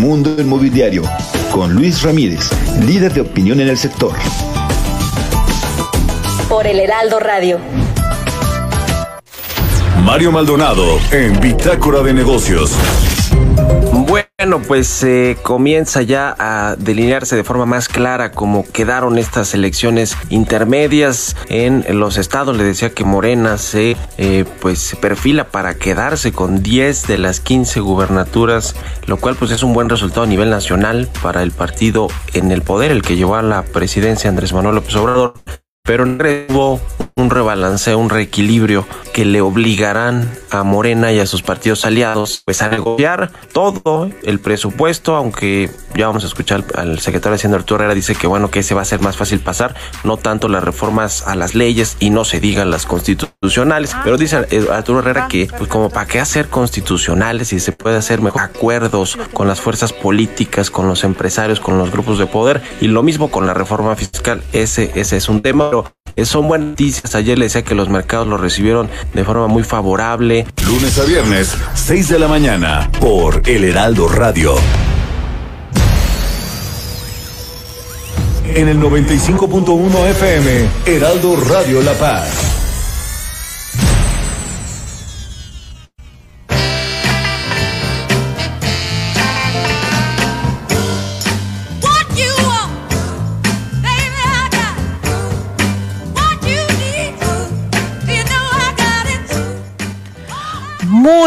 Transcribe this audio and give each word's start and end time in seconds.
Mundo 0.00 0.34
Inmobiliario, 0.38 1.02
con 1.52 1.74
Luis 1.74 2.00
Ramírez, 2.02 2.50
líder 2.86 3.12
de 3.12 3.20
opinión 3.20 3.60
en 3.60 3.68
el 3.68 3.76
sector. 3.76 4.14
Por 6.48 6.66
el 6.66 6.80
Heraldo 6.80 7.20
Radio. 7.20 7.60
Mario 10.02 10.32
Maldonado 10.32 10.98
en 11.12 11.38
Bitácora 11.38 12.00
de 12.00 12.14
Negocios. 12.14 12.74
Bueno, 14.50 14.66
pues 14.66 14.88
se 14.88 15.38
comienza 15.44 16.02
ya 16.02 16.34
a 16.36 16.74
delinearse 16.76 17.36
de 17.36 17.44
forma 17.44 17.66
más 17.66 17.86
clara 17.86 18.32
cómo 18.32 18.66
quedaron 18.72 19.16
estas 19.16 19.54
elecciones 19.54 20.16
intermedias 20.28 21.36
en 21.48 21.84
los 22.00 22.16
estados. 22.16 22.56
Le 22.56 22.64
decía 22.64 22.90
que 22.90 23.04
Morena 23.04 23.58
se 23.58 23.96
eh, 24.18 24.44
pues 24.60 24.96
perfila 25.00 25.44
para 25.52 25.74
quedarse 25.74 26.32
con 26.32 26.64
10 26.64 27.06
de 27.06 27.18
las 27.18 27.38
15 27.38 27.78
gubernaturas, 27.78 28.74
lo 29.06 29.18
cual 29.18 29.36
pues 29.36 29.52
es 29.52 29.62
un 29.62 29.72
buen 29.72 29.88
resultado 29.88 30.24
a 30.24 30.26
nivel 30.26 30.50
nacional 30.50 31.08
para 31.22 31.44
el 31.44 31.52
partido 31.52 32.08
en 32.34 32.50
el 32.50 32.62
poder, 32.62 32.90
el 32.90 33.02
que 33.02 33.14
llevó 33.14 33.36
a 33.36 33.42
la 33.42 33.62
presidencia 33.62 34.30
Andrés 34.30 34.52
Manuel 34.52 34.74
López 34.74 34.96
Obrador 34.96 35.34
pero 35.90 36.06
no 36.06 36.22
hubo 36.50 36.80
un 37.16 37.30
rebalanceo, 37.30 37.98
un 37.98 38.10
reequilibrio 38.10 38.86
que 39.12 39.24
le 39.24 39.40
obligarán 39.40 40.30
a 40.50 40.62
Morena 40.62 41.12
y 41.12 41.18
a 41.18 41.26
sus 41.26 41.42
partidos 41.42 41.84
aliados 41.84 42.42
pues 42.44 42.62
a 42.62 42.68
negociar 42.68 43.30
todo 43.52 44.10
el 44.22 44.40
presupuesto, 44.40 45.16
aunque 45.16 45.70
ya 45.94 46.06
vamos 46.06 46.24
a 46.24 46.26
escuchar 46.26 46.64
al 46.74 46.98
secretario 46.98 47.32
de 47.32 47.36
Hacienda 47.36 47.58
Arturo 47.58 47.80
Herrera 47.80 47.94
dice 47.94 48.14
que 48.14 48.26
bueno 48.26 48.50
que 48.50 48.60
ese 48.60 48.74
va 48.74 48.82
a 48.82 48.84
ser 48.84 49.00
más 49.00 49.16
fácil 49.16 49.40
pasar, 49.40 49.74
no 50.04 50.16
tanto 50.16 50.48
las 50.48 50.64
reformas 50.64 51.26
a 51.26 51.34
las 51.34 51.54
leyes 51.54 51.96
y 52.00 52.10
no 52.10 52.24
se 52.24 52.40
digan 52.40 52.70
las 52.70 52.86
constitucionales, 52.86 53.94
pero 54.04 54.16
dice 54.16 54.46
Arturo 54.70 55.00
Herrera 55.00 55.28
que 55.28 55.48
pues 55.56 55.68
como 55.68 55.90
para 55.90 56.06
qué 56.06 56.20
hacer 56.20 56.48
constitucionales 56.48 57.48
si 57.48 57.60
se 57.60 57.72
puede 57.72 57.96
hacer 57.96 58.20
mejor 58.20 58.42
acuerdos 58.42 59.18
con 59.32 59.48
las 59.48 59.60
fuerzas 59.60 59.92
políticas, 59.92 60.70
con 60.70 60.88
los 60.88 61.04
empresarios, 61.04 61.60
con 61.60 61.78
los 61.78 61.90
grupos 61.90 62.18
de 62.18 62.26
poder 62.26 62.62
y 62.80 62.88
lo 62.88 63.02
mismo 63.02 63.30
con 63.30 63.46
la 63.46 63.54
reforma 63.54 63.94
fiscal, 63.96 64.42
ese 64.52 64.90
ese 64.94 65.16
es 65.16 65.28
un 65.28 65.42
tema 65.42 65.70
eh, 66.16 66.24
son 66.24 66.48
buenas 66.48 66.68
noticias. 66.70 66.99
Ayer 67.12 67.38
le 67.38 67.46
decía 67.46 67.62
que 67.62 67.74
los 67.74 67.88
mercados 67.88 68.26
lo 68.26 68.36
recibieron 68.36 68.88
de 69.14 69.24
forma 69.24 69.46
muy 69.46 69.62
favorable. 69.62 70.46
Lunes 70.66 70.98
a 70.98 71.04
viernes, 71.04 71.56
6 71.74 72.08
de 72.08 72.18
la 72.18 72.28
mañana, 72.28 72.90
por 73.00 73.42
El 73.46 73.64
Heraldo 73.64 74.08
Radio. 74.08 74.54
En 78.54 78.68
el 78.68 78.80
95.1 78.80 80.06
FM, 80.10 80.68
Heraldo 80.86 81.36
Radio 81.36 81.82
La 81.82 81.92
Paz. 81.92 82.59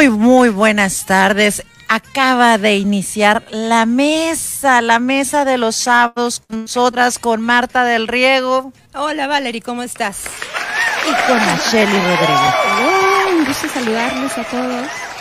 Muy, 0.03 0.09
muy 0.09 0.49
buenas 0.49 1.05
tardes. 1.05 1.63
Acaba 1.87 2.57
de 2.57 2.75
iniciar 2.75 3.41
la 3.51 3.85
mesa, 3.85 4.81
la 4.81 4.99
mesa 4.99 5.45
de 5.45 5.57
los 5.57 5.77
sábados 5.77 6.41
con 6.45 6.63
nosotras, 6.63 7.19
con 7.19 7.39
Marta 7.39 7.85
del 7.85 8.09
Riego. 8.09 8.73
Hola 8.93 9.27
Valerie, 9.27 9.61
¿cómo 9.61 9.81
estás? 9.81 10.23
Y 11.07 11.27
con 11.29 11.39
Shelly 11.39 11.99
Rodríguez. 11.99 12.53
Hola, 12.81 13.37
un 13.37 13.45
gusto 13.45 13.69
saludarles 13.69 14.37
a 14.37 14.43
todos. 14.43 15.12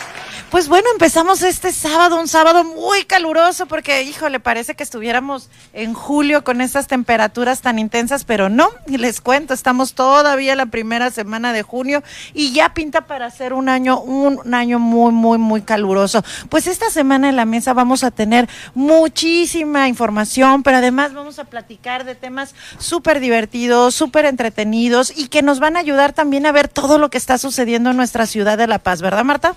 Pues 0.53 0.67
bueno, 0.67 0.87
empezamos 0.93 1.41
este 1.41 1.71
sábado, 1.71 2.19
un 2.19 2.27
sábado 2.27 2.63
muy 2.63 3.05
caluroso 3.05 3.65
porque, 3.65 4.03
híjole, 4.03 4.39
parece 4.39 4.75
que 4.75 4.83
estuviéramos 4.83 5.49
en 5.73 5.95
julio 5.95 6.43
con 6.43 6.61
estas 6.61 6.85
temperaturas 6.85 7.61
tan 7.61 7.79
intensas, 7.79 8.23
pero 8.23 8.49
no, 8.49 8.69
y 8.85 8.97
les 8.99 9.19
cuento, 9.19 9.55
estamos 9.55 9.95
todavía 9.95 10.55
la 10.55 10.67
primera 10.67 11.09
semana 11.09 11.53
de 11.53 11.63
junio 11.63 12.03
y 12.35 12.53
ya 12.53 12.75
pinta 12.75 13.07
para 13.07 13.31
ser 13.31 13.53
un 13.53 13.67
año, 13.67 13.99
un 13.99 14.53
año 14.53 14.77
muy, 14.77 15.11
muy, 15.11 15.39
muy 15.39 15.63
caluroso. 15.63 16.23
Pues 16.49 16.67
esta 16.67 16.91
semana 16.91 17.29
en 17.29 17.35
la 17.35 17.45
mesa 17.45 17.73
vamos 17.73 18.03
a 18.03 18.11
tener 18.11 18.47
muchísima 18.75 19.87
información, 19.87 20.61
pero 20.61 20.77
además 20.77 21.15
vamos 21.15 21.39
a 21.39 21.45
platicar 21.45 22.03
de 22.03 22.13
temas 22.13 22.53
súper 22.77 23.19
divertidos, 23.19 23.95
súper 23.95 24.25
entretenidos 24.25 25.17
y 25.17 25.29
que 25.29 25.41
nos 25.41 25.59
van 25.59 25.77
a 25.77 25.79
ayudar 25.79 26.13
también 26.13 26.45
a 26.45 26.51
ver 26.51 26.67
todo 26.67 26.99
lo 26.99 27.09
que 27.09 27.17
está 27.17 27.39
sucediendo 27.39 27.89
en 27.89 27.97
nuestra 27.97 28.27
ciudad 28.27 28.55
de 28.55 28.67
La 28.67 28.77
Paz, 28.77 29.01
¿verdad, 29.01 29.23
Marta? 29.23 29.55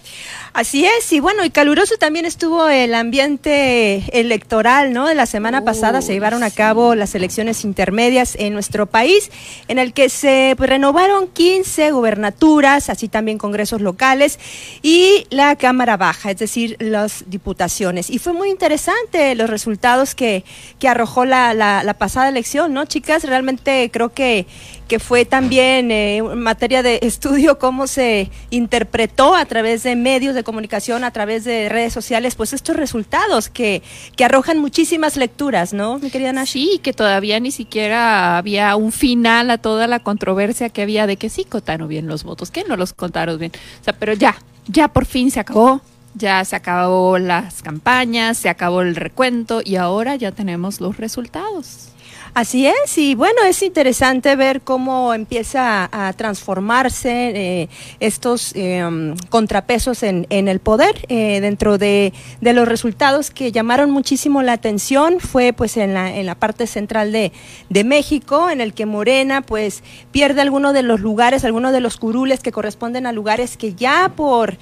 Así 0.55 0.86
es, 0.99 1.13
y 1.13 1.21
bueno, 1.21 1.45
y 1.45 1.51
caluroso 1.51 1.97
también 1.97 2.25
estuvo 2.25 2.69
el 2.69 2.95
ambiente 2.95 4.05
electoral, 4.19 4.93
¿no? 4.93 5.07
De 5.07 5.15
la 5.15 5.27
semana 5.27 5.65
pasada 5.65 6.03
se 6.03 6.13
llevaron 6.13 6.43
a 6.43 6.51
cabo 6.51 6.95
las 6.95 7.15
elecciones 7.15 7.65
intermedias 7.65 8.37
en 8.39 8.53
nuestro 8.53 8.87
país, 8.87 9.31
en 9.69 9.79
el 9.79 9.93
que 9.93 10.09
se 10.09 10.55
pues, 10.57 10.71
renovaron 10.71 11.29
15 11.29 11.91
gubernaturas, 11.93 12.91
así 12.91 13.09
también 13.09 13.39
congresos 13.39 13.81
locales 13.81 14.39
y 14.83 15.27
la 15.31 15.57
Cámara 15.57 15.97
Baja, 15.97 16.31
es 16.31 16.39
decir, 16.39 16.77
las 16.79 17.25
diputaciones. 17.27 18.11
Y 18.11 18.19
fue 18.19 18.33
muy 18.33 18.51
interesante 18.51 19.35
los 19.35 19.51
resultados 19.51 20.15
que, 20.15 20.45
que 20.79 20.89
arrojó 20.89 21.25
la, 21.25 21.55
la, 21.55 21.83
la 21.83 21.95
pasada 21.95 22.29
elección, 22.29 22.73
¿no, 22.73 22.85
chicas? 22.85 23.25
Realmente 23.25 23.91
creo 23.93 24.13
que 24.13 24.47
que 24.87 24.99
fue 24.99 25.25
también 25.25 25.91
eh, 25.91 26.23
materia 26.23 26.83
de 26.83 27.01
estudio 27.03 27.59
cómo 27.59 27.87
se 27.87 28.31
interpretó 28.51 29.35
a 29.35 29.45
través 29.45 29.83
de 29.83 29.97
medios 29.97 30.35
de 30.35 30.45
comunicación, 30.45 30.76
a 30.77 31.11
través 31.11 31.45
de 31.45 31.69
redes 31.69 31.93
sociales, 31.93 32.35
pues 32.35 32.53
estos 32.53 32.77
resultados 32.77 33.49
que, 33.49 33.83
que 34.15 34.25
arrojan 34.25 34.59
muchísimas 34.59 35.17
lecturas, 35.17 35.73
¿no, 35.73 35.99
mi 35.99 36.11
querida 36.11 36.33
Nash? 36.33 36.51
Sí, 36.51 36.81
que 36.83 36.93
todavía 36.93 37.41
ni 37.41 37.51
siquiera 37.51 38.39
había 38.39 38.77
un 38.77 38.93
final 38.93 39.51
a 39.51 39.59
toda 39.59 39.87
la 39.87 40.01
controversia 40.01 40.69
que 40.69 40.83
había 40.83 41.07
de 41.07 41.17
que 41.17 41.31
sí 41.31 41.45
contaron 41.45 41.89
bien 41.89 42.07
los 42.07 42.25
votos, 42.25 42.51
que 42.51 42.65
no 42.65 42.77
los 42.77 42.93
contaron 42.93 43.39
bien. 43.39 43.53
O 43.81 43.85
sea, 43.85 43.95
pero 43.95 44.13
ya, 44.13 44.37
ya 44.69 44.89
por 44.89 45.07
fin 45.07 45.31
se 45.31 45.41
acabó, 45.41 45.81
ya 46.15 46.45
se 46.45 46.57
acabó 46.57 47.19
las 47.19 47.63
campañas, 47.63 48.37
se 48.37 48.49
acabó 48.49 48.83
el 48.83 48.97
recuento 48.97 49.63
y 49.65 49.77
ahora 49.77 50.15
ya 50.17 50.31
tenemos 50.33 50.81
los 50.81 50.99
resultados. 50.99 51.89
Así 52.37 52.67
es, 52.67 52.99
y 52.99 53.15
bueno, 53.15 53.45
es 53.49 53.63
interesante 53.63 54.37
ver 54.37 54.61
cómo 54.61 55.15
empieza 55.15 55.89
a 55.91 56.13
transformarse 56.13 57.31
eh, 57.35 57.69
estos 57.99 58.53
eh, 58.55 59.15
contrapesos 59.31 60.03
en, 60.03 60.27
el 60.29 60.61
poder. 60.61 61.07
Eh, 61.09 61.41
dentro 61.41 61.79
de, 61.79 62.13
de, 62.43 62.53
los 62.53 62.69
resultados 62.69 63.31
que 63.31 63.53
llamaron 63.53 63.91
muchísimo 63.91 64.43
la 64.43 64.53
atención 64.53 65.19
fue 65.19 65.55
pues 65.55 65.79
en 65.79 65.95
la, 65.95 66.15
en 66.15 66.27
la 66.27 66.35
parte 66.35 66.67
central 66.67 67.11
de, 67.11 67.33
de 67.71 67.85
México, 67.85 68.51
en 68.51 68.61
el 68.61 68.75
que 68.75 68.85
Morena 68.85 69.41
pues 69.41 69.83
pierde 70.13 70.43
algunos 70.43 70.75
de 70.75 70.83
los 70.83 71.01
lugares, 71.01 71.43
algunos 71.43 71.73
de 71.73 71.81
los 71.81 71.97
curules 71.97 72.41
que 72.41 72.53
corresponden 72.53 73.07
a 73.07 73.13
lugares 73.13 73.57
que 73.57 73.73
ya 73.73 74.13
por 74.15 74.59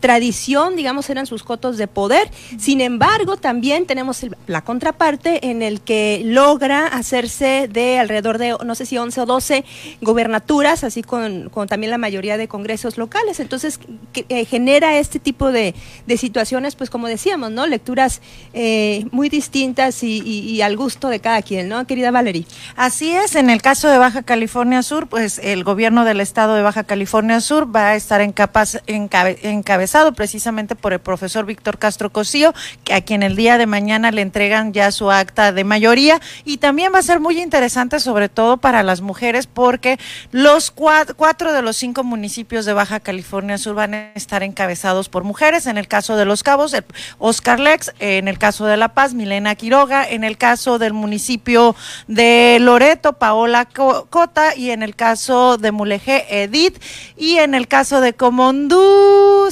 tradición, 0.00 0.76
digamos, 0.76 1.08
eran 1.08 1.24
sus 1.24 1.42
cotos 1.42 1.78
de 1.78 1.86
poder. 1.86 2.30
Sin 2.58 2.82
embargo, 2.82 3.38
también 3.38 3.86
tenemos 3.86 4.26
la 4.46 4.62
contraparte 4.62 5.48
en 5.48 5.62
el 5.62 5.80
que 5.80 6.20
logra 6.22 6.86
hacer 6.86 7.13
de 7.22 7.98
alrededor 8.00 8.38
de, 8.38 8.56
no 8.64 8.74
sé 8.74 8.86
si 8.86 8.98
11 8.98 9.20
o 9.20 9.26
12 9.26 9.64
gobernaturas, 10.00 10.82
así 10.82 11.02
con, 11.02 11.50
también 11.68 11.90
la 11.90 11.98
mayoría 11.98 12.36
de 12.36 12.48
congresos 12.48 12.98
locales. 12.98 13.38
Entonces, 13.38 13.78
que, 14.12 14.26
eh, 14.28 14.44
genera 14.44 14.98
este 14.98 15.20
tipo 15.20 15.52
de, 15.52 15.74
de, 16.06 16.16
situaciones, 16.16 16.74
pues 16.74 16.90
como 16.90 17.06
decíamos, 17.06 17.52
¿no? 17.52 17.66
Lecturas 17.68 18.20
eh, 18.52 19.06
muy 19.12 19.28
distintas 19.28 20.02
y, 20.02 20.60
al 20.62 20.76
gusto 20.76 21.08
de 21.08 21.20
cada 21.20 21.42
quien, 21.42 21.68
¿no, 21.68 21.86
querida 21.86 22.10
Valerie? 22.10 22.46
Así 22.74 23.12
es, 23.12 23.36
en 23.36 23.48
el 23.48 23.62
caso 23.62 23.88
de 23.88 23.98
Baja 23.98 24.22
California 24.22 24.82
Sur, 24.82 25.06
pues 25.06 25.38
el 25.38 25.62
gobierno 25.62 26.04
del 26.04 26.20
estado 26.20 26.54
de 26.54 26.62
Baja 26.62 26.84
California 26.84 27.40
Sur 27.40 27.74
va 27.74 27.90
a 27.90 27.94
estar 27.94 28.20
encapaz, 28.20 28.82
encabe, 28.86 29.38
encabezado 29.42 30.14
precisamente 30.14 30.74
por 30.74 30.92
el 30.92 30.98
profesor 30.98 31.46
Víctor 31.46 31.78
Castro 31.78 32.10
Cosío, 32.10 32.54
que 32.82 32.94
a 32.94 33.02
quien 33.02 33.22
el 33.22 33.36
día 33.36 33.58
de 33.58 33.66
mañana 33.66 34.10
le 34.10 34.22
entregan 34.22 34.72
ya 34.72 34.90
su 34.90 35.10
acta 35.10 35.52
de 35.52 35.64
mayoría 35.64 36.20
y 36.44 36.58
también 36.58 36.92
va 36.94 36.98
a 36.98 37.02
ser 37.04 37.20
muy 37.20 37.40
interesantes, 37.40 38.02
sobre 38.02 38.28
todo 38.28 38.56
para 38.56 38.82
las 38.82 39.00
mujeres, 39.00 39.46
porque 39.46 39.98
los 40.32 40.70
cuatro, 40.70 41.16
cuatro 41.16 41.52
de 41.52 41.62
los 41.62 41.76
cinco 41.76 42.02
municipios 42.02 42.64
de 42.64 42.72
Baja 42.72 43.00
California 43.00 43.58
Sur 43.58 43.74
van 43.74 43.94
a 43.94 44.12
estar 44.14 44.42
encabezados 44.42 45.08
por 45.08 45.24
mujeres. 45.24 45.66
En 45.66 45.78
el 45.78 45.88
caso 45.88 46.16
de 46.16 46.24
Los 46.24 46.42
Cabos, 46.42 46.74
Oscar 47.18 47.60
Lex, 47.60 47.92
en 47.98 48.28
el 48.28 48.38
caso 48.38 48.66
de 48.66 48.76
La 48.76 48.94
Paz, 48.94 49.14
Milena 49.14 49.54
Quiroga, 49.54 50.08
en 50.08 50.24
el 50.24 50.36
caso 50.36 50.78
del 50.78 50.92
municipio 50.92 51.76
de 52.08 52.58
Loreto, 52.60 53.14
Paola 53.14 53.66
Cota, 53.66 54.56
y 54.56 54.70
en 54.70 54.82
el 54.82 54.96
caso 54.96 55.56
de 55.58 55.72
Mulegé, 55.72 56.42
Edith, 56.42 56.82
y 57.16 57.38
en 57.38 57.54
el 57.54 57.68
caso 57.68 58.00
de 58.00 58.14
Comondú, 58.14 59.48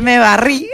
me 0.00 0.18
barrí. 0.18 0.68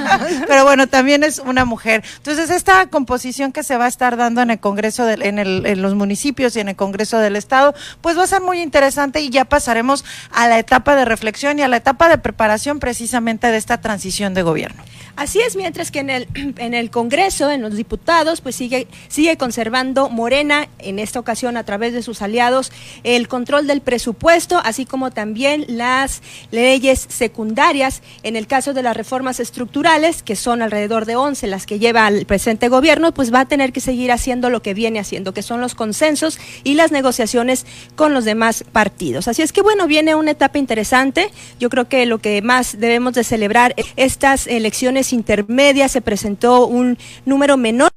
Pero 0.46 0.64
bueno, 0.64 0.86
también 0.86 1.24
es 1.24 1.38
una 1.38 1.64
mujer. 1.64 2.02
Entonces, 2.16 2.50
esta 2.50 2.86
composición 2.86 3.52
que 3.52 3.62
se 3.62 3.76
va 3.76 3.86
a 3.86 3.88
estar 3.88 4.16
dando 4.16 4.42
en 4.42 4.50
el 4.50 4.58
Congreso, 4.58 4.93
de, 5.02 5.14
en, 5.26 5.38
el, 5.38 5.66
en 5.66 5.82
los 5.82 5.94
municipios 5.94 6.54
y 6.56 6.60
en 6.60 6.68
el 6.68 6.76
Congreso 6.76 7.18
del 7.18 7.36
Estado, 7.36 7.74
pues 8.00 8.16
va 8.16 8.22
a 8.22 8.26
ser 8.26 8.40
muy 8.40 8.60
interesante 8.60 9.20
y 9.20 9.30
ya 9.30 9.44
pasaremos 9.44 10.04
a 10.30 10.46
la 10.48 10.58
etapa 10.58 10.94
de 10.94 11.04
reflexión 11.04 11.58
y 11.58 11.62
a 11.62 11.68
la 11.68 11.78
etapa 11.78 12.08
de 12.08 12.18
preparación 12.18 12.78
precisamente 12.78 13.48
de 13.48 13.56
esta 13.56 13.80
transición 13.80 14.34
de 14.34 14.42
gobierno. 14.42 14.82
Así 15.16 15.38
es, 15.40 15.54
mientras 15.54 15.92
que 15.92 16.00
en 16.00 16.10
el, 16.10 16.28
en 16.58 16.74
el 16.74 16.90
Congreso, 16.90 17.50
en 17.50 17.62
los 17.62 17.76
diputados, 17.76 18.40
pues 18.40 18.56
sigue, 18.56 18.88
sigue 19.08 19.36
conservando 19.36 20.10
Morena, 20.10 20.68
en 20.78 20.98
esta 20.98 21.20
ocasión 21.20 21.56
a 21.56 21.64
través 21.64 21.92
de 21.92 22.02
sus 22.02 22.20
aliados, 22.20 22.72
el 23.04 23.28
control 23.28 23.66
del 23.66 23.80
presupuesto, 23.80 24.60
así 24.64 24.86
como 24.86 25.10
también 25.10 25.64
las 25.68 26.22
leyes 26.50 27.06
secundarias. 27.08 28.02
En 28.22 28.36
el 28.36 28.46
caso 28.46 28.74
de 28.74 28.82
las 28.82 28.96
reformas 28.96 29.40
estructurales, 29.40 30.22
que 30.22 30.36
son 30.36 30.62
alrededor 30.62 31.04
de 31.06 31.16
11 31.16 31.46
las 31.46 31.66
que 31.66 31.78
lleva 31.78 32.08
el 32.08 32.26
presente 32.26 32.68
gobierno, 32.68 33.14
pues 33.14 33.32
va 33.32 33.40
a 33.40 33.44
tener 33.46 33.72
que 33.72 33.80
seguir 33.80 34.10
haciendo 34.10 34.50
lo 34.50 34.62
que 34.62 34.74
viene 34.74 34.83
haciendo, 34.98 35.34
que 35.34 35.42
son 35.42 35.60
los 35.60 35.74
consensos 35.74 36.38
y 36.62 36.74
las 36.74 36.92
negociaciones 36.92 37.66
con 37.96 38.14
los 38.14 38.24
demás 38.24 38.64
partidos. 38.72 39.28
Así 39.28 39.42
es 39.42 39.52
que 39.52 39.62
bueno, 39.62 39.86
viene 39.86 40.14
una 40.14 40.32
etapa 40.32 40.58
interesante. 40.58 41.30
Yo 41.58 41.70
creo 41.70 41.88
que 41.88 42.06
lo 42.06 42.18
que 42.18 42.42
más 42.42 42.78
debemos 42.78 43.14
de 43.14 43.24
celebrar 43.24 43.74
estas 43.96 44.46
elecciones 44.46 45.12
intermedias 45.12 45.92
se 45.92 46.00
presentó 46.00 46.66
un 46.66 46.98
número 47.24 47.56
menor 47.56 47.90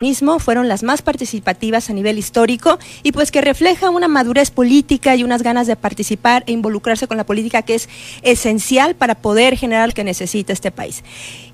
mismo 0.00 0.38
fueron 0.38 0.66
las 0.66 0.82
más 0.82 1.02
participativas 1.02 1.90
a 1.90 1.92
nivel 1.92 2.16
histórico 2.16 2.78
y 3.02 3.12
pues 3.12 3.30
que 3.30 3.42
refleja 3.42 3.90
una 3.90 4.08
madurez 4.08 4.50
política 4.50 5.14
y 5.14 5.24
unas 5.24 5.42
ganas 5.42 5.66
de 5.66 5.76
participar 5.76 6.42
e 6.46 6.52
involucrarse 6.52 7.06
con 7.06 7.18
la 7.18 7.24
política 7.24 7.60
que 7.60 7.74
es 7.74 7.86
esencial 8.22 8.94
para 8.94 9.14
poder 9.14 9.58
generar 9.58 9.88
lo 9.88 9.94
que 9.94 10.02
necesita 10.02 10.54
este 10.54 10.70
país. 10.70 11.04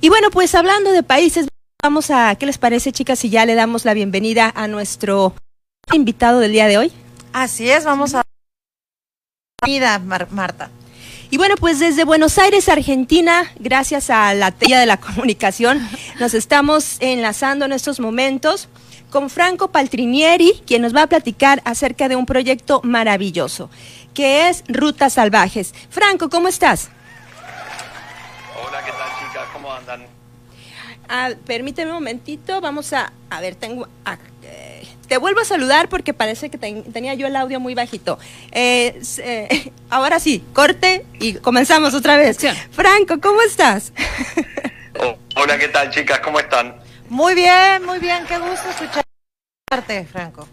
Y 0.00 0.11
bueno, 0.11 0.31
pues 0.31 0.55
hablando 0.55 0.93
de 0.93 1.02
países, 1.02 1.49
vamos 1.86 2.10
a, 2.10 2.34
¿qué 2.34 2.46
les 2.46 2.58
parece 2.58 2.90
chicas 2.90 3.20
si 3.20 3.30
ya 3.30 3.46
le 3.46 3.54
damos 3.54 3.84
la 3.84 3.94
bienvenida 3.94 4.52
a 4.56 4.66
nuestro 4.66 5.36
invitado 5.92 6.40
del 6.40 6.50
día 6.50 6.66
de 6.66 6.78
hoy? 6.78 6.92
Así 7.32 7.70
es, 7.70 7.84
vamos 7.84 8.12
a... 8.12 8.22
Bienvenida, 9.64 10.00
Marta. 10.00 10.68
Y 11.30 11.36
bueno, 11.36 11.54
pues 11.54 11.78
desde 11.78 12.02
Buenos 12.02 12.38
Aires, 12.38 12.68
Argentina, 12.68 13.52
gracias 13.60 14.10
a 14.10 14.34
la 14.34 14.50
tella 14.50 14.80
de 14.80 14.86
la 14.86 14.96
comunicación, 14.96 15.80
nos 16.18 16.34
estamos 16.34 16.96
enlazando 16.98 17.66
en 17.66 17.72
estos 17.72 18.00
momentos 18.00 18.68
con 19.08 19.30
Franco 19.30 19.68
Paltrinieri, 19.68 20.60
quien 20.66 20.82
nos 20.82 20.92
va 20.92 21.02
a 21.02 21.06
platicar 21.06 21.62
acerca 21.64 22.08
de 22.08 22.16
un 22.16 22.26
proyecto 22.26 22.80
maravilloso, 22.82 23.70
que 24.12 24.48
es 24.48 24.64
Rutas 24.66 25.12
Salvajes. 25.12 25.72
Franco, 25.90 26.30
¿cómo 26.30 26.48
estás? 26.48 26.88
Hola, 28.60 28.84
¿qué 28.84 28.90
tal 28.90 29.08
chicas? 29.20 29.44
¿Cómo 29.52 29.72
andan? 29.72 30.16
Ah, 31.08 31.30
permíteme 31.46 31.90
un 31.90 31.96
momentito, 31.96 32.60
vamos 32.60 32.92
a, 32.92 33.12
a 33.30 33.40
ver, 33.40 33.54
tengo... 33.54 33.88
Te 35.08 35.18
vuelvo 35.18 35.40
a 35.40 35.44
saludar 35.44 35.88
porque 35.88 36.12
parece 36.14 36.50
que 36.50 36.58
tenía 36.58 37.14
yo 37.14 37.28
el 37.28 37.36
audio 37.36 37.60
muy 37.60 37.74
bajito. 37.74 38.18
Eh, 38.50 39.00
eh, 39.18 39.72
ahora 39.90 40.18
sí, 40.18 40.44
corte 40.52 41.04
y 41.20 41.34
comenzamos 41.34 41.94
otra 41.94 42.16
vez. 42.16 42.38
Franco, 42.72 43.20
¿cómo 43.20 43.40
estás? 43.42 43.92
Oh, 44.98 45.16
hola, 45.36 45.58
¿qué 45.58 45.68
tal, 45.68 45.90
chicas? 45.90 46.20
¿Cómo 46.20 46.40
están? 46.40 46.74
Muy 47.08 47.34
bien, 47.34 47.84
muy 47.84 47.98
bien. 47.98 48.24
Qué 48.26 48.38
gusto 48.38 48.68
escucharte, 48.70 50.04
Franco. 50.10 50.48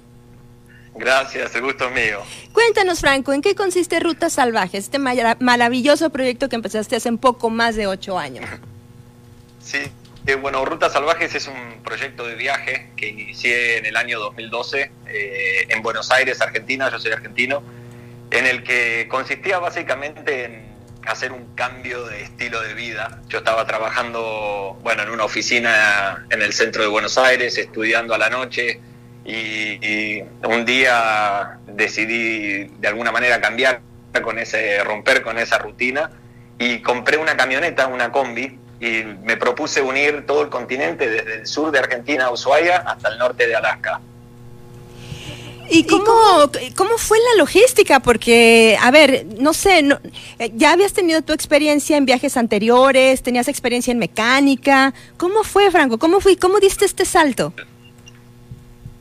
Gracias, 0.95 1.55
el 1.55 1.61
gusto 1.61 1.87
es 1.87 1.91
mío. 1.91 2.21
Cuéntanos, 2.51 2.99
Franco, 2.99 3.33
¿en 3.33 3.41
qué 3.41 3.55
consiste 3.55 3.99
Rutas 3.99 4.33
Salvajes, 4.33 4.85
este 4.85 4.99
maravilloso 4.99 6.11
proyecto 6.11 6.49
que 6.49 6.55
empezaste 6.55 6.95
hace 6.95 7.09
un 7.09 7.17
poco 7.17 7.49
más 7.49 7.75
de 7.75 7.87
ocho 7.87 8.19
años? 8.19 8.45
Sí, 9.59 9.79
bueno, 10.41 10.63
Rutas 10.63 10.93
Salvajes 10.93 11.35
es 11.35 11.47
un 11.47 11.83
proyecto 11.83 12.25
de 12.25 12.35
viaje 12.35 12.89
que 12.95 13.09
inicié 13.09 13.77
en 13.77 13.85
el 13.85 13.97
año 13.97 14.19
2012 14.19 14.91
eh, 15.07 15.65
en 15.67 15.81
Buenos 15.81 16.11
Aires, 16.11 16.39
Argentina, 16.41 16.89
yo 16.89 16.97
soy 16.97 17.11
argentino, 17.11 17.61
en 18.31 18.45
el 18.45 18.63
que 18.63 19.07
consistía 19.09 19.59
básicamente 19.59 20.45
en 20.45 20.73
hacer 21.05 21.33
un 21.33 21.53
cambio 21.55 22.05
de 22.05 22.23
estilo 22.23 22.61
de 22.61 22.73
vida. 22.73 23.21
Yo 23.27 23.39
estaba 23.39 23.65
trabajando, 23.67 24.79
bueno, 24.81 25.03
en 25.03 25.09
una 25.09 25.25
oficina 25.25 26.25
en 26.29 26.41
el 26.41 26.53
centro 26.53 26.81
de 26.81 26.87
Buenos 26.87 27.17
Aires, 27.17 27.57
estudiando 27.57 28.13
a 28.13 28.17
la 28.17 28.29
noche, 28.29 28.79
y, 29.25 30.21
un 30.43 30.65
día 30.65 31.59
decidí 31.67 32.65
de 32.79 32.87
alguna 32.87 33.11
manera 33.11 33.41
cambiar 33.41 33.81
con 34.21 34.39
ese, 34.39 34.83
romper 34.83 35.21
con 35.21 35.37
esa 35.37 35.57
rutina, 35.57 36.09
y 36.59 36.79
compré 36.79 37.17
una 37.17 37.35
camioneta, 37.35 37.87
una 37.87 38.11
combi, 38.11 38.57
y 38.83 39.03
me 39.23 39.37
propuse 39.37 39.81
unir 39.81 40.25
todo 40.25 40.41
el 40.41 40.49
continente 40.49 41.09
desde 41.09 41.35
el 41.35 41.47
sur 41.47 41.71
de 41.71 41.79
Argentina, 41.79 42.29
Ushuaia, 42.31 42.79
hasta 42.79 43.07
el 43.07 43.17
norte 43.17 43.47
de 43.47 43.55
Alaska. 43.55 44.01
¿Y 45.69 45.87
cómo, 45.87 46.51
cómo 46.75 46.97
fue 46.97 47.17
la 47.17 47.39
logística? 47.39 48.01
Porque, 48.01 48.77
a 48.81 48.91
ver, 48.91 49.25
no 49.37 49.53
sé, 49.53 49.81
no, 49.83 49.97
eh, 50.37 50.51
ya 50.55 50.73
habías 50.73 50.91
tenido 50.91 51.21
tu 51.21 51.31
experiencia 51.31 51.95
en 51.95 52.05
viajes 52.05 52.35
anteriores, 52.35 53.23
tenías 53.23 53.47
experiencia 53.47 53.91
en 53.91 53.99
mecánica. 53.99 54.93
¿Cómo 55.15 55.45
fue, 55.45 55.71
Franco? 55.71 55.97
¿Cómo 55.97 56.19
fue? 56.19 56.35
¿Cómo 56.35 56.59
diste 56.59 56.83
este 56.83 57.05
salto? 57.05 57.53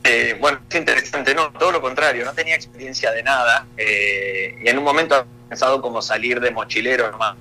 Eh, 0.05 0.37
bueno, 0.39 0.61
es 0.69 0.75
interesante, 0.77 1.35
no, 1.35 1.51
todo 1.51 1.73
lo 1.73 1.81
contrario, 1.81 2.23
no 2.23 2.31
tenía 2.31 2.55
experiencia 2.55 3.11
de 3.11 3.21
nada. 3.21 3.67
Eh, 3.75 4.55
y 4.63 4.69
en 4.69 4.77
un 4.77 4.85
momento 4.85 5.19
he 5.19 5.49
pensado 5.49 5.81
como 5.81 6.01
salir 6.01 6.39
de 6.39 6.51
mochilero 6.51 7.11
nomás 7.11 7.35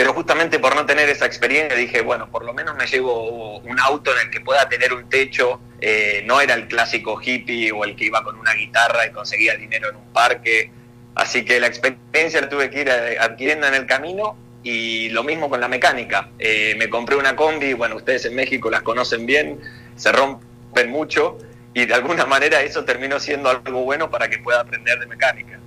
pero 0.00 0.14
justamente 0.14 0.58
por 0.58 0.74
no 0.74 0.86
tener 0.86 1.10
esa 1.10 1.26
experiencia 1.26 1.76
dije, 1.76 2.00
bueno, 2.00 2.30
por 2.30 2.42
lo 2.42 2.54
menos 2.54 2.74
me 2.74 2.86
llevo 2.86 3.58
un 3.58 3.78
auto 3.78 4.10
en 4.12 4.28
el 4.28 4.30
que 4.30 4.40
pueda 4.40 4.66
tener 4.66 4.94
un 4.94 5.10
techo, 5.10 5.60
eh, 5.78 6.22
no 6.24 6.40
era 6.40 6.54
el 6.54 6.68
clásico 6.68 7.20
hippie 7.22 7.70
o 7.70 7.84
el 7.84 7.94
que 7.94 8.06
iba 8.06 8.24
con 8.24 8.36
una 8.36 8.54
guitarra 8.54 9.06
y 9.06 9.10
conseguía 9.10 9.56
dinero 9.56 9.90
en 9.90 9.96
un 9.96 10.10
parque, 10.10 10.72
así 11.14 11.44
que 11.44 11.60
la 11.60 11.66
experiencia 11.66 12.48
tuve 12.48 12.70
que 12.70 12.80
ir 12.80 12.90
adquiriendo 12.90 13.66
en 13.66 13.74
el 13.74 13.84
camino 13.84 14.38
y 14.62 15.10
lo 15.10 15.22
mismo 15.22 15.50
con 15.50 15.60
la 15.60 15.68
mecánica. 15.68 16.30
Eh, 16.38 16.74
me 16.78 16.88
compré 16.88 17.16
una 17.16 17.36
combi, 17.36 17.74
bueno, 17.74 17.96
ustedes 17.96 18.24
en 18.24 18.34
México 18.34 18.70
las 18.70 18.80
conocen 18.80 19.26
bien, 19.26 19.60
se 19.96 20.12
rompen 20.12 20.88
mucho 20.88 21.36
y 21.74 21.84
de 21.84 21.92
alguna 21.92 22.24
manera 22.24 22.62
eso 22.62 22.86
terminó 22.86 23.20
siendo 23.20 23.50
algo 23.50 23.84
bueno 23.84 24.08
para 24.08 24.30
que 24.30 24.38
pueda 24.38 24.60
aprender 24.60 24.98
de 24.98 25.06
mecánica. 25.06 25.60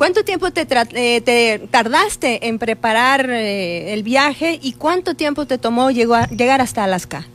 ¿Cuánto 0.00 0.24
tiempo 0.24 0.50
te, 0.50 0.66
eh, 0.94 1.60
tardaste 1.70 2.48
en 2.48 2.58
preparar 2.58 3.28
eh, 3.28 3.92
el 3.92 4.02
viaje 4.02 4.58
y 4.62 4.72
cuánto 4.72 5.14
tiempo 5.14 5.46
te 5.46 5.58
tomó 5.58 5.90
llegar 5.90 6.62
hasta 6.62 6.84
Alaska? 6.84 7.26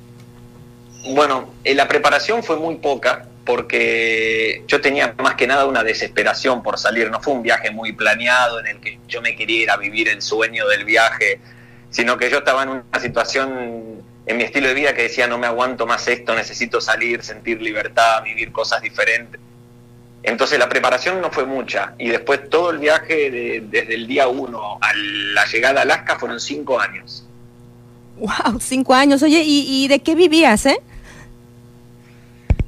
Bueno, 1.13 1.53
eh, 1.63 1.75
la 1.75 1.87
preparación 1.87 2.43
fue 2.43 2.55
muy 2.55 2.77
poca 2.77 3.27
porque 3.45 4.63
yo 4.67 4.81
tenía 4.81 5.13
más 5.19 5.35
que 5.35 5.45
nada 5.45 5.67
una 5.67 5.83
desesperación 5.83 6.63
por 6.63 6.79
salir. 6.79 7.11
No 7.11 7.21
fue 7.21 7.33
un 7.33 7.43
viaje 7.43 7.69
muy 7.69 7.91
planeado 7.91 8.59
en 8.59 8.65
el 8.65 8.79
que 8.79 8.97
yo 9.07 9.21
me 9.21 9.35
quería 9.35 9.61
ir 9.61 9.69
a 9.69 9.77
vivir 9.77 10.09
el 10.09 10.23
sueño 10.23 10.67
del 10.67 10.85
viaje, 10.85 11.39
sino 11.91 12.17
que 12.17 12.31
yo 12.31 12.39
estaba 12.39 12.63
en 12.63 12.69
una 12.69 12.99
situación 12.99 14.03
en 14.25 14.37
mi 14.37 14.43
estilo 14.43 14.69
de 14.69 14.73
vida 14.73 14.95
que 14.95 15.03
decía 15.03 15.27
no 15.27 15.37
me 15.37 15.45
aguanto 15.45 15.85
más 15.85 16.07
esto, 16.07 16.33
necesito 16.33 16.81
salir, 16.81 17.21
sentir 17.21 17.61
libertad, 17.61 18.23
vivir 18.23 18.51
cosas 18.51 18.81
diferentes. 18.81 19.39
Entonces 20.25 20.57
la 20.57 20.67
preparación 20.67 21.21
no 21.21 21.31
fue 21.31 21.45
mucha 21.45 21.93
y 21.99 22.09
después 22.09 22.49
todo 22.49 22.71
el 22.71 22.79
viaje 22.79 23.61
desde 23.61 23.93
el 23.93 24.07
día 24.07 24.27
uno 24.27 24.79
a 24.81 24.91
la 24.95 25.45
llegada 25.45 25.81
a 25.81 25.83
Alaska 25.83 26.17
fueron 26.17 26.39
cinco 26.39 26.79
años. 26.79 27.23
¡Wow! 28.17 28.59
Cinco 28.59 28.95
años. 28.95 29.21
Oye, 29.21 29.43
¿y, 29.45 29.87
de 29.87 29.99
qué 29.99 30.15
vivías, 30.15 30.65
eh? 30.65 30.81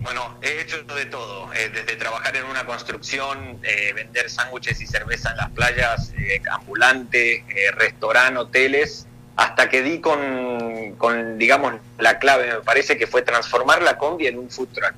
Bueno, 0.02 0.38
he 0.42 0.62
hecho 0.62 0.84
de 0.84 1.06
todo, 1.06 1.52
eh, 1.54 1.70
desde 1.74 1.96
trabajar 1.96 2.36
en 2.36 2.46
una 2.46 2.64
construcción, 2.66 3.60
eh, 3.64 3.92
vender 3.94 4.30
sándwiches 4.30 4.80
y 4.80 4.86
cerveza 4.86 5.32
en 5.32 5.38
las 5.38 5.50
playas, 5.50 6.14
eh, 6.18 6.42
ambulante, 6.52 7.44
restaurante, 7.76 8.40
hoteles, 8.40 9.08
hasta 9.36 9.68
que 9.68 9.82
di 9.82 10.00
con, 10.00 10.94
con, 10.98 11.40
digamos, 11.40 11.74
la 11.98 12.20
clave, 12.20 12.54
me 12.54 12.62
parece 12.62 12.98
que 12.98 13.08
fue 13.08 13.24
transformar 13.24 13.82
la 13.82 13.98
combi 13.98 14.28
en 14.28 14.38
un 14.38 14.50
food 14.50 14.70
truck. 14.74 14.94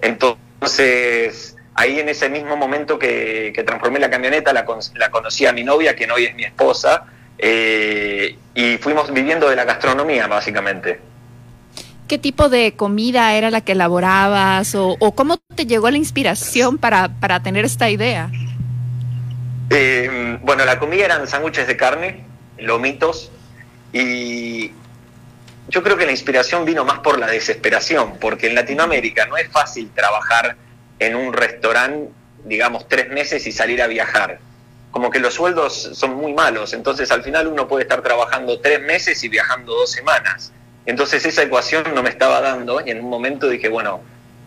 Entonces, 0.00 1.56
ahí 1.74 2.00
en 2.00 2.08
ese 2.08 2.28
mismo 2.28 2.56
momento 2.56 2.98
que, 2.98 3.52
transformé 3.66 3.98
la 3.98 4.10
camioneta, 4.10 4.52
la, 4.52 4.66
la, 4.94 5.10
conocí 5.10 5.46
a 5.46 5.52
mi 5.52 5.64
novia, 5.64 5.96
que 5.96 6.10
hoy 6.10 6.24
es 6.24 6.34
mi 6.34 6.44
esposa, 6.44 7.04
eh, 7.38 8.36
y 8.54 8.76
fuimos 8.78 9.12
viviendo 9.12 9.48
de 9.48 9.56
la 9.56 9.64
gastronomía, 9.64 10.26
básicamente. 10.26 11.00
¿Qué 12.08 12.18
tipo 12.18 12.48
de 12.48 12.74
comida 12.74 13.34
era 13.34 13.50
la 13.50 13.62
que 13.62 13.72
elaborabas 13.72 14.74
o, 14.74 14.96
cómo 15.14 15.38
te 15.54 15.64
llegó 15.64 15.90
la 15.90 15.96
inspiración 15.96 16.76
para, 16.78 17.08
para 17.08 17.42
tener 17.42 17.64
esta 17.64 17.88
idea? 17.88 18.30
Eh, 19.70 20.38
bueno, 20.42 20.64
la 20.64 20.78
comida 20.78 21.06
eran 21.06 21.26
sándwiches 21.26 21.66
de 21.66 21.76
carne, 21.76 22.24
lomitos, 22.58 23.30
y 23.92 24.72
yo 25.68 25.82
creo 25.82 25.96
que 25.96 26.04
la 26.04 26.12
inspiración 26.12 26.64
vino 26.64 26.84
más 26.84 26.98
por 26.98 27.18
la 27.18 27.26
desesperación, 27.28 28.18
porque 28.20 28.48
en 28.48 28.54
Latinoamérica 28.54 29.26
no 29.26 29.38
es 29.38 29.48
fácil 29.48 29.90
trabajar 29.94 30.56
en 30.98 31.16
un 31.16 31.32
restaurante, 31.32 32.10
digamos, 32.44 32.88
tres 32.88 33.08
meses 33.08 33.46
y 33.46 33.52
salir 33.52 33.82
a 33.82 33.86
viajar. 33.86 34.38
Como 34.90 35.10
que 35.10 35.20
los 35.20 35.34
sueldos 35.34 35.90
son 35.94 36.14
muy 36.14 36.34
malos, 36.34 36.74
entonces 36.74 37.10
al 37.10 37.22
final 37.22 37.46
uno 37.46 37.66
puede 37.66 37.84
estar 37.84 38.02
trabajando 38.02 38.60
tres 38.60 38.80
meses 38.80 39.22
y 39.24 39.28
viajando 39.28 39.74
dos 39.74 39.90
semanas. 39.90 40.52
Entonces 40.84 41.24
esa 41.24 41.42
ecuación 41.42 41.94
no 41.94 42.02
me 42.02 42.10
estaba 42.10 42.40
dando 42.40 42.82
y 42.84 42.90
en 42.90 43.00
un 43.00 43.08
momento 43.08 43.48
dije, 43.48 43.68
bueno, 43.68 44.02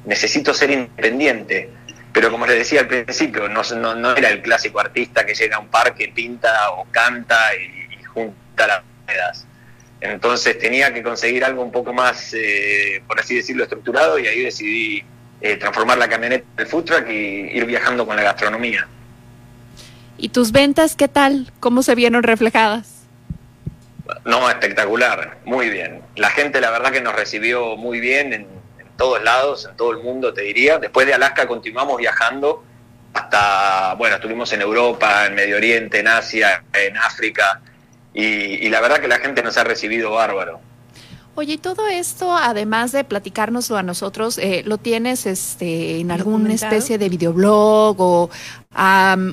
necesito 0.05 0.53
ser 0.53 0.71
independiente. 0.71 1.69
Pero 2.13 2.31
como 2.31 2.45
les 2.45 2.57
decía 2.59 2.81
al 2.81 2.87
principio, 2.87 3.49
no, 3.49 3.61
no, 3.95 4.15
era 4.15 4.29
el 4.29 4.41
clásico 4.41 4.79
artista 4.79 5.25
que 5.25 5.33
llega 5.33 5.57
a 5.57 5.59
un 5.59 5.67
parque, 5.67 6.11
pinta 6.13 6.71
o 6.71 6.85
canta 6.89 7.37
y, 7.55 8.03
junta 8.05 8.67
las 8.67 8.83
monedas. 9.01 9.45
Entonces 9.99 10.57
tenía 10.59 10.93
que 10.93 11.03
conseguir 11.03 11.43
algo 11.43 11.63
un 11.63 11.71
poco 11.71 11.91
más, 11.91 12.33
eh, 12.33 13.01
por 13.07 13.19
así 13.19 13.35
decirlo, 13.35 13.63
estructurado 13.63 14.19
y 14.19 14.27
ahí 14.27 14.41
decidí 14.41 15.03
eh, 15.41 15.57
transformar 15.57 15.97
la 15.97 16.07
camioneta 16.07 16.45
del 16.55 16.67
food 16.67 16.85
truck 16.85 17.09
y 17.09 17.49
ir 17.51 17.65
viajando 17.65 18.05
con 18.05 18.15
la 18.15 18.23
gastronomía. 18.23 18.87
¿Y 20.17 20.29
tus 20.29 20.51
ventas 20.51 20.95
qué 20.95 21.07
tal? 21.07 21.51
¿Cómo 21.59 21.83
se 21.83 21.93
vieron 21.93 22.23
reflejadas? 22.23 23.03
No, 24.23 24.49
espectacular, 24.49 25.39
muy 25.45 25.69
bien. 25.69 26.01
La 26.15 26.29
gente 26.29 26.61
la 26.61 26.71
verdad 26.71 26.91
que 26.91 27.01
nos 27.01 27.15
recibió 27.15 27.75
muy 27.75 27.99
bien 27.99 28.33
en, 28.33 28.47
todos 28.97 29.21
lados, 29.23 29.67
en 29.69 29.75
todo 29.75 29.91
el 29.91 30.01
mundo 30.01 30.33
te 30.33 30.41
diría. 30.41 30.77
Después 30.79 31.05
de 31.05 31.13
Alaska 31.13 31.47
continuamos 31.47 31.97
viajando 31.97 32.63
hasta, 33.13 33.93
bueno, 33.95 34.15
estuvimos 34.15 34.53
en 34.53 34.61
Europa, 34.61 35.25
en 35.25 35.35
Medio 35.35 35.57
Oriente, 35.57 35.99
en 35.99 36.07
Asia, 36.07 36.63
en 36.71 36.95
África, 36.95 37.59
y 38.13 38.69
la 38.69 38.79
verdad 38.79 38.99
que 38.99 39.09
la 39.09 39.17
gente 39.17 39.43
nos 39.43 39.57
ha 39.57 39.65
recibido 39.65 40.11
bárbaro. 40.11 40.61
Oye, 41.37 41.55
y 41.55 41.57
todo 41.57 41.85
esto, 41.89 42.33
además 42.33 42.93
de 42.93 43.03
platicárnoslo 43.03 43.75
a 43.75 43.83
nosotros, 43.83 44.37
eh, 44.37 44.63
¿lo 44.65 44.77
tienes 44.77 45.25
este, 45.25 45.99
en 45.99 46.09
alguna 46.09 46.53
especie 46.53 46.97
de 46.97 47.09
videoblog 47.09 47.99
o, 47.99 48.29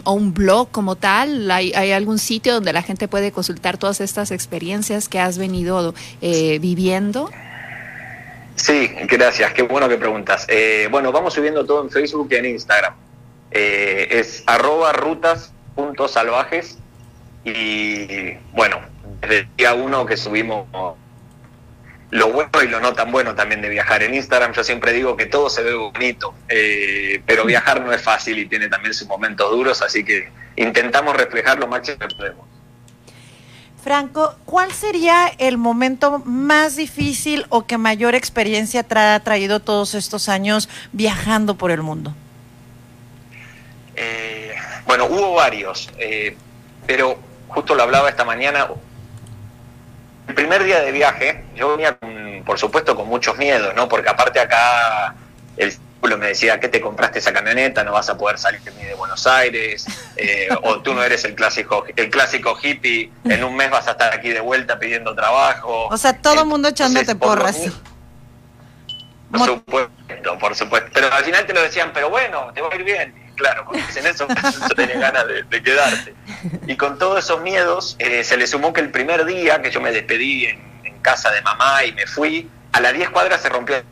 o, 0.04 0.12
un 0.12 0.35
blog 0.35 0.68
como 0.73 0.97
tal? 0.97 1.49
¿Hay, 1.52 1.92
algún 1.92 2.18
sitio 2.18 2.54
donde 2.54 2.73
la 2.73 2.82
gente 2.82 3.06
puede 3.06 3.30
consultar 3.30 3.78
todas 3.78 4.00
estas 4.00 4.32
experiencias 4.32 5.09
que 5.09 5.21
has 5.21 5.38
venido 5.38 5.94
eh, 6.21 6.59
viviendo? 6.59 7.30
Sí, 8.56 8.90
gracias, 9.09 9.52
qué 9.52 9.62
bueno 9.62 9.88
que 9.88 9.97
preguntas. 9.97 10.44
Eh, 10.49 10.88
bueno, 10.90 11.12
vamos 11.12 11.35
subiendo 11.35 11.64
todo 11.64 11.85
en 11.85 11.90
Facebook 11.90 12.26
y 12.32 12.35
en 12.35 12.47
Instagram. 12.47 12.94
es 13.52 14.42
arroba 14.47 14.92
rutas.salvajes 14.92 16.78
y 17.44 18.32
bueno, 18.52 18.80
desde 19.21 19.38
el 19.38 19.49
día 19.56 19.75
uno 19.75 20.04
que 20.04 20.16
subimos 20.16 20.66
lo 22.12 22.31
bueno 22.31 22.50
y 22.62 22.69
lo 22.69 22.78
no 22.78 22.92
tan 22.92 23.11
bueno 23.11 23.35
también 23.35 23.62
de 23.62 23.71
viajar. 23.71 24.02
En 24.02 24.14
Instagram 24.14 24.52
yo 24.52 24.62
siempre 24.62 24.92
digo 24.92 25.16
que 25.16 25.25
todo 25.25 25.49
se 25.49 25.62
ve 25.62 25.73
bonito, 25.73 26.35
eh, 26.47 27.23
pero 27.25 27.47
viajar 27.47 27.81
no 27.81 27.90
es 27.90 28.02
fácil 28.02 28.38
y 28.38 28.47
tiene 28.47 28.69
también 28.69 28.92
sus 28.92 29.09
momentos 29.09 29.50
duros, 29.50 29.81
así 29.81 30.04
que 30.04 30.31
intentamos 30.57 31.16
reflejar 31.16 31.59
lo 31.59 31.66
máximo 31.66 31.99
que 31.99 32.14
podemos. 32.14 32.47
Franco, 33.83 34.37
¿cuál 34.45 34.73
sería 34.73 35.33
el 35.38 35.57
momento 35.57 36.21
más 36.26 36.76
difícil 36.76 37.47
o 37.49 37.66
que 37.66 37.78
mayor 37.78 38.14
experiencia 38.14 38.87
ha 38.88 39.21
traído 39.21 39.61
todos 39.61 39.95
estos 39.95 40.28
años 40.28 40.69
viajando 40.92 41.57
por 41.57 41.71
el 41.71 41.81
mundo? 41.81 42.14
Eh, 43.97 44.54
bueno, 44.85 45.07
hubo 45.07 45.33
varios, 45.33 45.90
eh, 45.99 46.37
pero 46.87 47.19
justo 47.49 47.75
lo 47.75 47.83
hablaba 47.83 48.11
esta 48.11 48.25
mañana, 48.25 48.69
el 50.29 50.35
primer 50.35 50.64
día 50.64 50.81
de 50.81 50.93
viaje, 50.93 51.45
yo 51.55 51.76
venía, 51.76 51.99
por 52.45 52.59
supuesto, 52.59 52.97
con 52.97 53.09
muchos 53.09 53.37
miedos, 53.37 53.75
¿no? 53.75 53.88
Porque 53.88 54.09
aparte 54.09 54.41
acá 54.41 55.14
el 55.57 55.73
círculo 55.73 56.19
me 56.19 56.29
decía, 56.29 56.61
¿qué 56.61 56.69
te 56.69 56.81
compraste 56.81 57.19
esa 57.19 57.33
camioneta? 57.33 57.85
No 57.85 57.93
vas 57.93 58.09
a 58.09 58.17
poder 58.17 58.38
salir 58.38 58.61
ni 58.79 58.85
de 58.85 58.95
Buenos 58.95 59.26
Aires, 59.26 59.87
eh, 60.17 60.49
o 60.62 60.81
tú 60.81 60.95
no 60.95 61.02
eres 61.02 61.25
el 61.25 61.35
clásico, 61.35 61.85
el 61.97 62.11
clásico 62.11 62.57
hippie, 62.61 63.11
en 63.25 63.45
un 63.45 63.57
mes 63.57 63.71
vas 63.71 63.88
a 63.88 63.93
estar 63.93 64.12
aquí 64.12 64.31
de 64.31 64.41
vuelta 64.41 64.79
pidiendo 64.79 65.14
trabajo. 65.14 65.88
O 65.88 65.97
sea, 65.97 66.17
todo 66.17 66.41
el 66.41 66.47
mundo 66.47 66.69
echándote 66.69 67.14
porras. 67.17 67.59
Por 69.31 69.47
supuesto, 69.47 70.38
por 70.38 70.55
supuesto. 70.55 70.91
Pero 70.93 71.12
al 71.12 71.25
final 71.25 71.47
te 71.47 71.55
lo 71.55 71.62
decían, 71.62 71.91
pero 71.95 72.11
bueno, 72.11 72.52
te 72.52 72.61
va 72.61 72.69
a 72.71 72.75
ir 72.75 72.85
bien 72.85 73.22
claro, 73.37 73.65
porque 73.67 73.83
en 73.97 74.07
eso 74.07 74.27
tenés 74.77 74.99
ganas 74.99 75.25
de, 75.49 75.62
quedarte. 75.62 76.15
Y 76.67 76.77
con 76.77 76.99
todos 76.99 77.25
esos 77.25 77.41
miedos, 77.41 77.97
eh, 77.99 78.25
se 78.25 78.37
le 78.37 78.47
sumó 78.47 78.73
que 78.73 78.81
el 78.81 78.91
primer 78.91 79.25
día 79.25 79.62
que 79.62 79.71
yo 79.71 79.81
me 79.81 79.93
despedí 79.93 80.47
en, 80.47 80.73
casa 81.03 81.33
de 81.33 81.43
mamá 81.43 81.85
y 81.85 81.93
me 81.95 82.07
fui, 82.07 82.49
a 82.71 82.81
las 82.81 82.93
10 82.93 83.11
cuadras 83.11 83.43
se 83.43 83.49
rompió 83.49 83.75
la 83.75 83.83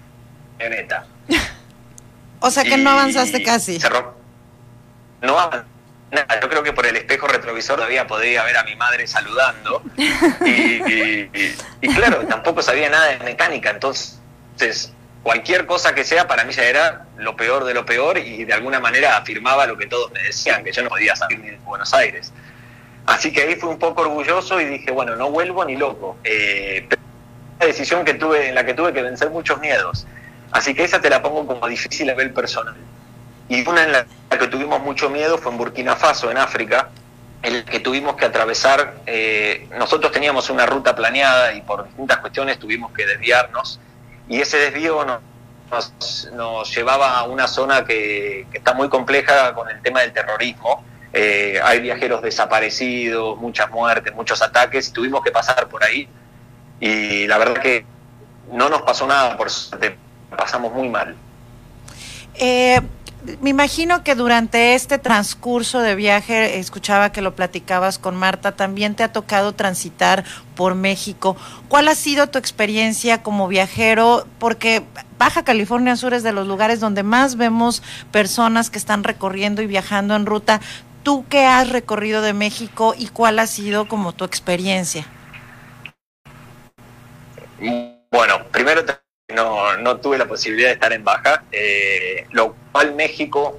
camioneta. 0.58 1.06
O 2.38 2.48
sea 2.52 2.62
que 2.62 2.76
no 2.76 2.90
avanzaste 2.90 3.42
casi. 3.42 3.80
no 5.20 5.50
nada, 6.12 6.40
yo 6.40 6.48
creo 6.48 6.62
que 6.62 6.72
por 6.72 6.86
el 6.86 6.96
espejo 6.96 7.26
retrovisor 7.26 7.76
todavía 7.76 8.06
podía 8.06 8.44
ver 8.44 8.56
a 8.56 8.62
mi 8.62 8.76
madre 8.76 9.08
saludando. 9.08 9.82
Y, 10.46 11.30
y 11.80 11.94
claro, 11.94 12.24
tampoco 12.28 12.62
sabía 12.62 12.88
nada 12.88 13.08
de 13.08 13.18
mecánica, 13.24 13.70
entonces 13.70 14.20
cualquier 15.22 15.66
cosa 15.66 15.94
que 15.94 16.04
sea 16.04 16.26
para 16.26 16.44
mí 16.44 16.52
ya 16.52 16.64
era 16.64 17.06
lo 17.18 17.36
peor 17.36 17.64
de 17.64 17.74
lo 17.74 17.84
peor 17.84 18.18
y 18.18 18.44
de 18.44 18.52
alguna 18.52 18.80
manera 18.80 19.16
afirmaba 19.16 19.66
lo 19.66 19.76
que 19.76 19.86
todos 19.86 20.10
me 20.12 20.22
decían, 20.22 20.64
que 20.64 20.72
yo 20.72 20.82
no 20.82 20.88
podía 20.88 21.14
salir 21.16 21.38
ni 21.40 21.50
de 21.50 21.56
Buenos 21.58 21.92
Aires. 21.94 22.32
Así 23.06 23.32
que 23.32 23.42
ahí 23.42 23.54
fui 23.56 23.68
un 23.68 23.78
poco 23.78 24.02
orgulloso 24.02 24.60
y 24.60 24.66
dije, 24.66 24.90
bueno, 24.90 25.16
no 25.16 25.30
vuelvo 25.30 25.64
ni 25.64 25.76
loco. 25.76 26.16
Eh, 26.24 26.86
una 27.56 27.66
decisión 27.66 28.04
que 28.04 28.14
tuve, 28.14 28.48
en 28.48 28.54
la 28.54 28.64
que 28.64 28.74
tuve 28.74 28.92
que 28.92 29.02
vencer 29.02 29.30
muchos 29.30 29.60
miedos. 29.60 30.06
Así 30.52 30.74
que 30.74 30.84
esa 30.84 31.00
te 31.00 31.10
la 31.10 31.22
pongo 31.22 31.46
como 31.46 31.66
difícil 31.68 32.08
a 32.08 32.12
nivel 32.12 32.32
personal. 32.32 32.76
Y 33.48 33.66
una 33.68 33.84
en 33.84 33.92
la 33.92 34.06
que 34.38 34.46
tuvimos 34.46 34.80
mucho 34.80 35.10
miedo 35.10 35.38
fue 35.38 35.52
en 35.52 35.58
Burkina 35.58 35.96
Faso, 35.96 36.30
en 36.30 36.38
África, 36.38 36.88
en 37.42 37.58
la 37.58 37.64
que 37.64 37.80
tuvimos 37.80 38.16
que 38.16 38.26
atravesar, 38.26 38.94
eh, 39.06 39.66
nosotros 39.78 40.12
teníamos 40.12 40.50
una 40.50 40.66
ruta 40.66 40.94
planeada 40.94 41.52
y 41.54 41.62
por 41.62 41.84
distintas 41.84 42.18
cuestiones 42.18 42.58
tuvimos 42.58 42.92
que 42.92 43.06
desviarnos 43.06 43.80
y 44.30 44.40
ese 44.40 44.58
desvío 44.58 45.04
nos, 45.04 46.72
llevaba 46.72 47.18
a 47.18 47.24
una 47.24 47.48
zona 47.48 47.84
que, 47.84 48.46
está 48.52 48.74
muy 48.74 48.88
compleja 48.88 49.52
con 49.54 49.68
el 49.68 49.82
tema 49.82 50.02
del 50.02 50.12
terrorismo. 50.12 50.84
Eh, 51.12 51.60
hay 51.60 51.80
viajeros 51.80 52.22
desaparecidos, 52.22 53.36
muchas 53.38 53.68
muertes, 53.72 54.14
muchos 54.14 54.40
ataques, 54.40 54.88
y 54.88 54.92
tuvimos 54.92 55.24
que 55.24 55.32
pasar 55.32 55.68
por 55.68 55.82
ahí. 55.82 56.08
Y 56.78 57.26
la 57.26 57.38
verdad 57.38 57.60
que 57.60 57.84
no 58.52 58.68
nos 58.68 58.82
pasó 58.82 59.04
nada, 59.04 59.36
por 59.36 59.50
suerte, 59.50 59.98
pasamos 60.36 60.72
muy 60.72 60.88
mal. 60.88 61.16
Eh, 62.34 62.80
me 63.40 63.50
imagino 63.50 64.02
que 64.02 64.14
durante 64.14 64.74
este 64.74 64.98
transcurso 64.98 65.80
de 65.80 65.94
viaje, 65.94 66.58
escuchaba 66.58 67.12
que 67.12 67.22
lo 67.22 67.34
platicabas 67.34 67.98
con 67.98 68.16
Marta, 68.16 68.52
también 68.52 68.94
te 68.94 69.02
ha 69.02 69.12
tocado 69.12 69.52
transitar 69.52 70.24
por 70.54 70.74
México. 70.74 71.36
¿Cuál 71.68 71.88
ha 71.88 71.94
sido 71.94 72.28
tu 72.28 72.38
experiencia 72.38 73.22
como 73.22 73.48
viajero? 73.48 74.26
Porque 74.38 74.82
Baja 75.18 75.44
California 75.44 75.96
Sur 75.96 76.14
es 76.14 76.22
de 76.22 76.32
los 76.32 76.46
lugares 76.46 76.80
donde 76.80 77.02
más 77.02 77.36
vemos 77.36 77.82
personas 78.10 78.70
que 78.70 78.78
están 78.78 79.04
recorriendo 79.04 79.62
y 79.62 79.66
viajando 79.66 80.16
en 80.16 80.26
ruta. 80.26 80.60
¿Tú 81.02 81.24
qué 81.28 81.44
has 81.44 81.70
recorrido 81.70 82.22
de 82.22 82.32
México 82.32 82.94
y 82.96 83.08
cuál 83.08 83.38
ha 83.38 83.46
sido 83.46 83.88
como 83.88 84.12
tu 84.12 84.24
experiencia? 84.24 85.06
Bueno, 88.10 88.44
primero 88.50 88.84
te 88.84 89.09
no, 89.34 89.76
no 89.76 89.96
tuve 89.98 90.18
la 90.18 90.26
posibilidad 90.26 90.68
de 90.68 90.74
estar 90.74 90.92
en 90.92 91.04
baja, 91.04 91.44
eh, 91.52 92.26
lo 92.32 92.54
cual 92.72 92.94
México, 92.94 93.58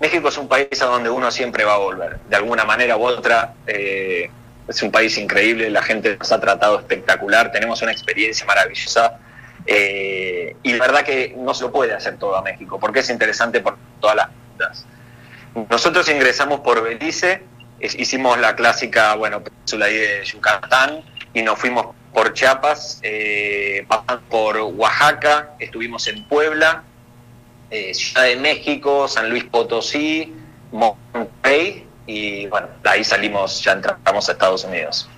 México 0.00 0.28
es 0.28 0.38
un 0.38 0.48
país 0.48 0.80
a 0.82 0.86
donde 0.86 1.10
uno 1.10 1.30
siempre 1.30 1.64
va 1.64 1.74
a 1.74 1.78
volver, 1.78 2.18
de 2.28 2.36
alguna 2.36 2.64
manera 2.64 2.96
u 2.96 3.04
otra. 3.04 3.54
Eh, 3.66 4.30
es 4.68 4.82
un 4.82 4.92
país 4.92 5.18
increíble, 5.18 5.68
la 5.68 5.82
gente 5.82 6.16
nos 6.16 6.30
ha 6.30 6.40
tratado 6.40 6.78
espectacular, 6.78 7.50
tenemos 7.50 7.82
una 7.82 7.90
experiencia 7.90 8.46
maravillosa. 8.46 9.18
Eh, 9.66 10.56
y 10.62 10.72
la 10.74 10.86
verdad 10.86 11.02
que 11.02 11.34
no 11.36 11.54
se 11.54 11.64
lo 11.64 11.72
puede 11.72 11.92
hacer 11.92 12.18
todo 12.18 12.36
a 12.36 12.42
México, 12.42 12.78
porque 12.78 13.00
es 13.00 13.10
interesante 13.10 13.60
por 13.60 13.76
todas 14.00 14.16
las 14.16 14.28
cosas. 14.56 14.86
Nosotros 15.68 16.08
ingresamos 16.08 16.60
por 16.60 16.82
Belice, 16.82 17.42
hicimos 17.80 18.38
la 18.38 18.54
clásica, 18.54 19.14
bueno, 19.16 19.42
península 19.42 19.86
de 19.86 20.24
Yucatán, 20.24 21.02
y 21.34 21.42
nos 21.42 21.58
fuimos 21.58 21.94
por 22.12 22.32
Chiapas, 22.32 23.00
eh, 23.02 23.86
por 24.28 24.56
Oaxaca, 24.56 25.54
estuvimos 25.58 26.06
en 26.08 26.24
Puebla, 26.24 26.82
eh, 27.70 27.94
Ciudad 27.94 28.24
de 28.24 28.36
México, 28.36 29.06
San 29.08 29.30
Luis 29.30 29.44
Potosí, 29.44 30.34
Monterrey 30.72 31.86
y 32.06 32.46
bueno, 32.46 32.68
ahí 32.84 33.04
salimos, 33.04 33.62
ya 33.62 33.72
entramos 33.72 34.28
a 34.28 34.32
Estados 34.32 34.64
Unidos. 34.64 35.08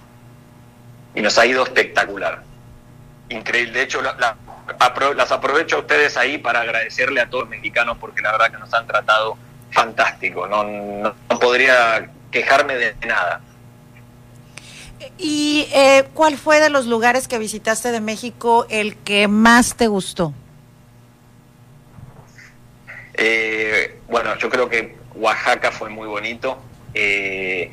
Y 1.15 1.23
nos 1.23 1.39
ha 1.39 1.47
ido 1.47 1.63
espectacular. 1.63 2.43
Increíble. 3.29 3.73
De 3.73 3.83
hecho, 3.83 4.03
las 4.03 5.33
aprovecho 5.33 5.77
a 5.77 5.79
ustedes 5.81 6.17
ahí 6.17 6.39
para 6.39 6.61
agradecerle 6.61 7.21
a 7.21 7.29
todos 7.29 7.45
los 7.45 7.51
mexicanos 7.51 7.97
porque 7.99 8.21
la 8.21 8.33
verdad 8.33 8.51
que 8.51 8.59
nos 8.59 8.73
han 8.75 8.87
tratado 8.87 9.37
fantástico. 9.71 10.47
No, 10.47 11.15
podría 11.39 12.11
quejarme 12.31 12.77
de 12.77 12.95
nada. 13.07 13.41
¿Y 15.19 15.69
eh, 15.73 16.05
cuál 16.15 16.37
fue 16.37 16.61
de 16.61 16.71
los 16.71 16.87
lugares 16.87 17.29
que 17.29 17.39
visitaste 17.39 17.93
de 17.93 18.01
México 18.01 18.67
el 18.69 18.97
que 18.97 19.29
más 19.29 19.77
te 19.77 19.89
gustó? 19.89 20.35
Eh, 23.15 24.01
bueno, 24.09 24.37
yo 24.39 24.49
creo 24.49 24.69
que 24.69 24.97
Oaxaca 25.15 25.71
fue 25.71 25.91
muy 25.91 26.09
bonito, 26.09 26.59
eh, 26.95 27.71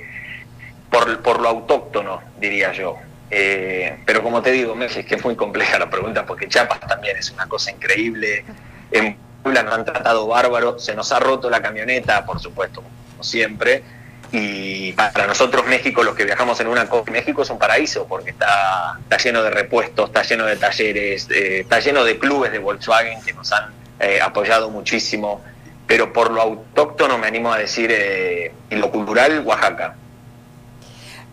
por, 0.89 1.21
por, 1.21 1.41
lo 1.41 1.49
autóctono, 1.49 2.21
diría 2.39 2.73
yo. 2.73 2.97
Eh, 3.31 3.99
pero 4.05 4.23
como 4.23 4.41
te 4.41 4.51
digo, 4.51 4.75
México, 4.75 4.99
es 4.99 5.05
que 5.05 5.15
es 5.15 5.23
muy 5.23 5.35
compleja 5.35 5.77
la 5.79 5.89
pregunta, 5.89 6.25
porque 6.25 6.47
Chiapas 6.47 6.79
también 6.81 7.17
es 7.17 7.31
una 7.31 7.47
cosa 7.47 7.71
increíble. 7.71 8.43
En 8.91 9.17
Puebla 9.43 9.63
nos 9.63 9.75
han 9.75 9.85
tratado 9.85 10.27
bárbaro, 10.27 10.79
se 10.79 10.95
nos 10.95 11.11
ha 11.11 11.19
roto 11.19 11.49
la 11.49 11.61
camioneta, 11.61 12.25
por 12.25 12.39
supuesto, 12.39 12.81
como 12.81 13.23
siempre. 13.23 13.83
Y 14.31 14.93
para 14.93 15.25
nosotros 15.25 15.65
México, 15.65 16.03
los 16.03 16.15
que 16.15 16.23
viajamos 16.23 16.59
en 16.59 16.67
una 16.67 16.87
México 17.11 17.41
es 17.41 17.49
un 17.49 17.57
paraíso 17.57 18.05
porque 18.07 18.31
está, 18.31 18.97
está 19.01 19.17
lleno 19.17 19.41
de 19.41 19.49
repuestos, 19.49 20.09
está 20.09 20.21
lleno 20.21 20.45
de 20.45 20.55
talleres, 20.55 21.27
está 21.29 21.79
lleno 21.79 22.03
de 22.03 22.19
clubes 22.19 22.51
de 22.51 22.59
Volkswagen 22.59 23.21
que 23.23 23.33
nos 23.33 23.51
han 23.51 23.71
eh, 23.99 24.19
apoyado 24.21 24.69
muchísimo, 24.69 25.41
pero 25.87 26.13
por 26.13 26.31
lo 26.31 26.41
autóctono 26.41 27.17
me 27.17 27.27
animo 27.27 27.51
a 27.51 27.57
decir, 27.57 27.89
eh, 27.91 28.51
y 28.69 28.75
lo 28.75 28.91
cultural, 28.91 29.41
Oaxaca. 29.45 29.95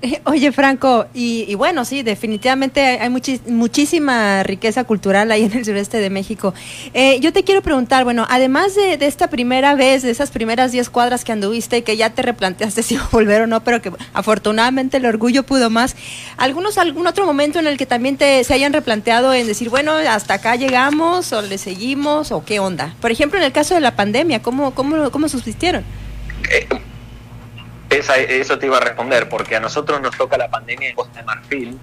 Oye, 0.24 0.52
Franco, 0.52 1.06
y, 1.14 1.54
bueno, 1.54 1.84
sí, 1.84 2.02
definitivamente 2.02 2.80
hay 2.80 3.10
muchísima 3.46 4.42
riqueza 4.42 4.84
cultural 4.84 5.30
ahí 5.30 5.44
en 5.44 5.52
el 5.52 5.64
sureste 5.64 5.98
de 5.98 6.10
México. 6.10 6.54
Eh, 6.94 7.18
yo 7.20 7.32
te 7.32 7.44
quiero 7.44 7.62
preguntar, 7.62 8.04
bueno, 8.04 8.26
además 8.28 8.74
de, 8.74 8.98
esta 9.00 9.28
primera 9.28 9.74
vez, 9.74 10.02
de 10.02 10.10
esas 10.10 10.30
primeras 10.30 10.72
10 10.72 10.90
cuadras 10.90 11.24
que 11.24 11.32
anduviste 11.32 11.78
y 11.78 11.82
que 11.82 11.96
ya 11.96 12.10
te 12.10 12.22
replanteaste 12.22 12.82
si 12.82 12.98
volver 13.10 13.42
o 13.42 13.46
no, 13.46 13.62
pero 13.62 13.82
que 13.82 13.92
afortunadamente 14.12 14.96
el 14.98 15.06
orgullo 15.06 15.42
pudo 15.44 15.70
más, 15.70 15.96
¿algunos, 16.36 16.78
¿algún 16.78 17.06
otro 17.06 17.26
momento 17.26 17.58
en 17.58 17.66
el 17.66 17.76
que 17.76 17.86
también 17.86 18.16
te, 18.16 18.42
se 18.44 18.54
hayan 18.54 18.72
replanteado 18.72 19.32
en 19.34 19.46
decir, 19.46 19.70
bueno, 19.70 19.92
hasta 19.92 20.34
acá 20.34 20.56
llegamos 20.56 21.32
o 21.32 21.42
le 21.42 21.58
seguimos 21.58 22.32
o 22.32 22.44
qué 22.44 22.60
onda? 22.60 22.94
Por 23.00 23.10
ejemplo, 23.10 23.38
en 23.38 23.44
el 23.44 23.52
caso 23.52 23.74
de 23.74 23.80
la 23.80 23.96
pandemia, 23.96 24.42
¿cómo, 24.42 24.74
cómo, 24.74 25.10
cómo 25.10 25.28
subsistieron? 25.28 25.84
Eh, 26.50 26.66
eso 27.90 28.58
te 28.58 28.66
iba 28.66 28.78
a 28.78 28.80
responder, 28.80 29.28
porque 29.28 29.56
a 29.56 29.60
nosotros 29.60 30.00
nos 30.00 30.16
toca 30.16 30.36
la 30.36 30.48
pandemia 30.48 30.90
en 30.90 30.94
Costa 30.94 31.20
de 31.20 31.24
Marfil 31.24 31.78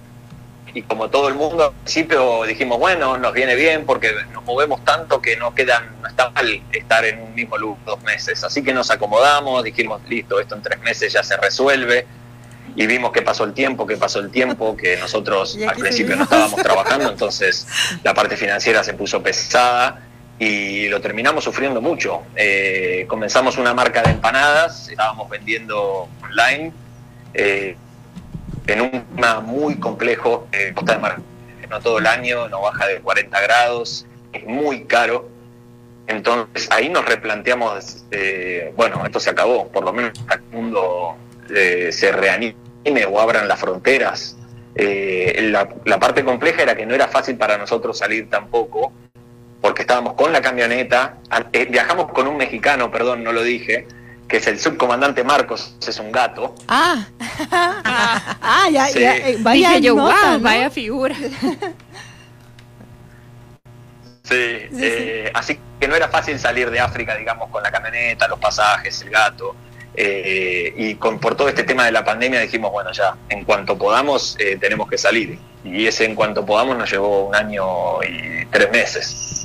y 0.74 0.82
como 0.82 1.08
todo 1.08 1.28
el 1.28 1.34
mundo 1.34 1.64
al 1.64 1.72
principio 1.72 2.42
dijimos, 2.44 2.78
bueno, 2.78 3.16
nos 3.16 3.32
viene 3.32 3.54
bien 3.54 3.86
porque 3.86 4.12
nos 4.32 4.44
movemos 4.44 4.84
tanto 4.84 5.22
que 5.22 5.36
no 5.36 5.54
quedan, 5.54 6.00
no 6.02 6.08
está 6.08 6.30
mal 6.30 6.62
estar 6.72 7.04
en 7.04 7.22
un 7.22 7.32
mismo 7.32 7.56
lugar 7.56 7.84
dos 7.86 8.02
meses. 8.02 8.42
Así 8.42 8.62
que 8.62 8.74
nos 8.74 8.90
acomodamos, 8.90 9.62
dijimos, 9.62 10.02
listo, 10.08 10.40
esto 10.40 10.56
en 10.56 10.62
tres 10.62 10.80
meses 10.80 11.12
ya 11.12 11.22
se 11.22 11.36
resuelve. 11.36 12.06
Y 12.74 12.88
vimos 12.88 13.12
que 13.12 13.22
pasó 13.22 13.44
el 13.44 13.52
tiempo, 13.54 13.86
que 13.86 13.96
pasó 13.96 14.18
el 14.18 14.30
tiempo, 14.30 14.76
que 14.76 14.96
nosotros 14.96 15.56
al 15.68 15.76
principio 15.76 16.16
no 16.16 16.24
estábamos 16.24 16.60
trabajando, 16.60 17.08
entonces 17.08 17.68
la 18.02 18.12
parte 18.12 18.36
financiera 18.36 18.82
se 18.82 18.94
puso 18.94 19.22
pesada 19.22 20.02
y 20.38 20.88
lo 20.88 21.00
terminamos 21.00 21.44
sufriendo 21.44 21.80
mucho. 21.80 22.22
Eh, 22.36 23.04
comenzamos 23.08 23.56
una 23.56 23.74
marca 23.74 24.02
de 24.02 24.10
empanadas, 24.10 24.88
estábamos 24.88 25.28
vendiendo 25.28 26.08
online 26.22 26.72
eh, 27.34 27.76
en 28.66 28.80
un 28.80 28.90
clima 28.90 29.40
muy 29.40 29.76
complejo, 29.76 30.48
eh, 30.52 30.72
Costa 30.74 30.94
de 30.94 30.98
Mar, 30.98 31.18
no 31.68 31.80
todo 31.80 31.98
el 31.98 32.06
año, 32.06 32.48
no 32.48 32.62
baja 32.62 32.86
de 32.86 33.00
40 33.00 33.40
grados, 33.40 34.06
es 34.32 34.44
muy 34.44 34.84
caro. 34.84 35.28
Entonces 36.06 36.70
ahí 36.70 36.90
nos 36.90 37.06
replanteamos, 37.06 38.04
bueno, 38.76 39.06
esto 39.06 39.20
se 39.20 39.30
acabó, 39.30 39.68
por 39.68 39.84
lo 39.84 39.92
menos 39.92 40.12
hasta 40.20 40.36
que 40.36 40.44
el 40.44 40.62
mundo 40.62 41.16
se 41.48 42.12
reanime 42.12 43.06
o 43.10 43.18
abran 43.18 43.48
las 43.48 43.58
fronteras. 43.58 44.36
La, 44.76 45.66
la 45.86 45.98
parte 45.98 46.22
compleja 46.22 46.62
era 46.62 46.76
que 46.76 46.84
no 46.84 46.94
era 46.94 47.08
fácil 47.08 47.38
para 47.38 47.56
nosotros 47.56 47.96
salir 47.96 48.28
tampoco, 48.28 48.92
porque 49.64 49.80
estábamos 49.80 50.12
con 50.12 50.30
la 50.30 50.42
camioneta, 50.42 51.16
eh, 51.54 51.64
viajamos 51.64 52.12
con 52.12 52.26
un 52.26 52.36
mexicano, 52.36 52.90
perdón, 52.90 53.24
no 53.24 53.32
lo 53.32 53.42
dije, 53.42 53.88
que 54.28 54.36
es 54.36 54.46
el 54.46 54.60
subcomandante 54.60 55.24
Marcos, 55.24 55.74
es 55.80 55.98
un 55.98 56.12
gato. 56.12 56.54
Ah, 56.68 57.06
ah 57.50 58.68
ya, 58.70 58.90
ya 58.90 59.16
eh, 59.16 59.38
vaya, 59.40 59.78
yo, 59.78 59.96
vaya 59.96 60.68
figura. 60.70 61.16
Sí, 64.26 64.36
eh, 64.38 65.30
así 65.34 65.58
que 65.78 65.86
no 65.86 65.94
era 65.94 66.08
fácil 66.08 66.38
salir 66.38 66.70
de 66.70 66.80
África, 66.80 67.14
digamos, 67.14 67.50
con 67.50 67.62
la 67.62 67.70
camioneta, 67.70 68.26
los 68.26 68.38
pasajes, 68.38 69.02
el 69.02 69.10
gato. 69.10 69.54
y 69.94 70.94
con, 70.94 71.18
por 71.18 71.36
todo 71.36 71.48
este 71.48 71.62
tema 71.62 71.84
de 71.84 71.92
la 71.92 72.04
pandemia 72.04 72.40
dijimos, 72.40 72.72
bueno, 72.72 72.90
ya, 72.92 73.16
en 73.28 73.44
cuanto 73.44 73.76
podamos, 73.76 74.36
tenemos 74.60 74.88
que 74.88 74.96
salir. 74.96 75.38
Y 75.64 75.86
ese 75.86 76.04
en 76.04 76.14
cuanto 76.14 76.44
podamos 76.44 76.76
nos 76.76 76.90
llevó 76.90 77.26
un 77.26 77.34
año 77.34 78.02
y 78.02 78.44
tres 78.46 78.70
meses. 78.70 79.44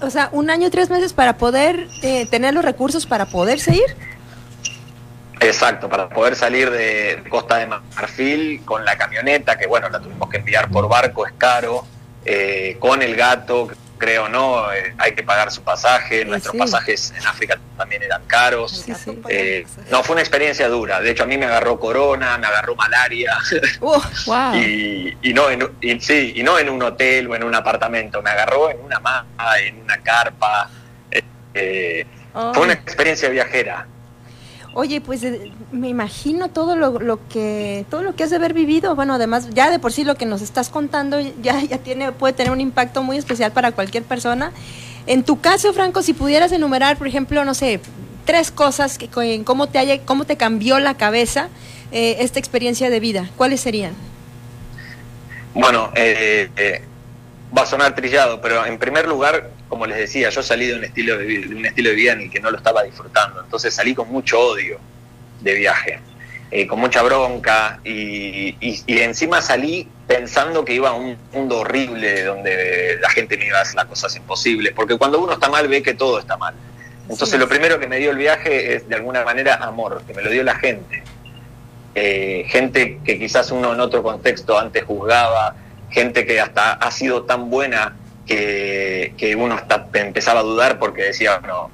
O 0.00 0.10
sea, 0.10 0.28
un 0.32 0.50
año 0.50 0.68
y 0.68 0.70
tres 0.70 0.90
meses 0.90 1.12
para 1.12 1.36
poder 1.36 1.88
eh, 2.02 2.26
tener 2.26 2.54
los 2.54 2.64
recursos 2.64 3.06
para 3.06 3.26
poderse 3.26 3.74
ir. 3.74 3.96
Exacto, 5.40 5.88
para 5.88 6.08
poder 6.08 6.36
salir 6.36 6.70
de 6.70 7.22
Costa 7.28 7.56
de 7.58 7.66
Marfil 7.66 8.62
con 8.64 8.84
la 8.84 8.96
camioneta, 8.96 9.58
que 9.58 9.66
bueno, 9.66 9.88
la 9.90 10.00
tuvimos 10.00 10.30
que 10.30 10.38
enviar 10.38 10.70
por 10.70 10.88
barco, 10.88 11.26
es 11.26 11.32
caro, 11.36 11.84
eh, 12.24 12.76
con 12.78 13.02
el 13.02 13.14
gato, 13.14 13.68
creo, 13.98 14.28
¿no? 14.28 14.72
Eh, 14.72 14.94
hay 14.98 15.14
que 15.14 15.22
pagar 15.22 15.50
su 15.50 15.62
pasaje, 15.62 16.24
nuestros 16.24 16.56
pasajes 16.56 17.12
en 17.16 17.26
África 17.26 17.58
también 17.76 18.02
eran 18.02 18.22
caros. 18.26 18.84
Eh, 19.28 19.66
no, 19.90 20.02
fue 20.02 20.14
una 20.14 20.22
experiencia 20.22 20.68
dura. 20.68 21.00
De 21.00 21.10
hecho, 21.10 21.24
a 21.24 21.26
mí 21.26 21.36
me 21.38 21.46
agarró 21.46 21.78
corona, 21.78 22.38
me 22.38 22.46
agarró 22.46 22.74
malaria. 22.74 23.36
Uh, 23.80 24.00
y, 24.54 25.34
no 25.34 25.50
en, 25.50 26.00
sí, 26.00 26.32
y 26.36 26.42
no 26.42 26.58
en 26.58 26.70
un 26.70 26.82
hotel 26.82 27.28
o 27.28 27.36
en 27.36 27.44
un 27.44 27.54
apartamento, 27.54 28.22
me 28.22 28.30
agarró 28.30 28.70
en 28.70 28.80
una 28.80 28.98
mata, 29.00 29.58
en 29.60 29.80
una 29.80 29.98
carpa. 29.98 30.70
Eh, 31.52 32.06
fue 32.32 32.62
una 32.62 32.72
experiencia 32.72 33.28
viajera. 33.28 33.86
Oye, 34.76 35.00
pues 35.00 35.22
eh, 35.22 35.52
me 35.70 35.88
imagino 35.88 36.48
todo 36.48 36.74
lo, 36.74 37.28
que 37.28 37.86
todo 37.90 38.02
lo 38.02 38.16
que 38.16 38.24
has 38.24 38.30
de 38.30 38.36
haber 38.36 38.54
vivido. 38.54 38.96
Bueno, 38.96 39.14
además 39.14 39.50
ya 39.50 39.70
de 39.70 39.78
por 39.78 39.92
sí 39.92 40.02
lo 40.02 40.16
que 40.16 40.26
nos 40.26 40.42
estás 40.42 40.68
contando 40.68 41.20
ya 41.20 41.60
ya 41.62 41.78
tiene 41.78 42.10
puede 42.10 42.32
tener 42.32 42.52
un 42.52 42.60
impacto 42.60 43.02
muy 43.04 43.16
especial 43.16 43.52
para 43.52 43.70
cualquier 43.70 44.02
persona. 44.02 44.50
En 45.06 45.22
tu 45.22 45.40
caso, 45.40 45.72
Franco, 45.72 46.02
si 46.02 46.12
pudieras 46.12 46.50
enumerar, 46.50 46.96
por 46.96 47.06
ejemplo, 47.06 47.44
no 47.44 47.54
sé, 47.54 47.80
tres 48.24 48.50
cosas 48.50 48.98
que 48.98 49.08
cómo 49.44 49.68
te 49.68 49.78
haya, 49.78 50.04
cómo 50.04 50.24
te 50.24 50.36
cambió 50.36 50.80
la 50.80 50.96
cabeza 50.96 51.48
eh, 51.92 52.16
esta 52.20 52.40
experiencia 52.40 52.90
de 52.90 52.98
vida, 52.98 53.30
¿cuáles 53.36 53.60
serían? 53.60 53.92
Bueno, 55.54 55.92
eh, 55.94 56.82
va 57.56 57.62
a 57.62 57.66
sonar 57.66 57.94
trillado, 57.94 58.40
pero 58.40 58.66
en 58.66 58.78
primer 58.78 59.06
lugar, 59.06 59.50
como 59.74 59.86
les 59.86 59.98
decía, 59.98 60.30
yo 60.30 60.40
salí 60.40 60.68
de 60.68 60.76
un 60.76 60.84
estilo 60.84 61.18
de, 61.18 61.48
un 61.48 61.66
estilo 61.66 61.90
de 61.90 61.96
vida 61.96 62.12
en 62.12 62.20
el 62.20 62.30
que 62.30 62.38
no 62.38 62.48
lo 62.48 62.58
estaba 62.58 62.84
disfrutando, 62.84 63.42
entonces 63.42 63.74
salí 63.74 63.92
con 63.92 64.08
mucho 64.08 64.38
odio 64.38 64.78
de 65.40 65.52
viaje, 65.54 65.98
eh, 66.52 66.64
con 66.68 66.78
mucha 66.78 67.02
bronca 67.02 67.80
y, 67.82 68.54
encima 68.86 69.42
salí 69.42 69.88
pensando 70.06 70.64
que 70.64 70.74
iba 70.74 70.90
a 70.90 70.92
un 70.92 71.18
mundo 71.32 71.58
horrible 71.58 72.22
donde 72.22 72.98
la 73.02 73.10
gente 73.10 73.36
me 73.36 73.48
iba 73.48 73.58
a 73.58 73.62
hacer 73.62 73.74
las 73.74 73.86
cosas 73.86 74.14
imposibles, 74.14 74.72
porque 74.76 74.96
cuando 74.96 75.18
uno 75.18 75.32
está 75.32 75.50
mal 75.50 75.66
ve 75.66 75.82
que 75.82 75.94
todo 75.94 76.20
está 76.20 76.36
mal. 76.36 76.54
Entonces 77.08 77.40
lo 77.40 77.48
primero 77.48 77.80
que 77.80 77.88
me 77.88 77.98
dio 77.98 78.12
el 78.12 78.16
viaje 78.16 78.76
es 78.76 78.88
de 78.88 78.94
alguna 78.94 79.24
manera 79.24 79.56
amor, 79.56 80.04
que 80.06 80.14
me 80.14 80.22
lo 80.22 80.30
dio 80.30 80.44
la 80.44 80.54
gente. 80.54 81.02
Eh, 81.96 82.44
gente 82.46 83.00
que 83.04 83.18
quizás 83.18 83.50
uno 83.50 83.72
en 83.72 83.80
otro 83.80 84.04
contexto 84.04 84.56
antes 84.56 84.84
juzgaba, 84.84 85.56
gente 85.90 86.24
que 86.24 86.40
hasta 86.40 86.74
ha 86.74 86.90
sido 86.92 87.24
tan 87.24 87.50
buena 87.50 87.96
que, 88.26 89.36
uno 89.38 89.60
empezaba 89.92 90.40
a 90.40 90.42
dudar 90.42 90.78
porque 90.78 91.04
decía, 91.04 91.40
no, 91.46 91.70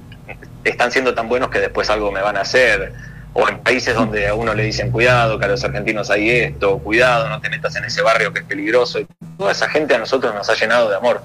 están 0.63 0.91
siendo 0.91 1.13
tan 1.13 1.27
buenos 1.27 1.49
que 1.49 1.59
después 1.59 1.89
algo 1.89 2.11
me 2.11 2.21
van 2.21 2.37
a 2.37 2.41
hacer. 2.41 2.93
O 3.33 3.47
en 3.47 3.59
países 3.59 3.95
donde 3.95 4.27
a 4.27 4.33
uno 4.33 4.53
le 4.53 4.63
dicen, 4.63 4.91
cuidado, 4.91 5.39
que 5.39 5.45
a 5.45 5.47
los 5.47 5.63
argentinos 5.63 6.09
hay 6.09 6.29
esto, 6.29 6.79
cuidado, 6.79 7.29
no 7.29 7.39
te 7.39 7.49
metas 7.49 7.75
en 7.77 7.85
ese 7.85 8.01
barrio 8.01 8.33
que 8.33 8.39
es 8.39 8.45
peligroso. 8.45 8.99
Y 8.99 9.07
toda 9.37 9.53
esa 9.53 9.69
gente 9.69 9.95
a 9.95 9.99
nosotros 9.99 10.35
nos 10.35 10.49
ha 10.49 10.55
llenado 10.55 10.89
de 10.89 10.97
amor. 10.97 11.23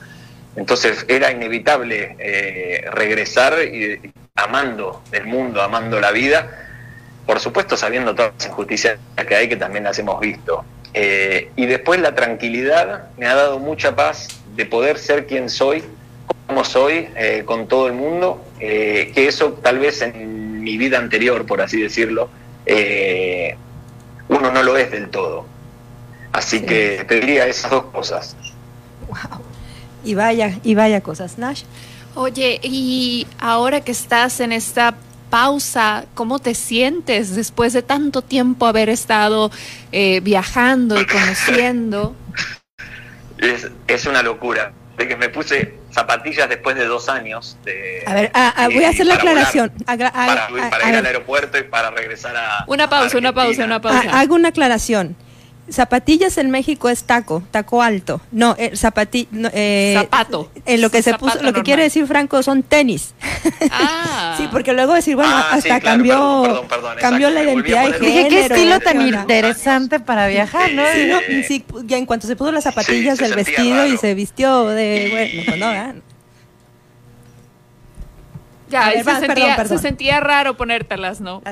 Entonces 0.54 1.04
era 1.08 1.30
inevitable 1.32 2.16
eh, 2.18 2.84
regresar 2.92 3.54
y, 3.62 4.12
amando 4.36 5.02
el 5.12 5.26
mundo, 5.26 5.62
amando 5.62 6.00
la 6.00 6.12
vida, 6.12 6.48
por 7.26 7.40
supuesto 7.40 7.76
sabiendo 7.76 8.14
todas 8.14 8.32
las 8.38 8.46
injusticias 8.46 8.98
que 9.26 9.34
hay, 9.34 9.48
que 9.48 9.56
también 9.56 9.84
las 9.84 9.98
hemos 9.98 10.20
visto. 10.20 10.64
Eh, 10.94 11.50
y 11.56 11.66
después 11.66 12.00
la 12.00 12.14
tranquilidad 12.14 13.08
me 13.18 13.26
ha 13.26 13.34
dado 13.34 13.58
mucha 13.58 13.96
paz 13.96 14.28
de 14.56 14.66
poder 14.66 14.98
ser 14.98 15.26
quien 15.26 15.48
soy, 15.48 15.82
como 16.46 16.64
soy, 16.64 17.08
eh, 17.16 17.42
con 17.44 17.68
todo 17.68 17.86
el 17.86 17.92
mundo, 17.92 18.42
eh, 18.60 19.12
que 19.14 19.28
eso 19.28 19.52
tal 19.62 19.78
vez 19.78 20.02
en 20.02 20.62
mi 20.62 20.76
vida 20.76 20.98
anterior, 20.98 21.46
por 21.46 21.60
así 21.60 21.80
decirlo, 21.80 22.28
uno 24.28 24.50
no 24.50 24.62
lo 24.62 24.76
es 24.76 24.90
del 24.90 25.08
todo. 25.08 25.46
Así 26.32 26.60
que 26.60 27.04
te 27.08 27.20
diría 27.20 27.46
esas 27.46 27.70
dos 27.70 27.84
cosas. 27.84 28.36
Wow. 29.08 29.40
Y 30.04 30.14
vaya, 30.14 30.58
y 30.62 30.74
vaya 30.74 31.00
cosas, 31.00 31.38
Nash. 31.38 31.62
Oye, 32.14 32.60
y 32.62 33.26
ahora 33.38 33.80
que 33.80 33.92
estás 33.92 34.40
en 34.40 34.52
esta 34.52 34.94
pausa, 35.30 36.06
¿cómo 36.14 36.38
te 36.38 36.54
sientes 36.54 37.34
después 37.34 37.72
de 37.72 37.82
tanto 37.82 38.22
tiempo 38.22 38.66
haber 38.66 38.88
estado 38.88 39.50
eh, 39.92 40.20
viajando 40.20 41.00
y 41.00 41.06
conociendo? 41.06 42.14
Es, 43.38 43.68
es 43.86 44.06
una 44.06 44.22
locura. 44.22 44.72
De 44.96 45.06
que 45.06 45.14
me 45.14 45.28
puse 45.28 45.74
zapatillas 45.92 46.48
después 46.48 46.74
de 46.74 46.86
dos 46.86 47.10
años. 47.10 47.58
De, 47.64 48.02
A 48.06 48.14
ver, 48.14 48.30
ah, 48.32 48.54
ah, 48.56 48.68
voy 48.68 48.82
a 48.84 48.88
hacer 48.88 49.04
la 49.04 49.16
volar, 49.18 49.28
aclaración. 49.34 49.72
Agra- 49.86 50.10
ah, 50.14 50.26
para 50.26 50.70
para 50.70 50.84
a 50.84 50.88
ir 50.88 50.94
ver. 50.94 51.00
al 51.00 51.06
aeropuerto 51.06 51.58
y 51.58 51.64
para 51.64 51.90
regresar 51.90 52.34
a. 52.34 52.64
Una 52.66 52.88
pausa, 52.88 53.18
una 53.18 53.34
pausa, 53.34 53.64
una 53.66 53.80
pausa. 53.80 54.18
Hago 54.18 54.34
una 54.34 54.48
aclaración. 54.48 55.14
Zapatillas 55.68 56.38
en 56.38 56.50
México 56.52 56.88
es 56.88 57.02
taco, 57.04 57.42
taco 57.50 57.82
alto. 57.82 58.20
No, 58.30 58.54
eh, 58.56 58.76
zapati, 58.76 59.26
no, 59.32 59.48
eh, 59.52 59.94
Zapato. 59.98 60.48
eh, 60.64 60.78
lo 60.78 60.90
que 60.90 61.02
se 61.02 61.14
puso, 61.14 61.42
lo 61.42 61.52
que 61.52 61.62
quiere 61.64 61.82
decir 61.82 62.06
Franco 62.06 62.40
son 62.42 62.62
tenis. 62.62 63.14
Ah. 63.70 64.12
Sí, 64.36 64.48
porque 64.52 64.72
luego 64.74 64.92
decir, 64.92 65.16
bueno, 65.16 65.32
Ah, 65.34 65.48
hasta 65.52 65.60
sí, 65.60 65.68
claro, 65.68 65.82
cambió, 65.84 66.14
perdón, 66.42 66.68
perdón, 66.68 66.68
perdón, 66.68 66.96
cambió 67.00 67.28
exacto, 67.28 67.44
la 67.46 67.52
identidad 67.52 67.82
de 67.84 67.88
poner- 67.88 68.00
Dije, 68.00 68.22
qué 68.28 68.30
género. 68.42 68.54
estilo 68.54 68.80
tan 68.80 68.96
Bueno, 68.96 69.20
interesante 69.20 70.00
para 70.00 70.28
viajar, 70.28 70.72
¿no? 70.72 70.82
Sí, 70.92 71.00
Sí, 71.02 71.06
no, 71.08 71.18
sí, 71.46 71.64
ya 71.86 71.96
en 71.96 72.06
cuanto 72.06 72.26
se 72.26 72.36
puso 72.36 72.52
las 72.52 72.64
zapatillas 72.64 73.18
se 73.18 73.24
del 73.24 73.34
vestido 73.34 73.86
y 73.86 73.96
se 73.96 74.14
vistió 74.14 74.66
de, 74.68 75.08
bueno, 75.10 75.42
pues 75.46 75.58
no, 75.58 75.66
¿verdad? 75.68 75.94
Ya, 78.68 78.88
ver, 78.88 78.98
se, 79.04 79.04
sentía, 79.04 79.26
perdón, 79.34 79.56
perdón. 79.56 79.78
se 79.78 79.82
sentía 79.82 80.20
raro 80.20 80.56
ponértelas, 80.56 81.20
¿no? 81.20 81.42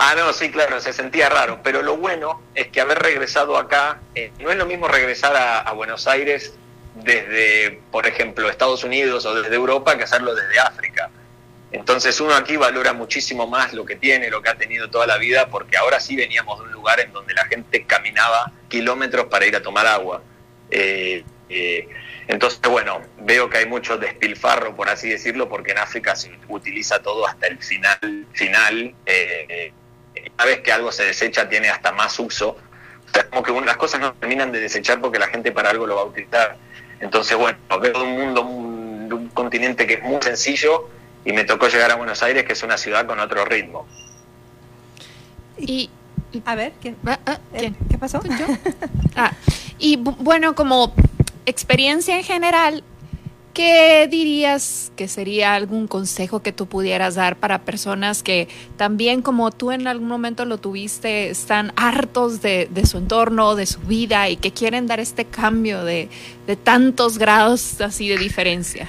Ah, 0.00 0.14
no, 0.16 0.32
sí, 0.32 0.50
claro, 0.50 0.80
se 0.80 0.92
sentía 0.92 1.28
raro, 1.28 1.60
pero 1.64 1.82
lo 1.82 1.96
bueno 1.96 2.40
es 2.54 2.68
que 2.68 2.80
haber 2.80 3.00
regresado 3.00 3.56
acá, 3.56 4.00
eh, 4.14 4.30
no 4.38 4.50
es 4.52 4.56
lo 4.56 4.64
mismo 4.64 4.86
regresar 4.86 5.34
a, 5.36 5.72
Buenos 5.72 6.06
Aires 6.06 6.54
desde, 6.94 7.80
por 7.90 8.06
ejemplo, 8.06 8.48
Estados 8.48 8.84
Unidos 8.84 9.26
o 9.26 9.34
desde 9.34 9.54
Europa 9.56 9.98
que 9.98 10.04
hacerlo 10.04 10.36
desde 10.36 10.60
África. 10.60 11.10
Entonces 11.72 12.20
uno 12.20 12.34
aquí 12.34 12.56
valora 12.56 12.92
muchísimo 12.92 13.48
más 13.48 13.72
lo 13.72 13.84
que 13.84 13.96
tiene, 13.96 14.30
lo 14.30 14.40
que 14.40 14.50
ha 14.50 14.54
tenido 14.54 14.88
toda 14.88 15.06
la 15.06 15.18
vida, 15.18 15.48
porque 15.48 15.76
ahora 15.76 15.98
sí 15.98 16.14
veníamos 16.14 16.60
de 16.60 16.66
un 16.66 16.72
lugar 16.72 17.00
en 17.00 17.12
donde 17.12 17.34
la 17.34 17.44
gente 17.46 17.84
caminaba 17.84 18.52
kilómetros 18.68 19.26
para 19.26 19.46
ir 19.46 19.56
a 19.56 19.62
tomar 19.62 19.86
agua. 19.86 20.22
Eh, 20.70 21.24
eh, 21.48 21.88
entonces, 22.28 22.60
bueno, 22.70 23.02
veo 23.18 23.50
que 23.50 23.58
hay 23.58 23.66
mucho 23.66 23.98
despilfarro, 23.98 24.76
por 24.76 24.88
así 24.88 25.08
decirlo, 25.08 25.48
porque 25.48 25.72
en 25.72 25.78
África 25.78 26.14
se 26.14 26.30
utiliza 26.48 27.02
todo 27.02 27.26
hasta 27.26 27.48
el 27.48 27.58
final. 27.58 28.26
final 28.32 28.94
una 30.34 30.44
vez 30.44 30.60
que 30.60 30.72
algo 30.72 30.90
se 30.92 31.04
desecha 31.04 31.48
tiene 31.48 31.68
hasta 31.68 31.92
más 31.92 32.18
uso. 32.18 32.50
O 32.50 33.10
sea, 33.12 33.28
como 33.28 33.42
que 33.42 33.52
un- 33.52 33.64
las 33.66 33.76
cosas 33.76 34.00
no 34.00 34.12
terminan 34.14 34.52
de 34.52 34.60
desechar 34.60 35.00
porque 35.00 35.18
la 35.18 35.28
gente 35.28 35.50
para 35.52 35.70
algo 35.70 35.86
lo 35.86 35.96
va 35.96 36.02
a 36.02 36.04
utilizar. 36.04 36.56
Entonces, 37.00 37.36
bueno, 37.36 37.58
veo 37.80 37.92
de 37.92 38.02
un 38.02 38.12
mundo, 38.12 38.42
un, 38.42 39.28
continente 39.34 39.86
que 39.86 39.94
es 39.94 40.02
muy 40.02 40.20
sencillo 40.20 40.88
y 41.24 41.32
me 41.32 41.44
tocó 41.44 41.68
llegar 41.68 41.90
a 41.90 41.94
Buenos 41.94 42.22
Aires, 42.22 42.44
que 42.44 42.52
es 42.54 42.62
una 42.62 42.76
ciudad 42.76 43.06
con 43.06 43.18
otro 43.20 43.44
ritmo. 43.44 43.86
Y, 45.56 45.90
A 46.44 46.54
ver, 46.54 46.72
¿quién? 46.80 46.96
ah, 47.06 47.18
ah, 47.26 47.38
eh, 47.54 47.58
¿quién? 47.58 47.76
¿Qué 47.90 47.98
pasó? 47.98 48.20
Ah, 49.16 49.32
y 49.78 49.96
bu- 49.96 50.16
bueno, 50.18 50.54
como 50.54 50.94
experiencia 51.46 52.16
en 52.16 52.24
general, 52.24 52.84
¿qué 53.58 54.06
dirías 54.08 54.92
que 54.94 55.08
sería 55.08 55.54
algún 55.54 55.88
consejo 55.88 56.44
que 56.44 56.52
tú 56.52 56.68
pudieras 56.68 57.16
dar 57.16 57.34
para 57.34 57.62
personas 57.62 58.22
que 58.22 58.46
también 58.76 59.20
como 59.20 59.50
tú 59.50 59.72
en 59.72 59.88
algún 59.88 60.06
momento 60.06 60.44
lo 60.44 60.58
tuviste, 60.58 61.28
están 61.28 61.72
hartos 61.74 62.40
de, 62.40 62.68
su 62.88 62.98
entorno, 62.98 63.56
de 63.56 63.66
su 63.66 63.80
vida 63.80 64.28
y 64.28 64.36
que 64.36 64.52
quieren 64.52 64.86
dar 64.86 65.00
este 65.00 65.24
cambio 65.24 65.82
de, 65.82 66.08
de 66.46 66.54
tantos 66.54 67.18
grados 67.18 67.80
así 67.80 68.08
de 68.08 68.16
diferencia? 68.18 68.88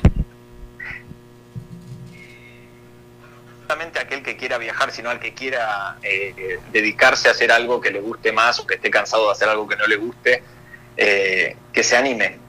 solamente 3.66 4.00
aquel 4.00 4.22
que 4.22 4.38
quiera 4.38 4.60
viajar, 4.60 4.92
sino 4.92 5.10
al 5.10 5.20
que 5.20 5.34
quiera 5.34 5.98
eh, 6.04 6.60
dedicarse 6.72 7.28
a 7.28 7.32
hacer 7.32 7.52
algo 7.52 7.82
que 7.82 7.90
le 7.90 8.02
guste 8.02 8.32
más 8.32 8.60
o 8.60 8.68
que 8.68 8.76
esté 8.76 8.92
cansado 8.92 9.26
de 9.26 9.32
hacer 9.32 9.50
algo 9.50 9.68
que 9.68 9.76
no 9.76 9.88
le 9.88 9.96
guste, 9.96 10.44
eh, 10.96 11.56
que 11.74 11.84
se 11.84 11.98
anime. 11.98 12.49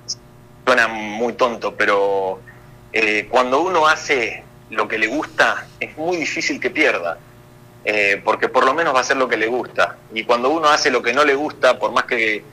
Suena 0.70 0.87
muy 0.87 1.33
tonto, 1.33 1.74
pero 1.74 2.38
eh, 2.92 3.26
cuando 3.28 3.61
uno 3.61 3.88
hace 3.88 4.44
lo 4.70 4.87
que 4.87 4.98
le 4.98 5.09
gusta, 5.09 5.66
es 5.80 5.96
muy 5.98 6.16
difícil 6.16 6.61
que 6.61 6.70
pierda, 6.70 7.18
eh, 7.85 8.22
porque 8.24 8.48
por 8.48 8.64
lo 8.64 8.72
menos 8.72 8.94
va 8.94 8.98
a 8.98 9.00
hacer 9.00 9.16
lo 9.16 9.26
que 9.26 9.37
le 9.37 9.48
gusta. 9.48 9.96
Y 10.14 10.22
cuando 10.22 10.48
uno 10.48 10.68
hace 10.68 10.92
lo 10.92 11.02
que 11.02 11.12
no 11.12 11.24
le 11.24 11.35
gusta, 11.35 11.76
por 11.76 11.90
más 11.90 12.04
que, 12.04 12.44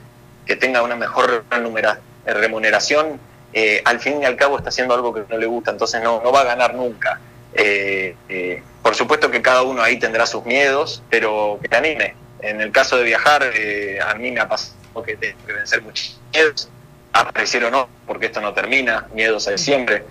tenga 0.58 0.82
una 0.82 0.96
mejor 0.96 1.44
remunera- 1.48 2.00
remuneración, 2.26 3.20
eh, 3.52 3.82
al 3.84 4.00
fin 4.00 4.20
y 4.20 4.24
al 4.24 4.34
cabo 4.34 4.58
está 4.58 4.70
haciendo 4.70 4.94
algo 4.94 5.14
que 5.14 5.22
no 5.28 5.38
le 5.38 5.46
gusta, 5.46 5.70
entonces 5.70 6.02
no, 6.02 6.20
no 6.20 6.32
va 6.32 6.40
a 6.40 6.44
ganar 6.44 6.74
nunca. 6.74 7.20
Eh, 7.54 8.16
eh, 8.28 8.64
por 8.82 8.96
supuesto 8.96 9.30
que 9.30 9.40
cada 9.42 9.62
uno 9.62 9.80
ahí 9.80 9.96
tendrá 9.96 10.26
sus 10.26 10.44
miedos, 10.44 11.04
pero 11.08 11.60
que 11.62 11.68
te 11.68 11.76
anime. 11.76 12.16
En 12.40 12.60
el 12.60 12.72
caso 12.72 12.96
de 12.96 13.04
viajar, 13.04 13.48
eh, 13.54 14.00
a 14.04 14.12
mí 14.14 14.32
me 14.32 14.40
ha 14.40 14.48
pasado 14.48 14.74
que 15.06 15.16
tengo 15.16 15.38
que 15.46 15.52
vencer 15.52 15.82
muchos 15.82 16.18
miedos, 16.32 16.68
aparecer 17.12 17.64
o 17.64 17.70
no, 17.70 17.88
porque 18.06 18.26
esto 18.26 18.40
no 18.40 18.52
termina, 18.52 19.06
miedos 19.14 19.48
hay 19.48 19.58
siempre, 19.58 20.04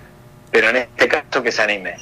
pero 0.51 0.69
en 0.69 0.77
este 0.77 1.07
caso 1.07 1.43
que 1.43 1.51
se 1.51 1.61
anime. 1.61 1.95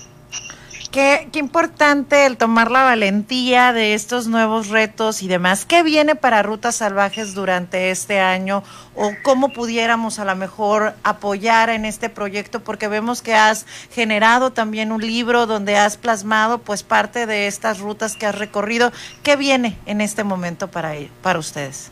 Qué, 0.91 1.27
qué 1.33 1.39
importante 1.39 2.25
el 2.25 2.37
tomar 2.37 2.71
la 2.71 2.83
valentía 2.83 3.73
de 3.73 3.95
estos 3.95 4.27
nuevos 4.27 4.69
retos 4.69 5.23
y 5.23 5.27
demás. 5.27 5.65
¿Qué 5.65 5.83
viene 5.83 6.15
para 6.15 6.41
Rutas 6.41 6.77
Salvajes 6.77 7.33
durante 7.33 7.91
este 7.91 8.21
año? 8.21 8.63
¿O 8.95 9.11
cómo 9.21 9.49
pudiéramos 9.49 10.19
a 10.19 10.25
lo 10.25 10.37
mejor 10.37 10.93
apoyar 11.03 11.69
en 11.69 11.83
este 11.83 12.09
proyecto? 12.09 12.61
Porque 12.61 12.87
vemos 12.87 13.21
que 13.21 13.33
has 13.33 13.65
generado 13.91 14.53
también 14.53 14.93
un 14.93 15.01
libro 15.01 15.47
donde 15.47 15.75
has 15.75 15.97
plasmado 15.97 16.59
pues 16.59 16.83
parte 16.83 17.25
de 17.25 17.47
estas 17.47 17.79
rutas 17.79 18.15
que 18.15 18.27
has 18.27 18.35
recorrido. 18.35 18.93
¿Qué 19.21 19.35
viene 19.35 19.77
en 19.85 19.99
este 19.99 20.23
momento 20.23 20.69
para, 20.69 20.93
para 21.21 21.39
ustedes? 21.39 21.91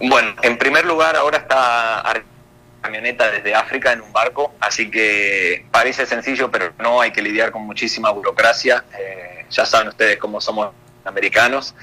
Bueno, 0.00 0.34
en 0.40 0.56
primer 0.56 0.86
lugar, 0.86 1.14
ahora 1.14 1.38
está 1.38 2.02
camioneta 2.80 3.30
desde 3.30 3.54
África 3.54 3.92
en 3.92 4.00
un 4.00 4.10
barco, 4.14 4.54
así 4.58 4.90
que 4.90 5.66
parece 5.70 6.06
sencillo, 6.06 6.50
pero 6.50 6.72
no 6.78 7.02
hay 7.02 7.10
que 7.10 7.20
lidiar 7.20 7.52
con 7.52 7.62
muchísima 7.62 8.10
burocracia. 8.10 8.82
Eh, 8.98 9.44
ya 9.50 9.66
saben 9.66 9.88
ustedes 9.88 10.16
cómo 10.16 10.40
somos 10.40 10.70
americanos. 11.04 11.74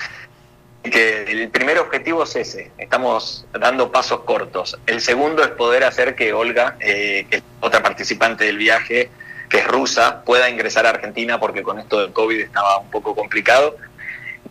Que 0.84 1.24
el 1.24 1.50
primer 1.50 1.78
objetivo 1.80 2.24
es 2.24 2.36
ese, 2.36 2.72
estamos 2.78 3.46
dando 3.52 3.92
pasos 3.92 4.22
cortos. 4.22 4.80
El 4.88 5.02
segundo 5.02 5.44
es 5.44 5.50
poder 5.50 5.84
hacer 5.84 6.16
que 6.16 6.34
Olga, 6.34 6.76
eh, 6.80 7.28
que 7.30 7.38
es 7.38 7.44
otra 7.60 7.84
participante 7.84 8.46
del 8.46 8.58
viaje, 8.58 9.12
que 9.50 9.60
es 9.60 9.68
rusa, 9.68 10.24
pueda 10.24 10.50
ingresar 10.50 10.86
a 10.86 10.90
Argentina 10.90 11.40
porque 11.40 11.62
con 11.62 11.78
esto 11.78 12.00
del 12.00 12.14
COVID 12.14 12.40
estaba 12.40 12.80
un 12.80 12.90
poco 12.90 13.14
complicado. 13.16 13.76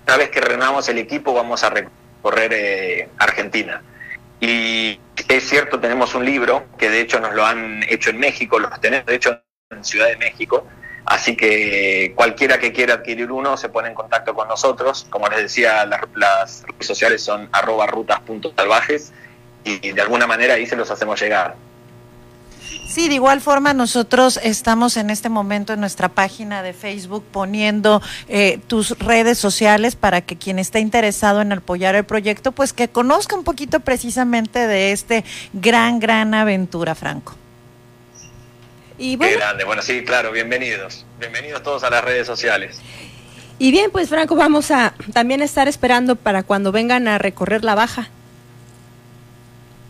Una 0.07 0.19
vez 0.19 0.31
que 0.31 0.41
renovamos 0.41 0.89
el 0.89 0.99
equipo 0.99 1.33
vamos 1.33 1.65
a 1.65 1.71
recorrer 2.27 2.53
eh, 2.55 3.09
Argentina. 3.19 3.83
Y 4.41 5.01
es 5.29 5.49
cierto, 5.49 5.81
tenemos 5.81 6.15
un 6.15 6.25
libro 6.25 6.67
que 6.79 6.91
de 6.91 7.01
hecho 7.01 7.21
nos 7.21 7.35
lo 7.35 7.45
han 7.45 7.83
hecho 7.89 8.11
en 8.11 8.19
México, 8.19 8.59
los 8.59 8.81
tenemos 8.81 9.07
de 9.07 9.15
hecho 9.15 9.41
en 9.71 9.85
Ciudad 9.85 10.09
de 10.09 10.17
México, 10.17 10.67
así 11.07 11.37
que 11.37 12.12
cualquiera 12.15 12.59
que 12.59 12.73
quiera 12.73 12.95
adquirir 12.95 13.33
uno 13.33 13.57
se 13.57 13.69
pone 13.69 13.89
en 13.89 13.95
contacto 13.95 14.35
con 14.35 14.49
nosotros. 14.49 15.07
Como 15.09 15.29
les 15.29 15.39
decía, 15.39 15.87
las, 15.87 16.65
redes 16.65 16.87
sociales 16.87 17.23
son 17.23 17.49
arroba 17.53 17.87
rutas.salvajes 17.87 19.12
y 19.65 19.93
de 19.93 20.01
alguna 20.01 20.27
manera 20.27 20.55
ahí 20.55 20.67
se 20.67 20.77
los 20.77 20.91
hacemos 20.91 21.21
llegar. 21.21 21.55
Sí, 22.88 23.09
de 23.09 23.14
igual 23.14 23.40
forma 23.40 23.75
nosotros 23.75 24.38
estamos 24.42 24.96
en 24.96 25.11
este 25.11 25.29
momento 25.29 25.72
en 25.72 25.81
nuestra 25.81 26.09
página 26.09 26.62
de 26.62 26.72
Facebook 26.72 27.25
poniendo 27.31 28.01
eh, 28.29 28.61
tus 28.68 28.96
redes 28.99 29.38
sociales 29.38 29.96
para 29.96 30.20
que 30.20 30.37
quien 30.37 30.59
esté 30.59 30.79
interesado 30.79 31.40
en 31.40 31.53
apoyar 31.53 31.96
el 31.96 32.05
proyecto, 32.05 32.53
pues 32.53 32.72
que 32.72 32.88
conozca 32.88 33.35
un 33.35 33.42
poquito 33.42 33.81
precisamente 33.81 34.66
de 34.66 34.92
este 34.92 35.25
gran, 35.53 35.99
gran 35.99 36.33
aventura, 36.33 36.94
Franco. 36.94 37.35
Y 38.99 39.18
Qué 39.18 39.37
grande. 39.37 39.64
Bueno, 39.64 39.83
sí, 39.83 40.05
claro, 40.05 40.31
bienvenidos. 40.31 41.05
Bienvenidos 41.18 41.62
todos 41.62 41.83
a 41.83 41.90
las 41.90 42.05
redes 42.05 42.27
sociales. 42.27 42.81
y 43.59 43.72
bien, 43.72 43.90
pues 43.90 44.09
Franco, 44.09 44.37
vamos 44.37 44.70
a 44.70 44.94
también 45.12 45.42
estar 45.42 45.66
esperando 45.66 46.14
para 46.14 46.44
cuando 46.44 46.72
vengan 46.72 47.09
a 47.09 47.18
recorrer 47.18 47.64
la 47.64 47.75
baja. 47.75 48.09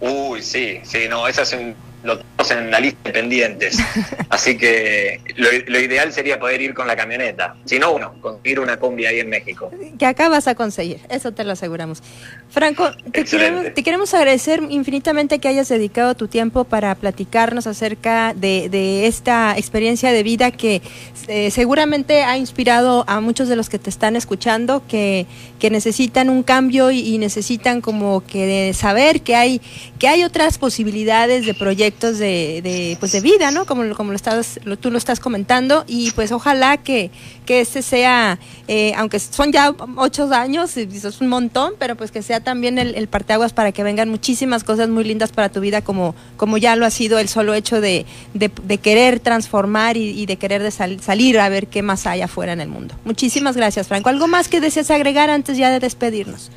Uy, 0.00 0.42
sí, 0.42 0.80
sí, 0.82 1.06
no, 1.08 1.28
esa 1.28 1.42
es 1.42 1.52
un, 1.52 1.74
lo 2.02 2.18
tenemos 2.18 2.50
en 2.50 2.70
la 2.70 2.80
lista 2.80 3.00
de 3.04 3.12
pendientes. 3.12 3.78
Así 4.28 4.56
que 4.56 5.20
lo, 5.36 5.48
lo 5.66 5.80
ideal 5.80 6.12
sería 6.12 6.38
poder 6.38 6.60
ir 6.60 6.74
con 6.74 6.86
la 6.86 6.96
camioneta. 6.96 7.56
Si 7.64 7.78
no, 7.78 7.92
bueno, 7.92 8.14
conseguir 8.20 8.60
una 8.60 8.78
combi 8.78 9.06
ahí 9.06 9.20
en 9.20 9.28
México. 9.28 9.70
Que 9.98 10.06
acá 10.06 10.28
vas 10.28 10.46
a 10.46 10.54
conseguir, 10.54 11.00
eso 11.08 11.32
te 11.32 11.44
lo 11.44 11.52
aseguramos. 11.52 12.02
Franco, 12.50 12.90
te 13.12 13.24
queremos, 13.24 13.74
te 13.74 13.82
queremos 13.82 14.14
agradecer 14.14 14.62
infinitamente 14.68 15.38
que 15.38 15.48
hayas 15.48 15.68
dedicado 15.68 16.14
tu 16.14 16.28
tiempo 16.28 16.64
para 16.64 16.94
platicarnos 16.94 17.66
acerca 17.66 18.34
de, 18.34 18.68
de 18.68 19.06
esta 19.06 19.56
experiencia 19.56 20.12
de 20.12 20.22
vida 20.22 20.50
que 20.50 20.82
eh, 21.28 21.50
seguramente 21.50 22.22
ha 22.22 22.36
inspirado 22.36 23.04
a 23.08 23.20
muchos 23.20 23.48
de 23.48 23.56
los 23.56 23.68
que 23.68 23.78
te 23.78 23.90
están 23.90 24.16
escuchando 24.16 24.82
que, 24.86 25.26
que 25.58 25.70
necesitan 25.70 26.30
un 26.30 26.42
cambio 26.42 26.90
y, 26.90 27.00
y 27.00 27.18
necesitan 27.18 27.80
como 27.80 28.24
que 28.24 28.72
saber 28.74 29.22
que 29.22 29.34
hay 29.34 29.60
que 29.98 30.08
hay 30.08 30.24
otras 30.24 30.58
posibilidades 30.58 31.46
de 31.46 31.54
proyectos 31.54 31.85
de, 31.90 32.60
de, 32.62 32.96
pues 33.00 33.12
de 33.12 33.20
vida, 33.20 33.50
¿no? 33.50 33.64
Como, 33.66 33.94
como 33.94 34.10
lo 34.10 34.16
estás, 34.16 34.58
lo- 34.64 34.76
tú 34.76 34.90
lo 34.90 34.98
estás 34.98 35.20
comentando 35.20 35.84
y 35.86 36.10
pues 36.12 36.32
ojalá 36.32 36.76
que, 36.78 37.10
que 37.44 37.60
este 37.60 37.82
sea, 37.82 38.38
eh, 38.68 38.92
aunque 38.96 39.18
son 39.18 39.52
ya 39.52 39.74
ocho 39.96 40.32
años, 40.32 40.76
es 40.76 41.20
un 41.20 41.28
montón, 41.28 41.74
pero 41.78 41.94
pues 41.96 42.10
que 42.10 42.22
sea 42.22 42.40
también 42.40 42.78
el, 42.78 42.94
el 42.94 43.08
parteaguas 43.08 43.52
para 43.52 43.72
que 43.72 43.82
vengan 43.82 44.08
muchísimas 44.08 44.64
cosas 44.64 44.88
muy 44.88 45.04
lindas 45.04 45.32
para 45.32 45.48
tu 45.48 45.60
vida 45.60 45.82
como, 45.82 46.14
como 46.36 46.58
ya 46.58 46.76
lo 46.76 46.86
ha 46.86 46.90
sido 46.90 47.18
el 47.18 47.28
solo 47.28 47.54
hecho 47.54 47.80
de, 47.80 48.04
de, 48.34 48.50
de 48.64 48.78
querer 48.78 49.20
transformar 49.20 49.96
y, 49.96 50.10
y 50.10 50.26
de 50.26 50.36
querer 50.36 50.62
de 50.62 50.70
sal- 50.70 51.00
salir 51.00 51.38
a 51.38 51.48
ver 51.48 51.68
qué 51.68 51.82
más 51.82 52.06
hay 52.06 52.22
afuera 52.22 52.52
en 52.52 52.60
el 52.60 52.68
mundo. 52.68 52.94
Muchísimas 53.04 53.56
gracias, 53.56 53.86
Franco. 53.88 54.08
¿Algo 54.08 54.26
más 54.28 54.48
que 54.48 54.60
deseas 54.60 54.90
agregar 54.90 55.30
antes 55.30 55.56
ya 55.56 55.70
de 55.70 55.80
despedirnos? 55.80 56.50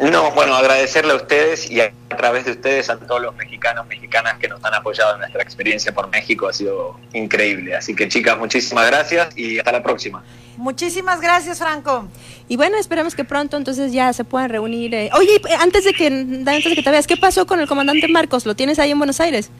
No, 0.00 0.30
bueno, 0.30 0.54
agradecerle 0.54 1.12
a 1.12 1.16
ustedes 1.16 1.68
y 1.70 1.80
a, 1.80 1.92
a 2.10 2.16
través 2.16 2.44
de 2.44 2.52
ustedes 2.52 2.88
a 2.88 2.96
todos 2.98 3.20
los 3.20 3.34
mexicanos, 3.34 3.84
mexicanas 3.86 4.38
que 4.38 4.46
nos 4.46 4.64
han 4.64 4.74
apoyado 4.74 5.14
en 5.14 5.20
nuestra 5.20 5.42
experiencia 5.42 5.92
por 5.92 6.08
México. 6.08 6.46
Ha 6.48 6.52
sido 6.52 6.98
increíble. 7.12 7.74
Así 7.74 7.96
que 7.96 8.06
chicas, 8.08 8.38
muchísimas 8.38 8.86
gracias 8.86 9.36
y 9.36 9.58
hasta 9.58 9.72
la 9.72 9.82
próxima. 9.82 10.22
Muchísimas 10.56 11.20
gracias, 11.20 11.58
Franco. 11.58 12.08
Y 12.48 12.56
bueno, 12.56 12.78
esperamos 12.78 13.14
que 13.14 13.24
pronto 13.24 13.56
entonces 13.56 13.92
ya 13.92 14.12
se 14.12 14.24
puedan 14.24 14.50
reunir. 14.50 14.94
eh. 14.94 15.10
Oye, 15.14 15.36
eh, 15.36 15.54
antes 15.60 15.84
de 15.84 15.92
que 15.92 16.06
antes 16.06 16.64
de 16.64 16.74
que 16.74 16.82
te 16.82 16.90
veas, 16.90 17.06
¿qué 17.06 17.16
pasó 17.16 17.46
con 17.46 17.58
el 17.60 17.66
comandante 17.68 18.06
Marcos? 18.08 18.46
¿Lo 18.46 18.54
tienes 18.56 18.78
ahí 18.78 18.90
en 18.92 18.98
Buenos 18.98 19.20
Aires? 19.20 19.50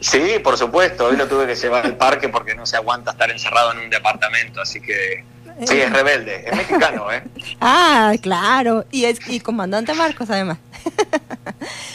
Sí, 0.00 0.38
por 0.44 0.56
supuesto. 0.56 1.06
Hoy 1.06 1.16
lo 1.16 1.26
tuve 1.26 1.46
que 1.46 1.56
llevar 1.56 1.84
al 1.84 1.96
parque 1.96 2.28
porque 2.28 2.54
no 2.54 2.66
se 2.66 2.76
aguanta 2.76 3.10
estar 3.12 3.30
encerrado 3.30 3.72
en 3.72 3.78
un 3.78 3.90
departamento. 3.90 4.60
Así 4.60 4.80
que 4.80 5.24
sí, 5.66 5.78
es 5.78 5.92
rebelde. 5.92 6.44
Es 6.46 6.56
mexicano, 6.56 7.12
¿eh? 7.12 7.22
Ah, 7.60 8.12
claro. 8.20 8.84
Y 8.90 9.04
es 9.04 9.18
y 9.28 9.40
comandante 9.40 9.94
Marcos 9.94 10.30
además. 10.30 10.58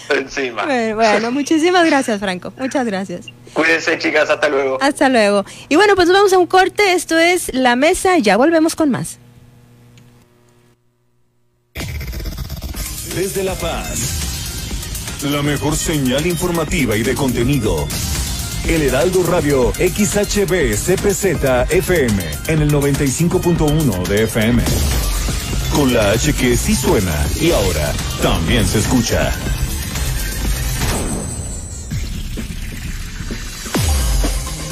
Encima. 0.09 0.63
Bueno, 0.65 0.95
bueno, 0.95 1.31
muchísimas 1.31 1.85
gracias, 1.85 2.19
Franco. 2.19 2.53
Muchas 2.57 2.85
gracias. 2.85 3.27
Cuídense, 3.53 3.97
chicas. 3.99 4.29
Hasta 4.29 4.49
luego. 4.49 4.77
Hasta 4.81 5.09
luego. 5.09 5.45
Y 5.69 5.75
bueno, 5.75 5.95
pues 5.95 6.09
vamos 6.09 6.33
a 6.33 6.37
un 6.37 6.47
corte. 6.47 6.93
Esto 6.93 7.17
es 7.17 7.53
La 7.53 7.75
Mesa. 7.75 8.17
Ya 8.17 8.37
volvemos 8.37 8.75
con 8.75 8.89
más. 8.89 9.19
Desde 13.15 13.43
La 13.43 13.53
Paz. 13.53 14.23
La 15.23 15.41
mejor 15.41 15.75
señal 15.75 16.25
informativa 16.25 16.97
y 16.97 17.03
de 17.03 17.13
contenido. 17.13 17.87
El 18.67 18.81
Heraldo 18.81 19.23
Radio 19.23 19.73
XHB 19.73 20.73
CPZ 20.73 21.25
FM 21.69 22.23
en 22.47 22.61
el 22.61 22.71
95.1 22.71 24.07
de 24.07 24.23
FM. 24.23 24.63
Con 25.75 25.93
la 25.93 26.11
H 26.11 26.33
que 26.33 26.55
sí 26.55 26.73
suena 26.73 27.13
y 27.41 27.51
ahora 27.51 27.91
también 28.21 28.65
se 28.65 28.79
escucha. 28.79 29.33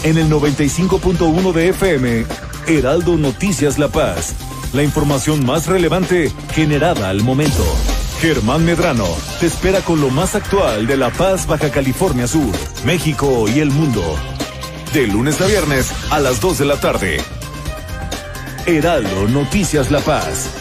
En 0.04 0.18
el 0.18 0.30
95.1 0.30 1.52
de 1.52 1.70
FM, 1.70 2.26
Heraldo 2.68 3.18
Noticias 3.18 3.78
La 3.78 3.90
Paz. 3.90 4.36
La 4.72 4.84
información 4.84 5.46
más 5.46 5.68
relevante 5.68 6.32
generada 6.54 7.10
al 7.10 7.24
momento. 7.24 7.66
Germán 8.22 8.64
Medrano 8.64 9.08
te 9.40 9.48
espera 9.48 9.82
con 9.82 10.00
lo 10.00 10.12
más 10.12 10.36
actual 10.36 10.86
de 10.86 10.96
La 10.96 11.10
Paz, 11.10 11.48
Baja 11.48 11.72
California 11.72 12.28
Sur, 12.28 12.54
México 12.86 13.50
y 13.50 13.62
el 13.62 13.72
mundo. 13.72 14.04
De 14.94 15.08
lunes 15.08 15.42
a 15.42 15.48
viernes 15.48 15.92
a 16.12 16.20
las 16.20 16.40
2 16.40 16.60
de 16.60 16.66
la 16.66 16.80
tarde. 16.80 17.20
Heraldo 18.68 19.28
Noticias 19.28 19.90
La 19.90 20.02
Paz. 20.02 20.61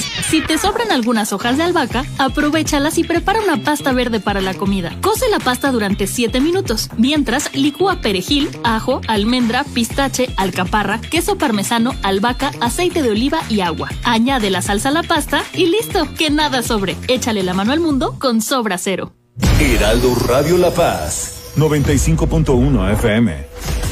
Si 0.00 0.40
te 0.40 0.58
sobran 0.58 0.90
algunas 0.92 1.32
hojas 1.32 1.56
de 1.56 1.62
albahaca, 1.62 2.04
aprovechalas 2.18 2.98
y 2.98 3.04
prepara 3.04 3.40
una 3.40 3.62
pasta 3.62 3.92
verde 3.92 4.20
para 4.20 4.40
la 4.40 4.54
comida. 4.54 4.96
Cose 5.00 5.28
la 5.28 5.38
pasta 5.38 5.70
durante 5.70 6.06
7 6.06 6.40
minutos. 6.40 6.88
Mientras, 6.96 7.54
licúa 7.54 8.00
perejil, 8.00 8.50
ajo, 8.64 9.00
almendra, 9.08 9.64
pistache, 9.64 10.28
alcaparra, 10.36 11.00
queso 11.00 11.36
parmesano, 11.36 11.94
albahaca, 12.02 12.52
aceite 12.60 13.02
de 13.02 13.10
oliva 13.10 13.40
y 13.48 13.60
agua. 13.60 13.88
Añade 14.04 14.50
la 14.50 14.62
salsa 14.62 14.88
a 14.90 14.92
la 14.92 15.02
pasta 15.02 15.42
y 15.52 15.66
listo, 15.66 16.08
que 16.14 16.30
nada 16.30 16.62
sobre. 16.62 16.96
Échale 17.08 17.42
la 17.42 17.54
mano 17.54 17.72
al 17.72 17.80
mundo 17.80 18.16
con 18.18 18.40
Sobra 18.40 18.78
Cero. 18.78 19.12
Heraldo 19.60 20.14
Radio 20.26 20.58
La 20.58 20.70
Paz 20.70 21.52
95.1 21.56 22.92
FM. 22.94 23.91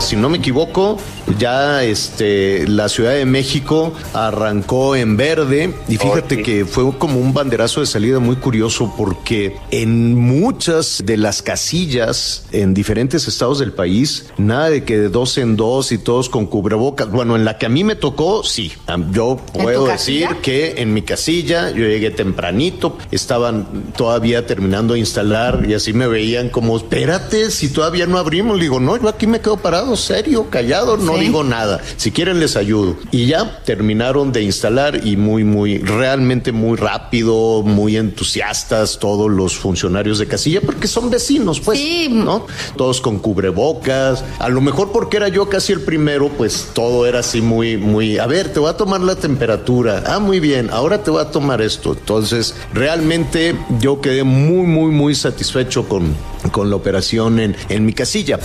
Si 0.00 0.16
no 0.16 0.28
me 0.28 0.38
equivoco, 0.38 0.98
ya 1.38 1.84
este 1.84 2.66
la 2.66 2.88
Ciudad 2.88 3.12
de 3.12 3.26
México 3.26 3.92
arrancó 4.12 4.96
en 4.96 5.16
verde 5.16 5.74
y 5.88 5.98
fíjate 5.98 6.42
que 6.42 6.64
fue 6.64 6.90
como 6.98 7.20
un 7.20 7.32
banderazo 7.32 7.80
de 7.80 7.86
salida 7.86 8.18
muy 8.18 8.36
curioso 8.36 8.92
porque 8.96 9.56
en 9.70 10.16
muchas 10.16 11.02
de 11.04 11.16
las 11.16 11.42
casillas 11.42 12.44
en 12.50 12.74
diferentes 12.74 13.28
estados 13.28 13.58
del 13.58 13.72
país, 13.72 14.26
nada 14.38 14.70
de 14.70 14.84
que 14.84 14.98
de 14.98 15.08
dos 15.10 15.38
en 15.38 15.56
dos 15.56 15.92
y 15.92 15.98
todos 15.98 16.28
con 16.28 16.46
cubrebocas. 16.46 17.10
Bueno, 17.10 17.36
en 17.36 17.44
la 17.44 17.58
que 17.58 17.66
a 17.66 17.68
mí 17.68 17.84
me 17.84 17.94
tocó, 17.94 18.42
sí. 18.42 18.72
Yo 19.12 19.38
puedo 19.52 19.86
decir 19.86 20.28
que 20.42 20.74
en 20.78 20.92
mi 20.94 21.02
casilla 21.02 21.70
yo 21.70 21.84
llegué 21.84 22.10
tempranito, 22.10 22.96
estaban 23.10 23.92
todavía 23.96 24.46
terminando 24.46 24.94
de 24.94 25.00
instalar 25.00 25.64
y 25.68 25.74
así 25.74 25.92
me 25.92 26.08
veían 26.08 26.48
como, 26.48 26.76
espérate, 26.76 27.50
si 27.50 27.68
todavía 27.68 28.06
no 28.06 28.18
abrimos. 28.18 28.56
Le 28.56 28.64
digo, 28.64 28.80
no, 28.80 28.96
yo 28.96 29.08
aquí 29.08 29.26
me 29.26 29.40
quedo 29.40 29.56
parado, 29.58 29.89
serio, 29.96 30.46
callado, 30.50 30.96
no 30.96 31.14
Sí. 31.14 31.20
digo 31.20 31.44
nada. 31.44 31.80
Si 31.96 32.10
quieren 32.12 32.40
les 32.40 32.56
ayudo. 32.56 32.96
Y 33.10 33.26
ya 33.26 33.60
terminaron 33.64 34.32
de 34.32 34.42
instalar 34.42 35.06
y 35.06 35.16
muy, 35.16 35.44
muy, 35.44 35.78
realmente 35.78 36.52
muy 36.52 36.76
rápido, 36.76 37.62
muy 37.62 37.96
entusiastas 37.96 38.98
todos 38.98 39.30
los 39.30 39.56
funcionarios 39.56 40.18
de 40.18 40.26
casilla 40.26 40.60
porque 40.64 40.86
son 40.88 41.10
vecinos, 41.10 41.60
pues, 41.60 41.78
Sí. 41.78 42.08
¿no? 42.10 42.46
Todos 42.76 43.00
con 43.00 43.18
cubrebocas. 43.18 44.24
A 44.38 44.48
lo 44.48 44.60
mejor 44.60 44.92
porque 44.92 45.16
era 45.16 45.28
yo 45.28 45.48
casi 45.48 45.72
el 45.72 45.80
primero, 45.80 46.28
pues 46.28 46.68
todo 46.74 47.06
era 47.06 47.20
así 47.20 47.40
muy, 47.40 47.76
muy, 47.76 48.18
a 48.18 48.26
ver, 48.26 48.52
te 48.52 48.60
voy 48.60 48.70
a 48.70 48.76
tomar 48.76 49.00
la 49.00 49.16
temperatura. 49.16 50.04
Ah, 50.06 50.18
muy 50.18 50.40
bien, 50.40 50.68
ahora 50.70 51.02
te 51.02 51.10
voy 51.10 51.22
a 51.22 51.30
tomar 51.30 51.60
esto. 51.62 51.92
Entonces, 51.92 52.54
realmente 52.72 53.56
yo 53.80 54.00
quedé 54.00 54.24
muy, 54.24 54.66
muy, 54.66 54.90
muy 54.90 55.14
satisfecho 55.14 55.88
con, 55.88 56.14
con 56.52 56.70
la 56.70 56.76
operación 56.76 57.40
en, 57.40 57.56
en 57.68 57.84
mi 57.84 57.92
casilla. 57.92 58.38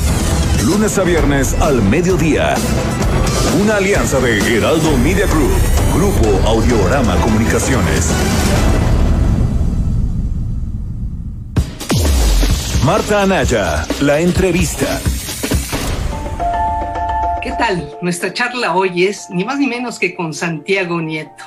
Lunes 0.65 0.97
a 0.97 1.03
viernes 1.03 1.53
al 1.61 1.79
mediodía. 1.83 2.55
Una 3.61 3.75
alianza 3.75 4.19
de 4.19 4.39
Heraldo 4.39 4.97
Media 4.97 5.27
Group, 5.27 5.51
Grupo 5.93 6.47
Audiorama 6.47 7.15
Comunicaciones. 7.17 8.11
Marta 12.83 13.21
Anaya, 13.21 13.85
la 14.01 14.19
entrevista. 14.19 14.99
¿Qué 17.43 17.51
tal? 17.59 17.95
Nuestra 18.01 18.33
charla 18.33 18.75
hoy 18.75 19.05
es 19.05 19.27
ni 19.29 19.45
más 19.45 19.59
ni 19.59 19.67
menos 19.67 19.99
que 19.99 20.15
con 20.15 20.33
Santiago 20.33 20.99
Nieto, 20.99 21.43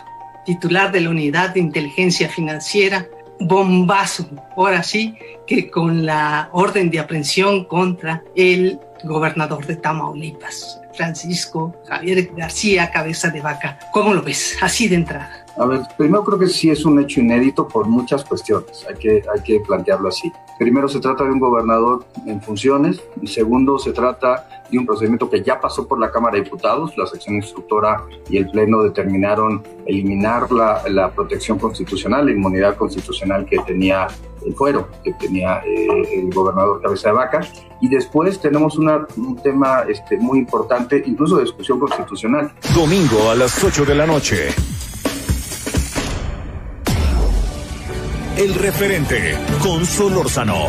titular 0.47 0.93
de 0.93 1.01
la 1.01 1.11
Unidad 1.11 1.51
de 1.51 1.61
Inteligencia 1.61 2.29
Financiera 2.29 3.05
bombazo, 3.41 4.29
ahora 4.57 4.83
sí, 4.83 5.15
que 5.47 5.71
con 5.71 6.05
la 6.05 6.49
orden 6.53 6.91
de 6.91 7.01
aprehensión 7.01 7.65
contra 7.65 8.23
el 8.35 8.79
gobernador 9.05 9.67
de 9.67 9.77
Tamaulipas, 9.77 10.81
Francisco 10.95 11.75
Javier 11.87 12.31
García 12.37 12.91
Cabeza 12.91 13.31
de 13.31 13.41
Vaca. 13.41 13.79
¿Cómo 13.93 14.13
lo 14.13 14.23
ves? 14.23 14.57
Así 14.61 14.89
de 14.89 14.97
entrada. 14.97 15.47
A 15.59 15.67
ver, 15.67 15.81
primero 15.97 16.23
creo 16.25 16.39
que 16.39 16.47
sí 16.47 16.71
es 16.71 16.85
un 16.85 17.01
hecho 17.01 17.21
inédito 17.21 17.67
por 17.67 17.89
muchas 17.89 18.25
cuestiones, 18.25 18.87
hay 18.89 18.95
que, 18.95 19.23
hay 19.35 19.43
que 19.43 19.61
plantearlo 19.61 20.09
así. 20.09 20.33
Primero 20.57 20.89
se 20.89 21.01
trata 21.01 21.25
de 21.25 21.31
un 21.31 21.41
gobernador 21.41 22.07
en 22.27 22.41
funciones 22.41 23.03
y 23.21 23.27
segundo 23.27 23.79
se 23.79 23.93
trata 23.93 24.65
de 24.71 24.79
un 24.79 24.87
procedimiento 24.87 25.29
que 25.29 25.43
ya 25.43 25.61
pasó 25.61 25.89
por 25.89 25.99
la 25.99 26.13
Cámara 26.13 26.37
de 26.37 26.45
Diputados, 26.45 26.97
la 26.97 27.07
sección 27.07 27.37
instructora 27.37 28.05
y 28.31 28.37
el 28.37 28.49
Pleno 28.51 28.83
determinaron 28.83 29.63
eliminar 29.87 30.53
la, 30.53 30.83
la 30.89 31.11
protección 31.11 31.59
constitucional, 31.59 32.27
la 32.27 32.33
inmunidad 32.33 32.77
constitucional 32.77 33.45
que 33.45 33.59
tenía 33.61 34.07
el 34.47 34.55
fuero, 34.55 34.89
que 35.03 35.13
tenía 35.15 35.61
eh, 35.67 36.21
el 36.21 36.33
gobernador 36.33 36.81
Cabeza 36.81 37.09
de 37.09 37.15
Vaca. 37.15 37.41
Y 37.81 37.89
después 37.89 38.41
tenemos 38.41 38.77
una, 38.79 39.07
un 39.17 39.37
tema 39.43 39.85
este, 39.89 40.17
muy 40.19 40.39
importante, 40.39 41.03
incluso 41.05 41.37
de 41.37 41.43
discusión 41.45 41.81
constitucional. 41.81 42.53
Domingo 42.75 43.31
a 43.31 43.35
las 43.35 43.63
8 43.63 43.85
de 43.85 43.95
la 43.95 44.07
noche. 44.07 44.49
El 48.39 48.55
referente 48.55 49.37
con 49.61 49.85
Solórzano. 49.85 50.69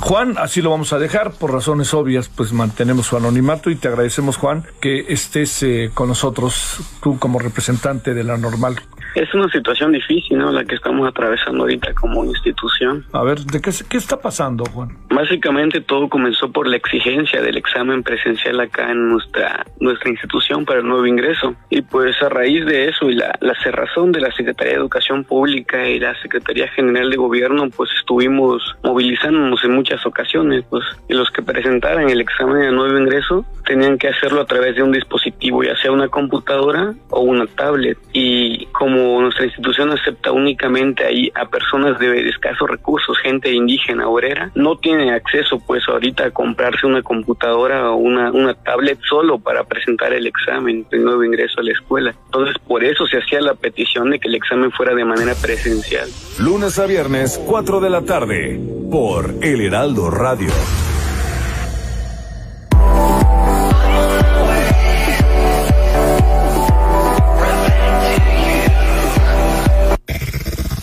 Juan, 0.00 0.38
así 0.38 0.62
lo 0.62 0.70
vamos 0.70 0.94
a 0.94 0.98
dejar, 0.98 1.32
por 1.32 1.52
razones 1.52 1.92
obvias, 1.92 2.30
pues 2.30 2.54
mantenemos 2.54 3.06
su 3.06 3.18
anonimato 3.18 3.68
y 3.68 3.76
te 3.76 3.88
agradecemos, 3.88 4.38
Juan, 4.38 4.64
que 4.80 5.12
estés 5.12 5.62
eh, 5.62 5.90
con 5.92 6.08
nosotros, 6.08 6.78
tú 7.02 7.18
como 7.18 7.38
representante 7.38 8.14
de 8.14 8.24
la 8.24 8.38
normal 8.38 8.80
es 9.14 9.32
una 9.34 9.48
situación 9.48 9.92
difícil, 9.92 10.38
¿no? 10.38 10.52
La 10.52 10.64
que 10.64 10.74
estamos 10.74 11.08
atravesando 11.08 11.62
ahorita 11.62 11.94
como 11.94 12.24
institución. 12.24 13.04
A 13.12 13.22
ver, 13.22 13.40
¿de 13.40 13.60
qué, 13.60 13.70
qué 13.88 13.96
está 13.96 14.20
pasando, 14.20 14.64
Juan? 14.72 14.96
Básicamente 15.10 15.80
todo 15.80 16.08
comenzó 16.08 16.50
por 16.50 16.66
la 16.66 16.76
exigencia 16.76 17.42
del 17.42 17.56
examen 17.56 18.02
presencial 18.02 18.60
acá 18.60 18.90
en 18.90 19.10
nuestra, 19.10 19.64
nuestra 19.80 20.10
institución 20.10 20.64
para 20.64 20.80
el 20.80 20.86
nuevo 20.86 21.06
ingreso. 21.06 21.54
Y 21.68 21.82
pues 21.82 22.20
a 22.22 22.28
raíz 22.28 22.64
de 22.66 22.88
eso 22.88 23.10
y 23.10 23.14
la, 23.14 23.36
la 23.40 23.54
cerrazón 23.62 24.12
de 24.12 24.20
la 24.20 24.32
Secretaría 24.32 24.74
de 24.74 24.78
Educación 24.78 25.24
Pública 25.24 25.88
y 25.88 25.98
la 25.98 26.14
Secretaría 26.22 26.68
General 26.68 27.10
de 27.10 27.16
Gobierno, 27.16 27.68
pues 27.70 27.90
estuvimos 27.98 28.62
movilizándonos 28.82 29.62
en 29.64 29.74
muchas 29.74 30.04
ocasiones, 30.06 30.64
pues, 30.70 30.84
y 31.08 31.14
los 31.14 31.30
que 31.30 31.42
presentaran 31.42 32.08
el 32.08 32.20
examen 32.20 32.60
de 32.60 32.72
nuevo 32.72 32.98
ingreso 32.98 33.44
tenían 33.66 33.98
que 33.98 34.08
hacerlo 34.08 34.40
a 34.40 34.46
través 34.46 34.76
de 34.76 34.82
un 34.82 34.92
dispositivo, 34.92 35.62
ya 35.62 35.76
sea 35.76 35.92
una 35.92 36.08
computadora 36.08 36.94
o 37.10 37.20
una 37.20 37.46
tablet. 37.46 37.98
Y 38.12 38.66
como 38.66 38.99
nuestra 39.20 39.44
institución 39.44 39.90
acepta 39.90 40.32
únicamente 40.32 41.04
ahí 41.04 41.30
a 41.34 41.46
personas 41.46 41.98
de 41.98 42.28
escasos 42.28 42.68
recursos, 42.68 43.18
gente 43.18 43.52
indígena, 43.52 44.08
obrera, 44.08 44.50
no 44.54 44.76
tiene 44.76 45.12
acceso 45.12 45.60
pues 45.66 45.82
ahorita 45.88 46.26
a 46.26 46.30
comprarse 46.30 46.86
una 46.86 47.02
computadora 47.02 47.90
o 47.90 47.96
una, 47.96 48.30
una 48.30 48.54
tablet 48.54 48.98
solo 49.08 49.38
para 49.38 49.64
presentar 49.64 50.12
el 50.12 50.26
examen 50.26 50.86
de 50.90 50.98
nuevo 50.98 51.24
ingreso 51.24 51.60
a 51.60 51.62
la 51.62 51.72
escuela. 51.72 52.14
Entonces 52.26 52.56
por 52.66 52.84
eso 52.84 53.06
se 53.06 53.18
hacía 53.18 53.40
la 53.40 53.54
petición 53.54 54.10
de 54.10 54.18
que 54.18 54.28
el 54.28 54.34
examen 54.34 54.70
fuera 54.72 54.94
de 54.94 55.04
manera 55.04 55.34
presencial. 55.34 56.08
Lunes 56.38 56.78
a 56.78 56.86
viernes, 56.86 57.40
4 57.46 57.80
de 57.80 57.90
la 57.90 58.02
tarde, 58.02 58.60
por 58.90 59.34
El 59.42 59.60
Heraldo 59.60 60.10
Radio. 60.10 60.50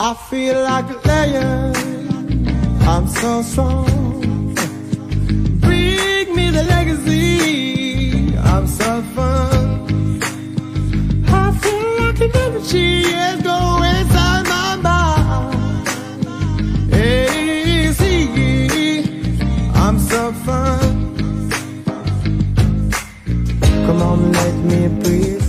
I 0.00 0.14
feel 0.14 0.54
like 0.62 0.88
a 0.90 1.08
lion. 1.08 1.74
I'm 2.82 3.08
so 3.08 3.42
strong. 3.42 4.54
Bring 5.60 6.36
me 6.36 6.50
the 6.50 6.62
legacy. 6.62 8.36
I'm 8.38 8.68
so 8.68 9.02
fun. 9.16 10.22
I 11.26 11.50
feel 11.62 11.88
like 11.98 12.20
an 12.20 12.30
energy 12.36 13.00
is 13.00 13.42
going 13.42 13.96
inside 13.96 14.46
my 14.46 14.76
mind. 14.76 15.88
See, 17.96 19.02
I'm 19.74 19.98
so 19.98 20.32
fun. 20.46 21.16
Come 23.86 24.00
on, 24.02 24.30
let 24.30 24.54
me 24.70 24.86
breathe. 25.02 25.47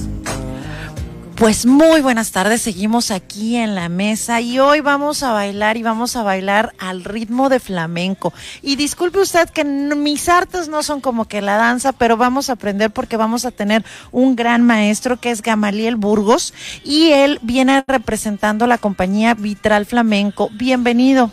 Pues 1.40 1.66
muy 1.66 2.02
buenas 2.02 2.34
tardes, 2.34 2.62
seguimos 2.62 3.12
aquí 3.12 3.56
en 3.56 3.74
la 3.74 3.88
mesa 3.88 4.42
y 4.42 4.60
hoy 4.60 4.82
vamos 4.82 5.24
a 5.24 5.32
bailar 5.32 5.78
y 5.78 5.84
vamos 5.84 6.18
a 6.18 6.24
bailar 6.24 6.74
al 6.80 7.06
ritmo 7.06 7.48
de 7.48 7.62
flamenco. 7.62 8.34
Y 8.62 8.76
disculpe 8.76 9.20
usted 9.20 9.50
que 9.50 9.64
mis 9.64 10.28
artes 10.28 10.68
no 10.68 10.84
son 10.84 11.00
como 11.00 11.30
que 11.30 11.40
la 11.42 11.56
danza, 11.56 11.94
pero 11.94 12.18
vamos 12.18 12.50
a 12.50 12.54
aprender 12.54 12.92
porque 12.92 13.16
vamos 13.16 13.46
a 13.46 13.52
tener 13.52 13.86
un 14.12 14.36
gran 14.36 14.64
maestro 14.64 15.18
que 15.22 15.32
es 15.32 15.42
Gamaliel 15.42 15.96
Burgos 15.96 16.54
y 16.84 17.12
él 17.12 17.40
viene 17.42 17.86
representando 17.88 18.68
la 18.68 18.78
compañía 18.78 19.34
Vitral 19.34 19.86
Flamenco. 19.86 20.50
Bienvenido. 20.52 21.32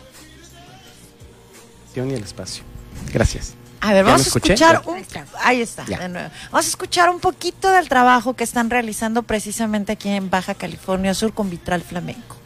Y 1.93 1.99
el 1.99 2.23
espacio. 2.23 2.63
Gracias. 3.11 3.56
A 3.79 3.93
ver, 3.93 4.03
vamos 4.03 4.21
a 4.21 4.27
escuchar 4.27 4.81
un, 4.85 5.05
ahí 5.39 5.61
está, 5.61 5.83
de 5.83 6.09
nuevo. 6.09 6.29
Vamos 6.51 6.65
a 6.65 6.69
escuchar 6.69 7.09
un 7.09 7.19
poquito 7.19 7.69
del 7.71 7.87
trabajo 7.87 8.33
que 8.33 8.43
están 8.43 8.69
realizando 8.69 9.23
precisamente 9.23 9.91
aquí 9.91 10.09
en 10.09 10.29
Baja 10.29 10.55
California 10.55 11.13
Sur 11.13 11.33
con 11.33 11.49
Vitral 11.49 11.81
Flamenco. 11.81 12.37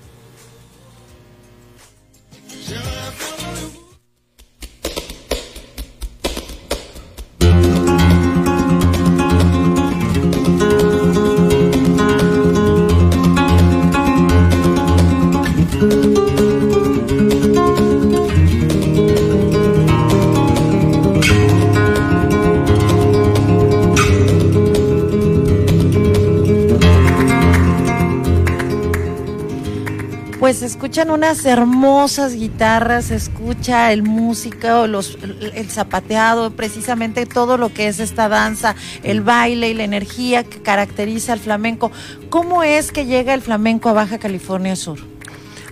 Pues 30.52 30.60
se 30.60 30.66
escuchan 30.66 31.12
unas 31.12 31.46
hermosas 31.46 32.36
guitarras, 32.36 33.06
se 33.06 33.16
escucha 33.16 33.94
el 33.94 34.04
músico, 34.04 34.86
los, 34.86 35.18
el 35.54 35.70
zapateado, 35.70 36.52
precisamente 36.52 37.26
todo 37.26 37.58
lo 37.58 37.74
que 37.74 37.88
es 37.88 38.02
esta 38.02 38.28
danza, 38.28 38.76
el 39.04 39.22
baile 39.22 39.70
y 39.70 39.74
la 39.74 39.86
energía 39.86 40.44
que 40.44 40.62
caracteriza 40.62 41.32
al 41.32 41.40
flamenco. 41.40 41.90
¿Cómo 42.30 42.64
es 42.64 42.92
que 42.92 43.06
llega 43.06 43.34
el 43.34 43.42
flamenco 43.42 43.88
a 43.88 43.94
Baja 43.94 44.18
California 44.18 44.76
Sur? 44.76 45.00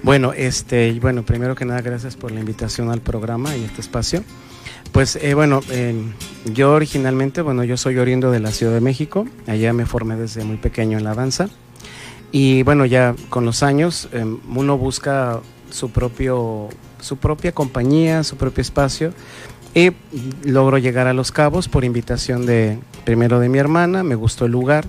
Bueno, 0.01 0.31
este, 0.31 0.97
bueno, 1.01 1.23
primero 1.23 1.55
que 1.55 1.65
nada, 1.65 1.81
gracias 1.81 2.15
por 2.15 2.31
la 2.31 2.39
invitación 2.39 2.89
al 2.89 3.01
programa 3.01 3.57
y 3.57 3.65
este 3.65 3.81
espacio. 3.81 4.23
Pues 4.93 5.17
eh, 5.17 5.33
bueno, 5.33 5.59
eh, 5.71 5.93
yo 6.53 6.71
originalmente, 6.71 7.41
bueno, 7.41 7.65
yo 7.65 7.75
soy 7.75 7.97
oriundo 7.97 8.31
de 8.31 8.39
la 8.39 8.51
Ciudad 8.51 8.75
de 8.75 8.79
México, 8.79 9.27
allá 9.45 9.73
me 9.73 9.85
formé 9.85 10.15
desde 10.15 10.45
muy 10.45 10.55
pequeño 10.55 10.97
en 10.97 11.03
la 11.03 11.15
danza. 11.15 11.49
Y 12.31 12.63
bueno, 12.63 12.85
ya 12.85 13.15
con 13.29 13.45
los 13.45 13.63
años 13.63 14.07
eh, 14.11 14.23
uno 14.23 14.77
busca 14.77 15.39
su, 15.71 15.89
propio, 15.89 16.69
su 16.99 17.17
propia 17.17 17.51
compañía, 17.51 18.23
su 18.23 18.37
propio 18.37 18.61
espacio. 18.61 19.13
Y 19.73 19.91
logro 20.43 20.77
llegar 20.77 21.07
a 21.07 21.13
Los 21.13 21.31
Cabos 21.31 21.67
por 21.67 21.85
invitación 21.85 22.45
de 22.45 22.79
primero 23.05 23.39
de 23.39 23.49
mi 23.49 23.59
hermana, 23.59 24.03
me 24.03 24.15
gustó 24.15 24.45
el 24.45 24.51
lugar 24.51 24.85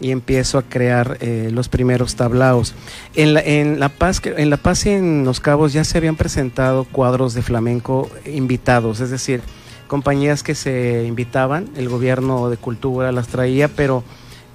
y 0.00 0.10
empiezo 0.10 0.58
a 0.58 0.62
crear 0.62 1.18
eh, 1.20 1.50
los 1.52 1.68
primeros 1.68 2.14
tablaos. 2.14 2.74
En 3.14 3.34
la, 3.34 3.40
en, 3.40 3.80
la 3.80 3.88
Paz, 3.88 4.20
en 4.24 4.50
La 4.50 4.56
Paz 4.56 4.86
y 4.86 4.90
en 4.90 5.24
Los 5.24 5.40
Cabos 5.40 5.72
ya 5.72 5.84
se 5.84 5.98
habían 5.98 6.16
presentado 6.16 6.84
cuadros 6.84 7.34
de 7.34 7.42
flamenco 7.42 8.10
invitados, 8.26 9.00
es 9.00 9.10
decir, 9.10 9.40
compañías 9.86 10.42
que 10.42 10.54
se 10.54 11.04
invitaban, 11.06 11.68
el 11.76 11.88
gobierno 11.88 12.50
de 12.50 12.58
cultura 12.58 13.10
las 13.10 13.28
traía, 13.28 13.68
pero 13.68 14.04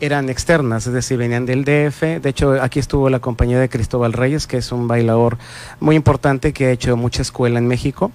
eran 0.04 0.28
externas, 0.28 0.86
es 0.86 0.92
decir, 0.92 1.18
venían 1.18 1.46
del 1.46 1.64
DF. 1.64 2.22
De 2.22 2.30
hecho, 2.30 2.62
aquí 2.62 2.78
estuvo 2.80 3.10
la 3.10 3.20
compañía 3.20 3.58
de 3.58 3.70
Cristóbal 3.70 4.12
Reyes, 4.12 4.48
que 4.48 4.58
es 4.58 4.74
un 4.74 4.86
bailador 4.86 5.38
muy 5.80 5.96
importante 5.96 6.52
que 6.52 6.66
ha 6.66 6.72
hecho 6.72 6.98
mucha 6.98 7.22
escuela 7.22 7.58
en 7.58 7.68
México 7.68 8.12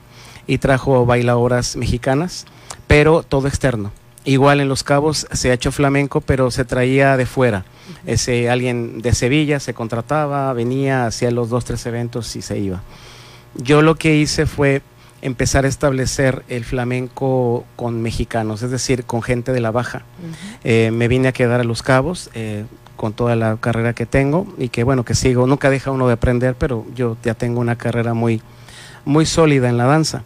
y 0.46 0.58
trajo 0.58 1.06
bailadoras 1.06 1.76
mexicanas, 1.76 2.44
pero 2.86 3.22
todo 3.22 3.48
externo. 3.48 3.90
Igual 4.26 4.60
en 4.60 4.68
Los 4.68 4.82
Cabos 4.82 5.26
se 5.32 5.50
ha 5.50 5.54
hecho 5.54 5.72
flamenco, 5.72 6.20
pero 6.20 6.50
se 6.50 6.66
traía 6.66 7.16
de 7.16 7.24
fuera. 7.24 7.64
Ese 8.04 8.50
alguien 8.50 9.00
de 9.00 9.14
Sevilla 9.14 9.58
se 9.58 9.72
contrataba, 9.72 10.52
venía, 10.52 11.06
hacía 11.06 11.30
los 11.30 11.48
dos, 11.48 11.64
tres 11.64 11.86
eventos 11.86 12.36
y 12.36 12.42
se 12.42 12.58
iba. 12.58 12.82
Yo 13.54 13.80
lo 13.80 13.94
que 13.94 14.14
hice 14.14 14.44
fue 14.44 14.82
empezar 15.22 15.64
a 15.64 15.68
establecer 15.68 16.44
el 16.48 16.64
flamenco 16.64 17.64
con 17.76 18.02
mexicanos, 18.02 18.62
es 18.62 18.70
decir, 18.70 19.04
con 19.04 19.22
gente 19.22 19.52
de 19.52 19.60
la 19.60 19.70
baja. 19.70 20.02
Eh, 20.64 20.90
me 20.92 21.08
vine 21.08 21.28
a 21.28 21.32
quedar 21.32 21.60
a 21.60 21.64
Los 21.64 21.82
Cabos 21.82 22.30
eh, 22.34 22.64
con 22.96 23.12
toda 23.12 23.36
la 23.36 23.56
carrera 23.56 23.94
que 23.94 24.06
tengo 24.06 24.46
y 24.58 24.68
que 24.68 24.84
bueno, 24.84 25.04
que 25.04 25.14
sigo, 25.14 25.46
nunca 25.46 25.70
deja 25.70 25.90
uno 25.90 26.06
de 26.06 26.14
aprender, 26.14 26.54
pero 26.56 26.86
yo 26.94 27.16
ya 27.22 27.34
tengo 27.34 27.60
una 27.60 27.76
carrera 27.76 28.14
muy, 28.14 28.42
muy 29.04 29.26
sólida 29.26 29.68
en 29.68 29.76
la 29.76 29.86
danza. 29.86 30.22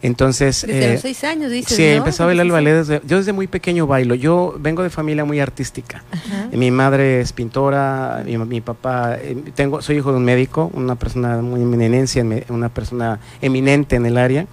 Entonces, 0.00 0.64
Desde 0.66 0.90
eh, 0.90 0.92
los 0.92 1.00
seis 1.00 1.24
años, 1.24 1.50
dices, 1.50 1.76
Sí, 1.76 1.82
¿no? 1.82 1.88
empecé 1.96 2.22
a 2.22 2.26
bailar 2.26 2.46
el 2.46 2.52
ballet 2.52 2.72
desde, 2.74 3.00
yo 3.06 3.16
desde 3.18 3.32
muy 3.32 3.46
pequeño 3.48 3.86
bailo. 3.86 4.14
Yo 4.14 4.54
vengo 4.58 4.82
de 4.82 4.90
familia 4.90 5.24
muy 5.24 5.40
artística. 5.40 6.04
Mi 6.52 6.70
madre 6.70 7.20
es 7.20 7.32
pintora, 7.32 8.22
mi, 8.24 8.38
mi 8.38 8.60
papá, 8.60 9.16
eh, 9.16 9.36
tengo, 9.54 9.82
soy 9.82 9.96
hijo 9.96 10.12
de 10.12 10.18
un 10.18 10.24
médico, 10.24 10.70
una 10.74 10.94
persona 10.94 11.38
muy 11.38 11.62
eminencia, 11.62 12.24
una 12.48 12.68
persona 12.68 13.18
eminente 13.40 13.96
en 13.96 14.06
el 14.06 14.18
área, 14.18 14.46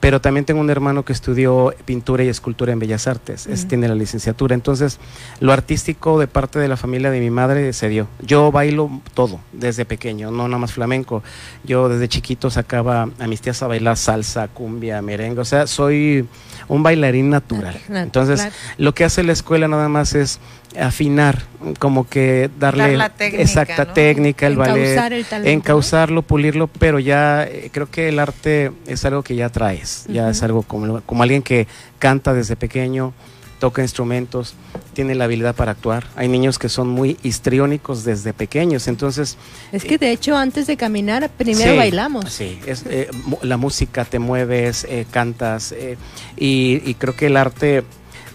pero 0.00 0.20
también 0.20 0.46
tengo 0.46 0.60
un 0.60 0.70
hermano 0.70 1.04
que 1.04 1.12
estudió 1.12 1.74
pintura 1.84 2.24
y 2.24 2.28
escultura 2.28 2.72
en 2.72 2.78
Bellas 2.78 3.06
Artes, 3.06 3.46
es- 3.46 3.68
tiene 3.68 3.86
la 3.86 3.94
licenciatura. 3.94 4.54
Entonces, 4.54 4.98
lo 5.40 5.52
artístico 5.52 6.18
de 6.18 6.26
parte 6.26 6.58
de 6.58 6.68
la 6.68 6.76
familia 6.78 7.10
de 7.10 7.20
mi 7.20 7.28
madre 7.30 7.72
se 7.74 7.88
dio. 7.90 8.08
Yo 8.20 8.50
bailo 8.50 8.90
todo 9.14 9.40
desde 9.52 9.84
pequeño, 9.84 10.30
no 10.30 10.48
nada 10.48 10.58
más 10.58 10.72
flamenco. 10.72 11.22
Yo 11.64 11.88
desde 11.90 12.08
chiquito 12.08 12.50
sacaba 12.50 13.08
a 13.18 13.26
mis 13.26 13.40
tías 13.42 13.62
a 13.62 13.66
bailar 13.66 13.96
salsa, 13.98 14.48
cumbia, 14.48 15.02
merengue, 15.02 15.40
o 15.40 15.44
sea, 15.44 15.66
soy 15.66 16.26
un 16.68 16.82
bailarín 16.82 17.28
natural. 17.30 17.78
Nat- 17.88 18.02
Entonces, 18.04 18.40
lo 18.78 18.94
que 18.94 19.04
hace 19.04 19.22
la 19.22 19.32
escuela 19.32 19.68
nada 19.68 19.88
más 19.90 20.14
es 20.14 20.40
afinar, 20.78 21.42
como 21.78 22.08
que 22.08 22.50
darle 22.58 22.84
Dar 22.84 22.92
la 22.92 23.08
técnica, 23.10 23.42
exacta 23.42 23.84
¿no? 23.86 23.92
técnica, 23.92 24.46
el 24.46 24.56
ballet, 24.56 24.92
Encauzar 24.92 25.12
el 25.12 25.24
talento, 25.24 25.48
¿no? 25.50 25.56
encauzarlo, 25.56 26.22
pulirlo, 26.22 26.66
pero 26.68 26.98
ya 26.98 27.44
eh, 27.44 27.70
creo 27.72 27.90
que 27.90 28.08
el 28.08 28.18
arte 28.18 28.72
es 28.86 29.04
algo 29.04 29.22
que 29.22 29.34
ya 29.34 29.48
traes, 29.48 30.04
ya 30.08 30.30
es 30.30 30.42
algo 30.42 30.62
como, 30.62 31.00
como 31.02 31.22
alguien 31.22 31.42
que 31.42 31.66
canta 31.98 32.32
desde 32.34 32.56
pequeño, 32.56 33.12
toca 33.58 33.82
instrumentos, 33.82 34.54
tiene 34.94 35.14
la 35.14 35.24
habilidad 35.24 35.54
para 35.54 35.72
actuar. 35.72 36.06
Hay 36.16 36.28
niños 36.28 36.58
que 36.58 36.68
son 36.68 36.88
muy 36.88 37.18
histriónicos 37.22 38.04
desde 38.04 38.32
pequeños, 38.32 38.88
entonces 38.88 39.36
Es 39.70 39.84
que 39.84 39.98
de 39.98 40.10
hecho 40.12 40.36
antes 40.36 40.66
de 40.66 40.76
caminar 40.76 41.28
primero 41.36 41.72
Sí, 41.72 41.76
bailamos. 41.76 42.32
Sí, 42.32 42.58
es, 42.66 42.84
eh, 42.86 43.08
la 43.42 43.56
música 43.56 44.04
te 44.04 44.18
mueves, 44.18 44.84
eh, 44.88 45.06
cantas 45.10 45.72
eh, 45.72 45.98
y, 46.36 46.80
y 46.84 46.94
creo 46.94 47.14
que 47.14 47.26
el 47.26 47.36
arte 47.36 47.84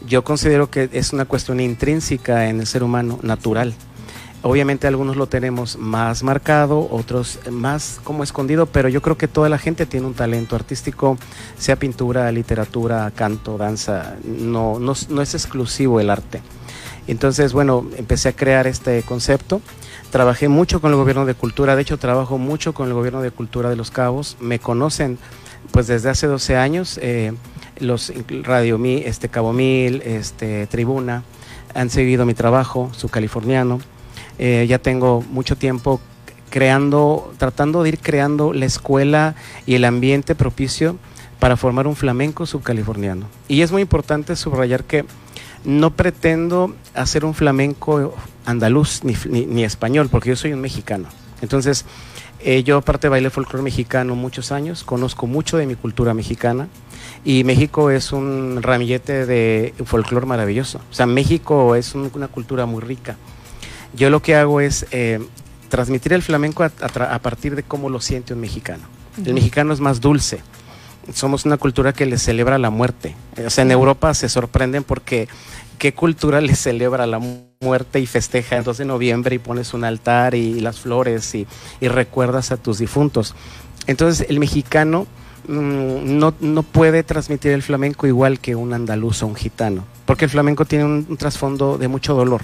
yo 0.08 0.24
considero 0.24 0.70
que 0.70 0.90
es 0.92 1.14
una 1.14 1.26
cuestión 1.26 1.60
intrínseca 1.60 2.50
en 2.50 2.60
el 2.60 2.68
ser 2.68 2.84
humano, 2.84 3.20
natural. 3.22 3.74
Obviamente 4.42 4.86
algunos 4.86 5.16
lo 5.16 5.26
tenemos 5.26 5.76
más 5.78 6.22
marcado, 6.22 6.88
otros 6.92 7.40
más 7.50 8.00
como 8.04 8.24
escondido, 8.24 8.68
pero 8.68 8.90
yo 8.90 9.02
creo 9.02 9.18
que 9.18 9.28
toda 9.28 9.50
la 9.50 9.58
gente 9.58 9.88
tiene 9.88 10.06
un 10.06 10.14
talento 10.14 10.56
artístico, 10.56 11.18
sea 11.58 11.78
pintura, 11.78 12.32
literatura, 12.32 13.12
canto, 13.16 13.58
danza, 13.58 14.18
no, 14.24 14.78
no, 14.78 14.94
no 15.10 15.22
es 15.24 15.34
exclusivo 15.34 16.00
el 16.00 16.12
arte. 16.12 16.44
Entonces, 17.08 17.54
bueno, 17.54 17.88
empecé 17.98 18.30
a 18.30 18.36
crear 18.36 18.68
este 18.68 19.02
concepto. 19.02 19.62
Trabajé 20.12 20.48
mucho 20.48 20.80
con 20.80 20.92
el 20.92 20.98
gobierno 20.98 21.26
de 21.26 21.34
cultura, 21.34 21.76
de 21.76 21.82
hecho 21.82 21.98
trabajo 21.98 22.38
mucho 22.38 22.74
con 22.74 22.88
el 22.88 22.94
gobierno 22.94 23.22
de 23.24 23.32
cultura 23.32 23.70
de 23.72 23.76
Los 23.76 23.90
Cabos. 23.90 24.38
Me 24.40 24.60
conocen 24.60 25.18
pues 25.72 25.88
desde 25.88 26.10
hace 26.10 26.28
12 26.28 26.56
años, 26.58 27.00
eh, 27.02 27.34
los 27.80 28.12
Radio 28.44 28.78
Mi, 28.78 28.98
este 28.98 29.30
Cabo 29.30 29.54
Mil, 29.54 30.02
este 30.04 30.68
Tribuna, 30.68 31.24
han 31.74 31.90
seguido 31.90 32.26
mi 32.26 32.34
trabajo, 32.34 32.90
su 32.94 33.10
californiano. 33.10 33.80
Eh, 34.38 34.66
ya 34.68 34.80
tengo 34.80 35.22
mucho 35.30 35.58
tiempo 35.58 36.00
creando, 36.50 37.34
tratando 37.38 37.84
de 37.84 37.90
ir 37.90 38.00
creando 38.00 38.54
la 38.54 38.66
escuela 38.66 39.36
y 39.66 39.76
el 39.76 39.84
ambiente 39.86 40.36
propicio 40.36 40.98
para 41.40 41.58
formar 41.58 41.86
un 41.88 41.96
flamenco 41.96 42.46
subcaliforniano. 42.46 43.28
Y 43.48 43.62
es 43.62 43.72
muy 43.72 43.82
importante 43.82 44.36
subrayar 44.36 44.84
que 44.86 45.06
no 45.66 45.92
pretendo 45.92 46.74
hacer 46.94 47.26
un 47.26 47.34
flamenco 47.34 48.16
andaluz 48.46 49.04
ni, 49.04 49.16
ni- 49.30 49.46
ni 49.46 49.64
español, 49.64 50.08
porque 50.10 50.30
yo 50.30 50.36
soy 50.36 50.54
un 50.54 50.62
mexicano. 50.62 51.10
Entonces, 51.42 51.86
eh, 52.46 52.64
yo 52.64 52.78
aparte 52.78 53.10
bailé 53.10 53.30
folclore 53.30 53.64
mexicano 53.64 54.16
muchos 54.16 54.52
años, 54.52 54.84
conozco 54.84 55.28
mucho 55.28 55.58
de 55.58 55.66
mi 55.66 55.76
cultura 55.76 56.14
mexicana 56.14 56.68
y 57.26 57.44
México 57.44 57.90
es 57.92 58.12
un 58.14 58.60
ramillete 58.62 59.26
de 59.26 59.74
folclore 59.84 60.26
maravilloso. 60.26 60.80
O 60.90 60.94
sea, 60.94 61.06
México 61.08 61.76
es 61.76 61.96
un- 61.96 62.10
una 62.14 62.28
cultura 62.28 62.66
muy 62.66 62.82
rica. 62.82 63.18
Yo 63.94 64.10
lo 64.10 64.22
que 64.22 64.36
hago 64.36 64.62
es 64.62 64.86
eh, 64.92 65.20
transmitir 65.70 66.14
el 66.14 66.22
flamenco 66.22 66.64
a, 66.64 66.72
a 66.82 67.16
a 67.16 67.20
partir 67.20 67.56
de 67.56 67.64
cómo 67.64 67.90
lo 67.90 68.00
siente 68.00 68.34
un 68.34 68.40
mexicano. 68.42 68.84
El 69.18 69.24
Ujú. 69.24 69.34
mexicano 69.34 69.74
es 69.74 69.80
más 69.80 70.00
dulce. 70.00 70.40
Somos 71.14 71.46
una 71.46 71.58
cultura 71.58 71.94
que 71.94 72.06
le 72.06 72.18
celebra 72.18 72.58
la 72.58 72.70
muerte. 72.70 73.16
O 73.46 73.50
sea, 73.50 73.64
en 73.64 73.72
Europa 73.72 74.14
se 74.14 74.28
sorprenden 74.30 74.84
porque 74.84 75.28
qué 75.76 75.94
cultura 75.94 76.42
le 76.42 76.56
celebra 76.56 77.06
la 77.08 77.20
mu- 77.20 77.46
muerte 77.62 78.00
y 78.00 78.06
festeja 78.06 78.58
el 78.58 78.64
2 78.64 78.78
de 78.80 78.86
noviembre 78.86 79.36
y 79.36 79.40
pones 79.40 79.74
un 79.74 79.84
altar 79.84 80.36
y, 80.36 80.60
las 80.60 80.80
flores 80.80 81.34
y, 81.36 81.48
y 81.80 81.88
recuerdas 81.88 82.52
a 82.52 82.58
tus 82.58 82.78
difuntos. 82.80 83.34
Entonces, 83.88 84.28
el 84.30 84.40
mexicano 84.40 85.08
mm, 85.48 86.18
no, 86.20 86.34
no 86.40 86.64
puede 86.64 87.04
transmitir 87.04 87.52
el 87.52 87.64
flamenco 87.64 88.08
igual 88.08 88.40
que 88.40 88.56
un 88.56 88.74
andaluz 88.74 89.24
o 89.24 89.28
un 89.28 89.36
gitano, 89.36 89.86
porque 90.06 90.26
el 90.26 90.32
flamenco 90.32 90.66
tiene 90.66 90.86
un, 90.86 91.06
un 91.10 91.18
trasfondo 91.18 91.78
de 91.78 91.88
mucho 91.88 92.14
dolor 92.14 92.42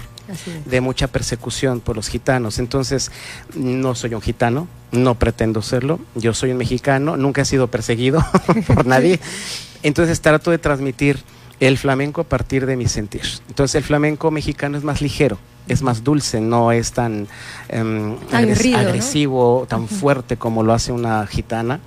de 0.64 0.80
mucha 0.80 1.08
persecución 1.08 1.80
por 1.80 1.96
los 1.96 2.08
gitanos. 2.08 2.58
Entonces, 2.58 3.10
no 3.54 3.94
soy 3.94 4.14
un 4.14 4.22
gitano, 4.22 4.66
no 4.90 5.14
pretendo 5.16 5.60
serlo. 5.60 6.00
Yo 6.14 6.32
soy 6.32 6.52
un 6.52 6.56
mexicano, 6.58 7.16
nunca 7.16 7.42
he 7.42 7.44
sido 7.44 7.66
perseguido 7.66 8.24
por 8.66 8.86
nadie. 8.86 9.20
Entonces, 9.82 10.20
trato 10.20 10.50
de 10.50 10.58
transmitir 10.58 11.18
el 11.66 11.78
flamenco 11.78 12.20
a 12.20 12.24
partir 12.24 12.66
de 12.66 12.76
mi 12.76 12.86
sentir. 12.88 13.22
Entonces, 13.48 13.76
el 13.76 13.82
flamenco 13.84 14.30
mexicano 14.30 14.76
es 14.78 14.84
más 14.84 15.00
ligero, 15.00 15.38
es 15.68 15.82
más 15.82 16.02
dulce, 16.02 16.40
no 16.40 16.72
es 16.72 16.92
tan 16.92 17.28
em, 17.68 18.14
agres- 18.32 18.34
Aguerrido, 18.34 18.78
¿no? 18.82 18.88
agresivo, 18.88 19.66
tan 19.68 19.86
fuerte 19.88 20.36
como 20.36 20.62
lo 20.62 20.72
hace 20.72 20.90
una 20.92 21.26
gitana. 21.26 21.80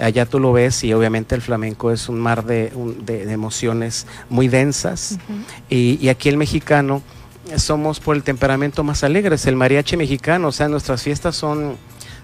Allá 0.00 0.26
tú 0.26 0.40
lo 0.40 0.52
ves 0.52 0.82
y 0.84 0.92
obviamente 0.94 1.34
el 1.34 1.42
flamenco 1.42 1.90
es 1.92 2.08
un 2.08 2.18
mar 2.18 2.44
de, 2.44 2.72
un- 2.74 3.04
de- 3.06 3.24
de 3.26 3.32
emociones 3.32 4.06
muy 4.30 4.48
densas. 4.48 5.18
y, 5.68 5.98
y 6.00 6.08
aquí 6.08 6.28
el 6.28 6.36
mexicano 6.36 7.02
somos 7.56 8.00
por 8.00 8.16
el 8.16 8.22
temperamento 8.22 8.82
más 8.84 9.02
alegres, 9.04 9.46
el 9.46 9.56
mariachi 9.56 9.96
mexicano, 9.96 10.48
o 10.48 10.52
sea, 10.52 10.68
nuestras 10.68 11.02
fiestas 11.02 11.34
son, 11.36 11.76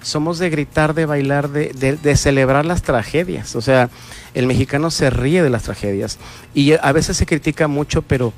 somos 0.06 0.38
de 0.38 0.50
gritar, 0.50 0.94
de 0.94 1.04
bailar, 1.04 1.48
de, 1.50 1.72
de- 2.00 2.16
celebrar 2.16 2.64
las 2.64 2.82
tragedias, 2.82 3.56
o 3.56 3.60
sea, 3.60 3.90
el 4.34 4.46
mexicano 4.46 4.90
se 4.90 5.10
ríe 5.10 5.42
de 5.42 5.50
las 5.50 5.64
tragedias. 5.64 6.18
Y 6.54 6.72
a 6.72 6.92
veces 6.92 7.16
se 7.16 7.26
critica 7.26 7.66
mucho, 7.66 8.02
pero 8.02 8.32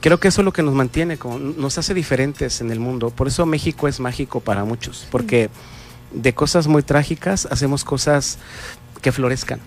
creo 0.00 0.18
que 0.18 0.28
eso 0.28 0.40
es 0.40 0.44
lo 0.44 0.52
que 0.52 0.62
nos 0.62 0.74
mantiene, 0.74 1.18
como, 1.18 1.38
nos 1.38 1.76
hace 1.78 1.92
diferentes 1.94 2.60
en 2.62 2.70
el 2.70 2.80
mundo, 2.80 3.10
por 3.10 3.28
eso 3.28 3.44
México 3.44 3.88
es 3.88 4.00
mágico 4.00 4.40
para 4.40 4.64
muchos, 4.64 5.06
porque 5.10 5.50
de 6.12 6.32
cosas 6.34 6.66
muy 6.66 6.82
trágicas 6.82 7.46
hacemos 7.50 7.84
cosas 7.84 8.38
que 9.02 9.12
florezcan. 9.12 9.60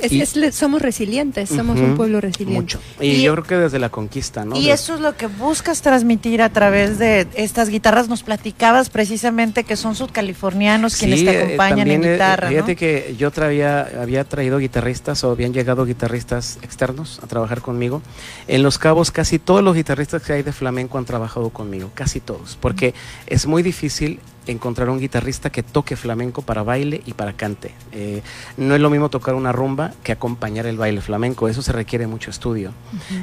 Es- 0.00 0.12
Y- 0.12 0.22
es 0.22 0.54
somos 0.54 0.82
resilientes, 0.82 1.48
somos 1.48 1.76
Ujú, 1.78 1.84
un 1.90 1.96
pueblo 1.96 2.20
resiliente. 2.20 2.60
Mucho. 2.60 2.80
Y, 3.00 3.22
yo 3.22 3.32
creo 3.32 3.44
que 3.44 3.56
desde 3.56 3.78
la 3.78 3.88
conquista, 3.90 4.44
¿no? 4.44 4.56
Y 4.56 4.66
De- 4.66 4.72
eso 4.72 4.94
es 4.94 5.00
lo 5.00 5.16
que 5.16 5.26
buscas 5.26 5.82
transmitir 5.82 6.42
a 6.42 6.48
través 6.50 6.98
de 6.98 7.26
estas 7.34 7.68
guitarras. 7.68 8.08
Nos 8.08 8.22
platicabas 8.22 8.88
precisamente 8.90 9.64
que 9.64 9.76
son 9.76 9.94
sudcalifornianos 9.94 10.96
quienes 10.96 11.20
Sí, 11.20 11.24
te 11.26 11.32
eh, 11.32 11.42
acompañan 11.44 11.78
en 11.80 11.94
también, 11.94 12.04
eh, 12.04 12.12
guitarra. 12.14 12.46
¿no? 12.48 12.54
Fíjate 12.54 12.76
que 12.76 13.14
yo 13.18 13.30
traía, 13.30 13.88
había 14.00 14.24
traído 14.24 14.58
guitarristas 14.58 15.22
o 15.24 15.30
habían 15.30 15.52
llegado 15.52 15.84
guitarristas 15.84 16.58
externos 16.62 17.20
a 17.22 17.26
trabajar 17.26 17.60
conmigo. 17.60 18.02
En 18.48 18.62
Los 18.62 18.78
Cabos 18.78 19.10
casi 19.10 19.38
todos 19.38 19.62
los 19.62 19.74
guitarristas 19.74 20.22
que 20.22 20.32
hay 20.32 20.42
de 20.42 20.52
flamenco 20.52 20.98
han 20.98 21.04
trabajado 21.04 21.50
conmigo, 21.50 21.90
casi 21.94 22.20
todos, 22.20 22.56
porque 22.60 22.94
es 23.26 23.46
muy 23.46 23.62
difícil 23.62 24.20
encontrar 24.46 24.88
un 24.90 24.98
guitarrista 24.98 25.50
que 25.50 25.62
toque 25.62 25.96
flamenco 25.96 26.42
para 26.42 26.62
baile 26.62 27.02
y 27.06 27.12
para 27.12 27.34
cante. 27.34 27.72
Eh, 27.92 28.22
no 28.56 28.74
es 28.74 28.80
lo 28.80 28.90
mismo 28.90 29.08
tocar 29.10 29.34
una 29.34 29.52
rumba 29.52 29.92
que 30.02 30.12
acompañar 30.12 30.66
el 30.66 30.76
baile 30.76 31.00
flamenco, 31.00 31.48
eso 31.48 31.62
se 31.62 31.72
requiere 31.72 32.06
mucho 32.06 32.30
estudio. 32.30 32.72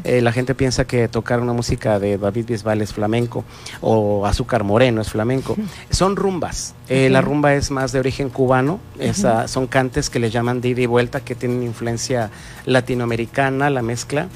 Eh, 0.03 0.21
la 0.21 0.31
gente 0.31 0.55
piensa 0.55 0.85
que 0.85 1.07
tocar 1.07 1.39
una 1.41 1.53
música 1.53 1.99
de 1.99 2.17
David 2.17 2.45
Bisbal 2.47 2.81
es 2.81 2.93
flamenco 2.93 3.43
o 3.81 4.25
Azúcar 4.25 4.63
Moreno 4.63 5.01
es 5.01 5.09
flamenco. 5.09 5.55
Son 5.89 6.15
rumbas. 6.15 6.75
Eh, 6.87 7.09
La 7.09 7.21
rumba 7.21 7.53
es 7.55 7.71
más 7.71 7.91
de 7.91 7.99
origen 7.99 8.29
cubano, 8.29 8.79
esa- 8.99 9.47
son 9.47 9.67
cantes 9.67 10.09
que 10.09 10.19
le 10.19 10.29
llaman 10.29 10.61
de 10.61 10.69
ida 10.69 10.81
y 10.81 10.85
vuelta, 10.85 11.19
que 11.21 11.35
tienen 11.35 11.63
influencia 11.63 12.29
latinoamericana, 12.65 13.69
la 13.69 13.81
mezcla, 13.81 14.27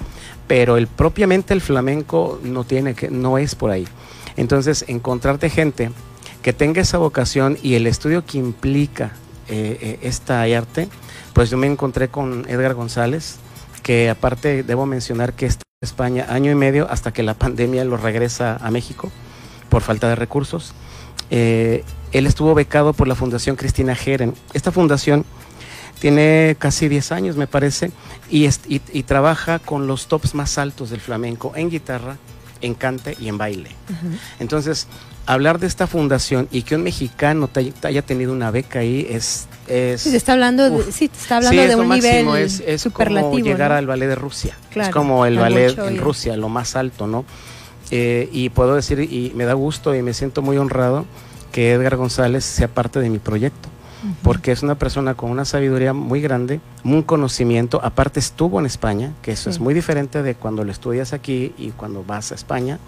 pero 0.48 0.76
el, 0.78 0.88
propiamente 0.88 1.54
el 1.54 1.62
flamenco 1.62 2.40
no, 2.44 2.64
tiene 2.66 2.94
que, 2.96 3.10
no 3.10 3.38
es 3.38 3.56
por 3.56 3.72
ahí. 3.72 3.88
Entonces, 4.36 4.84
encontrarte 4.88 5.50
gente 5.50 5.92
que 6.42 6.54
tenga 6.54 6.82
esa 6.82 6.98
vocación 6.98 7.58
y 7.62 7.76
el 7.76 7.88
estudio 7.88 8.26
que 8.26 8.38
implica 8.38 9.12
eh, 9.48 9.78
eh, 9.82 10.00
esta 10.04 10.42
arte, 10.44 10.88
pues 11.34 11.50
yo 11.50 11.58
me 11.58 11.68
encontré 11.68 12.08
con 12.10 12.46
Edgar 12.50 12.74
González, 12.74 13.38
que 13.84 14.10
aparte 14.10 14.64
debo 14.64 14.86
mencionar 14.86 15.34
que 15.34 15.46
está 15.48 15.64
en 15.82 15.86
España 15.88 16.26
año 16.30 16.52
y 16.52 16.56
medio 16.56 16.88
hasta 16.90 17.12
que 17.12 17.24
la 17.24 17.34
pandemia 17.44 17.84
lo 17.86 17.98
regresa 17.98 18.58
a 18.62 18.72
México 18.72 19.12
por 19.70 19.82
falta 19.82 20.08
de 20.10 20.16
recursos. 20.16 20.74
Eh, 21.30 21.84
él 22.12 22.28
estuvo 22.28 22.54
becado 22.54 22.94
por 22.94 23.08
la 23.08 23.16
Fundación 23.16 23.56
Cristina 23.56 23.96
Geren. 23.96 24.34
Esta 24.54 24.72
fundación 24.72 25.24
tiene 26.00 26.56
casi 26.60 26.88
10 26.90 27.12
años, 27.12 27.38
me 27.38 27.48
parece, 27.48 27.92
y, 28.30 28.46
es- 28.46 28.62
y- 28.68 28.82
y 28.92 29.04
trabaja 29.04 29.60
con 29.60 29.88
los 29.88 30.08
tops 30.08 30.34
más 30.34 30.58
altos 30.58 30.90
del 30.90 31.00
flamenco 31.00 31.54
en 31.56 31.70
guitarra, 31.70 32.18
en 32.62 32.74
cante 32.74 33.16
y 33.20 33.28
en 33.28 33.38
baile. 33.38 33.70
Entonces, 34.40 34.88
hablar 35.26 35.60
de 35.60 35.68
esta 35.68 35.88
fundación 35.88 36.48
y 36.52 36.64
que 36.64 36.76
un 36.76 36.84
mexicano 36.84 37.48
te 37.48 37.62
haya, 37.62 37.72
te 37.74 37.88
haya 37.88 38.02
tenido 38.02 38.32
una 38.34 38.52
beca 38.52 38.80
ahí 38.80 39.06
es... 39.10 39.48
es 39.68 40.02
Sí, 40.02 40.12
te 40.12 40.18
está 40.18 40.34
hablando, 40.34 40.70
de, 40.70 40.76
Uf. 40.78 40.90
sí, 40.92 41.08
te 41.08 41.18
está 41.18 41.38
hablando 41.38 41.62
Sí, 41.62 41.68
de 41.68 41.76
un 41.76 41.88
máximo, 41.88 42.32
nivel 42.34 42.46
es, 42.46 42.64
es 42.66 42.82
superlativo. 42.82 43.32
como 43.32 43.44
llegar 43.44 43.72
¿no? 43.72 43.78
al 43.78 43.88
ballet 43.88 44.08
de 44.08 44.16
Rusia. 44.16 44.58
Claro, 44.72 44.90
es 44.90 44.94
como 44.94 45.26
el 45.26 45.38
al 45.38 45.44
ballet 45.44 45.78
en 45.80 45.98
Rusia, 45.98 46.36
lo 46.36 46.50
más 46.50 46.76
alto, 46.76 47.08
¿no? 47.08 47.26
Eh, 47.92 48.30
y 48.32 48.50
puedo 48.50 48.76
decir, 48.76 49.00
y 49.02 49.32
me 49.36 49.46
da 49.46 49.54
gusto 49.54 49.94
y 49.96 50.02
me 50.02 50.14
siento 50.14 50.42
muy 50.42 50.58
honrado 50.58 51.06
que 51.52 51.74
Edgar 51.74 51.98
González 51.98 52.46
sea 52.46 52.68
parte 52.70 53.00
de 53.00 53.10
mi 53.10 53.20
proyecto. 53.20 53.70
Porque 54.24 54.52
es 54.52 54.64
una 54.64 54.74
persona 54.80 55.14
con 55.14 55.30
una 55.30 55.46
sabiduría 55.46 55.94
muy 55.94 56.22
grande, 56.22 56.60
un 56.84 57.04
conocimiento. 57.04 57.80
Aparte, 57.84 58.20
estuvo 58.20 58.60
en 58.60 58.66
España, 58.66 59.12
que 59.22 59.34
eso 59.34 59.44
Sí. 59.44 59.50
es 59.52 59.60
muy 59.60 59.76
diferente 59.76 60.24
de 60.24 60.34
cuando 60.34 60.64
lo 60.64 60.72
estudias 60.72 61.14
aquí 61.14 61.54
y 61.56 61.70
cuando 61.70 62.04
vas 62.04 62.32
a 62.32 62.36
España. 62.36 62.80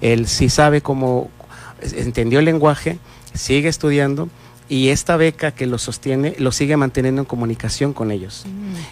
Él 0.00 0.28
sí 0.28 0.48
sabe 0.48 0.80
cómo, 0.80 1.30
entendió 1.96 2.38
el 2.38 2.44
lenguaje, 2.44 2.98
sigue 3.34 3.68
estudiando 3.68 4.28
y 4.68 4.88
esta 4.88 5.16
beca 5.16 5.50
que 5.50 5.66
lo 5.66 5.76
sostiene 5.76 6.34
lo 6.38 6.50
sigue 6.52 6.76
manteniendo 6.76 7.20
en 7.20 7.26
comunicación 7.26 7.92
con 7.92 8.10
ellos. 8.10 8.44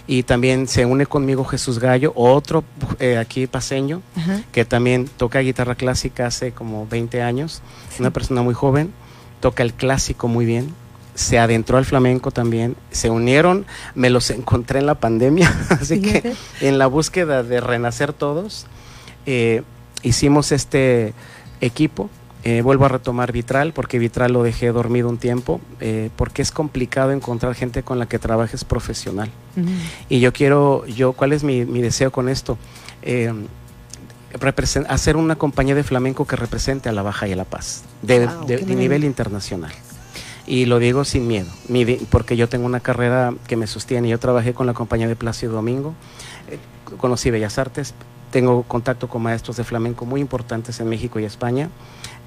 Y 0.06 0.24
también 0.24 0.68
se 0.68 0.84
une 0.84 1.06
conmigo 1.06 1.44
Jesús 1.44 1.78
Gallo, 1.78 2.12
otro 2.16 2.64
eh, 2.98 3.16
aquí 3.16 3.46
paseño, 3.46 4.02
Ajá. 4.14 4.42
que 4.52 4.64
también 4.64 5.08
toca 5.16 5.38
guitarra 5.40 5.76
clásica 5.76 6.26
hace 6.26 6.52
como 6.52 6.86
20 6.86 7.22
años, 7.22 7.62
una 7.98 8.10
persona 8.10 8.42
muy 8.42 8.52
joven, 8.52 8.92
toca 9.40 9.62
el 9.62 9.72
clásico 9.72 10.28
muy 10.28 10.44
bien, 10.44 10.74
se 11.14 11.38
adentró 11.38 11.78
al 11.78 11.84
flamenco 11.84 12.30
también, 12.30 12.76
se 12.90 13.10
unieron, 13.10 13.64
me 13.94 14.10
los 14.10 14.30
encontré 14.30 14.80
en 14.80 14.86
la 14.86 14.96
pandemia, 14.96 15.50
así 15.70 16.02
que 16.02 16.34
en 16.60 16.78
la 16.78 16.88
búsqueda 16.88 17.42
de 17.42 17.60
renacer 17.60 18.12
todos, 18.12 18.66
eh, 19.24 19.62
hicimos 20.02 20.52
este 20.52 21.14
equipo. 21.60 22.10
Eh, 22.42 22.62
vuelvo 22.62 22.86
a 22.86 22.88
retomar 22.88 23.32
Vitral 23.32 23.72
porque 23.74 23.98
Vitral 23.98 24.32
lo 24.32 24.42
dejé 24.42 24.72
dormido 24.72 25.10
un 25.10 25.18
tiempo 25.18 25.60
eh, 25.80 26.08
porque 26.16 26.40
es 26.40 26.50
complicado 26.52 27.12
encontrar 27.12 27.54
gente 27.54 27.82
con 27.82 27.98
la 27.98 28.06
que 28.06 28.18
trabajes 28.18 28.64
profesional. 28.64 29.30
Y 30.08 30.20
yo 30.20 30.32
quiero, 30.32 30.86
yo, 30.86 31.12
¿cuál 31.12 31.32
es 31.34 31.44
mi, 31.44 31.66
mi 31.66 31.82
deseo 31.82 32.10
con 32.10 32.28
esto? 32.30 32.56
Eh, 33.02 33.30
hacer 34.88 35.16
una 35.16 35.36
compañía 35.36 35.74
de 35.74 35.82
flamenco 35.82 36.24
que 36.26 36.36
represente 36.36 36.88
a 36.88 36.92
la 36.92 37.02
Baja 37.02 37.26
y 37.28 37.32
a 37.32 37.36
la 37.36 37.44
Paz, 37.44 37.82
de, 38.02 38.26
Wow, 38.26 38.46
de- 38.46 38.58
de 38.58 38.74
nivel 38.74 39.04
internacional. 39.04 39.72
Y 40.46 40.64
lo 40.66 40.78
digo 40.78 41.04
sin 41.04 41.26
miedo, 41.28 41.48
porque 42.10 42.36
yo 42.36 42.48
tengo 42.48 42.66
una 42.66 42.80
carrera 42.80 43.34
que 43.46 43.56
me 43.56 43.66
sostiene. 43.66 44.08
Yo 44.08 44.18
trabajé 44.18 44.54
con 44.54 44.66
la 44.66 44.72
compañía 44.74 45.06
de 45.08 45.14
Plácido 45.16 45.52
Domingo, 45.52 45.94
eh, 46.48 46.58
conocí 46.96 47.30
Bellas 47.30 47.58
Artes, 47.58 47.94
tengo 48.30 48.62
contacto 48.62 49.08
con 49.08 49.22
maestros 49.22 49.56
de 49.56 49.64
flamenco 49.64 50.06
muy 50.06 50.20
importantes 50.20 50.78
en 50.80 50.88
México 50.88 51.18
y 51.20 51.24
España. 51.24 51.68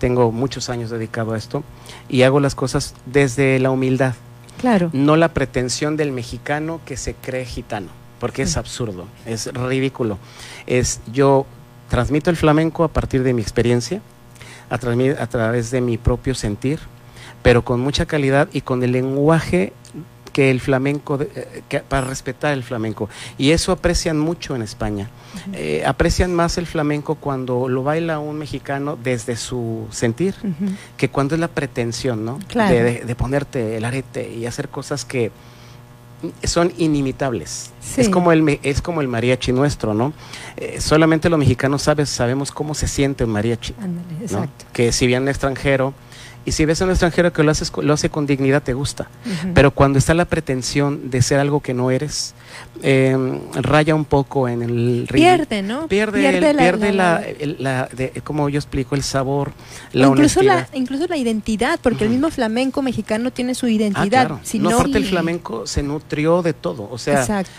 Tengo 0.03 0.33
muchos 0.33 0.69
años 0.69 0.89
dedicado 0.89 1.31
a 1.31 1.37
esto 1.37 1.63
y 2.09 2.23
hago 2.23 2.41
las 2.41 2.55
cosas 2.55 2.93
desde 3.05 3.57
la 3.59 3.71
humildad 3.71 4.15
Claro. 4.59 4.89
no 4.91 5.15
la 5.15 5.29
pretensión 5.29 5.95
del 5.95 6.11
mexicano 6.11 6.81
que 6.85 6.97
se 6.97 7.13
cree 7.13 7.45
gitano, 7.45 7.87
porque 8.19 8.41
es 8.41 8.57
absurdo, 8.57 9.05
es 9.25 9.47
ridículo. 9.53 10.17
Es 10.67 10.99
yo 11.13 11.45
transmito 11.87 12.29
el 12.29 12.35
flamenco 12.35 12.83
a 12.83 12.89
partir 12.89 13.23
de 13.23 13.31
mi 13.31 13.41
experiencia, 13.41 14.01
a 14.69 14.77
través 14.77 15.71
de 15.71 15.79
mi 15.79 15.97
propio 15.97 16.35
sentir, 16.35 16.79
pero 17.41 17.63
con 17.63 17.79
mucha 17.79 18.05
calidad 18.05 18.49
y 18.51 18.59
con 18.59 18.83
el 18.83 18.91
lenguaje 18.91 19.71
que 20.33 20.49
el 20.51 20.59
flamenco, 20.59 21.17
de- 21.19 21.29
eh, 21.35 21.61
que- 21.69 21.79
para 21.79 22.05
respetar 22.07 22.51
el 22.53 22.63
flamenco. 22.63 23.07
Y 23.37 23.51
eso 23.51 23.71
aprecian 23.71 24.19
mucho 24.19 24.55
en 24.55 24.63
España. 24.63 25.09
Eh, 25.53 25.83
aprecian 25.85 26.33
más 26.35 26.57
el 26.57 26.65
flamenco 26.65 27.15
cuando 27.15 27.69
lo 27.69 27.83
baila 27.83 28.19
un 28.19 28.37
mexicano 28.39 28.97
desde 29.01 29.35
su 29.37 29.87
sentir 29.91 30.35
que 30.97 31.09
cuando 31.09 31.35
es 31.35 31.39
la 31.41 31.47
pretensión, 31.47 32.25
¿no? 32.25 32.39
Claro. 32.47 32.73
De, 32.75 32.83
de- 32.83 32.99
de 33.05 33.15
ponerte 33.15 33.77
el 33.77 33.85
arete 33.85 34.29
y 34.33 34.45
hacer 34.47 34.69
cosas 34.69 35.05
que 35.05 35.31
son 36.43 36.71
inimitables. 36.77 37.71
Sí. 37.81 37.99
Es 38.01 38.09
como 38.09 38.31
el 38.31 38.59
es 38.63 38.81
como 38.81 39.01
el 39.01 39.07
mariachi 39.09 39.51
nuestro, 39.51 39.93
¿no? 39.93 40.13
Eh, 40.55 40.79
solamente 40.79 41.29
los 41.29 41.37
mexicanos 41.37 41.81
sabes, 41.83 42.09
sabemos 42.09 42.51
cómo 42.51 42.73
se 42.73 42.87
siente 42.87 43.25
un 43.25 43.31
mariachi, 43.31 43.73
Ándale, 43.81 44.07
¿no? 44.19 44.21
exacto. 44.23 44.65
Que 44.71 44.91
si 44.93 45.13
un 45.13 45.27
extranjero 45.27 45.93
y 46.45 46.51
si 46.51 46.65
ves 46.65 46.81
a 46.81 46.85
un 46.85 46.91
extranjero 46.91 47.31
que 47.31 47.41
lo 47.43 47.51
haces 47.51 47.71
lo 47.81 47.93
hace 47.93 48.09
con 48.09 48.25
dignidad 48.25 48.61
te 48.63 48.73
gusta, 48.73 49.07
pero 49.53 49.71
cuando 49.71 49.97
está 49.99 50.13
la 50.13 50.25
pretensión 50.25 51.09
de 51.09 51.21
ser 51.21 51.39
algo 51.39 51.61
que 51.61 51.73
no 51.73 51.89
eres, 51.91 52.33
eh, 52.81 53.15
raya 53.55 53.95
un 53.95 54.05
poco 54.05 54.47
en 54.47 54.61
el. 54.61 55.07
Pierde, 55.11 55.61
¿no? 55.61 55.87
Pierde, 55.87 56.19
Pierde 56.19 56.49
el- 56.49 56.55
la- 56.57 56.61
pierde 56.63 56.91
la- 56.93 57.19
la, 57.19 57.21
el- 57.27 57.55
la- 57.59 57.89
de- 57.95 58.11
como 58.23 58.49
yo 58.49 58.59
explico, 58.59 58.95
el 58.95 59.03
sabor, 59.03 59.51
la 59.93 60.07
incluso 60.07 60.41
honestidad. 60.41 60.67
la, 60.71 60.77
incluso 60.77 61.07
la 61.07 61.17
identidad, 61.17 61.79
porque 61.81 62.03
el 62.03 62.09
mismo 62.09 62.29
flamenco 62.29 62.81
mexicano 62.81 63.31
tiene 63.31 63.55
su 63.55 63.67
Ah, 63.67 63.71
identidad. 63.71 64.07
claro. 64.27 64.39
Si 64.43 64.59
no, 64.59 64.69
no, 64.69 64.77
aparte 64.79 64.97
el 64.97 65.05
flamenco 65.05 65.65
se 65.65 65.81
nutrió 65.83 66.41
de 66.41 66.53
todo. 66.53 66.89
O 66.91 66.97
sea, 66.97 67.21
Exacto. 67.21 67.51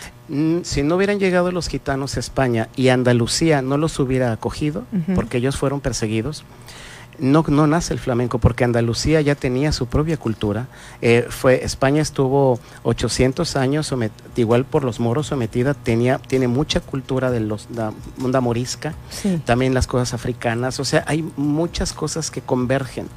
si 0.63 0.83
no 0.83 0.95
hubieran 0.95 1.19
llegado 1.19 1.51
los 1.51 1.67
gitanos 1.67 2.17
a 2.17 2.19
España 2.19 2.69
y 2.75 2.89
Andalucía 2.89 3.61
no 3.61 3.77
los 3.77 3.99
hubiera 3.99 4.31
acogido, 4.31 4.83
porque 5.15 5.37
ellos 5.37 5.57
fueron 5.57 5.81
perseguidos, 5.81 6.43
no, 7.19 7.43
no 7.47 7.67
nace 7.67 7.93
el 7.93 7.99
flamenco, 7.99 8.39
porque 8.39 8.63
Andalucía 8.63 9.21
ya 9.21 9.35
tenía 9.35 9.71
su 9.71 9.87
propia 9.87 10.17
cultura. 10.17 10.67
Eh, 11.01 11.25
fue, 11.29 11.63
España 11.63 12.01
estuvo 12.01 12.59
800 12.83 13.55
años, 13.55 13.91
somet- 13.91 14.11
igual 14.35 14.65
por 14.65 14.83
los 14.83 14.99
moros 14.99 15.27
sometida, 15.27 15.73
tenía, 15.73 16.17
tiene 16.19 16.47
mucha 16.47 16.79
cultura 16.79 17.31
de 17.31 17.39
los, 17.39 17.67
la 17.75 17.93
onda 18.23 18.41
morisca 18.41 18.93
Sí. 19.09 19.41
también 19.45 19.73
las 19.73 19.87
cosas 19.87 20.13
africanas, 20.13 20.79
o 20.79 20.85
sea, 20.85 21.03
hay 21.07 21.23
muchas 21.37 21.93
cosas 21.93 22.31
que 22.31 22.41
convergen. 22.41 23.07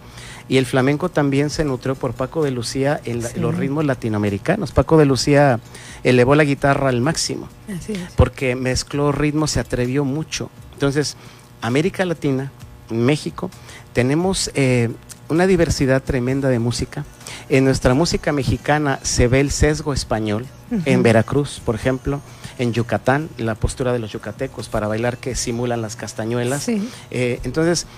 Y 0.51 0.57
el 0.57 0.65
flamenco 0.65 1.11
también 1.11 1.51
se 1.51 1.63
nutrió 1.65 1.95
por 1.95 2.15
Paco 2.15 2.43
de 2.43 2.51
Lucía 2.51 3.01
en 3.05 3.21
Sí. 3.23 3.39
los 3.39 3.55
ritmos 3.55 3.85
latinoamericanos. 3.85 4.73
Paco 4.73 4.97
de 4.97 5.05
Lucía 5.05 5.61
elevó 6.05 6.35
la 6.35 6.45
guitarra 6.45 6.89
al 6.89 7.03
máximo 7.03 7.49
Así 7.69 7.93
es. 7.93 8.13
porque 8.17 8.57
mezcló 8.57 9.13
ritmos, 9.13 9.51
se 9.51 9.61
atrevió 9.61 10.05
mucho. 10.07 10.51
Entonces, 10.73 11.17
América 11.61 12.05
Latina, 12.07 12.51
México, 12.89 13.51
tenemos 13.99 14.53
eh, 14.55 14.91
una 15.29 15.49
diversidad 15.49 16.01
tremenda 16.01 16.49
de 16.49 16.61
música. 16.61 17.05
En 17.49 17.65
nuestra 17.65 17.95
música 17.95 18.31
mexicana 18.31 19.01
se 19.03 19.27
ve 19.27 19.41
el 19.41 19.51
sesgo 19.51 19.93
español, 19.93 20.47
en 20.85 21.03
Veracruz, 21.03 21.61
por 21.65 21.75
ejemplo, 21.75 22.21
en 22.61 22.73
Yucatán, 22.73 23.29
la 23.39 23.57
postura 23.57 23.93
de 23.93 23.99
los 23.99 24.13
yucatecos 24.13 24.69
para 24.69 24.87
bailar 24.87 25.17
que 25.17 25.35
simulan 25.35 25.83
las 25.83 25.97
castañuelas. 25.97 26.63
Sí. 26.63 26.89
Eh, 27.11 27.41
entonces, 27.43 27.89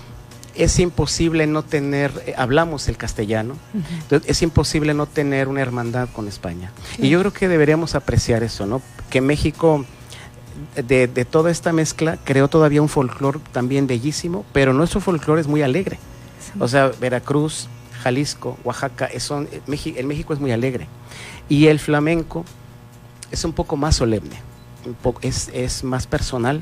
es 0.55 0.79
imposible 0.79 1.45
no 1.45 1.61
tener, 1.61 2.11
eh, 2.25 2.33
hablamos 2.35 2.87
el 2.87 2.97
castellano, 2.97 3.55
entonces, 3.75 4.27
es 4.27 4.41
imposible 4.41 4.95
no 4.95 5.05
tener 5.05 5.49
una 5.49 5.61
hermandad 5.61 6.09
con 6.11 6.27
España. 6.27 6.71
Y 6.97 7.09
yo 7.09 7.19
creo 7.19 7.31
que 7.31 7.47
deberíamos 7.47 7.93
apreciar 7.93 8.41
eso, 8.41 8.65
¿no? 8.65 8.81
Que 9.11 9.21
México, 9.21 9.85
de, 10.75 11.07
de 11.07 11.25
toda 11.25 11.51
esta 11.51 11.71
mezcla, 11.73 12.17
creó 12.23 12.47
todavía 12.47 12.81
un 12.81 12.89
folclore 12.89 13.39
también 13.51 13.87
bellísimo, 13.87 14.45
pero 14.53 14.73
nuestro 14.73 15.01
folclore 15.01 15.41
es 15.41 15.47
muy 15.47 15.61
alegre. 15.61 15.99
O 16.59 16.67
sea, 16.67 16.91
Veracruz, 16.99 17.67
Jalisco, 18.03 18.57
Oaxaca, 18.63 19.09
son, 19.19 19.47
eh, 19.51 19.93
el 19.95 20.05
México 20.07 20.33
es 20.33 20.39
muy 20.39 20.51
alegre. 20.51 20.87
Y 21.49 21.67
el 21.67 21.79
flamenco 21.79 22.45
es 23.31 23.43
un 23.43 23.53
poco 23.53 23.77
más 23.77 23.95
solemne, 23.97 24.35
un 24.85 24.93
poco, 24.93 25.19
es, 25.23 25.49
es 25.53 25.83
más 25.83 26.07
personal, 26.07 26.61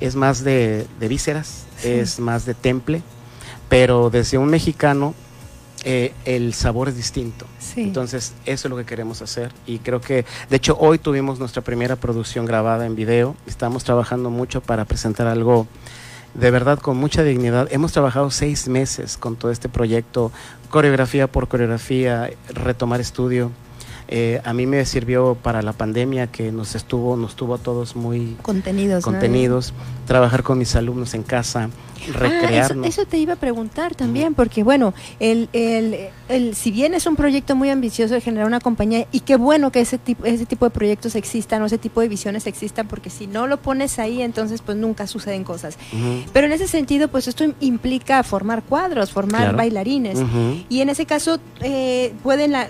es 0.00 0.16
más 0.16 0.42
de, 0.44 0.86
de 0.98 1.08
vísceras, 1.08 1.64
Sí. 1.78 1.88
es 1.88 2.18
más 2.20 2.44
de 2.44 2.52
temple, 2.54 3.02
pero 3.70 4.10
desde 4.10 4.36
un 4.36 4.48
mexicano 4.48 5.14
eh, 5.84 6.12
el 6.24 6.54
sabor 6.54 6.88
es 6.88 6.96
distinto. 6.96 7.46
Entonces, 7.76 8.34
eso 8.44 8.68
es 8.68 8.70
lo 8.70 8.76
que 8.76 8.84
queremos 8.84 9.22
hacer. 9.22 9.52
Y 9.66 9.78
creo 9.78 10.00
que, 10.00 10.24
de 10.48 10.56
hecho, 10.56 10.76
hoy 10.78 10.98
tuvimos 10.98 11.38
nuestra 11.38 11.62
primera 11.62 11.96
producción 11.96 12.46
grabada 12.46 12.86
en 12.86 12.94
video. 12.94 13.36
Estamos 13.46 13.84
trabajando 13.84 14.30
mucho 14.30 14.60
para 14.60 14.84
presentar 14.84 15.26
algo 15.26 15.66
de 16.34 16.50
verdad 16.50 16.78
con 16.78 16.96
mucha 16.96 17.22
dignidad. 17.22 17.68
Hemos 17.70 17.92
trabajado 17.92 18.30
seis 18.30 18.68
meses 18.68 19.16
con 19.16 19.36
todo 19.36 19.50
este 19.50 19.68
proyecto, 19.68 20.30
coreografía 20.68 21.26
por 21.26 21.48
coreografía, 21.48 22.30
retomar 22.52 23.00
estudio. 23.00 23.50
Eh, 24.12 24.40
a 24.44 24.52
mí 24.52 24.66
me 24.66 24.84
sirvió 24.86 25.36
para 25.36 25.62
la 25.62 25.72
pandemia 25.72 26.26
que 26.26 26.50
nos 26.50 26.74
estuvo, 26.74 27.16
nos 27.16 27.36
tuvo 27.36 27.54
a 27.54 27.58
todos 27.58 27.94
muy 27.94 28.36
contenidos, 28.42 29.04
contenidos 29.04 29.72
trabajar 30.06 30.42
con 30.42 30.58
mis 30.58 30.74
alumnos 30.74 31.14
en 31.14 31.22
casa, 31.22 31.70
recrearnos. 32.12 32.86
Ah, 32.86 32.88
eso, 32.88 33.04
te 33.04 33.18
iba 33.18 33.34
a 33.34 33.36
preguntar 33.36 33.94
también, 33.94 34.34
porque 34.34 34.62
bueno, 34.62 34.94
el, 35.18 35.48
el, 35.52 36.08
el, 36.28 36.54
si 36.54 36.70
bien 36.70 36.94
es 36.94 37.06
un 37.06 37.16
proyecto 37.16 37.56
muy 37.56 37.70
ambicioso 37.70 38.14
de 38.14 38.20
generar 38.20 38.46
una 38.46 38.60
compañía, 38.60 39.06
y 39.12 39.20
qué 39.20 39.36
bueno 39.36 39.70
que 39.72 39.80
ese 39.80 39.98
tipo, 39.98 40.24
ese 40.24 40.46
tipo 40.46 40.64
de 40.64 40.70
proyectos 40.70 41.14
existan 41.14 41.62
o 41.62 41.66
ese 41.66 41.78
tipo 41.78 42.00
de 42.00 42.08
visiones 42.08 42.46
existan, 42.46 42.88
porque 42.88 43.10
si 43.10 43.26
no 43.26 43.46
lo 43.46 43.58
pones 43.58 43.98
ahí, 43.98 44.22
entonces 44.22 44.62
pues 44.62 44.76
nunca 44.76 45.06
suceden 45.06 45.44
cosas. 45.44 45.76
Pero 46.32 46.46
en 46.46 46.52
ese 46.52 46.68
sentido, 46.68 47.08
pues 47.08 47.28
esto 47.28 47.44
implica 47.60 48.22
formar 48.22 48.62
cuadros, 48.62 49.10
formar 49.10 49.54
bailarines. 49.54 50.18
Y 50.68 50.80
en 50.80 50.88
ese 50.88 51.06
caso, 51.06 51.38
eh, 51.60 52.12
pueden, 52.22 52.52
la, 52.52 52.66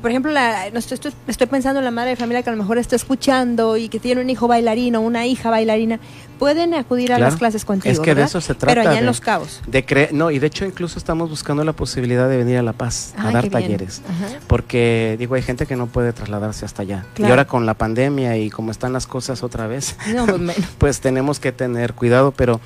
por 0.00 0.10
ejemplo, 0.10 0.32
la, 0.32 0.66
estoy, 0.68 1.12
estoy 1.26 1.46
pensando 1.46 1.80
en 1.80 1.84
la 1.84 1.90
madre 1.90 2.10
de 2.10 2.16
familia 2.16 2.42
que 2.42 2.50
a 2.50 2.52
lo 2.52 2.58
mejor 2.58 2.78
está 2.78 2.96
escuchando 2.96 3.76
y 3.76 3.88
que 3.88 4.00
tiene 4.00 4.20
un 4.20 4.30
hijo 4.30 4.48
bailarino, 4.48 5.00
una 5.00 5.26
hija 5.26 5.50
bailarina, 5.50 6.00
pueden 6.38 6.74
acudir 6.74 7.12
a 7.12 7.18
las 7.18 7.36
clases 7.36 7.64
contigo. 7.64 7.92
Es 7.92 8.00
que 8.00 8.14
de 8.14 8.22
eso 8.22 8.40
se 8.40 8.54
trata. 8.54 8.66
Pero 8.66 8.88
allá 8.88 8.98
en 8.98 9.06
Los 9.06 9.20
Cabos. 9.20 9.62
De 9.66 10.08
no, 10.12 10.30
y 10.30 10.38
de 10.38 10.46
hecho 10.46 10.64
incluso 10.64 10.98
estamos 10.98 11.30
buscando 11.30 11.64
la 11.64 11.72
posibilidad 11.72 12.28
de 12.28 12.36
venir 12.36 12.58
a 12.58 12.62
La 12.62 12.72
Paz 12.72 13.14
a 13.16 13.30
dar 13.30 13.48
talleres. 13.48 14.02
Porque, 14.46 15.16
digo, 15.18 15.34
hay 15.34 15.42
gente 15.42 15.66
que 15.66 15.76
no 15.76 15.86
puede 15.86 16.12
trasladarse 16.12 16.64
hasta 16.64 16.82
allá. 16.82 17.06
Y 17.16 17.24
ahora 17.24 17.46
con 17.46 17.66
la 17.66 17.74
pandemia 17.74 18.36
y 18.36 18.50
como 18.50 18.70
están 18.70 18.92
las 18.92 19.06
cosas 19.06 19.42
otra 19.42 19.66
vez, 19.66 19.96
pues, 20.26 20.56
pues 20.78 21.00
tenemos 21.00 21.40
que 21.40 21.52
tener 21.52 21.94
cuidado, 21.94 22.32
pero 22.32 22.60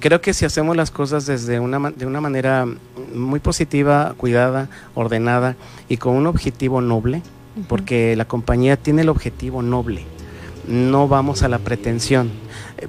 creo 0.00 0.20
que 0.20 0.34
si 0.34 0.44
hacemos 0.44 0.76
las 0.76 0.90
cosas 0.90 1.26
desde 1.26 1.60
una, 1.60 1.90
de 1.90 2.06
una 2.06 2.20
manera 2.20 2.66
muy 3.14 3.40
positiva, 3.40 4.14
cuidada, 4.16 4.68
ordenada 4.94 5.56
y 5.88 5.96
con 5.96 6.16
un 6.16 6.26
objetivo 6.26 6.80
noble, 6.80 7.22
porque 7.68 8.16
la 8.16 8.24
compañía 8.24 8.76
tiene 8.76 9.02
el 9.02 9.08
objetivo 9.08 9.62
noble, 9.62 10.04
no 10.66 11.06
vamos 11.06 11.42
a 11.42 11.48
la 11.48 11.58
pretensión 11.58 12.30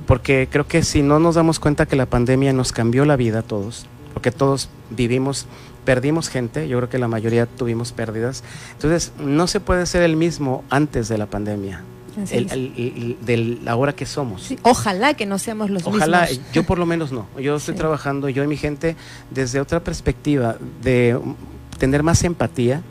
porque 0.05 0.47
creo 0.51 0.67
que 0.67 0.83
si 0.83 1.01
no 1.01 1.19
nos 1.19 1.35
damos 1.35 1.59
cuenta 1.59 1.85
que 1.85 1.95
la 1.95 2.05
pandemia 2.05 2.53
nos 2.53 2.71
cambió 2.71 3.05
la 3.05 3.15
vida 3.15 3.39
a 3.39 3.41
todos, 3.41 3.85
porque 4.13 4.31
todos 4.31 4.69
vivimos, 4.89 5.47
perdimos 5.85 6.29
gente, 6.29 6.67
yo 6.67 6.77
creo 6.77 6.89
que 6.89 6.97
la 6.97 7.07
mayoría 7.07 7.45
tuvimos 7.45 7.91
pérdidas, 7.91 8.43
entonces 8.73 9.11
no 9.19 9.47
se 9.47 9.59
puede 9.59 9.85
ser 9.85 10.03
el 10.03 10.15
mismo 10.15 10.63
antes 10.69 11.07
de 11.07 11.17
la 11.17 11.25
pandemia. 11.25 11.83
El, 12.29 13.17
de 13.25 13.37
la 13.63 13.75
hora 13.75 13.95
que 13.95 14.05
somos. 14.05 14.53
ojalá 14.61 15.15
que 15.15 15.25
no 15.25 15.39
seamos 15.39 15.71
los 15.71 15.81
mismos. 15.81 15.95
Ojalá, 15.95 16.27
yo 16.53 16.63
por 16.63 16.77
lo 16.77 16.85
menos 16.85 17.11
no. 17.11 17.25
Yo 17.39 17.55
estoy 17.55 17.73
trabajando, 17.73 18.29
yo 18.29 18.43
y 18.43 18.47
mi 18.47 18.55
gente, 18.55 18.95
desde 19.31 19.59
otra 19.59 19.83
perspectiva, 19.83 20.57
de 20.83 21.19
tener 21.79 22.03
más 22.03 22.23
empatía, 22.23 22.83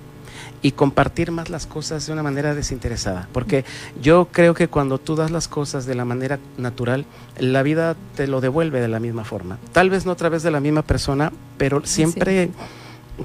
y 0.62 0.72
compartir 0.72 1.32
más 1.32 1.50
las 1.50 1.66
cosas 1.66 2.06
de 2.06 2.12
una 2.12 2.22
manera 2.22 2.54
desinteresada. 2.54 3.28
Porque 3.32 3.64
yo 4.00 4.28
creo 4.30 4.54
que 4.54 4.68
cuando 4.68 4.98
tú 4.98 5.16
das 5.16 5.30
las 5.30 5.48
cosas 5.48 5.86
de 5.86 5.96
la 5.96 6.04
manera 6.04 6.38
natural, 6.56 7.04
la 7.38 7.62
vida 7.62 7.96
te 8.14 8.28
lo 8.28 8.40
devuelve 8.40 8.80
de 8.80 8.88
la 8.88 9.00
misma 9.00 9.24
forma. 9.24 9.58
Tal 9.72 9.90
vez 9.90 10.06
no 10.06 10.12
a 10.12 10.16
través 10.16 10.42
de 10.42 10.52
la 10.52 10.60
misma 10.60 10.82
persona, 10.82 11.32
pero 11.58 11.84
siempre 11.84 12.50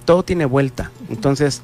todo 0.05 0.23
tiene 0.23 0.45
vuelta. 0.45 0.91
Entonces, 1.09 1.61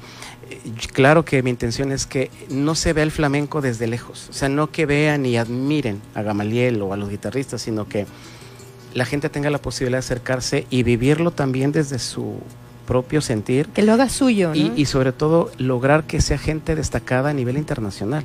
eh, 0.50 0.60
claro 0.92 1.24
que 1.24 1.42
mi 1.42 1.50
intención 1.50 1.90
es 1.90 2.06
que 2.06 2.30
no 2.48 2.76
se 2.76 2.92
vea 2.92 3.04
el 3.04 3.10
flamenco 3.10 3.60
desde 3.60 3.88
lejos. 3.88 4.28
O 4.30 4.32
sea, 4.32 4.48
no 4.48 4.70
que 4.70 4.86
vean 4.86 5.26
y 5.26 5.36
admiren 5.36 6.00
a 6.14 6.22
Gamaliel 6.22 6.80
o 6.82 6.92
a 6.92 6.96
los 6.96 7.10
guitarristas, 7.10 7.62
sino 7.62 7.88
que 7.88 8.06
la 8.94 9.04
gente 9.04 9.28
tenga 9.28 9.50
la 9.50 9.58
posibilidad 9.58 9.98
de 9.98 10.06
acercarse 10.06 10.66
y 10.70 10.84
vivirlo 10.84 11.32
también 11.32 11.72
desde 11.72 11.98
su 11.98 12.38
propio 12.86 13.20
sentir. 13.20 13.66
Que 13.68 13.82
lo 13.82 13.92
haga 13.92 14.08
suyo. 14.08 14.54
Y, 14.54 14.72
y, 14.76 14.86
sobre 14.86 15.12
todo 15.12 15.50
lograr 15.58 16.04
que 16.04 16.20
sea 16.20 16.38
gente 16.38 16.74
destacada 16.74 17.30
a 17.30 17.32
nivel 17.32 17.58
internacional. 17.58 18.24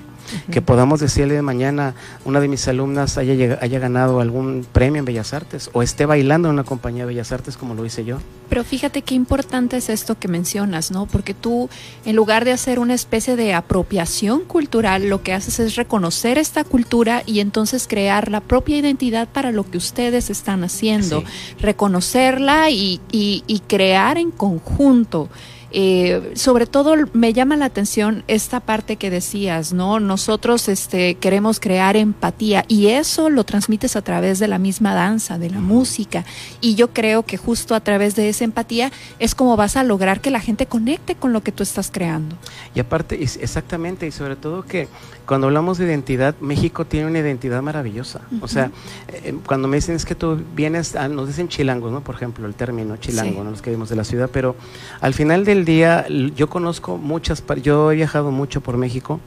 Que 0.51 0.61
podamos 0.61 0.99
decirle 0.99 1.35
de 1.35 1.41
mañana 1.41 1.95
una 2.25 2.39
de 2.39 2.47
mis 2.47 2.67
alumnas 2.67 3.17
haya, 3.17 3.57
haya 3.61 3.79
ganado 3.79 4.19
algún 4.19 4.65
premio 4.71 4.99
en 4.99 5.05
Bellas 5.05 5.33
Artes 5.33 5.69
o 5.73 5.81
esté 5.81 6.05
bailando 6.05 6.47
en 6.47 6.55
una 6.55 6.63
compañía 6.63 7.03
de 7.03 7.07
Bellas 7.07 7.31
Artes 7.31 7.57
como 7.57 7.73
lo 7.73 7.85
hice 7.85 8.05
yo. 8.05 8.19
Pero 8.49 8.63
fíjate 8.63 9.03
qué 9.03 9.13
importante 9.13 9.77
es 9.77 9.89
esto 9.89 10.17
que 10.17 10.27
mencionas, 10.27 10.89
¿no? 10.89 11.05
Porque 11.05 11.35
tú, 11.35 11.69
en 12.03 12.15
lugar 12.15 12.45
de 12.45 12.51
hacer 12.51 12.79
una 12.79 12.95
especie 12.95 13.35
de 13.35 13.53
apropiación 13.53 14.41
cultural, 14.41 15.07
lo 15.07 15.21
que 15.21 15.33
haces 15.33 15.59
es 15.59 15.75
reconocer 15.75 16.37
esta 16.37 16.63
cultura 16.63 17.21
y 17.25 17.41
entonces 17.41 17.87
crear 17.87 18.31
la 18.31 18.41
propia 18.41 18.77
identidad 18.77 19.27
para 19.27 19.51
lo 19.51 19.69
que 19.69 19.77
ustedes 19.77 20.29
están 20.29 20.63
haciendo, 20.63 21.23
reconocerla 21.59 22.71
y, 22.71 22.99
y, 23.11 23.43
y 23.45 23.59
crear 23.59 24.17
en 24.17 24.31
conjunto. 24.31 25.29
Eh, 25.71 26.31
sobre 26.35 26.65
todo 26.65 26.95
me 27.13 27.33
llama 27.33 27.55
la 27.55 27.65
atención 27.65 28.23
esta 28.27 28.59
parte 28.59 28.95
que 28.95 29.09
decías, 29.09 29.73
¿no? 29.73 29.99
Nosotros 29.99 30.67
este, 30.67 31.15
queremos 31.15 31.59
crear 31.59 31.95
empatía 31.95 32.65
y 32.67 32.87
eso 32.87 33.29
lo 33.29 33.43
transmites 33.43 33.95
a 33.95 34.01
través 34.01 34.39
de 34.39 34.47
la 34.47 34.57
misma 34.57 34.93
danza, 34.95 35.37
de 35.37 35.49
la 35.49 35.59
música. 35.59 36.25
Y 36.61 36.75
yo 36.75 36.91
creo 36.91 37.23
que 37.23 37.37
justo 37.37 37.75
a 37.75 37.79
través 37.79 38.15
de 38.15 38.29
esa 38.29 38.43
empatía 38.43 38.91
es 39.19 39.35
como 39.35 39.55
vas 39.55 39.75
a 39.75 39.83
lograr 39.83 40.21
que 40.21 40.31
la 40.31 40.39
gente 40.39 40.65
conecte 40.65 41.15
con 41.15 41.33
lo 41.33 41.41
que 41.41 41.51
tú 41.51 41.63
estás 41.63 41.91
creando. 41.91 42.35
Y 42.73 42.79
aparte, 42.79 43.23
exactamente, 43.23 44.07
y 44.07 44.11
sobre 44.11 44.35
todo 44.35 44.63
que 44.63 44.87
cuando 45.29 45.45
hablamos 45.45 45.77
de 45.77 45.85
identidad, 45.85 46.33
México 46.39 46.85
tiene 46.85 47.05
una 47.05 47.19
identidad 47.19 47.61
maravillosa. 47.61 48.21
O 48.41 48.47
sea, 48.47 48.71
eh, 49.09 49.35
cuando 49.45 49.67
me 49.67 49.77
dicen 49.77 49.95
es 49.95 50.03
que 50.03 50.15
tú 50.15 50.41
vienes, 50.55 50.95
nos 51.11 51.27
dicen 51.27 51.47
chilangos, 51.47 51.91
¿no? 51.91 52.01
Por 52.01 52.15
ejemplo, 52.15 52.47
el 52.47 52.55
término 52.55 52.97
chilango, 52.97 53.43
¿no? 53.43 53.51
Los 53.51 53.61
que 53.61 53.69
vimos 53.69 53.89
de 53.89 53.95
la 53.95 54.03
ciudad, 54.03 54.31
pero 54.33 54.55
al 55.01 55.13
final 55.13 55.45
del 55.45 55.58
día 55.65 56.05
yo 56.35 56.49
conozco 56.49 56.97
muchas, 56.97 57.43
yo 57.61 57.91
he 57.91 57.95
viajado 57.95 58.31
mucho 58.31 58.61
por 58.61 58.77
México 58.77 59.19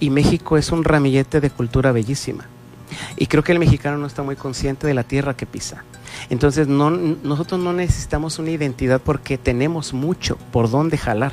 y 0.00 0.10
México 0.10 0.56
es 0.56 0.70
un 0.70 0.84
ramillete 0.84 1.40
de 1.40 1.50
cultura 1.50 1.92
bellísima. 1.92 2.46
Y 3.16 3.26
creo 3.26 3.42
que 3.42 3.52
el 3.52 3.58
mexicano 3.58 3.98
no 3.98 4.06
está 4.06 4.22
muy 4.22 4.36
consciente 4.36 4.86
de 4.86 4.94
la 4.94 5.02
tierra 5.02 5.36
que 5.36 5.46
pisa. 5.46 5.84
Entonces, 6.30 6.68
no, 6.68 6.90
nosotros 6.90 7.60
no 7.60 7.72
necesitamos 7.72 8.38
una 8.38 8.50
identidad 8.50 9.00
porque 9.00 9.38
tenemos 9.38 9.92
mucho 9.92 10.38
por 10.52 10.70
dónde 10.70 10.98
jalar. 10.98 11.32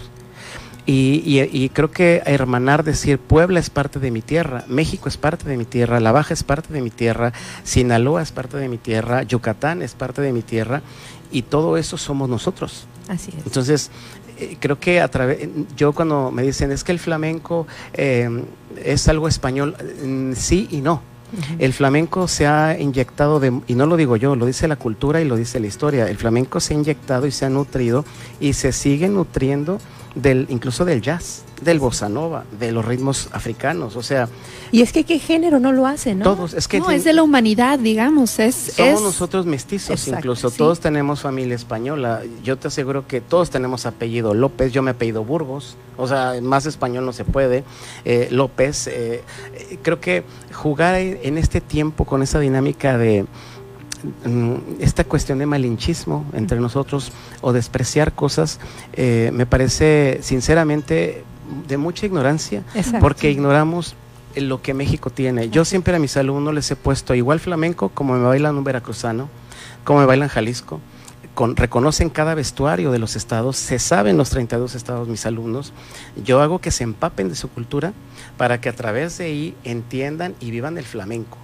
Y, 0.88 1.24
y, 1.52 1.70
creo 1.70 1.90
que 1.90 2.22
hermanar, 2.26 2.84
decir, 2.84 3.18
Puebla 3.18 3.60
es 3.60 3.72
parte 3.72 4.00
de 4.00 4.12
mi 4.12 4.22
tierra, 4.22 4.66
México 4.68 5.10
es 5.10 5.18
parte 5.18 5.50
de 5.50 5.58
mi 5.58 5.66
tierra, 5.66 6.00
La 6.00 6.12
Baja 6.12 6.32
es 6.32 6.44
parte 6.44 6.72
de 6.72 6.82
mi 6.82 6.92
tierra, 6.92 7.34
Sinaloa 7.64 8.22
es 8.22 8.32
parte 8.32 8.58
de 8.58 8.70
mi 8.70 8.78
tierra, 8.78 9.24
Yucatán 9.24 9.82
es 9.82 9.96
parte 9.96 10.22
de 10.22 10.32
mi 10.32 10.44
tierra, 10.44 10.84
y 11.32 11.42
todo 11.42 11.78
eso 11.78 11.98
somos 11.98 12.30
nosotros. 12.30 12.86
Así 13.08 13.32
es. 13.36 13.48
Entonces, 13.48 13.90
eh, 14.38 14.58
creo 14.60 14.80
que 14.80 15.02
a 15.02 15.08
través, 15.08 15.48
yo 15.76 15.94
cuando 15.94 16.32
me 16.32 16.44
dicen 16.44 16.72
es 16.72 16.84
que 16.84 16.92
el 16.92 17.00
flamenco 17.00 17.68
eh, 17.94 18.30
es 18.84 19.08
algo 19.08 19.28
español, 19.28 19.76
mm, 20.04 20.34
sí 20.34 20.68
y 20.72 20.82
no. 20.82 21.02
El 21.60 21.74
flamenco 21.74 22.28
se 22.28 22.48
ha 22.48 22.80
inyectado, 22.80 23.40
de, 23.40 23.60
y 23.68 23.76
no 23.76 23.88
lo 23.88 23.98
digo 23.98 24.16
yo, 24.16 24.36
lo 24.36 24.46
dice 24.46 24.68
la 24.68 24.76
cultura 24.76 25.20
y 25.22 25.26
lo 25.26 25.36
dice 25.36 25.60
la 25.60 25.68
historia, 25.68 26.08
el 26.08 26.18
flamenco 26.18 26.60
se 26.60 26.74
ha 26.74 26.78
inyectado 26.78 27.28
y 27.28 27.32
se 27.32 27.46
ha 27.46 27.50
nutrido 27.50 28.06
y 28.40 28.54
se 28.54 28.72
sigue 28.72 29.10
nutriendo 29.10 29.80
del, 30.14 30.46
incluso 30.50 30.86
del 30.86 31.02
jazz, 31.02 31.44
del 31.62 31.80
bossa 31.80 32.10
nova, 32.10 32.46
de 32.60 32.72
los 32.72 32.86
ritmos 32.86 33.30
africanos, 33.32 33.96
o 33.96 34.04
sea... 34.04 34.28
Y 34.72 34.82
es 34.82 34.92
que 34.92 35.04
qué 35.04 35.20
género 35.20 35.60
no 35.60 35.72
lo 35.72 35.88
hace, 35.88 36.16
¿no? 36.16 36.24
Todos, 36.24 36.54
es 36.54 36.68
que... 36.68 36.80
No, 36.80 36.92
es 36.92 37.04
de 37.04 37.14
la 37.14 37.24
humanidad, 37.24 37.80
digamos, 37.80 38.40
es... 38.40 38.74
Somos 38.76 39.02
nosotros 39.02 39.46
mestizos, 39.46 40.08
incluso, 40.08 40.52
todos 40.52 40.80
tenemos 40.80 41.22
familia 41.22 41.56
española, 41.56 42.22
yo 42.44 42.58
te 42.58 42.68
aseguro 42.68 43.08
que 43.08 43.22
todos 43.22 43.50
tenemos 43.50 43.86
apellido 43.86 44.34
López, 44.34 44.72
yo 44.74 44.82
me 44.82 44.92
apellido 44.92 45.24
Burgos, 45.24 45.78
o 45.98 46.08
sea, 46.08 46.34
más 46.42 46.66
español 46.66 47.06
no 47.06 47.14
se 47.14 47.24
puede, 47.24 47.64
eh, 48.04 48.28
López, 48.32 48.88
eh, 48.88 49.24
eh, 49.54 49.80
creo 49.82 50.00
que 50.00 50.24
jugar 50.54 50.96
en 50.96 51.38
este 51.38 51.62
tiempo 51.62 52.06
con 52.06 52.22
esa 52.22 52.40
dinámica 52.40 52.98
de 52.98 53.26
Mm, 54.24 54.56
esta 54.80 55.04
cuestión 55.04 55.40
de 55.40 55.46
malinchismo 55.46 56.26
entre 56.34 56.60
nosotros 56.60 57.12
o 57.42 57.54
despreciar 57.54 58.14
cosas 58.14 58.60
eh, 58.94 59.32
me 59.34 59.46
parece 59.46 60.20
sinceramente 60.22 61.24
de 61.68 61.78
mucha 61.78 62.06
ignorancia 62.06 62.64
porque 63.00 63.32
ignoramos 63.32 63.96
lo 64.36 64.62
que 64.62 64.74
México 64.74 65.10
tiene. 65.10 65.50
Yo 65.50 65.66
siempre 65.66 65.96
a 65.96 66.00
mis 66.00 66.18
alumnos 66.18 66.54
les 66.54 66.70
he 66.72 66.76
puesto 66.76 67.16
igual 67.16 67.40
flamenco 67.40 67.90
como 67.90 68.16
me 68.16 68.24
bailan 68.24 68.58
un 68.58 68.64
veracruzano, 68.64 69.30
como 69.84 70.00
me 70.00 70.06
bailan 70.06 70.30
Jalisco. 70.30 70.80
Con, 71.34 71.58
reconocen 71.58 72.10
cada 72.10 72.34
vestuario 72.34 72.92
de 72.92 73.00
los 73.00 73.18
estados, 73.18 73.58
se 73.58 73.78
saben 73.78 74.16
los 74.16 74.30
32 74.30 74.74
estados 74.74 75.10
mis 75.10 75.26
alumnos. 75.26 75.74
Yo 76.24 76.42
hago 76.42 76.60
que 76.60 76.72
se 76.72 76.86
empapen 76.86 77.28
de 77.28 77.36
su 77.36 77.50
cultura 77.50 77.92
para 78.38 78.62
que 78.62 78.70
a 78.70 78.74
través 78.74 79.18
de 79.18 79.26
ahí 79.26 79.56
entiendan 79.66 80.34
y 80.40 80.52
vivan 80.52 80.78
el 80.78 80.86
flamenco 80.86 81.38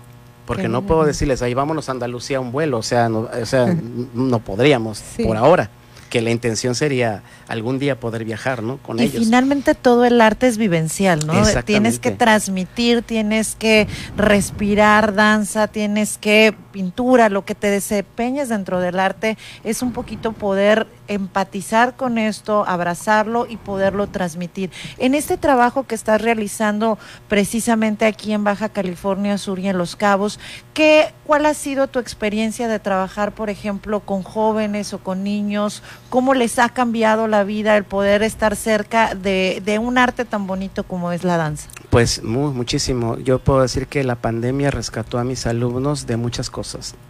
porque 0.46 0.68
no 0.68 0.82
puedo 0.82 1.06
decirles, 1.06 1.42
ahí 1.42 1.54
vámonos 1.54 1.88
a 1.88 1.94
Andalucía 1.94 2.38
a 2.38 2.40
un 2.42 2.52
vuelo, 2.52 2.78
o 2.80 2.84
sea, 2.84 3.08
no, 3.08 3.30
o 3.42 3.46
sea, 3.46 3.74
no 4.14 4.40
podríamos 4.40 5.02
por 5.24 5.38
ahora. 5.38 5.70
Que 6.12 6.22
la 6.22 6.30
intención 6.30 6.76
sería 6.76 7.24
algún 7.48 7.80
día 7.80 7.98
poder 7.98 8.26
viajar, 8.26 8.62
¿no? 8.62 8.78
Con 8.78 9.00
y 9.00 9.04
ellos. 9.04 9.24
finalmente 9.24 9.76
todo 9.76 10.04
el 10.04 10.20
arte 10.20 10.46
es 10.46 10.58
vivencial, 10.58 11.26
¿no? 11.26 11.42
Tienes 11.64 12.00
que 12.00 12.12
transmitir, 12.12 13.02
tienes 13.02 13.56
que 13.56 13.88
respirar 14.18 15.16
danza, 15.16 15.70
tienes 15.70 16.18
que 16.18 16.54
pintura, 16.72 17.30
lo 17.30 17.46
que 17.46 17.56
te 17.56 17.68
desempeñes 17.68 18.50
dentro 18.50 18.80
del 18.80 19.00
arte 19.00 19.38
es 19.64 19.82
un 19.82 19.92
poquito 19.92 20.32
poder 20.32 20.88
empatizar 21.08 21.96
con 21.96 22.18
esto, 22.18 22.66
abrazarlo 22.68 23.46
y 23.48 23.58
poderlo 23.58 24.08
transmitir. 24.08 24.72
En 24.98 25.14
este 25.14 25.38
trabajo 25.38 25.84
que 25.84 25.96
estás 25.96 26.22
realizando 26.22 26.98
precisamente 27.28 28.06
aquí 28.06 28.34
en 28.34 28.44
Baja 28.44 28.70
California 28.70 29.38
Sur 29.38 29.60
y 29.60 29.68
en 29.68 29.78
Los 29.78 29.96
Cabos, 29.96 30.40
¿qué, 30.74 31.14
¿cuál 31.26 31.46
ha 31.46 31.54
sido 31.54 31.88
tu 31.88 32.00
experiencia 32.00 32.68
de 32.68 32.80
trabajar, 32.80 33.34
por 33.34 33.50
ejemplo, 33.50 34.02
con 34.02 34.24
jóvenes 34.24 34.94
o 34.94 35.00
con 35.00 35.24
niños? 35.24 35.84
¿Cómo 36.10 36.34
les 36.34 36.60
ha 36.60 36.70
cambiado 36.70 37.28
la 37.28 37.44
vida 37.44 37.78
el 37.78 37.84
poder 37.84 38.24
estar 38.24 38.56
cerca 38.56 39.16
de, 39.16 39.80
un 39.82 39.98
arte 39.98 40.26
tan 40.26 40.46
bonito 40.48 40.84
como 40.84 41.12
es 41.12 41.24
la 41.24 41.38
danza? 41.38 41.68
Pues 41.90 42.24
mu- 42.24 42.54
muchísimo. 42.54 43.18
Yo 43.18 43.40
puedo 43.40 43.62
decir 43.62 43.88
que 43.88 44.04
la 44.04 44.16
pandemia 44.16 44.72
rescató 44.72 45.18
a 45.18 45.24
mis 45.24 45.46
alumnos 45.48 46.06
de 46.08 46.18
muchas 46.18 46.50
cosas, 46.50 46.61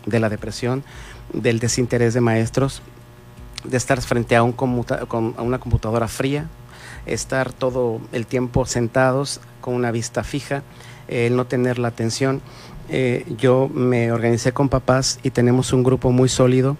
de 0.05 0.19
la 0.19 0.29
depresión, 0.29 0.83
del 1.33 1.59
desinterés 1.59 2.13
de 2.13 2.21
maestros, 2.21 2.81
de 3.63 3.77
estar 3.77 4.01
frente 4.01 4.35
a, 4.35 4.43
una 4.43 5.59
computadora 5.59 6.07
fría, 6.07 6.47
estar 7.05 7.53
todo 7.53 8.01
el 8.11 8.25
tiempo 8.25 8.65
sentados 8.65 9.41
con 9.61 9.73
una 9.73 9.91
vista 9.91 10.23
fija, 10.23 10.63
eh, 11.07 11.27
el 11.27 11.35
no 11.35 11.45
tener 11.45 11.79
la 11.79 11.89
atención. 11.89 12.41
Eh, 12.89 13.25
yo 13.37 13.69
me 13.73 14.11
organicé 14.11 14.51
con 14.51 14.69
papás 14.69 15.19
y 15.23 15.29
tenemos 15.29 15.73
un 15.73 15.83
grupo 15.83 16.11
muy 16.11 16.29
sólido. 16.29 16.77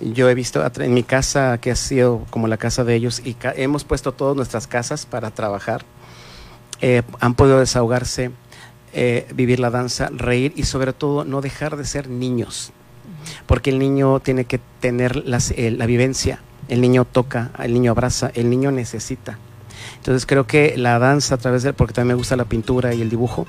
Yo 0.00 0.30
he 0.30 0.34
visto 0.34 0.64
en 0.78 0.94
mi 0.94 1.02
casa, 1.02 1.58
que 1.58 1.70
ha 1.70 1.76
sido 1.76 2.24
como 2.30 2.48
la 2.48 2.56
casa 2.56 2.84
de 2.84 2.94
ellos, 2.94 3.20
y 3.24 3.36
hemos 3.56 3.84
puesto 3.84 4.12
todas 4.12 4.34
nuestras 4.34 4.66
casas 4.66 5.04
para 5.04 5.30
trabajar 5.30 5.84
eh, 6.82 7.02
han 7.20 7.34
podido 7.34 7.58
desahogarse, 7.58 8.30
eh, 8.92 9.26
vivir 9.34 9.60
la 9.60 9.70
danza, 9.70 10.10
reír 10.12 10.52
y 10.56 10.64
sobre 10.64 10.92
todo 10.92 11.24
no 11.24 11.40
dejar 11.40 11.76
de 11.76 11.84
ser 11.84 12.08
niños, 12.08 12.72
porque 13.46 13.70
el 13.70 13.78
niño 13.78 14.20
tiene 14.20 14.44
que 14.44 14.60
tener 14.80 15.22
eh, 15.26 15.70
la 15.70 15.86
vivencia, 15.86 16.40
el 16.68 16.80
niño 16.80 17.04
toca, 17.04 17.50
el 17.58 17.72
niño 17.72 17.92
abraza, 17.92 18.30
el 18.34 18.50
niño 18.50 18.70
necesita. 18.70 19.38
Entonces 19.96 20.26
creo 20.26 20.46
que 20.46 20.76
la 20.76 20.98
danza 20.98 21.36
a 21.36 21.38
través 21.38 21.62
de, 21.62 21.72
porque 21.72 21.94
también 21.94 22.16
me 22.16 22.18
gusta 22.18 22.36
la 22.36 22.44
pintura 22.44 22.94
y 22.94 23.02
el 23.02 23.10
dibujo, 23.10 23.46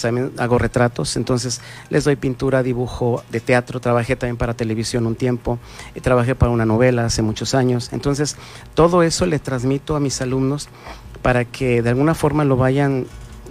también 0.00 0.32
hago 0.38 0.58
retratos, 0.58 1.16
entonces 1.16 1.60
les 1.88 2.04
doy 2.04 2.16
pintura, 2.16 2.62
dibujo 2.62 3.22
de 3.30 3.40
teatro, 3.40 3.80
trabajé 3.80 4.16
también 4.16 4.36
para 4.36 4.54
televisión 4.54 5.06
un 5.06 5.16
tiempo, 5.16 5.58
eh, 5.94 6.00
trabajé 6.00 6.34
para 6.34 6.52
una 6.52 6.64
novela 6.64 7.04
hace 7.04 7.22
muchos 7.22 7.54
años, 7.54 7.92
entonces 7.92 8.36
todo 8.74 9.02
eso 9.02 9.26
le 9.26 9.38
transmito 9.38 9.96
a 9.96 10.00
mis 10.00 10.20
alumnos 10.20 10.68
para 11.22 11.44
que 11.44 11.82
de 11.82 11.90
alguna 11.90 12.14
forma 12.14 12.44
lo 12.44 12.56
vayan 12.56 13.06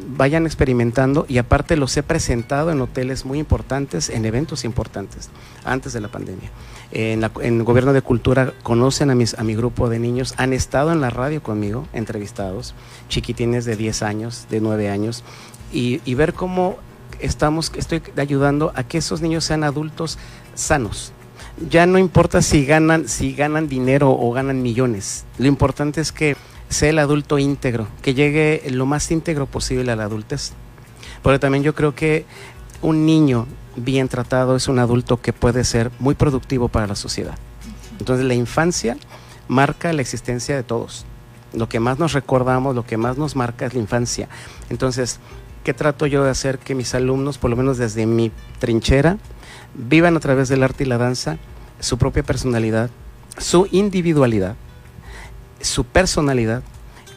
vayan 0.08 0.45
experimentando 0.45 1.26
y 1.28 1.38
aparte 1.38 1.78
los 1.78 1.95
he 1.97 2.04
presentado 2.04 2.72
en 2.72 2.82
hoteles 2.82 3.26
muy 3.26 3.39
importantes, 3.39 4.10
en 4.10 4.26
eventos 4.26 4.66
importantes, 4.66 5.30
antes 5.64 5.93
de 5.93 6.02
la 6.02 6.08
pandemia. 6.08 6.50
En, 6.91 7.24
el 7.24 7.64
gobierno 7.64 7.93
de 7.93 8.02
cultura 8.02 8.54
conocen 8.64 9.10
a, 9.10 9.16
mis, 9.16 9.34
a 9.38 9.43
mi 9.43 9.56
grupo 9.56 9.89
de 9.89 10.00
niños, 10.00 10.34
han 10.38 10.54
estado 10.54 10.91
en 10.91 11.02
la 11.02 11.10
radio 11.10 11.43
conmigo, 11.43 11.88
entrevistados, 11.93 12.74
chiquitines 13.08 13.66
de 13.66 13.76
10 13.76 14.04
años, 14.04 14.47
de 14.50 14.62
9 14.62 14.89
años, 14.89 15.24
y, 15.72 16.02
y 16.06 16.16
ver 16.16 16.34
cómo 16.34 16.78
estamos, 17.20 17.72
estoy 17.76 18.02
ayudando 18.18 18.72
a 18.76 18.84
que 18.84 18.97
esos 18.97 19.22
niños 19.22 19.43
sean 19.43 19.64
adultos 19.64 20.18
sanos. 20.56 21.14
Ya 21.70 21.86
no 21.86 22.00
importa 22.00 22.41
si 22.41 22.66
ganan, 22.66 23.08
si 23.08 23.34
ganan 23.34 23.68
dinero 23.68 24.12
o 24.12 24.32
ganan 24.32 24.62
millones. 24.62 25.26
Lo 25.38 25.47
importante 25.47 26.00
es 26.00 26.12
que 26.12 26.38
sea 26.70 26.89
el 26.89 26.99
adulto 26.99 27.39
íntegro, 27.39 27.88
que 28.01 28.13
llegue 28.13 28.63
lo 28.70 28.86
más 28.86 29.09
íntegro 29.11 29.47
posible 29.47 29.91
a 29.91 29.95
la 29.95 30.03
adultez. 30.03 30.53
Porque 31.22 31.39
también 31.39 31.63
yo 31.63 31.76
creo 31.76 31.95
que 31.95 32.26
un 32.82 33.05
niño 33.05 33.47
bien 33.76 34.07
tratado 34.07 34.55
es 34.55 34.67
un 34.67 34.80
adulto 34.80 35.22
que 35.22 35.34
puede 35.34 35.63
ser 35.63 35.91
muy 35.99 36.15
productivo 36.15 36.70
para 36.70 36.88
la 36.88 36.95
sociedad. 36.95 37.38
Entonces 37.99 38.26
la 38.26 38.34
infancia 38.34 38.97
marca 39.47 39.91
la 39.93 40.01
existencia 40.01 40.55
de 40.55 40.63
todos. 40.63 41.05
Lo 41.53 41.67
que 41.67 41.80
más 41.80 41.99
nos 41.99 42.13
recordamos, 42.13 42.76
lo 42.76 42.86
que 42.86 42.97
más 42.97 43.17
nos 43.17 43.36
marca 43.36 43.65
es 43.65 43.74
la 43.74 43.80
infancia. 43.80 44.30
Entonces, 44.70 45.20
¿qué 45.63 45.74
trato 45.74 46.05
yo 46.05 46.24
de 46.24 46.30
hacer 46.30 46.59
que 46.59 46.76
mis 46.76 46.93
alumnos, 46.93 47.38
por 47.38 47.49
lo 47.49 47.55
menos 47.55 47.78
desde 47.78 48.05
mi 48.05 48.32
trinchera, 48.59 49.17
vivan 49.74 50.15
a 50.15 50.20
través 50.20 50.47
del 50.49 50.63
arte 50.63 50.84
y 50.84 50.88
la 50.88 50.97
danza 50.97 51.38
su 51.80 51.97
propia 51.97 52.24
personalidad, 52.24 52.89
su 53.38 53.67
individualidad, 53.72 54.55
su 55.62 55.86
personalidad 55.86 56.64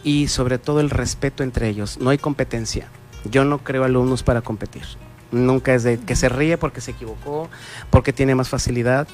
y 0.05 0.29
sobre 0.29 0.59
todo 0.59 0.81
el 0.81 0.91
respeto 0.91 1.43
entre 1.43 1.69
ellos. 1.69 1.99
No 2.01 2.11
hay 2.11 2.19
competencia. 2.19 2.89
Yo 3.31 3.45
no 3.45 3.59
creo 3.59 3.85
alumnos 3.85 4.23
para 4.23 4.43
competir. 4.43 4.83
Nunca 5.31 5.75
es 5.75 5.83
de 5.83 5.99
que 5.99 6.17
se 6.17 6.29
ríe 6.29 6.59
porque 6.59 6.81
se 6.81 6.91
equivocó, 6.91 7.49
porque 7.91 8.13
tiene 8.13 8.35
más 8.35 8.49
facilidad. 8.49 9.09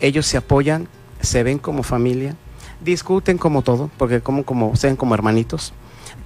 Ellos 0.00 0.26
se 0.26 0.36
apoyan, 0.36 0.88
se 1.20 1.42
ven 1.42 1.58
como 1.58 1.82
familia, 1.82 2.34
discuten 2.82 3.38
como 3.38 3.62
todo, 3.62 3.90
porque 3.98 4.20
como, 4.20 4.44
como 4.44 4.74
se 4.74 4.88
ven 4.88 4.96
como 4.96 5.14
hermanitos. 5.14 5.72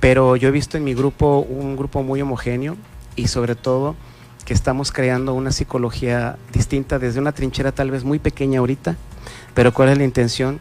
Pero 0.01 0.37
yo 0.37 0.49
he 0.49 0.53
visto 0.53 0.77
en 0.77 0.85
mi 0.85 0.95
grupo 0.95 1.41
un 1.41 1.77
grupo 1.77 2.03
muy 2.03 2.23
homogéneo 2.23 2.77
y 3.15 3.29
sobre 3.29 3.55
todo 3.55 3.97
que 4.45 4.55
estamos 4.55 4.93
creando 4.93 5.35
una 5.35 5.51
psicología 5.51 6.39
distinta 6.53 6.99
desde 6.99 7.19
una 7.19 7.33
trinchera 7.33 7.73
tal 7.73 7.91
vez 7.91 8.05
muy 8.05 8.21
pequeña 8.21 8.61
ahorita, 8.61 8.97
pero 9.55 9.75
¿cuál 9.75 9.89
es 9.89 9.99
la 9.99 10.05
intención? 10.05 10.61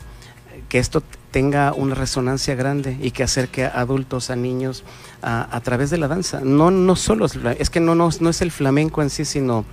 Que 0.70 0.80
esto 0.80 1.04
tenga 1.32 1.74
una 1.74 1.96
resonancia 1.96 2.56
grande 2.56 2.98
y 3.02 3.12
que 3.12 3.24
acerque 3.24 3.66
a 3.66 3.80
adultos, 3.82 4.30
a 4.30 4.36
niños, 4.36 4.84
a, 5.22 5.48
a 5.56 5.60
través 5.62 5.90
de 5.90 5.98
la 5.98 6.08
danza. 6.08 6.40
No, 6.42 6.72
no 6.72 6.96
solo 6.96 7.26
es, 7.26 7.38
es 7.60 7.70
que 7.70 7.80
no, 7.80 7.94
no, 7.94 8.10
no 8.20 8.30
es 8.30 8.42
el 8.42 8.52
flamenco 8.52 9.02
en 9.02 9.10
sí, 9.10 9.26
sino 9.26 9.66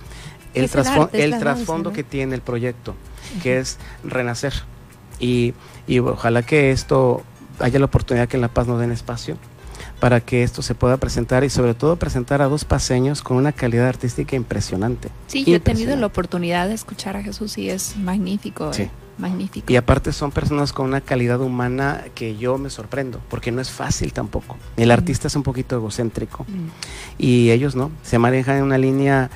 el, 0.53 0.65
Es 0.65 0.75
el 1.13 1.39
trasfondo 1.39 1.89
¿no? 1.89 1.95
que 1.95 2.03
tiene 2.03 2.35
el 2.35 2.41
proyecto, 2.41 2.95
que 3.41 3.59
es 3.59 3.77
renacer. 4.03 4.53
Y, 5.19 5.53
y 5.87 5.99
ojalá 5.99 6.43
que 6.43 6.71
esto 6.71 7.23
haya 7.59 7.79
la 7.79 7.85
oportunidad 7.85 8.27
que 8.27 8.37
en 8.37 8.41
La 8.41 8.49
Paz 8.49 8.67
nos 8.67 8.79
den 8.79 8.91
espacio 8.91 9.37
para 9.99 10.19
que 10.19 10.43
esto 10.43 10.61
se 10.61 10.75
pueda 10.75 10.97
presentar 10.97 11.45
y 11.45 11.49
sobre 11.49 11.73
todo 11.73 11.95
presentar 11.95 12.41
a 12.41 12.49
dos 12.49 12.65
paseños 12.65 13.21
con 13.21 13.37
una 13.37 13.53
calidad 13.53 13.87
artística 13.87 14.35
impresionante. 14.35 15.07
Sí, 15.27 15.45
yo 15.45 15.55
he 15.55 15.59
tenido 15.61 15.95
la 15.95 16.07
oportunidad 16.07 16.67
de 16.67 16.73
escuchar 16.73 17.15
a 17.15 17.23
Jesús 17.23 17.57
y 17.57 17.69
es 17.69 17.95
magnífico, 17.95 18.73
Sí. 18.73 18.89
Magnífico. 19.17 19.71
Y 19.71 19.75
aparte 19.75 20.11
son 20.13 20.31
personas 20.31 20.73
con 20.73 20.87
una 20.87 21.01
calidad 21.01 21.39
humana 21.41 22.03
que 22.15 22.35
yo 22.37 22.57
me 22.57 22.69
sorprendo, 22.69 23.19
porque 23.29 23.51
no 23.51 23.61
es 23.61 23.69
fácil 23.71 24.13
tampoco. 24.13 24.57
El 24.77 24.91
artista 24.91 25.27
es 25.27 25.35
un 25.35 25.43
poquito 25.43 25.75
egocéntrico 25.75 26.45
y 27.17 27.51
ellos 27.51 27.75
no, 27.75 27.91
se 28.03 28.19
manejan 28.19 28.57
en 28.57 28.63
una 28.63 28.77
línea, 28.77 29.29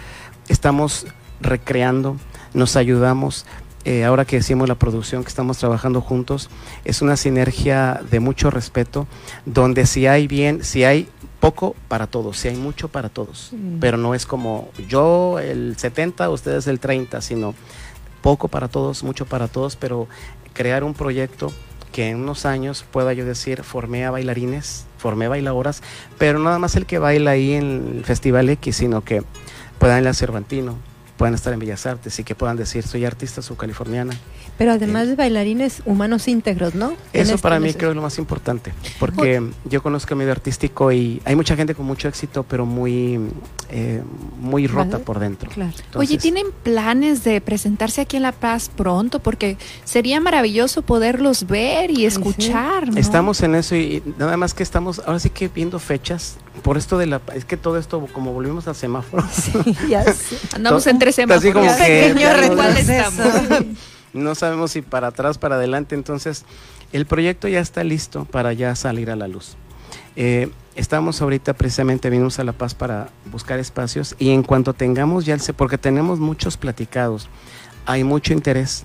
estamos 0.48 1.06
recreando, 1.42 2.18
nos 2.54 2.76
ayudamos. 2.76 3.46
Eh, 3.86 4.04
ahora 4.04 4.26
que 4.26 4.36
decimos 4.36 4.68
la 4.68 4.76
producción 4.76 5.24
que 5.24 5.30
estamos 5.30 5.60
trabajando 5.60 6.02
juntos, 6.02 6.50
es 6.84 7.02
una 7.02 7.16
sinergia 7.16 8.02
de 8.12 8.20
mucho 8.20 8.50
respeto, 8.50 9.08
donde 9.46 9.86
si 9.86 10.08
hay 10.08 10.28
bien, 10.28 10.62
si 10.66 10.84
hay 10.84 11.08
poco 11.40 11.74
para 11.88 12.08
todos, 12.08 12.38
si 12.38 12.50
hay 12.50 12.58
mucho 12.58 12.90
para 12.90 13.08
todos, 13.08 13.52
Mm. 13.54 13.80
pero 13.80 13.96
no 13.96 14.14
es 14.14 14.26
como 14.26 14.70
yo 14.90 15.40
el 15.40 15.76
70, 15.78 16.30
ustedes 16.30 16.68
el 16.68 16.82
30, 16.82 17.22
sino 17.22 17.54
poco 18.28 18.50
para 18.50 18.68
todos, 18.68 19.04
mucho 19.04 19.26
para 19.26 19.48
todos, 19.48 19.78
pero 19.78 20.06
crear 20.52 20.84
un 20.84 20.94
proyecto 20.94 21.50
que 21.94 22.10
en 22.10 22.18
unos 22.18 22.46
años 22.46 22.84
pueda 22.92 23.14
yo 23.14 23.24
decir, 23.24 23.64
formé 23.64 24.04
a 24.04 24.12
bailarines, 24.12 24.86
formé 24.98 25.30
bailadoras, 25.30 25.82
pero 26.18 26.38
nada 26.38 26.60
más 26.60 26.76
el 26.76 26.86
que 26.86 27.00
baila 27.00 27.32
ahí 27.32 27.54
en 27.54 28.00
el 28.00 28.04
Festival 28.04 28.50
X, 28.50 28.76
sino 28.76 29.02
que 29.02 29.24
puedan 29.80 30.02
ir 30.02 30.10
a 30.10 30.14
Cervantino, 30.14 30.76
puedan 31.16 31.36
estar 31.36 31.54
en 31.54 31.60
Bellas 31.60 31.86
Artes 31.86 32.20
y 32.20 32.26
que 32.26 32.36
puedan 32.36 32.58
decir, 32.58 32.86
soy 32.86 33.06
artista 33.06 33.42
subcaliforniana. 33.42 34.14
Pero 34.58 34.72
además 34.72 35.08
de 35.08 35.16
bailarines, 35.16 35.82
humanos 35.86 36.28
íntegros, 36.28 36.74
¿no? 36.74 36.94
Eso 37.14 37.36
este- 37.36 37.38
para 37.38 37.60
mí 37.60 37.74
creo 37.74 37.92
es 37.92 37.96
lo 37.96 38.02
más 38.02 38.18
importante, 38.18 38.74
porque 39.00 39.42
yo 39.66 39.84
conozco 39.84 40.14
el 40.14 40.18
medio 40.20 40.32
artístico 40.32 40.92
y 40.92 41.22
hay 41.26 41.36
mucha 41.36 41.56
gente 41.56 41.76
con 41.76 41.86
mucho 41.86 42.08
éxito, 42.08 42.44
pero 42.44 42.66
muy, 42.66 43.20
eh, 43.70 44.02
muy 44.40 44.66
rota 44.68 44.94
Vale. 44.94 45.04
por 45.04 45.20
dentro. 45.20 45.50
Oye, 45.56 45.72
Entonces, 45.86 46.18
¿tienen 46.20 46.48
planes 46.64 47.24
de 47.24 47.40
presentarse 47.42 48.02
aquí 48.02 48.18
en 48.18 48.24
La 48.24 48.32
Paz 48.32 48.72
pronto? 48.76 49.20
Porque 49.20 49.58
sería 49.84 50.20
maravilloso 50.20 50.82
poderlos 50.82 51.46
ver 51.48 51.92
y 51.92 52.06
escuchar, 52.06 52.90
¿no? 52.92 52.98
Estamos 53.00 53.42
en 53.44 53.54
eso 53.56 53.76
y 53.76 54.02
nada 54.18 54.38
más 54.38 54.54
que 54.54 54.64
estamos 54.64 55.00
ahora 55.06 55.20
sí 55.20 55.30
que 55.30 55.50
viendo 55.50 55.78
fechas 55.80 56.38
por 56.64 56.78
esto 56.78 56.98
de 56.98 57.06
la 57.06 57.22
es 57.36 57.46
que 57.46 57.58
todo 57.58 57.78
esto 57.78 58.06
como 58.12 58.34
volvimos 58.34 58.68
al 58.68 58.76
semáforo. 58.76 59.24
Andamos 60.56 60.88
entre 60.88 61.10
Así 61.10 61.22
semáforos. 61.22 61.54
como 61.54 61.70
Un 61.72 61.78
que 61.78 62.14
pequeño 62.14 62.34
retroceso. 62.34 63.66
No 64.14 64.36
sabemos 64.36 64.72
si 64.72 64.82
para 64.82 65.08
atrás, 65.08 65.38
para 65.38 65.56
adelante, 65.56 65.96
entonces 65.96 66.46
el 66.94 67.06
proyecto 67.06 67.48
ya 67.48 67.60
está 67.60 67.84
listo 67.84 68.26
para 68.26 68.54
ya 68.54 68.76
salir 68.76 69.10
a 69.12 69.16
la 69.16 69.28
luz. 69.28 69.56
Eh, 70.16 70.50
estamos 70.76 71.22
ahorita 71.22 71.54
precisamente 71.54 72.10
vinimos 72.10 72.40
a 72.40 72.44
La 72.44 72.54
Paz 72.54 72.74
para 72.74 73.10
buscar 73.32 73.60
espacios 73.60 74.16
y 74.18 74.32
en 74.32 74.44
cuanto 74.44 74.74
tengamos 74.74 75.26
ya 75.26 75.36
el 75.36 75.42
porque 75.56 75.78
tenemos 75.78 76.20
muchos 76.20 76.58
platicados, 76.58 77.30
hay 77.86 78.04
mucho 78.04 78.34
interés, 78.34 78.84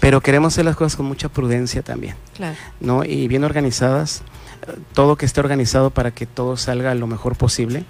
pero 0.00 0.20
queremos 0.20 0.54
hacer 0.54 0.64
las 0.64 0.76
cosas 0.76 0.96
con 0.96 1.06
mucha 1.06 1.28
prudencia 1.28 1.82
también, 1.82 2.16
Claro. 2.34 2.56
¿no? 2.80 3.04
Y 3.04 3.28
bien 3.28 3.44
organizadas, 3.44 4.22
eh, 4.66 4.78
todo 4.94 5.16
que 5.16 5.26
esté 5.26 5.40
organizado 5.40 5.90
para 5.90 6.10
que 6.10 6.26
todo 6.26 6.56
salga 6.56 6.94
lo 6.94 7.06
mejor 7.06 7.36
posible. 7.36 7.84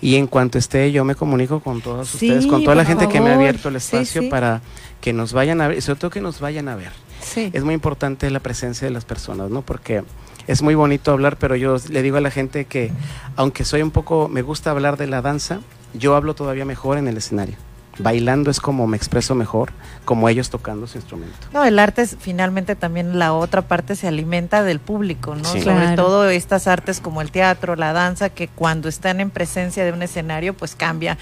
Y 0.00 0.16
en 0.16 0.26
cuanto 0.26 0.58
esté, 0.58 0.92
yo 0.92 1.04
me 1.04 1.14
comunico 1.14 1.60
con 1.60 1.80
todos 1.80 2.08
Sí, 2.08 2.30
ustedes, 2.30 2.46
con 2.46 2.62
toda 2.64 2.76
la 2.76 2.84
gente 2.84 3.08
que 3.08 3.20
me 3.20 3.30
ha 3.30 3.34
abierto 3.34 3.68
el 3.68 3.76
espacio 3.76 4.22
sí. 4.22 4.28
para 4.28 4.60
que 5.00 5.12
nos 5.12 5.32
vayan 5.32 5.60
a 5.60 5.68
ver, 5.68 5.78
y 5.78 5.80
sobre 5.80 6.00
todo 6.00 6.10
que 6.10 6.20
nos 6.20 6.40
vayan 6.40 6.68
a 6.68 6.76
ver. 6.76 6.92
Sí. 7.20 7.50
Es 7.52 7.64
muy 7.64 7.74
importante 7.74 8.30
la 8.30 8.40
presencia 8.40 8.86
de 8.86 8.92
las 8.92 9.04
personas, 9.04 9.50
¿no? 9.50 9.62
Porque 9.62 10.02
es 10.46 10.62
muy 10.62 10.74
bonito 10.74 11.12
hablar, 11.12 11.38
pero 11.38 11.56
yo 11.56 11.76
le 11.88 12.02
digo 12.02 12.18
a 12.18 12.20
la 12.20 12.30
gente 12.30 12.66
que, 12.66 12.92
aunque 13.36 13.64
soy 13.64 13.82
un 13.82 13.90
poco, 13.90 14.28
me 14.28 14.42
gusta 14.42 14.70
hablar 14.70 14.96
de 14.96 15.06
la 15.06 15.22
danza, 15.22 15.60
yo 15.94 16.14
hablo 16.14 16.34
todavía 16.34 16.64
mejor 16.64 16.98
en 16.98 17.08
el 17.08 17.16
escenario. 17.16 17.56
Bailando 17.98 18.50
es 18.50 18.60
como 18.60 18.86
me 18.86 18.96
expreso 18.96 19.34
mejor, 19.34 19.72
como 20.04 20.28
ellos 20.28 20.50
tocando 20.50 20.86
su 20.86 20.98
instrumento. 20.98 21.34
No, 21.52 21.64
el 21.64 21.78
arte 21.78 22.02
es 22.02 22.16
finalmente 22.20 22.76
también 22.76 23.18
la 23.18 23.32
otra 23.32 23.62
parte 23.62 23.96
se 23.96 24.06
alimenta 24.08 24.62
del 24.62 24.80
público, 24.80 25.34
¿no? 25.34 25.44
Sí. 25.44 25.60
Sobre 25.62 25.76
Claro. 25.86 26.02
todo 26.04 26.28
estas 26.28 26.66
artes 26.66 27.00
como 27.00 27.20
el 27.22 27.30
teatro, 27.30 27.76
la 27.76 27.92
danza, 27.92 28.28
que 28.30 28.48
cuando 28.48 28.88
están 28.88 29.20
en 29.20 29.30
presencia 29.30 29.84
de 29.84 29.92
un 29.92 30.02
escenario, 30.02 30.54
pues 30.54 30.74
cambia. 30.74 31.18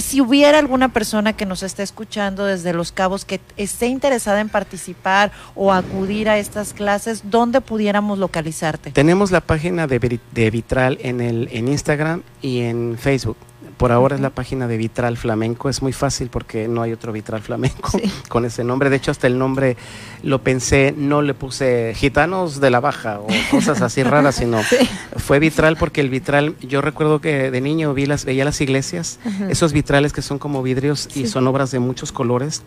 Si 0.00 0.20
hubiera 0.20 0.58
alguna 0.58 0.90
persona 0.90 1.32
que 1.34 1.46
nos 1.46 1.62
esté 1.62 1.82
escuchando 1.82 2.44
desde 2.44 2.72
Los 2.72 2.92
Cabos 2.92 3.24
que 3.24 3.40
esté 3.56 3.86
interesada 3.86 4.40
en 4.40 4.48
participar 4.48 5.32
o 5.54 5.72
acudir 5.72 6.28
a 6.28 6.38
estas 6.38 6.72
clases, 6.72 7.22
¿dónde 7.24 7.60
pudiéramos 7.60 8.18
localizarte? 8.18 8.90
Tenemos 8.92 9.30
la 9.30 9.40
página 9.40 9.86
de, 9.86 10.20
de 10.32 10.50
Vitral 10.50 10.98
en, 11.02 11.20
el, 11.20 11.48
en 11.52 11.68
Instagram 11.68 12.22
y 12.40 12.60
en 12.60 12.96
Facebook. 12.98 13.36
Por 13.76 13.92
ahora 13.92 14.14
es 14.14 14.20
la 14.20 14.30
página 14.30 14.68
de 14.68 14.76
Vitral 14.76 15.16
Flamenco. 15.16 15.68
Es 15.68 15.82
muy 15.82 15.92
fácil 15.92 16.28
porque 16.28 16.68
no 16.68 16.82
hay 16.82 16.92
otro 16.92 17.12
Vitral 17.12 17.42
Flamenco 17.42 17.90
con 18.28 18.44
ese 18.44 18.64
nombre. 18.64 18.90
De 18.90 18.96
hecho, 18.96 19.10
hasta 19.10 19.26
el 19.26 19.38
nombre 19.38 19.76
lo 20.22 20.42
pensé, 20.42 20.94
no 20.96 21.22
le 21.22 21.34
puse 21.34 21.92
gitanos 21.96 22.60
de 22.60 22.70
la 22.70 22.80
baja 22.80 23.20
o 23.20 23.26
cosas 23.50 23.82
así 23.82 24.02
raras, 24.02 24.36
sino 24.36 24.60
fue 25.16 25.38
Vitral 25.38 25.76
porque 25.76 26.00
el 26.00 26.10
Vitral, 26.10 26.54
yo 26.60 26.80
recuerdo 26.80 27.20
que 27.20 27.50
de 27.50 27.60
niño 27.60 27.94
vi 27.94 28.06
las, 28.06 28.24
veía 28.24 28.44
las 28.44 28.60
iglesias, 28.60 29.18
Ajá. 29.24 29.48
esos 29.48 29.72
vitrales 29.72 30.12
que 30.12 30.22
son 30.22 30.38
como 30.38 30.62
vidrios 30.62 31.08
y 31.14 31.26
son 31.26 31.46
obras 31.46 31.70
de 31.70 31.78
muchos 31.78 32.12
colores. 32.12 32.62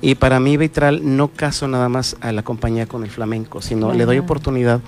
Y 0.00 0.16
para 0.16 0.40
mí 0.40 0.56
Vitral 0.56 1.16
no 1.16 1.28
caso 1.28 1.68
nada 1.68 1.88
más 1.88 2.16
a 2.20 2.32
la 2.32 2.42
compañía 2.42 2.86
con 2.86 3.04
el 3.04 3.10
flamenco, 3.10 3.62
sino 3.62 3.92
le 3.92 4.04
doy 4.04 4.18
oportunidad 4.18 4.80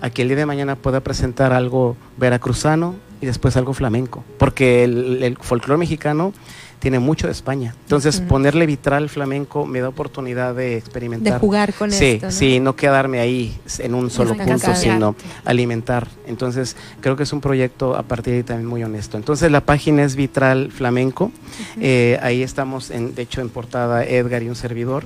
a 0.00 0.10
que 0.10 0.22
el 0.22 0.28
día 0.28 0.36
de 0.36 0.46
mañana 0.46 0.76
pueda 0.76 1.00
presentar 1.00 1.52
algo 1.52 1.96
veracruzano 2.16 2.94
y 3.20 3.26
después 3.26 3.56
algo 3.56 3.74
flamenco, 3.74 4.24
porque 4.38 4.84
el, 4.84 5.22
el 5.22 5.36
folclore 5.38 5.78
mexicano 5.78 6.32
tiene 6.78 6.98
mucho 6.98 7.26
de 7.26 7.32
España. 7.32 7.74
Entonces, 7.82 8.20
ponerle 8.20 8.66
vitral 8.66 9.08
flamenco 9.08 9.66
me 9.66 9.80
da 9.80 9.88
oportunidad 9.88 10.54
de 10.54 10.76
experimentar. 10.76 11.34
De 11.34 11.38
jugar 11.38 11.74
con 11.74 11.90
sí, 11.90 12.04
esto, 12.04 12.26
¿no? 12.26 12.32
Sí, 12.32 12.60
no 12.60 12.76
quedarme 12.76 13.20
ahí 13.20 13.58
en 13.78 13.94
un 13.94 14.10
solo 14.10 14.36
punto, 14.36 14.74
sino 14.74 15.14
alimentar. 15.44 16.08
Entonces, 16.26 16.76
creo 17.00 17.16
que 17.16 17.24
es 17.24 17.32
un 17.32 17.40
proyecto 17.40 17.96
a 17.96 18.02
partir 18.02 18.32
de 18.32 18.36
ahí 18.38 18.42
también 18.44 18.68
muy 18.68 18.82
honesto. 18.82 19.16
Entonces, 19.16 19.50
la 19.50 19.60
página 19.60 20.04
es 20.04 20.16
Vitral 20.16 20.70
Flamenco. 20.70 21.32
Eh, 21.80 22.18
ahí 22.22 22.42
estamos, 22.42 22.90
en, 22.90 23.14
de 23.14 23.22
hecho, 23.22 23.40
en 23.40 23.48
portada 23.48 24.04
Edgar 24.04 24.42
y 24.42 24.48
un 24.48 24.56
servidor. 24.56 25.04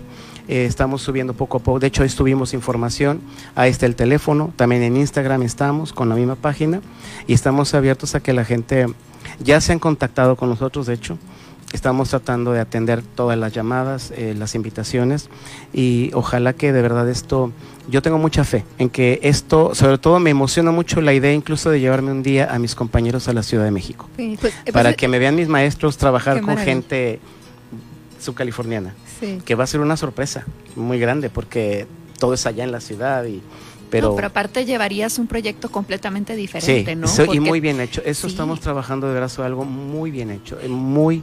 Eh, 0.49 0.65
estamos 0.67 1.03
subiendo 1.03 1.35
poco 1.35 1.59
a 1.59 1.61
poco. 1.61 1.79
De 1.79 1.87
hecho, 1.87 2.03
hoy 2.03 2.09
tuvimos 2.09 2.53
información. 2.53 3.21
Ahí 3.55 3.71
está 3.71 3.87
el 3.87 3.95
teléfono. 3.95 4.53
También 4.57 4.83
en 4.83 4.97
Instagram 4.97 5.43
estamos 5.43 5.93
con 5.93 6.09
la 6.09 6.15
misma 6.15 6.35
página. 6.35 6.81
Y 7.27 7.33
estamos 7.35 7.75
abiertos 7.75 8.15
a 8.15 8.21
que 8.21 8.33
la 8.33 8.45
gente 8.45 8.87
ya 9.41 9.61
se 9.61 9.73
han 9.73 9.79
contactado 9.79 10.37
con 10.37 10.49
nosotros, 10.49 10.87
de 10.87 10.95
hecho. 10.95 11.19
Estamos 11.73 12.11
tratando 12.11 12.53
de 12.53 12.61
atender 12.61 13.03
todas 13.03 13.39
las 13.39 13.53
llamadas, 13.53 14.13
eh, 14.17 14.35
las 14.39 14.55
invitaciones 14.55 15.31
y 15.73 16.11
ojalá 16.13 16.53
que 16.53 16.71
de 16.73 16.83
verdad 16.83 17.09
esto, 17.09 17.51
yo 17.89 18.03
tengo 18.03 18.19
mucha 18.19 18.45
fe 18.45 18.65
en 18.79 18.91
que 18.91 19.21
esto, 19.23 19.75
sobre 19.75 19.97
todo 19.97 20.19
me 20.21 20.29
emociona 20.31 20.71
mucho 20.71 21.01
la 21.01 21.15
idea 21.15 21.33
incluso 21.33 21.71
de 21.71 21.81
llevarme 21.81 22.11
un 22.13 22.23
día 22.23 22.53
a 22.55 22.59
mis 22.59 22.75
compañeros 22.75 23.27
a 23.29 23.33
la 23.33 23.43
Ciudad 23.43 23.65
de 23.65 23.71
México, 23.71 24.07
Sí, 24.19 24.37
pues, 24.39 24.53
eh, 24.67 24.73
para 24.73 24.91
pues, 24.91 24.97
que 24.99 25.09
me 25.09 25.19
vean 25.19 25.35
mis 25.35 25.49
maestros 25.49 25.97
trabajar 25.97 26.43
con 26.43 26.59
gente 26.59 27.21
subcaliforniana, 28.21 28.95
Sí. 29.21 29.41
que 29.45 29.55
va 29.55 29.65
a 29.65 29.67
ser 29.67 29.81
una 29.81 29.97
sorpresa 29.97 30.45
muy 30.77 30.99
grande 30.99 31.31
porque 31.31 31.87
todo 32.19 32.35
es 32.35 32.45
allá 32.47 32.65
en 32.65 32.73
la 32.73 32.81
ciudad 32.81 33.25
y 33.25 33.41
pero, 33.91 34.11
No, 34.11 34.15
pero 34.17 34.29
aparte 34.29 34.65
llevarías 34.65 35.19
un 35.19 35.27
proyecto 35.27 35.71
completamente 35.71 36.35
sí, 36.35 36.41
diferente, 36.41 36.97
¿no? 36.97 37.05
eso- 37.07 37.27
y 37.35 37.41
muy 37.41 37.61
bien 37.61 37.79
hecho. 37.79 38.01
Eso 38.07 38.27
Sí. 38.27 38.33
estamos 38.33 38.59
trabajando 38.61 39.07
de 39.07 39.13
sobre 39.29 39.45
algo 39.45 39.67
muy 39.67 40.11
bien 40.11 40.31
hecho, 40.31 40.59
eh, 40.63 40.69
muy 40.69 41.23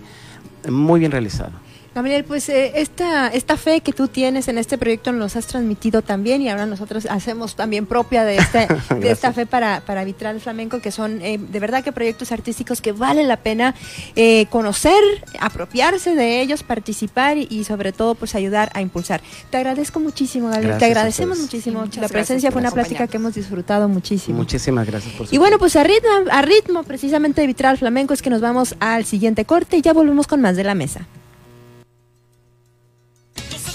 muy 0.67 0.99
bien 0.99 1.11
realizado. 1.11 1.51
Gabriel, 1.95 2.23
pues 2.23 2.47
eh, 2.49 2.73
esta, 2.75 3.27
esta 3.29 3.57
fe 3.57 3.81
que 3.81 3.93
tú 3.93 4.07
tienes 4.07 4.47
en 4.47 4.57
este 4.57 4.77
proyecto 4.77 5.11
nos 5.11 5.35
has 5.35 5.47
transmitido 5.47 6.01
también 6.01 6.41
y 6.41 6.49
ahora 6.49 6.65
nosotros 6.65 7.07
hacemos 7.09 7.55
también 7.55 7.85
propia 7.85 8.23
de, 8.23 8.37
este, 8.37 8.67
de 8.99 9.11
esta 9.11 9.33
fe 9.33 9.45
para, 9.45 9.81
para 9.81 10.03
Vitral 10.03 10.39
Flamenco, 10.39 10.79
que 10.79 10.91
son 10.91 11.21
eh, 11.21 11.39
de 11.39 11.59
verdad 11.59 11.83
que 11.83 11.91
proyectos 11.91 12.31
artísticos 12.31 12.81
que 12.81 12.91
vale 12.91 13.23
la 13.23 13.37
pena 13.37 13.73
eh, 14.15 14.45
conocer, 14.49 15.01
apropiarse 15.39 16.15
de 16.15 16.41
ellos, 16.41 16.63
participar 16.63 17.37
y, 17.37 17.47
y 17.49 17.63
sobre 17.63 17.91
todo 17.91 18.15
pues 18.15 18.35
ayudar 18.35 18.69
a 18.73 18.81
impulsar. 18.81 19.21
Te 19.49 19.57
agradezco 19.57 19.99
muchísimo, 19.99 20.47
Gabriel, 20.47 20.69
Gracias 20.69 20.79
te 20.79 20.85
agradecemos 20.85 21.39
muchísimo. 21.39 21.85
La 21.99 22.07
presencia 22.07 22.51
fue 22.51 22.61
una 22.61 22.71
plática 22.71 23.07
que 23.07 23.17
hemos 23.17 23.33
disfrutado 23.33 23.89
muchísimo. 23.89 24.37
Muchísimas 24.37 24.85
gracias 24.85 25.13
por 25.15 25.27
su 25.27 25.33
Y 25.33 25.37
bueno, 25.37 25.57
pues 25.57 25.75
a 25.75 25.83
ritmo, 25.83 26.09
a 26.31 26.41
ritmo 26.41 26.83
precisamente 26.83 27.41
de 27.41 27.47
Vitral 27.47 27.77
Flamenco 27.77 28.13
es 28.13 28.21
que 28.21 28.29
nos 28.29 28.41
vamos 28.41 28.75
al 28.79 29.05
siguiente 29.05 29.45
corte 29.45 29.77
y 29.77 29.81
ya 29.81 29.93
volvemos 29.93 30.27
con 30.27 30.41
más 30.41 30.55
de 30.55 30.63
la 30.63 30.75
mesa. 30.75 31.07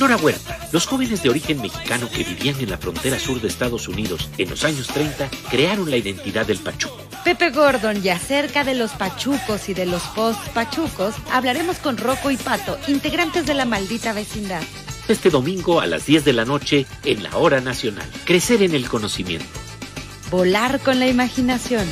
Nora 0.01 0.17
Huerta, 0.17 0.59
los 0.73 0.87
jóvenes 0.87 1.23
de 1.23 1.31
origen 1.31 1.61
mexicano 1.63 2.09
que 2.11 2.25
vivían 2.25 2.59
en 2.61 2.71
la 2.71 2.79
frontera 2.79 3.19
sur 3.19 3.41
de 3.41 3.47
Estados 3.47 3.87
Unidos 3.87 4.29
en 4.39 4.51
los 4.51 4.65
años 4.65 4.89
30 4.89 5.29
crearon 5.51 5.89
la 5.89 5.97
identidad 5.97 6.47
del 6.47 6.59
pachuco. 6.59 6.99
Pepe 7.25 7.51
Gordon 7.51 8.05
y 8.05 8.09
acerca 8.09 8.65
de 8.65 8.75
los 8.75 8.91
pachucos 8.91 9.69
y 9.69 9.75
de 9.75 9.87
los 9.87 10.03
post-pachucos, 10.09 11.15
hablaremos 11.33 11.79
con 11.79 11.97
Rocco 11.97 12.31
y 12.31 12.37
Pato, 12.37 12.77
integrantes 12.89 13.47
de 13.47 13.55
la 13.55 13.65
maldita 13.65 14.13
vecindad. 14.13 14.63
Este 15.07 15.31
domingo 15.31 15.81
a 15.81 15.87
las 15.87 16.07
10 16.07 16.25
de 16.25 16.33
la 16.33 16.45
noche 16.45 16.87
en 17.05 17.23
la 17.23 17.37
Hora 17.37 17.61
Nacional. 17.61 18.07
Crecer 18.25 18.63
en 18.63 18.75
el 18.75 18.89
conocimiento. 18.89 19.47
Volar 20.31 20.81
con 20.81 20.99
la 20.99 21.07
imaginación. 21.07 21.87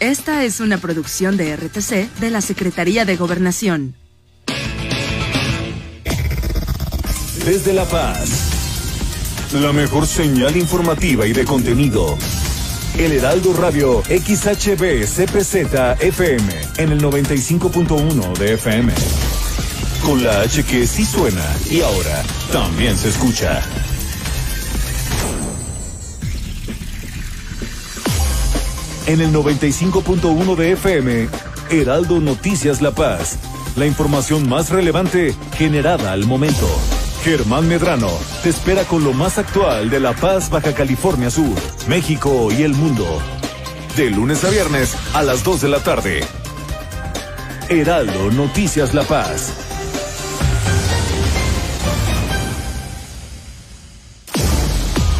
Esta 0.00 0.44
es 0.44 0.60
una 0.60 0.78
producción 0.78 1.36
de 1.36 1.56
RTC 1.56 2.20
de 2.20 2.30
la 2.30 2.40
Secretaría 2.40 3.04
de 3.04 3.16
Gobernación. 3.16 3.96
Desde 7.44 7.74
La 7.74 7.84
Paz, 7.84 9.52
la 9.52 9.70
mejor 9.74 10.06
señal 10.06 10.56
informativa 10.56 11.26
y 11.26 11.34
de 11.34 11.44
contenido. 11.44 12.16
El 12.96 13.12
Heraldo 13.12 13.52
Radio 13.52 14.02
XHB 14.04 15.04
CPZ 15.04 16.00
FM 16.00 16.44
en 16.78 16.92
el 16.92 17.02
95.1 17.02 18.38
de 18.38 18.54
FM. 18.54 18.94
Con 20.06 20.24
la 20.24 20.40
H 20.40 20.62
que 20.64 20.86
sí 20.86 21.04
suena 21.04 21.44
y 21.70 21.82
ahora 21.82 22.22
también 22.50 22.96
se 22.96 23.10
escucha. 23.10 23.60
En 29.06 29.20
el 29.20 29.34
95.1 29.34 30.56
de 30.56 30.72
FM, 30.72 31.28
Heraldo 31.68 32.20
Noticias 32.20 32.80
La 32.80 32.92
Paz. 32.92 33.36
La 33.76 33.84
información 33.84 34.48
más 34.48 34.70
relevante 34.70 35.34
generada 35.58 36.12
al 36.12 36.24
momento. 36.24 36.68
Germán 37.24 37.66
Medrano 37.66 38.10
te 38.42 38.50
espera 38.50 38.84
con 38.84 39.02
lo 39.02 39.14
más 39.14 39.38
actual 39.38 39.88
de 39.88 39.98
La 39.98 40.12
Paz, 40.12 40.50
Baja 40.50 40.74
California 40.74 41.30
Sur, 41.30 41.56
México 41.88 42.52
y 42.52 42.64
el 42.64 42.74
mundo. 42.74 43.06
De 43.96 44.10
lunes 44.10 44.44
a 44.44 44.50
viernes 44.50 44.94
a 45.14 45.22
las 45.22 45.42
2 45.42 45.62
de 45.62 45.68
la 45.70 45.80
tarde. 45.80 46.20
Heraldo 47.70 48.30
Noticias 48.30 48.92
La 48.92 49.04
Paz. 49.04 49.63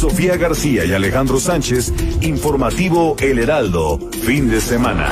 Sofía 0.00 0.38
García 0.38 0.86
y 0.86 0.94
Alejandro 0.94 1.38
Sánchez, 1.38 1.92
informativo 2.22 3.16
El 3.20 3.38
Heraldo, 3.38 3.98
fin 4.24 4.48
de 4.48 4.58
semana. 4.62 5.10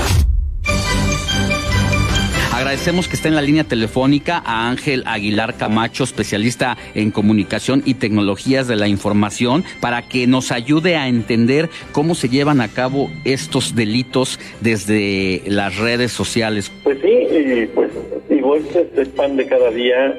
Agradecemos 2.59 3.06
que 3.06 3.14
esté 3.14 3.28
en 3.28 3.36
la 3.36 3.40
línea 3.40 3.62
telefónica 3.62 4.42
a 4.44 4.68
Ángel 4.68 5.04
Aguilar 5.06 5.54
Camacho, 5.54 6.02
especialista 6.02 6.76
en 6.96 7.12
comunicación 7.12 7.84
y 7.84 7.94
tecnologías 7.94 8.66
de 8.66 8.74
la 8.74 8.88
información, 8.88 9.62
para 9.80 10.02
que 10.02 10.26
nos 10.26 10.50
ayude 10.50 10.96
a 10.96 11.06
entender 11.06 11.70
cómo 11.92 12.16
se 12.16 12.28
llevan 12.28 12.61
a 12.61 12.66
cabo 12.66 13.12
estos 13.24 13.76
delitos 13.76 14.40
desde 14.61 15.42
las 15.46 15.76
redes 15.76 16.11
sociales. 16.11 16.72
Pues 16.82 16.98
sí, 17.00 17.68
pues 17.76 17.92
digo, 18.28 18.56
este 18.56 19.02
es 19.02 19.09
pan 19.11 19.36
de 19.36 19.46
cada 19.46 19.70
día 19.70 20.18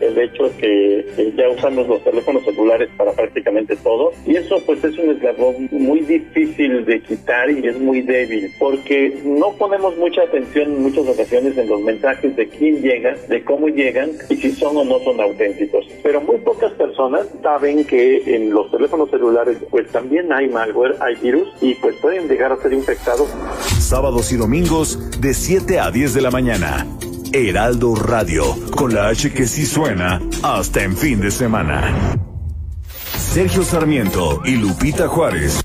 el, 0.00 0.18
hecho 0.18 0.50
que 0.58 1.04
ya 1.36 1.48
usamos 1.50 1.86
los 1.86 2.02
teléfonos 2.02 2.42
celulares 2.44 2.88
para 2.96 3.12
prácticamente 3.12 3.76
todo 3.76 4.12
y 4.26 4.36
eso 4.36 4.62
pues 4.64 4.82
es 4.82 4.96
un 4.98 5.10
eslabón 5.10 5.68
muy 5.70 6.00
difícil 6.00 6.84
de 6.84 7.00
quitar 7.02 7.50
y 7.50 7.66
es 7.66 7.78
muy 7.78 8.00
débil 8.00 8.50
porque 8.58 9.18
no 9.24 9.52
ponemos 9.52 9.96
mucha 9.98 10.22
atención 10.22 10.72
en 10.72 10.82
muchas 10.82 11.06
ocasiones 11.06 11.56
en 11.58 11.65
los 11.66 11.80
mensajes 11.82 12.34
de 12.36 12.48
quién 12.48 12.80
llega, 12.80 13.14
de 13.28 13.44
cómo 13.44 13.68
llegan 13.68 14.10
y 14.28 14.36
si 14.36 14.52
son 14.52 14.76
o 14.76 14.84
no 14.84 14.98
son 15.00 15.20
auténticos. 15.20 15.86
Pero 16.02 16.20
muy 16.20 16.38
pocas 16.38 16.72
personas 16.72 17.26
saben 17.42 17.84
que 17.84 18.22
en 18.34 18.50
los 18.50 18.70
teléfonos 18.70 19.10
celulares 19.10 19.58
pues 19.70 19.90
también 19.90 20.32
hay 20.32 20.48
malware, 20.48 20.96
hay 21.00 21.14
virus 21.16 21.48
y 21.60 21.74
pues 21.76 21.96
pueden 21.96 22.28
llegar 22.28 22.52
a 22.52 22.56
ser 22.56 22.72
infectados. 22.72 23.28
Sábados 23.78 24.32
y 24.32 24.36
domingos 24.36 25.20
de 25.20 25.34
7 25.34 25.80
a 25.80 25.90
10 25.90 26.14
de 26.14 26.20
la 26.20 26.30
mañana. 26.30 26.86
Heraldo 27.32 27.94
Radio, 27.94 28.44
con 28.76 28.94
la 28.94 29.08
H 29.08 29.32
que 29.32 29.46
sí 29.46 29.66
suena 29.66 30.20
hasta 30.42 30.82
en 30.82 30.96
fin 30.96 31.20
de 31.20 31.30
semana. 31.30 32.35
Sergio 33.36 33.62
Sarmiento 33.62 34.40
y 34.46 34.56
Lupita 34.56 35.08
Juárez. 35.08 35.62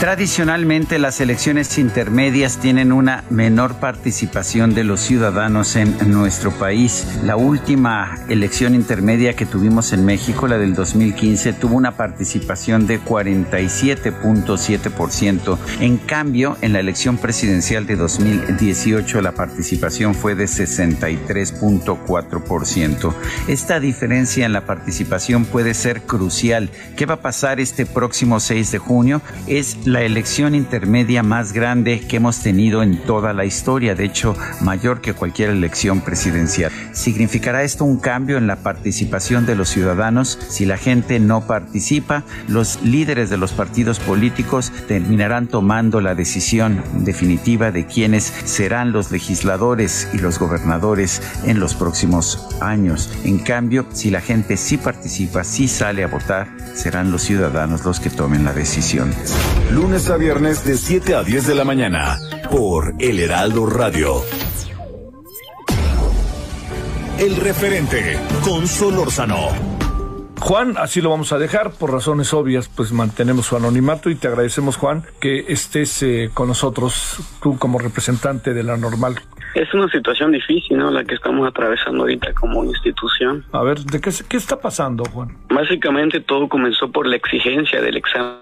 Tradicionalmente 0.00 0.98
las 0.98 1.20
elecciones 1.20 1.76
intermedias 1.76 2.56
tienen 2.56 2.90
una 2.90 3.22
menor 3.28 3.74
participación 3.74 4.72
de 4.72 4.82
los 4.82 5.00
ciudadanos 5.00 5.76
en 5.76 5.94
nuestro 6.10 6.52
país. 6.52 7.06
La 7.22 7.36
última 7.36 8.18
elección 8.30 8.74
intermedia 8.74 9.36
que 9.36 9.44
tuvimos 9.44 9.92
en 9.92 10.06
México, 10.06 10.48
la 10.48 10.56
del 10.56 10.74
2015, 10.74 11.52
tuvo 11.52 11.76
una 11.76 11.98
participación 11.98 12.86
de 12.86 12.98
47.7%. 12.98 15.58
En 15.80 15.98
cambio, 15.98 16.56
en 16.62 16.72
la 16.72 16.80
elección 16.80 17.18
presidencial 17.18 17.86
de 17.86 17.96
2018 17.96 19.20
la 19.20 19.32
participación 19.32 20.14
fue 20.14 20.34
de 20.34 20.46
63.4%. 20.46 23.14
Esta 23.48 23.80
diferencia 23.80 24.46
en 24.46 24.54
la 24.54 24.64
participación 24.64 25.44
puede 25.44 25.74
ser 25.74 26.04
crucial. 26.04 26.70
¿Qué 26.96 27.06
va 27.10 27.14
a 27.14 27.22
pasar 27.22 27.58
este 27.58 27.86
próximo 27.86 28.38
6 28.38 28.70
de 28.70 28.78
junio? 28.78 29.20
Es 29.48 29.84
la 29.84 30.02
elección 30.02 30.54
intermedia 30.54 31.24
más 31.24 31.52
grande 31.52 31.98
que 32.06 32.18
hemos 32.18 32.38
tenido 32.38 32.84
en 32.84 33.02
toda 33.02 33.32
la 33.32 33.44
historia, 33.44 33.96
de 33.96 34.04
hecho 34.04 34.36
mayor 34.60 35.00
que 35.00 35.12
cualquier 35.12 35.50
elección 35.50 36.02
presidencial. 36.02 36.70
¿Significará 36.92 37.64
esto 37.64 37.84
un 37.84 37.98
cambio 37.98 38.38
en 38.38 38.46
la 38.46 38.56
participación 38.56 39.44
de 39.44 39.56
los 39.56 39.70
ciudadanos? 39.70 40.38
Si 40.48 40.66
la 40.66 40.76
gente 40.76 41.18
no 41.18 41.48
participa, 41.48 42.22
los 42.46 42.80
líderes 42.82 43.28
de 43.28 43.38
los 43.38 43.52
partidos 43.52 43.98
políticos 43.98 44.72
terminarán 44.86 45.48
tomando 45.48 46.00
la 46.00 46.14
decisión 46.14 46.80
definitiva 47.00 47.72
de 47.72 47.86
quiénes 47.86 48.32
serán 48.44 48.92
los 48.92 49.10
legisladores 49.10 50.08
y 50.12 50.18
los 50.18 50.38
gobernadores 50.38 51.20
en 51.44 51.58
los 51.58 51.74
próximos 51.74 52.46
años. 52.60 53.10
En 53.24 53.38
cambio, 53.38 53.84
si 53.92 54.10
la 54.10 54.20
gente 54.20 54.56
sí 54.56 54.76
participa, 54.76 55.42
sí 55.42 55.66
sale 55.66 56.04
a 56.04 56.06
votar, 56.06 56.48
serán 56.90 57.12
los 57.12 57.22
ciudadanos 57.22 57.84
los 57.84 58.00
que 58.00 58.10
tomen 58.10 58.42
la 58.42 58.52
decisión. 58.52 59.14
Lunes 59.70 60.10
a 60.10 60.16
viernes 60.16 60.64
de 60.64 60.76
7 60.76 61.14
a 61.14 61.22
10 61.22 61.46
de 61.46 61.54
la 61.54 61.62
mañana 61.62 62.18
por 62.50 62.96
El 62.98 63.20
Heraldo 63.20 63.64
Radio. 63.66 64.24
El 67.16 67.36
referente 67.36 68.18
con 68.42 68.66
Solórzano. 68.66 69.79
Juan, 70.40 70.74
así 70.78 71.00
lo 71.00 71.10
vamos 71.10 71.32
a 71.32 71.38
dejar, 71.38 71.72
por 71.78 71.92
razones 71.92 72.32
obvias, 72.32 72.68
pues 72.68 72.92
mantenemos 72.92 73.46
su 73.46 73.56
anonimato 73.56 74.10
y 74.10 74.14
te 74.16 74.26
agradecemos, 74.26 74.76
Juan, 74.76 75.04
que 75.20 75.44
estés 75.48 76.02
eh, 76.02 76.30
con 76.32 76.48
nosotros, 76.48 77.20
tú 77.42 77.58
como 77.58 77.78
representante 77.78 78.54
de 78.54 78.62
la 78.62 78.76
normal. 78.76 79.16
Es 79.54 79.72
una 79.74 79.88
situación 79.88 80.32
difícil, 80.32 80.78
¿no? 80.78 80.90
La 80.90 81.04
que 81.04 81.14
estamos 81.14 81.46
atravesando 81.46 82.02
ahorita 82.02 82.32
como 82.34 82.64
institución. 82.64 83.44
A 83.52 83.62
ver, 83.62 83.80
¿de 83.80 84.00
qué, 84.00 84.10
qué 84.28 84.36
está 84.36 84.60
pasando, 84.60 85.04
Juan? 85.12 85.36
Básicamente 85.48 86.20
todo 86.20 86.48
comenzó 86.48 86.90
por 86.90 87.06
la 87.06 87.16
exigencia 87.16 87.80
del 87.82 87.96
examen 87.96 88.40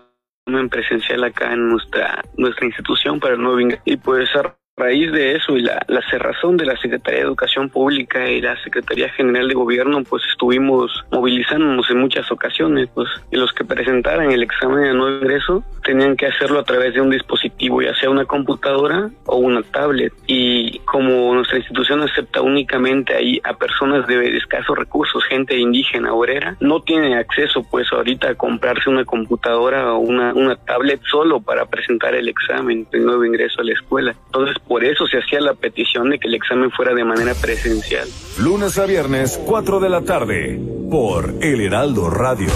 presencial 0.70 1.24
acá 1.24 1.52
en 1.52 1.68
nuestra 1.68 2.22
nuestra 2.36 2.66
institución 2.66 3.20
para 3.20 3.34
el 3.34 3.42
nuevo 3.42 3.60
ingreso. 3.60 3.82
Y 3.84 3.96
pues 3.96 4.28
a 4.36 4.57
raíz 4.78 5.12
de 5.12 5.36
eso 5.36 5.56
y 5.56 5.62
la, 5.62 5.84
la 5.88 6.00
cerrazón 6.10 6.56
de 6.56 6.66
la 6.66 6.76
Secretaría 6.76 7.20
de 7.20 7.26
Educación 7.26 7.68
Pública 7.68 8.28
y 8.28 8.40
la 8.40 8.56
Secretaría 8.62 9.08
General 9.10 9.48
de 9.48 9.54
Gobierno, 9.54 10.02
pues 10.04 10.22
estuvimos 10.30 11.04
movilizándonos 11.10 11.90
en 11.90 12.00
muchas 12.00 12.30
ocasiones, 12.30 12.88
pues, 12.94 13.08
y 13.30 13.36
los 13.36 13.52
que 13.52 13.64
presentaran 13.64 14.30
el 14.30 14.42
examen 14.42 14.84
de 14.84 14.94
nuevo 14.94 15.16
ingreso 15.16 15.64
tenían 15.84 16.16
que 16.16 16.26
hacerlo 16.26 16.60
a 16.60 16.64
través 16.64 16.94
de 16.94 17.00
un 17.00 17.10
dispositivo, 17.10 17.80
ya 17.82 17.94
sea 17.94 18.10
una 18.10 18.24
computadora 18.24 19.10
o 19.26 19.36
una 19.36 19.62
tablet. 19.62 20.12
Y 20.26 20.78
como 20.80 21.34
nuestra 21.34 21.58
institución 21.58 22.02
acepta 22.02 22.42
únicamente 22.42 23.14
ahí 23.14 23.40
a 23.44 23.54
personas 23.54 24.06
de 24.06 24.36
escasos 24.36 24.76
recursos, 24.76 25.24
gente 25.24 25.56
indígena, 25.56 26.12
obrera, 26.12 26.56
no 26.60 26.80
tiene 26.82 27.16
acceso 27.16 27.66
pues 27.70 27.90
ahorita 27.92 28.30
a 28.30 28.34
comprarse 28.34 28.90
una 28.90 29.04
computadora 29.04 29.92
o 29.94 29.98
una, 29.98 30.34
una 30.34 30.56
tablet 30.56 31.00
solo 31.10 31.40
para 31.40 31.66
presentar 31.66 32.14
el 32.14 32.28
examen 32.28 32.86
de 32.90 33.00
nuevo 33.00 33.24
ingreso 33.24 33.60
a 33.60 33.64
la 33.64 33.72
escuela. 33.72 34.14
Entonces 34.26 34.56
por 34.68 34.84
eso 34.84 35.06
se 35.06 35.18
hacía 35.18 35.40
la 35.40 35.54
petición 35.54 36.10
de 36.10 36.18
que 36.18 36.28
el 36.28 36.34
examen 36.34 36.70
fuera 36.70 36.94
de 36.94 37.04
manera 37.04 37.34
presencial. 37.34 38.06
Lunes 38.38 38.78
a 38.78 38.84
viernes, 38.84 39.40
4 39.44 39.80
de 39.80 39.88
la 39.88 40.02
tarde, 40.02 40.60
por 40.90 41.34
El 41.40 41.62
Heraldo 41.62 42.10
Radio. 42.10 42.50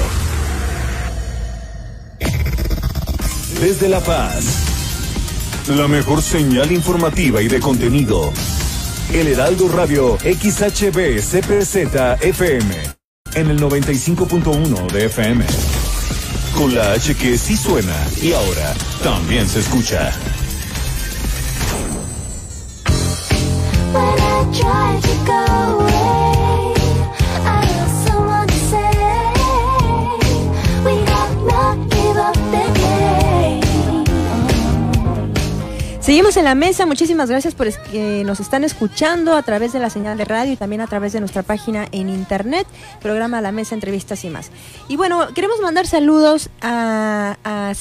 Desde 3.61 3.89
La 3.89 4.01
Paz, 4.01 5.69
la 5.77 5.89
mejor 5.89 6.21
señal 6.21 6.71
informativa 6.71 7.41
y 7.41 7.49
de 7.49 7.61
contenido. 7.61 8.33
El 9.13 9.29
Heraldo 9.29 9.69
Radio 9.69 10.19
XHB 10.19 11.21
CPZ 11.21 12.23
FM, 12.23 12.75
en 13.35 13.51
el 13.51 13.61
95.1 13.61 14.91
de 14.91 15.05
FM. 15.07 15.45
Con 16.57 16.75
la 16.75 16.93
H 16.93 17.15
que 17.15 17.39
sí 17.39 17.57
suena 17.57 17.97
y 18.21 18.33
ahora 18.33 18.75
también 19.03 19.47
se 19.49 19.61
escucha. 19.61 20.13
Seguimos 36.01 36.37
en 36.37 36.45
la 36.45 36.57
mesa, 36.57 36.85
muchísimas 36.85 37.31
gracias 37.31 37.55
por 37.55 37.69
que 37.79 38.25
nos 38.27 38.41
están 38.41 38.65
escuchando 38.65 39.37
a 39.37 39.43
través 39.43 39.73
de 39.73 39.79
la 39.79 39.89
señal 39.89 40.19
de 40.19 40.25
radio 40.25 40.53
y 40.53 40.57
también 40.57 40.81
a 40.81 40.89
través 40.89 41.13
de 41.13 41.21
nuestra 41.21 41.45
página 41.45 41.87
en 41.93 42.09
internet, 42.09 42.67
programa 43.01 43.41
La 43.41 43.53
Mesa, 43.53 43.77
entrevistas 43.77 44.25
y 44.25 44.29
más. 44.31 44.51
Y 44.89 44.97
bueno, 44.97 45.29
queremos 45.33 45.61
mandar 45.61 45.87
saludos 45.87 46.51
a, 46.61 47.37
a 47.45 47.73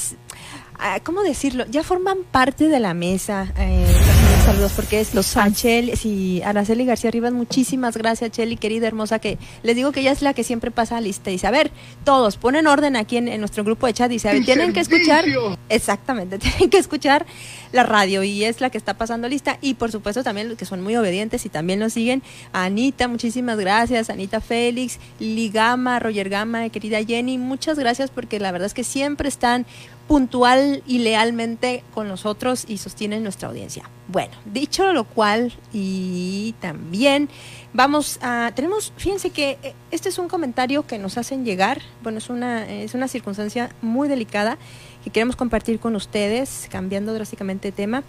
a- 0.84 1.00
¿cómo 1.02 1.22
decirlo? 1.24 1.66
Ya 1.70 1.84
forman 1.84 2.20
parte 2.32 2.68
de 2.68 2.80
la 2.80 2.94
mesa. 2.94 3.52
eh, 3.58 4.01
saludos 4.46 4.72
porque 4.76 5.00
es 5.00 5.14
los 5.14 5.36
Chel- 5.54 5.96
sí, 5.96 6.42
Araceli 6.44 6.86
García 6.86 7.12
Rivas, 7.12 7.32
muchísimas 7.34 7.96
gracias, 7.96 8.32
Cheli, 8.32 8.58
querida 8.58 8.88
hermosa, 8.88 9.20
que 9.20 9.38
les 9.64 9.76
digo 9.76 9.92
que 9.92 10.02
ella 10.02 10.12
es 10.12 10.22
la 10.22 10.34
que 10.34 10.44
siempre 10.44 10.72
pasa 10.72 10.98
a 10.98 11.02
lista. 11.02 11.30
Dice, 11.30 11.48
a 11.48 11.52
ver, 11.52 11.72
todos, 12.04 12.38
ponen 12.38 12.68
orden 12.68 12.96
aquí 12.96 13.18
en, 13.18 13.28
en 13.28 13.40
nuestro 13.40 13.64
grupo 13.64 13.88
de 13.88 13.94
chat. 13.94 14.10
Dice, 14.10 14.30
a 14.30 14.32
ver, 14.32 14.40
¡El 14.42 14.46
tienen 14.46 14.74
que 14.74 14.80
escuchar. 14.80 15.26
Exactamente, 15.70 16.40
tienen 16.40 16.70
que 16.70 16.78
escuchar 16.78 17.26
la 17.72 17.84
radio 17.84 18.24
y 18.24 18.44
es 18.44 18.62
la 18.62 18.70
que 18.70 18.78
está 18.78 18.96
pasando 18.96 19.28
lista. 19.30 19.58
Y 19.62 19.76
por 19.76 19.92
supuesto 19.92 20.24
también 20.24 20.50
los 20.50 20.58
que 20.58 20.66
son 20.66 20.82
muy 20.82 20.96
obedientes 20.96 21.46
y 21.46 21.50
también 21.50 21.80
nos 21.80 21.94
siguen. 21.94 22.24
Anita, 22.52 23.08
muchísimas 23.08 23.58
gracias. 23.60 24.10
Anita 24.10 24.42
Félix, 24.42 25.00
Ligama, 25.20 26.00
Roger 26.00 26.30
Gama, 26.30 26.68
querida 26.70 27.04
Jenny, 27.04 27.38
muchas 27.38 27.78
gracias 27.78 28.10
porque 28.10 28.40
la 28.40 28.52
verdad 28.52 28.66
es 28.68 28.74
que 28.74 28.84
siempre 28.84 29.30
están 29.30 29.66
puntual 30.12 30.84
y 30.86 30.98
lealmente 30.98 31.86
con 31.94 32.10
nosotros 32.10 32.66
y 32.68 32.80
sostienen 32.80 33.24
nuestra 33.24 33.48
audiencia. 33.48 33.90
Bueno, 34.10 34.34
dicho 34.44 34.92
lo 34.92 35.06
cual 35.06 35.54
y 35.72 36.54
también 36.60 37.30
vamos 37.72 38.20
a 38.22 38.52
tenemos 38.54 38.92
fíjense 38.98 39.30
que 39.30 39.58
eh, 39.64 39.74
este 39.90 40.10
es 40.10 40.20
un 40.20 40.28
comentario 40.28 40.86
que 40.86 40.98
nos 40.98 41.18
hacen 41.18 41.46
llegar, 41.46 41.82
bueno, 42.04 42.18
es 42.18 42.30
una 42.30 42.70
es 42.70 42.94
una 42.94 43.08
circunstancia 43.08 43.70
muy 43.82 44.10
delicada 44.10 44.58
que 45.02 45.12
queremos 45.12 45.38
compartir 45.38 45.80
con 45.80 45.96
ustedes, 45.96 46.68
cambiando 46.70 47.14
drásticamente 47.14 47.70
de 47.70 47.72
tema. 47.72 48.04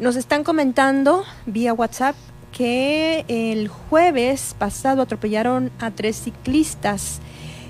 Nos 0.00 0.16
están 0.16 0.42
comentando 0.42 1.22
vía 1.46 1.72
WhatsApp 1.72 2.16
que 2.50 3.24
el 3.28 3.68
jueves 3.68 4.56
pasado 4.58 5.00
atropellaron 5.00 5.70
a 5.78 5.92
tres 5.92 6.22
ciclistas. 6.24 7.20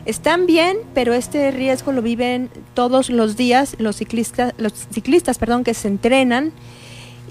Están 0.06 0.46
bien, 0.46 0.78
pero 0.94 1.12
este 1.12 1.50
riesgo 1.50 1.92
lo 1.92 2.02
viven 2.02 2.50
todos 2.74 3.10
los 3.10 3.36
días 3.36 3.76
los 3.78 3.96
ciclistas, 3.96 4.54
los 4.56 4.72
ciclistas, 4.72 5.38
perdón, 5.38 5.64
que 5.64 5.74
se 5.74 5.88
entrenan 5.88 6.52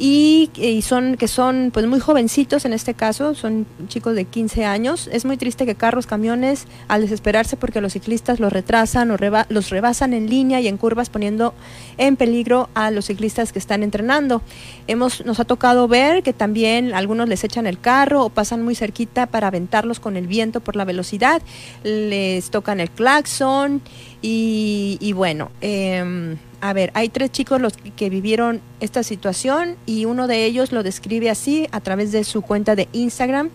y, 0.01 0.49
y 0.55 0.81
son 0.81 1.17
que 1.17 1.27
son 1.27 1.71
pues 1.73 1.85
muy 1.85 1.99
jovencitos 1.99 2.63
en 2.63 2.71
este 2.71 2.93
caso, 2.93 3.35
son 3.35 3.65
chicos 3.89 4.15
de 4.15 4.23
15 4.23 4.63
años. 4.63 5.09
Es 5.11 5.25
muy 5.25 5.35
triste 5.35 5.65
que 5.65 5.75
carros, 5.75 6.07
camiones, 6.07 6.65
al 6.87 7.01
desesperarse 7.01 7.57
porque 7.57 7.81
los 7.81 7.93
ciclistas 7.93 8.39
los 8.39 8.53
retrasan 8.53 9.11
o 9.11 9.17
reba- 9.17 9.45
los 9.49 9.69
rebasan 9.69 10.13
en 10.13 10.29
línea 10.29 10.61
y 10.61 10.69
en 10.69 10.77
curvas 10.77 11.09
poniendo 11.09 11.53
en 11.97 12.15
peligro 12.15 12.69
a 12.75 12.91
los 12.91 13.05
ciclistas 13.07 13.51
que 13.51 13.59
están 13.59 13.83
entrenando. 13.83 14.41
Hemos, 14.87 15.25
nos 15.25 15.41
ha 15.41 15.45
tocado 15.45 15.87
ver 15.89 16.23
que 16.23 16.31
también 16.31 16.93
algunos 16.93 17.27
les 17.27 17.43
echan 17.43 17.67
el 17.67 17.77
carro 17.77 18.23
o 18.23 18.29
pasan 18.29 18.63
muy 18.63 18.75
cerquita 18.75 19.25
para 19.27 19.47
aventarlos 19.47 19.99
con 19.99 20.15
el 20.15 20.27
viento 20.27 20.61
por 20.61 20.77
la 20.77 20.85
velocidad, 20.85 21.41
les 21.83 22.49
tocan 22.51 22.79
el 22.79 22.89
claxon 22.89 23.81
y, 24.21 24.97
y 24.99 25.13
bueno, 25.13 25.49
em, 25.61 26.37
a 26.61 26.73
ver, 26.73 26.91
hay 26.93 27.07
tres 27.09 27.31
chicos 27.31 27.61
los 27.61 27.77
que- 27.77 27.91
que 27.91 28.09
vivieron 28.09 28.59
esta 28.81 29.01
situación 29.03 29.75
y 29.85 30.05
uno 30.05 30.27
de 30.27 30.45
ellos 30.45 30.71
lo 30.71 30.83
describe 30.83 31.29
así 31.29 31.67
a 31.71 31.79
través 31.79 32.11
de 32.11 32.23
su 32.25 32.41
cuenta 32.41 32.75
de 32.75 32.89
Instagram, 32.91 33.49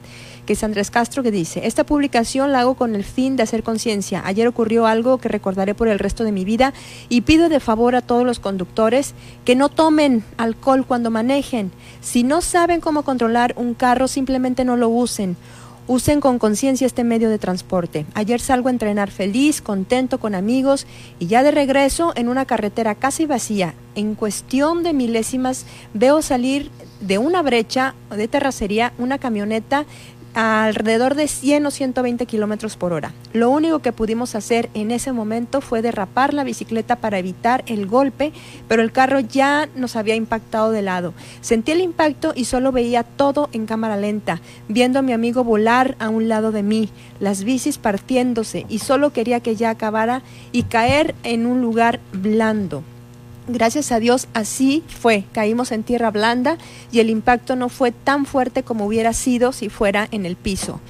que 0.47 0.55
es 0.55 0.65
Andrés 0.65 0.91
Castro, 0.91 1.23
que 1.23 1.31
dice, 1.31 1.67
esta 1.67 1.85
publicación 1.85 2.53
la 2.53 2.61
hago 2.61 2.75
con 2.75 2.95
el 2.95 3.05
fin 3.05 3.37
de 3.37 3.43
hacer 3.43 3.63
conciencia. 3.63 4.23
Ayer 4.25 4.47
ocurrió 4.47 4.87
algo 4.87 5.19
que 5.19 5.29
recordaré 5.29 5.75
por 5.75 5.89
el 5.89 5.99
resto 5.99 6.25
de 6.25 6.33
mi 6.33 6.45
vida 6.45 6.73
y 7.09 7.23
pido 7.23 7.49
de 7.49 7.61
favor 7.61 7.95
a 7.95 8.03
todos 8.03 8.25
los 8.25 8.41
conductores 8.41 9.15
que 9.45 9.57
no 9.57 9.69
tomen 9.71 10.23
alcohol 10.37 10.85
cuando 10.87 11.11
manejen. 11.11 11.73
Si 12.01 12.23
no 12.25 12.41
saben 12.43 12.81
cómo 12.81 13.05
controlar 13.05 13.55
un 13.57 13.75
carro, 13.75 14.07
simplemente 14.09 14.65
no 14.67 14.77
lo 14.77 14.89
usen. 14.89 15.37
Usen 15.87 16.23
con 16.23 16.39
conciencia 16.39 16.87
este 16.87 17.05
medio 17.05 17.29
de 17.29 17.39
transporte. 17.39 18.07
Ayer 18.15 18.41
salgo 18.41 18.69
a 18.69 18.71
entrenar 18.71 19.11
feliz, 19.11 19.61
contento 19.61 20.19
con 20.19 20.35
amigos 20.35 20.87
y 21.19 21.27
ya 21.27 21.43
de 21.43 21.51
regreso 21.51 22.15
en 22.17 22.31
una 22.31 22.47
carretera 22.47 22.95
casi 22.95 23.27
vacía. 23.27 23.75
En 23.95 24.15
cuestión 24.15 24.83
de 24.83 24.95
milésimas 24.95 25.67
veo 25.93 26.23
salir 26.23 26.71
de 27.01 27.19
una 27.19 27.43
brecha 27.43 27.95
de 28.11 28.29
terracería 28.29 28.95
una 28.97 29.19
camioneta 29.19 29.85
alrededor 30.35 31.15
de 31.15 31.29
100 31.29 31.67
o 31.67 31.71
120 31.71 32.27
kilómetros 32.27 32.77
por 32.77 32.93
hora. 32.93 33.13
Lo 33.33 33.51
único 33.51 33.79
que 33.79 33.93
pudimos 33.93 34.35
hacer 34.35 34.69
en 34.75 34.91
ese 34.91 35.13
momento 35.13 35.61
fue 35.61 35.83
derrapar 35.83 36.35
la 36.35 36.45
bicicleta 36.45 36.97
para 36.97 37.19
evitar 37.19 37.63
el 37.67 37.87
golpe, 37.87 38.33
pero 38.69 38.83
el 38.83 38.93
carro 38.93 39.21
ya 39.21 39.69
nos 39.77 39.97
había 39.97 40.17
impactado 40.17 40.71
de 40.71 40.83
lado. 40.83 41.15
Sentí 41.41 41.73
el 41.73 41.81
impacto 41.81 42.33
y 42.35 42.45
solo 42.45 42.73
veía 42.73 43.05
todo 43.05 43.49
en 43.53 43.67
cámara 43.67 43.97
lenta, 43.97 44.41
viendo 44.69 44.99
a 44.99 45.03
mi 45.03 45.13
amigo 45.13 45.45
volar 45.45 45.97
a 45.99 46.09
un 46.09 46.29
lado 46.29 46.53
de 46.53 46.63
mí, 46.63 46.91
las 47.21 47.45
bicis 47.45 47.79
partiéndose 47.79 48.67
y 48.69 48.81
solo 48.81 49.13
quería 49.13 49.41
que 49.41 49.57
ya 49.57 49.71
acabara 49.71 50.23
y 50.53 50.65
caer 50.65 51.15
en 51.23 51.47
un 51.47 51.61
lugar 51.61 52.01
blando. 52.13 52.83
Gracias 53.47 53.93
a 53.93 54.01
Dios 54.01 54.27
así 54.33 54.83
fue. 54.89 55.25
Caímos 55.33 55.71
en 55.71 55.83
tierra 55.83 56.11
blanda 56.11 56.57
y 56.91 57.01
el 57.01 57.11
impacto 57.11 57.57
no 57.57 57.69
fue 57.69 57.93
tan 57.93 58.25
fuerte 58.25 58.63
como 58.63 58.87
hubiera 58.87 59.13
sido 59.13 59.53
si 59.53 59.69
fuera 59.69 60.09
en 60.11 60.25
el 60.25 60.37
piso. 60.37 60.81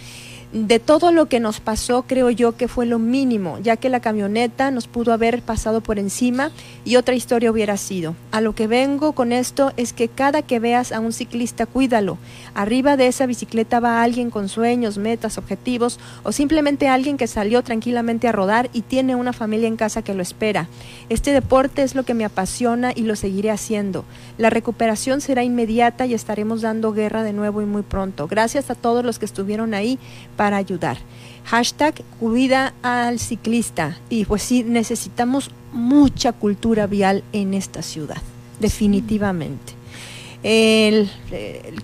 De 0.54 0.78
todo 0.78 1.10
lo 1.10 1.26
que 1.26 1.40
nos 1.40 1.58
pasó, 1.58 2.04
creo 2.06 2.30
yo 2.30 2.56
que 2.56 2.68
fue 2.68 2.86
lo 2.86 3.00
mínimo, 3.00 3.58
ya 3.58 3.76
que 3.76 3.88
la 3.88 3.98
camioneta 3.98 4.70
nos 4.70 4.86
pudo 4.86 5.12
haber 5.12 5.42
pasado 5.42 5.80
por 5.80 5.98
encima 5.98 6.52
y 6.84 6.94
otra 6.94 7.16
historia 7.16 7.50
hubiera 7.50 7.76
sido. 7.76 8.14
A 8.30 8.40
lo 8.40 8.54
que 8.54 8.68
vengo 8.68 9.14
con 9.14 9.32
esto 9.32 9.72
es 9.76 9.92
que 9.92 10.06
cada 10.06 10.42
que 10.42 10.60
veas 10.60 10.92
a 10.92 11.00
un 11.00 11.12
ciclista, 11.12 11.66
cuídalo. 11.66 12.18
Arriba 12.54 12.96
de 12.96 13.08
esa 13.08 13.26
bicicleta 13.26 13.80
va 13.80 14.04
alguien 14.04 14.30
con 14.30 14.48
sueños, 14.48 14.96
metas, 14.96 15.38
objetivos 15.38 15.98
o 16.22 16.30
simplemente 16.30 16.86
alguien 16.86 17.16
que 17.16 17.26
salió 17.26 17.64
tranquilamente 17.64 18.28
a 18.28 18.32
rodar 18.32 18.70
y 18.72 18.82
tiene 18.82 19.16
una 19.16 19.32
familia 19.32 19.66
en 19.66 19.74
casa 19.74 20.02
que 20.02 20.14
lo 20.14 20.22
espera. 20.22 20.68
Este 21.08 21.32
deporte 21.32 21.82
es 21.82 21.96
lo 21.96 22.04
que 22.04 22.14
me 22.14 22.24
apasiona 22.24 22.92
y 22.94 23.02
lo 23.02 23.16
seguiré 23.16 23.50
haciendo. 23.50 24.04
La 24.38 24.50
recuperación 24.50 25.20
será 25.20 25.42
inmediata 25.42 26.06
y 26.06 26.14
estaremos 26.14 26.62
dando 26.62 26.92
guerra 26.92 27.24
de 27.24 27.32
nuevo 27.32 27.60
y 27.60 27.66
muy 27.66 27.82
pronto. 27.82 28.28
Gracias 28.28 28.70
a 28.70 28.76
todos 28.76 29.04
los 29.04 29.18
que 29.18 29.24
estuvieron 29.24 29.74
ahí 29.74 29.98
para 30.36 30.43
ayudar. 30.52 30.98
Hashtag 31.44 32.02
cuida 32.20 32.74
al 32.82 33.18
ciclista. 33.18 33.98
Y 34.10 34.24
pues 34.24 34.42
sí, 34.42 34.64
necesitamos 34.64 35.50
mucha 35.72 36.32
cultura 36.32 36.86
vial 36.86 37.24
en 37.32 37.54
esta 37.54 37.82
ciudad, 37.82 38.20
definitivamente. 38.60 39.74
El, 40.44 41.08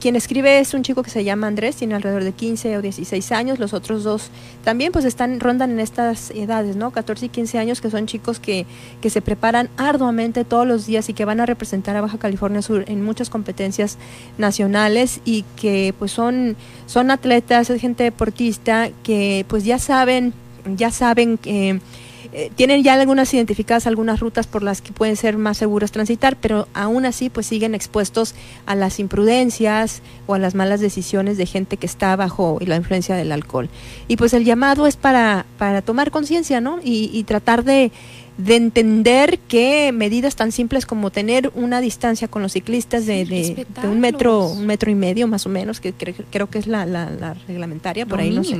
quien 0.00 0.16
escribe 0.16 0.58
es 0.58 0.74
un 0.74 0.82
chico 0.82 1.02
que 1.02 1.08
se 1.08 1.24
llama 1.24 1.46
Andrés, 1.46 1.76
tiene 1.76 1.94
alrededor 1.94 2.24
de 2.24 2.32
15 2.32 2.76
o 2.76 2.82
16 2.82 3.32
años, 3.32 3.58
los 3.58 3.72
otros 3.72 4.04
dos 4.04 4.30
también 4.62 4.92
pues 4.92 5.06
están, 5.06 5.40
rondan 5.40 5.70
en 5.70 5.80
estas 5.80 6.30
edades, 6.32 6.76
¿no? 6.76 6.90
14 6.90 7.24
y 7.24 7.28
15 7.30 7.58
años, 7.58 7.80
que 7.80 7.90
son 7.90 8.04
chicos 8.04 8.38
que, 8.38 8.66
que 9.00 9.08
se 9.08 9.22
preparan 9.22 9.70
arduamente 9.78 10.44
todos 10.44 10.66
los 10.66 10.84
días 10.84 11.08
y 11.08 11.14
que 11.14 11.24
van 11.24 11.40
a 11.40 11.46
representar 11.46 11.96
a 11.96 12.02
Baja 12.02 12.18
California 12.18 12.60
Sur 12.60 12.84
en 12.86 13.02
muchas 13.02 13.30
competencias 13.30 13.96
nacionales 14.36 15.22
y 15.24 15.46
que 15.56 15.94
pues 15.98 16.12
son, 16.12 16.54
son 16.84 17.10
atletas, 17.10 17.70
es 17.70 17.80
gente 17.80 18.04
deportista 18.04 18.90
que 19.02 19.46
pues 19.48 19.64
ya 19.64 19.78
saben, 19.78 20.34
ya 20.76 20.90
saben 20.90 21.38
que 21.38 21.80
tienen 22.54 22.82
ya 22.84 22.94
algunas 22.94 23.32
identificadas 23.34 23.86
algunas 23.86 24.20
rutas 24.20 24.46
por 24.46 24.62
las 24.62 24.80
que 24.80 24.92
pueden 24.92 25.16
ser 25.16 25.36
más 25.36 25.58
seguras 25.58 25.90
transitar, 25.90 26.36
pero 26.36 26.68
aún 26.74 27.04
así 27.04 27.28
pues 27.28 27.46
siguen 27.46 27.74
expuestos 27.74 28.34
a 28.66 28.74
las 28.76 29.00
imprudencias 29.00 30.02
o 30.26 30.34
a 30.34 30.38
las 30.38 30.54
malas 30.54 30.80
decisiones 30.80 31.36
de 31.36 31.46
gente 31.46 31.76
que 31.76 31.86
está 31.86 32.14
bajo 32.16 32.58
la 32.64 32.76
influencia 32.76 33.16
del 33.16 33.32
alcohol. 33.32 33.68
Y 34.08 34.16
pues 34.16 34.32
el 34.34 34.44
llamado 34.44 34.86
es 34.86 34.96
para, 34.96 35.44
para 35.58 35.82
tomar 35.82 36.10
conciencia, 36.10 36.60
¿no? 36.60 36.78
Y, 36.84 37.10
y 37.12 37.24
tratar 37.24 37.64
de, 37.64 37.90
de 38.38 38.56
entender 38.56 39.38
que 39.48 39.90
medidas 39.92 40.36
tan 40.36 40.52
simples 40.52 40.86
como 40.86 41.10
tener 41.10 41.50
una 41.54 41.80
distancia 41.80 42.28
con 42.28 42.42
los 42.42 42.52
ciclistas 42.52 43.06
de, 43.06 43.24
de- 43.24 43.42
de 43.82 43.88
un 43.88 44.00
metro, 44.00 44.46
un 44.46 44.66
metro 44.66 44.90
y 44.90 44.94
medio 44.94 45.26
más 45.26 45.46
o 45.46 45.48
menos, 45.48 45.80
que 45.80 45.94
cre- 45.94 46.14
creo 46.30 46.48
que 46.48 46.58
es 46.58 46.66
la, 46.66 46.86
la- 46.86 47.10
la 47.10 47.34
reglamentaria, 47.48 48.06
por 48.06 48.18
Lo 48.18 48.24
ahí 48.24 48.30
no 48.30 48.44
sé. 48.44 48.50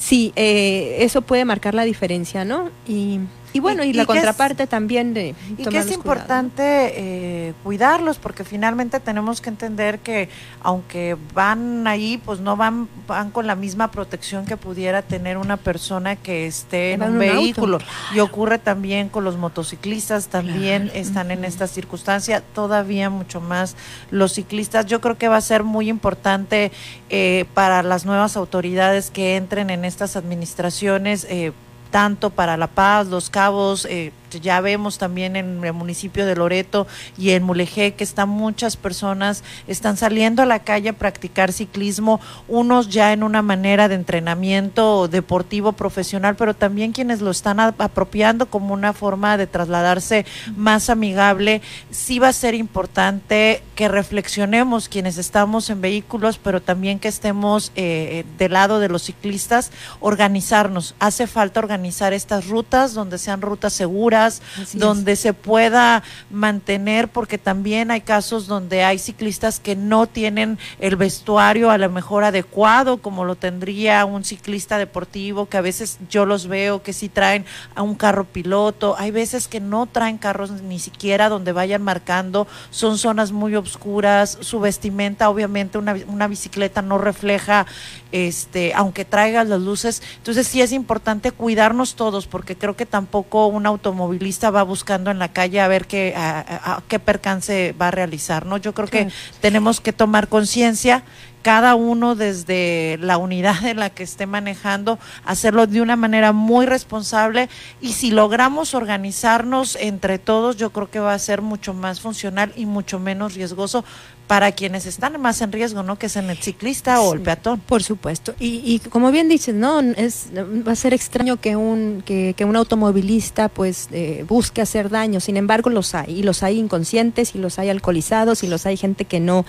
Sí, 0.00 0.32
eh, 0.34 0.96
eso 1.00 1.20
puede 1.20 1.44
marcar 1.44 1.74
la 1.74 1.84
diferencia, 1.84 2.46
¿no? 2.46 2.70
Y, 2.88 3.20
y 3.52 3.60
bueno, 3.60 3.84
y, 3.84 3.90
Y- 3.90 3.92
la 3.92 4.02
es- 4.02 4.06
contraparte 4.06 4.66
también 4.66 5.12
de 5.14 5.34
Y 5.58 5.64
que 5.64 5.78
es 5.78 5.90
importante 5.90 6.62
eh, 6.96 7.54
cuidarlos, 7.64 8.18
porque 8.18 8.44
finalmente 8.44 9.00
tenemos 9.00 9.40
que 9.40 9.48
entender 9.50 9.98
que 9.98 10.28
aunque 10.62 11.16
van 11.34 11.86
ahí, 11.86 12.20
pues 12.24 12.40
no 12.40 12.56
van, 12.56 12.88
van 13.06 13.30
con 13.30 13.46
la 13.46 13.54
misma 13.54 13.90
protección 13.90 14.46
que 14.46 14.56
pudiera 14.56 15.02
tener 15.02 15.36
una 15.38 15.56
persona 15.56 16.16
que 16.16 16.46
esté 16.46 16.92
en 16.92 17.02
un 17.02 17.08
auto. 17.08 17.18
vehículo. 17.18 17.78
Y 18.14 18.20
ocurre 18.20 18.58
también 18.58 19.08
con 19.08 19.24
los 19.24 19.36
motociclistas, 19.36 20.28
también 20.28 20.90
están 20.94 21.30
en 21.30 21.44
esta 21.44 21.66
circunstancia, 21.66 22.42
todavía 22.54 23.10
mucho 23.10 23.40
más 23.40 23.76
los 24.10 24.32
ciclistas. 24.34 24.86
Yo 24.86 25.00
creo 25.00 25.16
que 25.18 25.28
va 25.28 25.36
a 25.38 25.40
ser 25.40 25.64
muy 25.64 25.88
importante 25.88 26.70
eh, 27.08 27.46
para 27.54 27.82
las 27.82 28.04
nuevas 28.06 28.36
autoridades 28.36 29.10
que 29.10 29.36
entren 29.36 29.70
en 29.70 29.84
estas 29.84 30.16
administraciones. 30.16 31.26
eh, 31.28 31.52
tanto 31.90 32.30
para 32.30 32.56
La 32.56 32.68
Paz, 32.68 33.08
Los 33.08 33.30
Cabos, 33.30 33.86
eh, 33.86 34.12
ya 34.38 34.60
vemos 34.60 34.98
también 34.98 35.36
en 35.36 35.64
el 35.64 35.72
municipio 35.72 36.26
de 36.26 36.36
Loreto 36.36 36.86
y 37.18 37.30
en 37.30 37.42
Mulegé 37.42 37.94
que 37.94 38.04
están 38.04 38.28
muchas 38.28 38.76
personas, 38.76 39.42
están 39.66 39.96
saliendo 39.96 40.42
a 40.42 40.46
la 40.46 40.60
calle 40.60 40.90
a 40.90 40.92
practicar 40.92 41.52
ciclismo, 41.52 42.20
unos 42.48 42.88
ya 42.88 43.12
en 43.12 43.22
una 43.22 43.42
manera 43.42 43.88
de 43.88 43.94
entrenamiento 43.94 45.08
deportivo 45.08 45.72
profesional, 45.72 46.36
pero 46.36 46.54
también 46.54 46.92
quienes 46.92 47.20
lo 47.20 47.30
están 47.30 47.60
apropiando 47.60 48.46
como 48.46 48.74
una 48.74 48.92
forma 48.92 49.36
de 49.36 49.46
trasladarse 49.46 50.26
más 50.56 50.90
amigable. 50.90 51.62
Sí 51.90 52.18
va 52.18 52.28
a 52.28 52.32
ser 52.32 52.54
importante 52.54 53.62
que 53.74 53.88
reflexionemos 53.88 54.88
quienes 54.88 55.16
estamos 55.18 55.70
en 55.70 55.80
vehículos, 55.80 56.38
pero 56.38 56.60
también 56.60 56.98
que 56.98 57.08
estemos 57.08 57.72
eh, 57.76 58.24
del 58.38 58.52
lado 58.52 58.78
de 58.78 58.88
los 58.88 59.02
ciclistas, 59.02 59.72
organizarnos. 60.00 60.94
Hace 60.98 61.26
falta 61.26 61.60
organizar 61.60 62.12
estas 62.12 62.48
rutas 62.48 62.94
donde 62.94 63.18
sean 63.18 63.40
rutas 63.40 63.72
seguras, 63.72 64.19
Así 64.26 64.42
es. 64.62 64.78
donde 64.78 65.16
se 65.16 65.32
pueda 65.32 66.02
mantener, 66.30 67.08
porque 67.08 67.38
también 67.38 67.90
hay 67.90 68.00
casos 68.00 68.46
donde 68.46 68.84
hay 68.84 68.98
ciclistas 68.98 69.60
que 69.60 69.76
no 69.76 70.06
tienen 70.06 70.58
el 70.78 70.96
vestuario 70.96 71.70
a 71.70 71.78
lo 71.78 71.90
mejor 71.90 72.24
adecuado, 72.24 72.98
como 72.98 73.24
lo 73.24 73.34
tendría 73.34 74.04
un 74.04 74.24
ciclista 74.24 74.78
deportivo, 74.78 75.46
que 75.46 75.56
a 75.56 75.60
veces 75.60 75.98
yo 76.08 76.26
los 76.26 76.46
veo 76.46 76.82
que 76.82 76.92
sí 76.92 77.08
traen 77.08 77.44
a 77.74 77.82
un 77.82 77.94
carro 77.94 78.24
piloto, 78.24 78.96
hay 78.98 79.10
veces 79.10 79.48
que 79.48 79.60
no 79.60 79.86
traen 79.86 80.18
carros 80.18 80.50
ni 80.50 80.78
siquiera 80.78 81.28
donde 81.28 81.52
vayan 81.52 81.82
marcando, 81.82 82.46
son 82.70 82.98
zonas 82.98 83.32
muy 83.32 83.56
oscuras, 83.56 84.38
su 84.40 84.60
vestimenta, 84.60 85.28
obviamente 85.28 85.78
una, 85.78 85.96
una 86.06 86.28
bicicleta 86.28 86.82
no 86.82 86.98
refleja, 86.98 87.66
este, 88.12 88.72
aunque 88.74 89.04
traiga 89.04 89.44
las 89.44 89.60
luces, 89.60 90.02
entonces 90.16 90.46
sí 90.46 90.60
es 90.60 90.72
importante 90.72 91.32
cuidarnos 91.32 91.94
todos, 91.94 92.26
porque 92.26 92.56
creo 92.56 92.76
que 92.76 92.86
tampoco 92.86 93.46
un 93.46 93.66
automovilista 94.10 94.50
va 94.50 94.62
buscando 94.64 95.10
en 95.10 95.18
la 95.18 95.28
calle 95.32 95.60
a 95.60 95.68
ver 95.68 95.86
qué, 95.86 96.14
a, 96.16 96.40
a- 96.40 96.74
a 96.76 96.82
qué 96.88 96.98
percance 96.98 97.74
va 97.80 97.88
a 97.88 97.90
realizar, 97.90 98.44
¿no? 98.46 98.56
Yo 98.56 98.72
creo 98.74 98.88
que 98.88 99.08
tenemos 99.40 99.80
que 99.80 99.92
tomar 99.92 100.28
conciencia 100.28 101.02
cada 101.42 101.74
uno 101.74 102.16
desde 102.16 102.98
la 103.00 103.16
unidad 103.16 103.64
en 103.64 103.78
la 103.78 103.88
que 103.88 104.02
esté 104.02 104.26
manejando, 104.26 104.98
hacerlo 105.24 105.66
de 105.66 105.80
una 105.80 105.96
manera 105.96 106.32
muy 106.32 106.66
responsable 106.66 107.48
y 107.80 107.92
si 107.94 108.10
logramos 108.10 108.74
organizarnos 108.74 109.76
entre 109.80 110.18
todos, 110.18 110.56
yo 110.58 110.68
creo 110.70 110.90
que 110.90 111.00
va 111.00 111.14
a 111.14 111.18
ser 111.18 111.40
mucho 111.40 111.72
más 111.72 112.00
funcional 112.00 112.52
y 112.56 112.66
mucho 112.66 112.98
menos 112.98 113.34
riesgoso 113.34 113.84
para 114.30 114.52
quienes 114.52 114.86
están 114.86 115.20
más 115.20 115.40
en 115.40 115.50
riesgo, 115.50 115.82
¿no? 115.82 115.98
Que 115.98 116.06
es 116.06 116.14
en 116.14 116.30
el 116.30 116.38
ciclista 116.38 117.00
o 117.00 117.14
el 117.14 117.20
peatón. 117.20 117.58
Por 117.58 117.82
supuesto. 117.82 118.32
Y, 118.38 118.62
y 118.64 118.78
como 118.78 119.10
bien 119.10 119.28
dices, 119.28 119.56
no, 119.56 119.80
es 119.80 120.28
va 120.64 120.70
a 120.70 120.76
ser 120.76 120.94
extraño 120.94 121.40
que 121.40 121.56
un 121.56 122.04
que, 122.06 122.34
que 122.36 122.44
un 122.44 122.54
automovilista 122.54 123.48
pues 123.48 123.88
eh, 123.90 124.24
busque 124.28 124.62
hacer 124.62 124.88
daño. 124.88 125.18
Sin 125.18 125.36
embargo, 125.36 125.68
los 125.68 125.96
hay 125.96 126.20
y 126.20 126.22
los 126.22 126.44
hay 126.44 126.60
inconscientes 126.60 127.34
y 127.34 127.38
los 127.38 127.58
hay 127.58 127.70
alcoholizados 127.70 128.44
y 128.44 128.46
los 128.46 128.66
hay 128.66 128.76
gente 128.76 129.04
que 129.04 129.18
no 129.18 129.44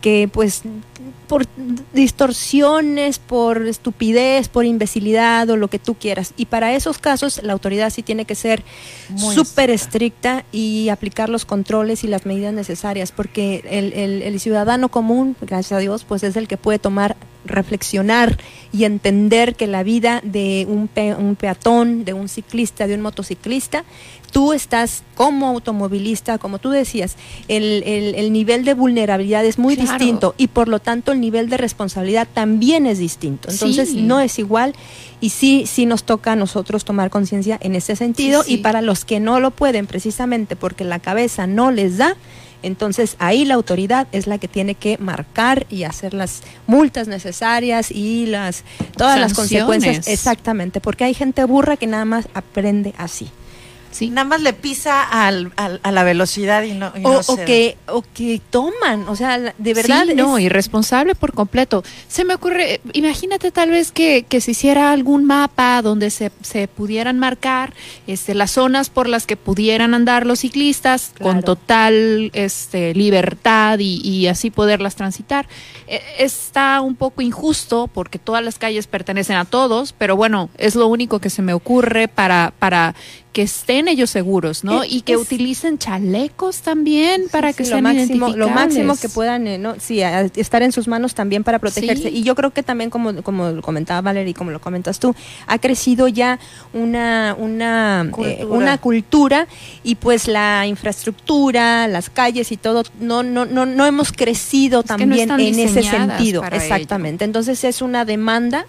que 0.00 0.30
pues 0.32 0.62
por 1.26 1.46
distorsiones, 1.92 3.18
por 3.18 3.66
estupidez, 3.66 4.48
por 4.48 4.64
imbecilidad 4.64 5.48
o 5.50 5.56
lo 5.56 5.68
que 5.68 5.78
tú 5.78 5.94
quieras. 5.94 6.34
Y 6.36 6.46
para 6.46 6.74
esos 6.74 6.98
casos 6.98 7.40
la 7.42 7.52
autoridad 7.52 7.90
sí 7.90 8.02
tiene 8.02 8.24
que 8.24 8.34
ser 8.34 8.62
súper 9.34 9.70
estricta 9.70 10.44
y 10.52 10.88
aplicar 10.88 11.28
los 11.28 11.44
controles 11.44 12.04
y 12.04 12.08
las 12.08 12.26
medidas 12.26 12.52
necesarias, 12.54 13.12
porque 13.12 13.62
el, 13.68 13.92
el- 13.92 14.19
el 14.22 14.40
ciudadano 14.40 14.88
común, 14.88 15.36
gracias 15.40 15.72
a 15.72 15.78
Dios, 15.80 16.04
pues 16.04 16.22
es 16.22 16.36
el 16.36 16.48
que 16.48 16.56
puede 16.56 16.78
tomar 16.78 17.16
reflexionar 17.46 18.36
y 18.72 18.84
entender 18.84 19.54
que 19.54 19.66
la 19.66 19.82
vida 19.82 20.20
de 20.24 20.66
un, 20.68 20.88
pe- 20.88 21.14
un 21.14 21.36
peatón, 21.36 22.04
de 22.04 22.12
un 22.12 22.28
ciclista, 22.28 22.86
de 22.86 22.94
un 22.94 23.00
motociclista, 23.00 23.84
tú 24.30 24.52
estás 24.52 25.02
como 25.14 25.48
automovilista, 25.48 26.36
como 26.38 26.58
tú 26.58 26.68
decías, 26.70 27.16
el, 27.48 27.82
el- 27.84 28.14
el 28.14 28.32
nivel 28.32 28.64
de 28.64 28.74
vulnerabilidad 28.74 29.44
es 29.44 29.58
muy 29.58 29.74
Claro. 29.76 29.90
distinto 29.92 30.34
y 30.36 30.48
por 30.48 30.68
lo 30.68 30.80
tanto 30.80 31.12
el 31.12 31.20
nivel 31.20 31.48
de 31.48 31.56
responsabilidad 31.56 32.28
también 32.32 32.86
es 32.86 32.98
distinto. 32.98 33.48
Entonces 33.50 33.90
Sí. 33.90 34.02
no 34.02 34.20
es 34.20 34.38
igual 34.38 34.74
y 35.20 35.30
sí, 35.30 35.64
sí 35.66 35.86
nos 35.86 36.04
toca 36.04 36.32
a 36.32 36.36
nosotros 36.36 36.84
tomar 36.84 37.08
conciencia 37.10 37.58
en 37.62 37.74
ese 37.74 37.96
sentido 37.96 38.42
Sí, 38.42 38.48
sí. 38.48 38.54
y 38.54 38.58
para 38.58 38.82
los 38.82 39.04
que 39.06 39.18
no 39.18 39.40
lo 39.40 39.50
pueden 39.50 39.86
precisamente 39.86 40.56
porque 40.56 40.84
la 40.84 40.98
cabeza 40.98 41.46
no 41.46 41.70
les 41.72 41.96
da, 41.96 42.16
entonces 42.62 43.16
ahí 43.18 43.44
la 43.44 43.54
autoridad 43.54 44.06
es 44.12 44.26
la 44.26 44.38
que 44.38 44.48
tiene 44.48 44.74
que 44.74 44.98
marcar 44.98 45.66
y 45.70 45.84
hacer 45.84 46.14
las 46.14 46.42
multas 46.66 47.08
necesarias 47.08 47.90
y 47.90 48.26
las 48.26 48.64
todas 48.96 49.18
las 49.18 49.34
consecuencias 49.34 50.08
exactamente, 50.08 50.80
porque 50.80 51.04
hay 51.04 51.14
gente 51.14 51.44
burra 51.44 51.76
que 51.76 51.86
nada 51.86 52.04
más 52.04 52.28
aprende 52.34 52.94
así. 52.98 53.30
Nada 54.10 54.24
más 54.24 54.40
le 54.40 54.52
pisa 54.52 55.02
al, 55.02 55.52
al- 55.56 55.80
a 55.82 55.90
la 55.92 56.02
velocidad 56.04 56.62
y 56.62 56.72
no, 56.72 56.92
y 56.96 57.04
O, 57.04 57.12
no 57.12 57.18
o 57.18 57.22
se 57.22 57.36
da. 57.36 57.44
que 57.44 57.76
o 57.88 58.02
que 58.14 58.40
toman, 58.50 59.08
o 59.08 59.16
sea, 59.16 59.38
de 59.38 59.74
verdad 59.74 60.04
Sí, 60.06 60.14
no, 60.14 60.38
es- 60.38 60.44
irresponsable 60.44 61.14
por 61.14 61.32
completo. 61.34 61.82
Se 62.08 62.24
me 62.24 62.34
ocurre, 62.34 62.80
imagínate 62.92 63.50
tal 63.50 63.70
vez 63.70 63.90
que, 63.92 64.24
que 64.28 64.40
se 64.40 64.52
hiciera 64.52 64.92
algún 64.92 65.24
mapa 65.24 65.82
donde 65.82 66.10
se, 66.10 66.30
se 66.42 66.68
pudieran 66.68 67.18
marcar 67.18 67.72
este, 68.06 68.34
las 68.34 68.52
zonas 68.52 68.90
por 68.90 69.08
las 69.08 69.26
que 69.26 69.36
pudieran 69.36 69.94
andar 69.94 70.26
los 70.26 70.40
ciclistas 70.40 71.12
con 71.20 71.42
total 71.42 72.30
este, 72.32 72.94
libertad 72.94 73.78
y, 73.80 74.00
y 74.06 74.26
así 74.28 74.50
poderlas 74.50 74.94
transitar. 74.96 75.46
Eh, 75.88 76.00
está 76.18 76.80
un 76.80 76.94
poco 76.94 77.22
injusto 77.22 77.88
porque 77.92 78.18
todas 78.18 78.44
las 78.44 78.58
calles 78.58 78.86
pertenecen 78.86 79.36
a 79.36 79.44
todos, 79.44 79.92
pero 79.92 80.16
bueno, 80.16 80.48
es 80.58 80.74
lo 80.76 80.86
único 80.86 81.18
que 81.18 81.30
se 81.30 81.42
me 81.42 81.52
ocurre 81.52 82.08
para, 82.08 82.52
para 82.58 82.94
que 83.32 83.42
estén 83.42 83.86
ellos 83.86 84.10
seguros, 84.10 84.64
¿no? 84.64 84.82
Es- 84.82 84.92
y 84.92 85.00
que 85.02 85.12
es- 85.12 85.18
utilicen 85.20 85.78
chalecos 85.78 86.62
también 86.62 87.24
para 87.30 87.52
que 87.52 87.62
Sí, 87.64 87.70
sean 87.70 87.84
lo 87.84 87.92
máximo, 87.94 88.28
lo 88.30 88.48
máximo 88.48 88.96
que 88.96 89.08
puedan 89.08 89.46
eh, 89.46 89.56
¿no? 89.58 89.76
sí, 89.78 90.02
a- 90.02 90.22
estar 90.22 90.62
en 90.62 90.72
sus 90.72 90.88
manos 90.88 91.14
también 91.14 91.44
para 91.44 91.58
protegerse. 91.60 92.10
Sí. 92.10 92.16
Y 92.18 92.22
yo 92.24 92.34
creo 92.34 92.50
que 92.50 92.62
también, 92.64 92.90
como, 92.90 93.22
como 93.22 93.50
lo 93.50 93.62
comentaba 93.62 94.00
Valeria 94.00 94.30
y 94.30 94.34
como 94.34 94.50
lo 94.50 94.60
comentas 94.60 94.98
tú, 94.98 95.14
ha 95.46 95.58
crecido 95.58 96.08
ya 96.08 96.40
una, 96.72 97.36
una, 97.38 98.02
eh, 98.06 98.10
Cultura. 98.10 98.46
una 98.48 98.78
cultura 98.78 99.46
y 99.84 99.94
pues 99.94 100.26
la 100.26 100.66
infraestructura, 100.66 101.88
las 101.88 102.10
calles 102.10 102.52
y 102.52 102.56
todo, 102.56 102.82
no, 103.00 103.22
no, 103.22 103.46
no, 103.46 103.66
no 103.66 103.86
hemos 103.86 104.12
crecido 104.12 104.82
también 104.82 105.30
en 105.30 105.58
ese 105.58 105.82
sentido. 105.82 106.42
ello. 106.44 106.56
Exactamente. 106.56 107.24
Entonces 107.24 107.62
es 107.64 107.82
una 107.82 108.04
demanda 108.04 108.66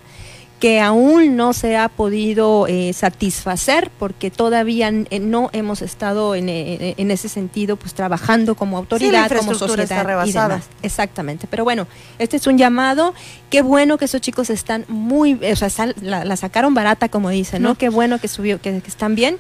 que 0.62 0.80
aún 0.80 1.36
no 1.36 1.54
se 1.54 1.76
ha 1.76 1.90
podido 1.90 2.68
eh, 2.68 2.94
satisfacer 2.94 3.90
porque 3.98 4.30
todavía 4.30 4.90
eh, 4.90 5.20
no 5.20 5.50
hemos 5.54 5.82
estado 5.82 6.36
en, 6.36 6.50
eh, 6.50 6.94
en 6.98 7.10
ese 7.10 7.30
sentido 7.30 7.78
pues 7.78 7.96
trabajando 7.96 8.54
como 8.54 8.78
autoridad, 8.78 9.28
como 9.36 9.54
está 9.54 9.68
sociedad 9.68 10.26
y 10.28 10.32
demás. 10.32 10.66
Exactamente, 10.84 11.48
pero 11.50 11.64
bueno, 11.64 11.88
este 12.20 12.38
es 12.38 12.46
un 12.46 12.60
llamado, 12.60 13.16
qué 13.50 13.64
bueno 13.64 13.98
que 13.98 14.06
esos 14.06 14.22
chicos 14.22 14.52
están 14.52 14.86
muy, 14.88 15.34
o 15.34 15.56
sea, 15.56 15.94
la 16.00 16.36
sacaron 16.38 16.76
barata 16.76 17.10
como 17.10 17.32
dicen, 17.32 17.64
¿no? 17.64 17.70
No. 17.70 17.76
Qué 17.76 17.90
bueno 17.90 18.20
que 18.20 18.28
subió, 18.28 18.62
que, 18.62 18.82
que 18.82 18.90
están 18.90 19.16
bien. 19.16 19.40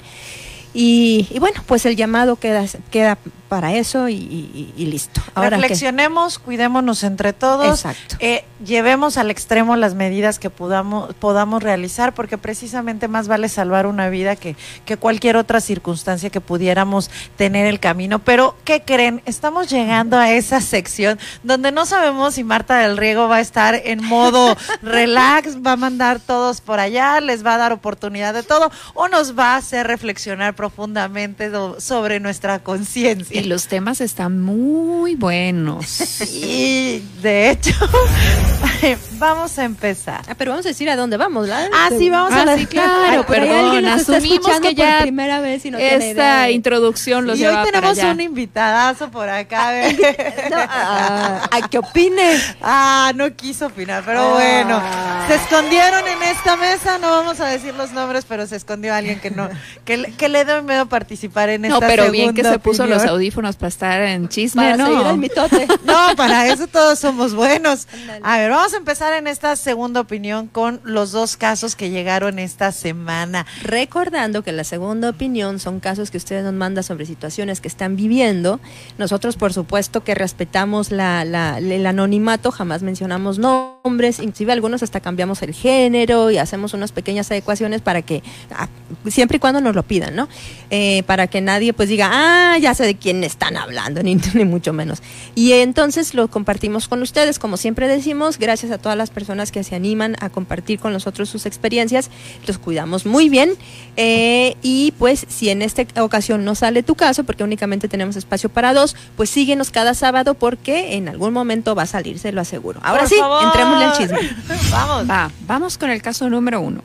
Y, 0.73 1.27
y 1.29 1.37
bueno, 1.37 1.61
pues 1.67 1.85
el 1.85 1.95
llamado 1.95 2.37
queda, 2.37 2.65
queda 2.89 3.19
para 3.51 3.73
eso 3.73 4.07
y, 4.07 4.13
y- 4.15 4.73
y 4.77 4.85
listo. 4.85 5.19
Ahora 5.35 5.49
Reflexionemos, 5.57 6.39
cuidémonos 6.39 7.03
entre 7.03 7.33
todos, 7.33 7.83
Exacto. 7.83 8.15
eh, 8.21 8.45
llevemos 8.63 9.17
al 9.17 9.29
extremo 9.29 9.75
las 9.75 9.93
medidas 9.93 10.39
que 10.39 10.49
podamos, 10.49 11.13
podamos 11.15 11.61
realizar, 11.61 12.13
porque 12.13 12.37
precisamente 12.37 13.09
más 13.09 13.27
vale 13.27 13.49
salvar 13.49 13.87
una 13.87 14.07
vida 14.07 14.37
que, 14.37 14.55
que 14.85 14.95
cualquier 14.95 15.35
otra 15.35 15.59
circunstancia 15.59 16.29
que 16.29 16.39
pudiéramos 16.39 17.11
tener 17.35 17.65
el 17.65 17.81
camino. 17.81 18.19
Pero, 18.19 18.55
¿qué 18.63 18.83
creen? 18.83 19.21
Estamos 19.25 19.69
llegando 19.69 20.17
a 20.17 20.31
esa 20.31 20.61
sección 20.61 21.19
donde 21.43 21.73
no 21.73 21.85
sabemos 21.85 22.35
si 22.35 22.45
Marta 22.45 22.77
del 22.77 22.95
Riego 22.95 23.27
va 23.27 23.35
a 23.37 23.41
estar 23.41 23.75
en 23.83 24.01
modo 24.01 24.55
relax, 24.81 25.57
va 25.57 25.73
a 25.73 25.75
mandar 25.75 26.21
todos 26.21 26.61
por 26.61 26.79
allá, 26.79 27.19
les 27.19 27.45
va 27.45 27.55
a 27.55 27.57
dar 27.57 27.73
oportunidad 27.73 28.33
de 28.33 28.43
todo, 28.43 28.71
o 28.93 29.09
nos 29.09 29.37
va 29.37 29.55
a 29.55 29.57
hacer 29.57 29.87
reflexionar 29.87 30.55
profundamente 30.55 31.51
sobre 31.79 32.21
nuestra 32.21 32.59
conciencia. 32.59 33.40
Y 33.41 33.43
los 33.47 33.67
temas 33.67 34.01
están 34.01 34.39
muy 34.41 35.15
buenos. 35.15 36.21
Y 36.33 37.03
de 37.21 37.51
hecho, 37.51 37.73
vamos 39.19 39.57
a 39.59 39.63
empezar. 39.65 40.21
Ah, 40.27 40.35
pero 40.37 40.51
vamos 40.51 40.65
a 40.65 40.69
decir 40.69 40.89
a 40.89 40.95
dónde 40.95 41.17
vamos, 41.17 41.47
¿verdad? 41.47 41.67
Ah, 41.73 41.89
sí, 41.97 42.09
vamos 42.09 42.33
a 42.33 42.41
Ah, 42.41 42.45
la- 42.45 42.57
sí, 42.57 42.65
claro, 42.65 43.25
perdón, 43.25 43.85
asumimos 43.85 44.59
que 44.59 44.73
ya 44.75 44.93
por 44.97 45.01
primera 45.03 45.39
vez 45.41 45.65
y 45.65 45.71
no 45.71 45.77
tiene 45.77 45.95
idea 45.97 46.09
esta 46.11 46.49
introducción 46.51 47.25
los 47.27 47.39
y 47.39 47.45
hoy 47.45 47.53
para 47.53 47.65
tenemos 47.65 47.97
allá. 47.99 48.11
un 48.11 48.21
invitadazo 48.21 49.11
por 49.11 49.29
acá. 49.29 49.69
a 49.69 49.71
ver. 49.71 49.95
No, 50.51 50.57
ah, 50.57 51.49
¿A 51.51 51.67
qué 51.69 51.77
opine? 51.77 52.37
Ah, 52.61 53.11
no 53.15 53.33
quiso 53.35 53.67
opinar, 53.67 54.03
pero 54.05 54.19
Ah. 54.21 54.31
bueno. 54.33 54.81
Se 55.27 55.35
escondieron 55.35 56.07
en 56.07 56.23
esta 56.23 56.57
mesa, 56.57 56.97
no 56.97 57.09
vamos 57.11 57.39
a 57.39 57.45
decir 57.47 57.73
los 57.75 57.91
nombres, 57.91 58.25
pero 58.27 58.45
se 58.47 58.55
escondió 58.55 58.93
alguien 58.93 59.19
que 59.19 59.31
no, 59.31 59.49
que, 59.85 59.97
le- 59.97 60.11
que 60.13 60.27
le 60.29 60.43
dio 60.45 60.61
miedo 60.63 60.87
participar 60.87 61.49
en 61.49 61.65
esta 61.65 61.79
No, 61.79 61.87
pero 61.87 62.11
bien 62.11 62.33
que 62.33 62.41
segunda 62.41 62.51
se 62.51 62.59
puso 62.59 62.85
los 62.85 62.97
opinión. 62.97 63.15
Audífonos 63.31 63.55
para 63.55 63.69
estar 63.69 64.01
en 64.01 64.27
chisme, 64.27 64.63
Para 64.63 64.77
¿no? 64.77 64.85
seguir 64.87 65.07
el 65.07 65.17
mitote. 65.17 65.67
No, 65.85 66.15
para 66.15 66.47
eso 66.47 66.67
todos 66.67 66.99
somos 66.99 67.33
buenos. 67.33 67.87
A 68.23 68.37
ver, 68.37 68.51
vamos 68.51 68.73
a 68.73 68.77
empezar 68.77 69.13
en 69.13 69.27
esta 69.27 69.55
segunda 69.55 69.99
opinión 70.01 70.47
con 70.47 70.79
los 70.83 71.11
dos 71.11 71.37
casos 71.37 71.75
que 71.75 71.89
llegaron 71.89 72.39
esta 72.39 72.71
semana. 72.71 73.45
Recordando 73.63 74.43
que 74.43 74.51
la 74.51 74.63
segunda 74.63 75.09
opinión 75.09 75.59
son 75.59 75.79
casos 75.79 76.11
que 76.11 76.17
ustedes 76.17 76.43
nos 76.43 76.53
mandan 76.53 76.83
sobre 76.83 77.05
situaciones 77.05 77.61
que 77.61 77.67
están 77.67 77.95
viviendo. 77.95 78.59
Nosotros, 78.97 79.35
por 79.37 79.53
supuesto, 79.53 80.03
que 80.03 80.13
respetamos 80.15 80.91
la, 80.91 81.25
la- 81.25 81.57
el 81.57 81.85
anonimato, 81.85 82.51
jamás 82.51 82.83
mencionamos 82.83 83.39
nombres, 83.39 84.19
inclusive 84.19 84.51
algunos 84.53 84.83
hasta 84.83 84.99
cambiamos 84.99 85.41
el 85.41 85.53
género 85.53 86.31
y 86.31 86.37
hacemos 86.37 86.73
unas 86.73 86.91
pequeñas 86.91 87.31
adecuaciones 87.31 87.81
para 87.81 88.01
que, 88.01 88.23
ah, 88.55 88.67
siempre 89.09 89.37
y 89.37 89.39
cuando 89.39 89.61
nos 89.61 89.75
lo 89.75 89.83
pidan, 89.83 90.15
¿no? 90.15 90.27
Eh, 90.69 91.03
para 91.07 91.27
que 91.27 91.41
nadie 91.41 91.73
pues 91.73 91.89
diga, 91.89 92.09
ah, 92.11 92.57
ya 92.59 92.73
sé 92.73 92.83
de 92.85 92.95
quién 92.95 93.20
están 93.23 93.57
hablando, 93.57 94.03
ni, 94.03 94.15
ni 94.33 94.45
mucho 94.45 94.73
menos. 94.73 95.01
Y 95.35 95.53
entonces 95.53 96.13
lo 96.13 96.27
compartimos 96.29 96.87
con 96.87 97.01
ustedes, 97.01 97.39
como 97.39 97.57
siempre 97.57 97.87
decimos, 97.87 98.37
gracias 98.37 98.71
a 98.71 98.77
todas 98.77 98.97
las 98.97 99.09
personas 99.09 99.51
que 99.51 99.63
se 99.63 99.75
animan 99.75 100.15
a 100.19 100.29
compartir 100.29 100.79
con 100.79 100.93
nosotros 100.93 101.29
sus 101.29 101.45
experiencias, 101.45 102.09
los 102.47 102.57
cuidamos 102.57 103.05
muy 103.05 103.29
bien. 103.29 103.51
eh, 103.97 104.55
y 104.61 104.93
pues 104.97 105.25
si 105.29 105.49
en 105.49 105.61
esta 105.61 105.83
ocasión 106.03 106.45
no 106.45 106.55
sale 106.55 106.83
tu 106.83 106.95
caso, 106.95 107.23
porque 107.23 107.43
únicamente 107.43 107.87
tenemos 107.87 108.15
espacio 108.15 108.49
para 108.49 108.73
dos, 108.73 108.95
pues 109.17 109.29
síguenos 109.29 109.71
cada 109.71 109.93
sábado 109.93 110.33
porque 110.35 110.95
en 110.95 111.09
algún 111.09 111.33
momento 111.33 111.75
va 111.75 111.83
a 111.83 111.87
salir, 111.87 112.19
se 112.19 112.31
lo 112.31 112.41
aseguro. 112.41 112.79
Ahora 112.83 113.01
Por 113.01 113.09
sí, 113.09 113.15
favor. 113.17 113.43
entrémosle 113.43 113.85
al 113.85 113.97
chisme. 113.97 114.19
Vamos. 114.71 115.09
Va, 115.09 115.31
vamos 115.47 115.77
con 115.77 115.89
el 115.89 116.01
caso 116.01 116.29
número 116.29 116.61
uno. 116.61 116.81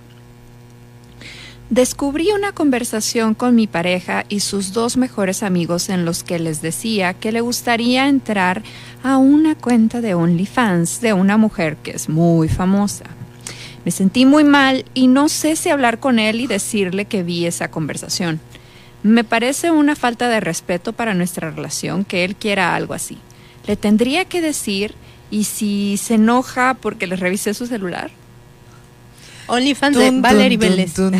Descubrí 1.70 2.30
una 2.30 2.52
conversación 2.52 3.34
con 3.34 3.56
mi 3.56 3.66
pareja 3.66 4.24
y 4.28 4.38
sus 4.38 4.72
dos 4.72 4.96
mejores 4.96 5.42
amigos 5.42 5.88
en 5.88 6.04
los 6.04 6.22
que 6.22 6.38
les 6.38 6.62
decía 6.62 7.12
que 7.12 7.32
le 7.32 7.40
gustaría 7.40 8.06
entrar 8.06 8.62
a 9.02 9.16
una 9.16 9.56
cuenta 9.56 10.00
de 10.00 10.14
OnlyFans 10.14 11.00
de 11.00 11.12
una 11.12 11.36
mujer 11.36 11.76
que 11.78 11.90
es 11.90 12.08
muy 12.08 12.48
famosa. 12.48 13.06
Me 13.84 13.90
sentí 13.90 14.26
muy 14.26 14.44
mal 14.44 14.84
y 14.94 15.08
no 15.08 15.28
sé 15.28 15.56
si 15.56 15.68
hablar 15.68 15.98
con 15.98 16.20
él 16.20 16.40
y 16.40 16.46
decirle 16.46 17.06
que 17.06 17.24
vi 17.24 17.46
esa 17.46 17.68
conversación. 17.68 18.38
Me 19.02 19.24
parece 19.24 19.72
una 19.72 19.96
falta 19.96 20.28
de 20.28 20.38
respeto 20.38 20.92
para 20.92 21.14
nuestra 21.14 21.50
relación 21.50 22.04
que 22.04 22.24
él 22.24 22.36
quiera 22.36 22.76
algo 22.76 22.94
así. 22.94 23.18
Le 23.66 23.74
tendría 23.74 24.24
que 24.24 24.40
decir 24.40 24.94
y 25.32 25.44
si 25.44 25.96
se 25.96 26.14
enoja 26.14 26.74
porque 26.80 27.08
le 27.08 27.16
revisé 27.16 27.54
su 27.54 27.66
celular. 27.66 28.12
OnlyFans 29.46 29.96
de 29.96 30.10
Valerie 30.20 30.58
Vélez. 30.58 30.98
o 30.98 31.10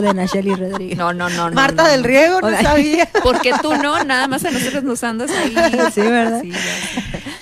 de 0.00 0.14
Nacheli 0.14 0.54
Rodríguez. 0.54 0.96
No, 0.96 1.12
no, 1.12 1.28
no. 1.28 1.50
no, 1.50 1.54
Marta 1.54 1.82
no, 1.84 1.88
del. 1.88 2.04
Riego, 2.04 2.40
no 2.40 2.50
sabía. 2.60 3.08
Porque 3.22 3.52
tú 3.60 3.74
no, 3.76 4.02
nada 4.04 4.28
más 4.28 4.44
a 4.44 4.50
nosotros 4.50 4.84
nos 4.84 5.02
andas 5.04 5.30
ahí. 5.30 5.52
Sí, 5.92 6.00
¿verdad? 6.00 6.40
Sí, 6.42 6.50
ya. 6.50 6.58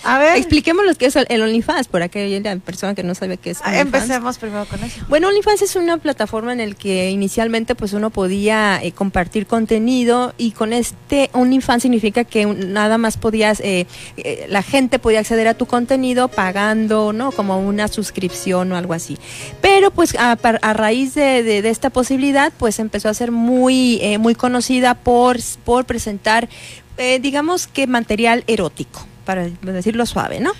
A 0.04 0.18
ver, 0.18 0.36
Expliquemos 0.36 0.84
lo 0.86 0.94
que 0.94 1.06
es 1.06 1.16
el 1.16 1.42
OnlyFans, 1.42 1.88
por 1.88 2.02
aquella 2.02 2.56
persona 2.56 2.94
que 2.94 3.02
no 3.02 3.14
sabe 3.14 3.36
qué 3.36 3.50
es 3.50 3.60
OnlyFans. 3.60 3.80
empecemos 3.86 4.38
primero 4.38 4.64
con 4.66 4.82
eso. 4.82 5.00
Bueno, 5.08 5.28
OnlyFans 5.28 5.62
es 5.62 5.76
una 5.76 5.98
plataforma 5.98 6.52
en 6.52 6.68
la 6.70 6.74
que 6.74 7.10
inicialmente 7.10 7.74
pues 7.74 7.92
uno 7.92 8.10
podía 8.10 8.80
eh, 8.82 8.92
compartir 8.92 9.46
contenido 9.46 10.34
y 10.38 10.52
con 10.52 10.72
este 10.72 11.28
OnlyFans 11.32 11.82
significa 11.82 12.24
que 12.24 12.46
nada 12.46 12.98
más 12.98 13.16
podías, 13.16 13.60
eh, 13.60 13.86
eh, 14.16 14.46
la 14.48 14.62
gente 14.62 14.98
podía 14.98 15.20
acceder 15.20 15.48
a 15.48 15.54
tu 15.54 15.66
contenido 15.66 16.28
pagando, 16.28 17.12
¿no? 17.12 17.30
Como 17.32 17.58
una 17.60 17.88
suscripción 17.88 18.72
o 18.72 18.76
algo 18.76 18.94
así. 18.94 19.18
Pero 19.60 19.90
pues 19.90 20.14
a, 20.18 20.32
a 20.32 20.72
raíz 20.72 21.14
de, 21.14 21.42
de- 21.42 21.62
de 21.62 21.68
esta 21.70 21.90
posibilidad 21.90 22.52
pues 22.58 22.78
empezó 22.78 23.08
a 23.08 23.14
ser 23.14 23.30
muy, 23.32 23.98
eh, 24.02 24.18
muy 24.18 24.34
conocida 24.34 24.94
por, 24.94 25.38
por 25.64 25.84
presentar, 25.84 26.48
eh, 26.98 27.18
digamos 27.20 27.66
que 27.66 27.86
material 27.86 28.44
erótico, 28.46 29.06
para 29.30 29.72
decirlo 29.72 30.06
suave, 30.06 30.40
¿no? 30.40 30.52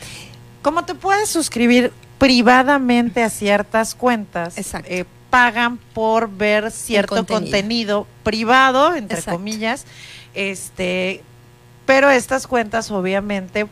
Como 0.62 0.84
te 0.84 0.94
puedes 0.94 1.28
suscribir 1.28 1.92
privadamente 2.18 3.22
a 3.22 3.30
ciertas 3.30 3.94
cuentas, 3.94 4.54
eh, 4.84 5.04
pagan 5.30 5.78
por 5.94 6.30
ver 6.30 6.70
cierto 6.70 7.16
contenido. 7.16 7.40
contenido. 7.40 8.06
privado, 8.22 8.94
entre 8.94 9.18
Exacto. 9.18 9.38
comillas, 9.38 9.86
este, 10.34 11.22
pero 11.86 12.10
estas 12.10 12.46
cuentas 12.46 12.90
obviamente 12.90 13.66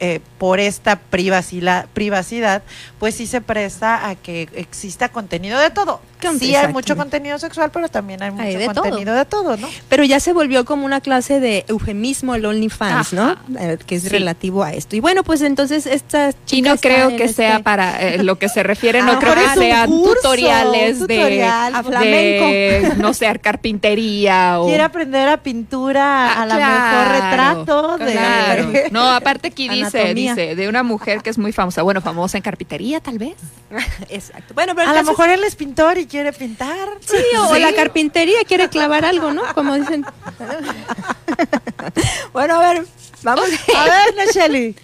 eh, 0.00 0.20
por 0.38 0.60
esta 0.60 0.96
privacidad, 0.96 1.86
privacidad, 1.92 2.62
pues 2.98 3.14
sí 3.16 3.26
se 3.26 3.40
presta 3.40 4.08
a 4.08 4.14
que 4.14 4.48
exista 4.54 5.08
contenido 5.08 5.58
de 5.58 5.70
todo. 5.70 6.00
Sí 6.40 6.54
hay 6.56 6.72
mucho 6.72 6.96
contenido 6.96 7.38
sexual, 7.38 7.70
pero 7.72 7.88
también 7.88 8.20
hay 8.22 8.32
mucho 8.32 8.42
Hay 8.42 8.56
de 8.56 8.66
todo. 8.66 8.82
contenido 8.82 9.14
de 9.14 9.24
todo, 9.24 9.56
¿no? 9.56 9.68
Pero 9.88 10.02
ya 10.02 10.18
se 10.18 10.32
volvió 10.32 10.64
como 10.64 10.84
una 10.84 11.00
clase 11.00 11.38
de 11.38 11.64
eufemismo 11.68 12.34
el 12.34 12.44
OnlyFans, 12.44 13.12
¿no? 13.12 13.36
Eh, 13.58 13.78
que 13.86 13.94
es 13.96 14.02
Sí. 14.02 14.08
relativo 14.08 14.64
a 14.64 14.72
esto. 14.72 14.96
Y 14.96 15.00
bueno, 15.00 15.22
pues 15.22 15.42
entonces 15.42 15.86
esta 15.86 16.30
Y 16.30 16.34
chica 16.44 16.68
no 16.70 16.74
está 16.74 16.88
creo 16.88 17.16
que 17.16 17.28
sea 17.28 17.52
este- 17.52 17.62
para 17.62 18.02
eh, 18.02 18.22
lo 18.24 18.36
que 18.36 18.48
se 18.48 18.64
refiere, 18.64 19.00
no 19.02 19.12
lo 19.12 19.18
creo 19.20 19.34
que 19.34 19.60
sean 19.60 19.88
curso, 19.88 20.14
tutoriales 20.16 21.00
un 21.02 21.06
de, 21.06 21.16
tutorial 21.18 21.74
a 21.76 21.82
de, 21.82 22.92
no 22.98 23.14
sé, 23.14 23.26
carpintería 23.38 24.60
o... 24.60 24.66
Quiere 24.66 24.82
aprender 24.82 25.28
a 25.28 25.36
pintura, 25.42 26.32
Ah, 26.32 26.42
a 26.42 26.46
lo 26.46 26.54
claro, 26.56 26.98
mejor 26.98 27.22
retrato 27.22 27.98
de 27.98 28.12
Claro. 28.12 28.72
No, 28.90 29.08
aparte 29.08 29.48
aquí 29.48 29.68
dice, 29.84 29.87
Anatomía. 29.88 30.34
dice, 30.34 30.54
de 30.56 30.68
una 30.68 30.82
mujer 30.82 31.22
que 31.22 31.30
es 31.30 31.38
muy 31.38 31.52
famosa. 31.52 31.82
Bueno, 31.82 32.00
famosa 32.00 32.36
en 32.38 32.42
carpintería, 32.42 33.00
tal 33.00 33.18
vez. 33.18 33.36
Exacto. 34.08 34.54
Bueno, 34.54 34.74
pero 34.74 34.90
A 34.90 34.94
lo 34.94 35.00
es- 35.00 35.06
mejor 35.06 35.28
él 35.28 35.42
es 35.44 35.56
pintor 35.56 35.98
y 35.98 36.06
quiere 36.06 36.32
pintar. 36.32 36.88
Sí, 37.00 37.16
o 37.48 37.56
la 37.56 37.72
carpintería 37.74 38.38
quiere 38.46 38.68
clavar 38.68 39.04
algo, 39.04 39.32
¿no? 39.32 39.42
Como 39.54 39.74
dicen. 39.74 40.04
bueno, 42.32 42.54
a 42.56 42.74
ver, 42.74 42.86
vamos. 43.22 43.44
A 43.76 43.84
ver, 43.84 44.14
Nacheli. 44.16 44.74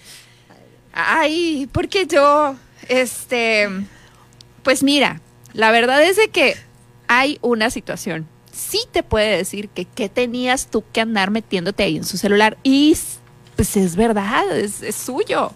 Ay, 0.92 1.68
porque 1.72 2.06
yo, 2.06 2.54
este, 2.88 3.68
pues 4.62 4.82
mira, 4.82 5.20
la 5.52 5.70
verdad 5.72 6.02
es 6.02 6.16
de 6.16 6.28
que 6.28 6.56
hay 7.08 7.38
una 7.42 7.70
situación. 7.70 8.26
Sí 8.52 8.80
te 8.92 9.02
puede 9.02 9.36
decir 9.36 9.68
que 9.68 9.84
qué 9.84 10.08
tenías 10.08 10.68
tú 10.68 10.84
que 10.92 11.00
andar 11.00 11.30
metiéndote 11.32 11.82
ahí 11.82 11.96
en 11.96 12.04
su 12.04 12.16
celular. 12.16 12.56
Y 12.62 12.96
pues 13.56 13.76
es 13.76 13.96
verdad, 13.96 14.56
es, 14.56 14.82
es 14.82 14.94
suyo. 14.96 15.52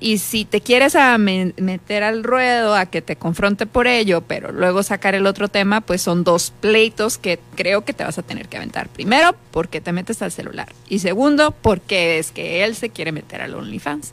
Y 0.00 0.18
si 0.18 0.44
te 0.44 0.60
quieres 0.60 0.96
a 0.96 1.16
me- 1.16 1.54
meter 1.56 2.02
al 2.02 2.24
ruedo 2.24 2.74
a 2.74 2.86
que 2.86 3.02
te 3.02 3.14
confronte 3.16 3.64
por 3.66 3.86
ello, 3.86 4.20
pero 4.22 4.50
luego 4.52 4.82
sacar 4.82 5.14
el 5.14 5.26
otro 5.26 5.48
tema, 5.48 5.80
pues 5.80 6.02
son 6.02 6.24
dos 6.24 6.52
pleitos 6.60 7.16
que 7.16 7.38
creo 7.54 7.84
que 7.84 7.92
te 7.92 8.02
vas 8.04 8.18
a 8.18 8.22
tener 8.22 8.48
que 8.48 8.56
aventar. 8.56 8.88
Primero, 8.88 9.36
porque 9.52 9.80
te 9.80 9.92
metes 9.92 10.22
al 10.22 10.32
celular. 10.32 10.72
Y 10.88 10.98
segundo, 10.98 11.52
porque 11.62 12.18
es 12.18 12.32
que 12.32 12.64
él 12.64 12.74
se 12.74 12.90
quiere 12.90 13.12
meter 13.12 13.42
al 13.42 13.54
OnlyFans. 13.54 14.12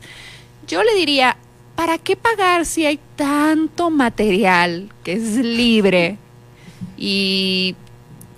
Yo 0.68 0.82
le 0.84 0.94
diría, 0.94 1.36
¿para 1.74 1.98
qué 1.98 2.14
pagar 2.16 2.64
si 2.64 2.86
hay 2.86 3.00
tanto 3.16 3.90
material 3.90 4.90
que 5.02 5.14
es 5.14 5.36
libre? 5.36 6.18
Y 6.96 7.74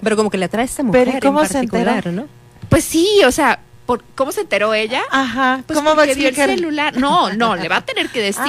Pero 0.03 0.17
como 0.17 0.31
que 0.31 0.39
le 0.39 0.47
atrae 0.47 0.63
a 0.63 0.65
esta 0.65 0.83
mujer 0.83 1.05
Pero 1.05 1.19
¿y 1.19 1.21
cómo 1.21 1.41
en 1.43 1.47
se 1.49 1.53
particular, 1.55 2.07
¿no? 2.13 2.27
pues 2.71 2.83
sí, 2.85 3.07
o 3.27 3.31
sea, 3.31 3.61
por, 3.87 4.03
¿cómo 4.15 4.33
se 4.33 4.41
enteró 4.43 4.75
ella? 4.75 5.03
Ajá. 5.11 5.63
Pues 5.67 5.79
¿Cómo 5.79 5.95
va 5.95 6.03
a 6.03 6.07
vio 6.07 6.15
el 6.15 6.21
explicar? 6.21 6.51
celular. 6.51 6.97
No, 6.97 7.33
no, 7.33 7.57
le 7.57 7.69
va 7.69 7.77
a 7.77 7.85
tener 7.87 8.09
que 8.11 8.21
decir. 8.33 8.43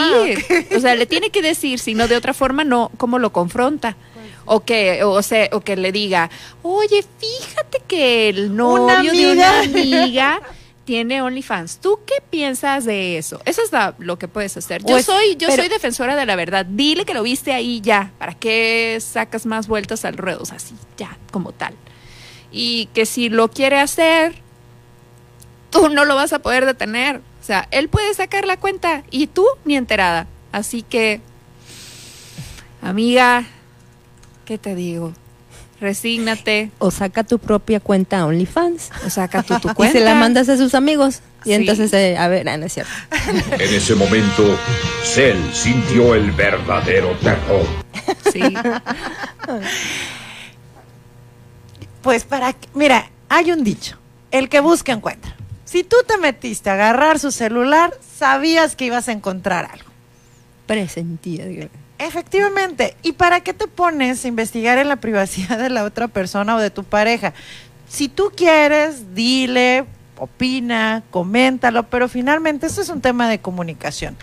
Ah, 0.49 0.75
O 0.75 0.79
sea, 0.79 0.95
le 0.95 1.05
tiene 1.05 1.29
que 1.29 1.41
decir, 1.41 1.79
si 1.79 1.93
no 1.93 2.07
de 2.07 2.15
otra 2.17 2.33
forma, 2.33 2.63
no, 2.63 2.91
¿cómo 2.97 3.19
lo 3.19 3.31
confronta? 3.31 3.95
O 4.45 4.61
que, 4.63 5.03
o, 5.03 5.21
sea, 5.21 5.49
o 5.51 5.59
que 5.61 5.75
le 5.75 5.91
diga, 5.91 6.29
oye, 6.63 7.03
fíjate 7.19 7.81
que 7.87 8.29
el 8.29 8.55
novio 8.55 9.11
de 9.11 9.31
una 9.33 9.59
amiga". 9.59 9.97
amiga 10.01 10.41
tiene 10.85 11.21
OnlyFans. 11.21 11.79
¿Tú 11.79 11.99
qué 12.05 12.15
piensas 12.29 12.85
de 12.85 13.17
eso? 13.17 13.41
Eso 13.43 13.61
es 13.61 13.73
la- 13.73 13.93
lo 13.99 14.17
que 14.17 14.29
puedes 14.29 14.55
hacer. 14.55 14.81
Yo 14.83 14.87
Pues, 14.87 15.05
soy, 15.05 15.35
yo 15.35 15.49
pero- 15.49 15.63
soy 15.63 15.67
defensora 15.69 16.15
de 16.15 16.25
la 16.25 16.37
verdad. 16.37 16.65
Dile 16.65 17.03
que 17.03 17.13
lo 17.13 17.23
viste 17.23 17.51
ahí 17.53 17.81
ya. 17.81 18.13
¿Para 18.17 18.35
qué 18.35 18.97
sacas 19.01 19.45
más 19.45 19.67
vueltas 19.67 20.05
al 20.05 20.15
ruedo? 20.15 20.39
O 20.41 20.45
sea, 20.45 20.55
así, 20.55 20.75
ya, 20.97 21.17
como 21.31 21.51
tal. 21.51 21.73
Y 22.49 22.85
que 22.93 23.05
si 23.05 23.27
lo 23.27 23.49
quiere 23.51 23.79
hacer, 23.81 24.41
tú 25.69 25.89
no 25.89 26.05
lo 26.05 26.15
vas 26.15 26.33
a 26.33 26.39
poder 26.39 26.65
detener. 26.65 27.17
O 27.41 27.45
sea, 27.47 27.67
él 27.71 27.87
puede 27.89 28.13
sacar 28.13 28.45
la 28.45 28.57
cuenta 28.57 29.03
y 29.11 29.27
tú 29.27 29.45
ni 29.65 29.75
enterada. 29.77 30.27
Así 30.51 30.81
que, 30.81 31.21
amiga, 32.81 33.45
¿qué 34.45 34.57
te 34.57 34.75
digo? 34.75 35.13
Resígnate 35.79 36.71
O 36.79 36.89
saca 36.89 37.23
tu 37.23 37.37
propia 37.37 37.79
cuenta 37.79 38.25
OnlyFans. 38.25 38.89
o 39.05 39.09
saca 39.11 39.43
tú 39.43 39.59
tu 39.59 39.69
Y 39.71 39.73
cuenta. 39.75 39.99
se 39.99 40.03
la 40.03 40.15
mandas 40.15 40.49
a 40.49 40.57
sus 40.57 40.73
amigos. 40.73 41.21
Y 41.45 41.49
Sí. 41.49 41.53
entonces, 41.53 41.93
eh, 41.93 42.17
a 42.17 42.27
ver, 42.27 42.49
ah, 42.49 42.57
no 42.57 42.65
es 42.65 42.73
cierto. 42.73 42.91
En 43.53 43.73
ese 43.73 43.93
momento, 43.95 44.57
Cell 45.03 45.37
sintió 45.53 46.15
el 46.15 46.31
verdadero 46.31 47.11
terror. 47.21 47.65
Sí. 48.33 48.41
Pues 52.01 52.23
para, 52.25 52.53
que- 52.53 52.67
mira, 52.73 53.09
hay 53.29 53.51
un 53.51 53.63
dicho, 53.63 53.97
el 54.31 54.49
que 54.49 54.59
busca 54.61 54.91
encuentra. 54.93 55.35
Si 55.67 55.83
tú 55.83 55.97
te 56.07 56.17
metiste 56.17 56.69
a 56.69 56.73
agarrar 56.75 57.19
su 57.19 57.29
celular, 57.29 57.93
sabías 58.17 58.77
que 58.77 58.85
ibas 58.85 59.09
a 59.09 59.11
encontrar 59.11 59.65
algo. 59.65 59.89
Presentía. 60.65 61.45
digo. 61.45 61.67
Efectivamente. 61.99 62.95
¿Y 63.03 63.11
para 63.11 63.41
qué 63.41 63.53
te 63.53 63.67
pones 63.67 64.23
a 64.23 64.27
investigar 64.29 64.77
en 64.77 64.87
la 64.87 64.95
privacidad 64.95 65.57
de 65.57 65.69
la 65.69 65.83
otra 65.83 66.07
persona 66.07 66.55
o 66.55 66.59
de 66.59 66.69
tu 66.69 66.85
pareja? 66.85 67.33
Si 67.89 68.07
tú 68.07 68.31
quieres, 68.33 69.13
dile, 69.13 69.83
opina, 70.17 71.03
coméntalo, 71.11 71.83
pero 71.83 72.07
finalmente 72.07 72.67
esto 72.67 72.79
es 72.79 72.87
un 72.87 73.01
tema 73.01 73.27
de 73.27 73.39
comunicación. 73.39 74.15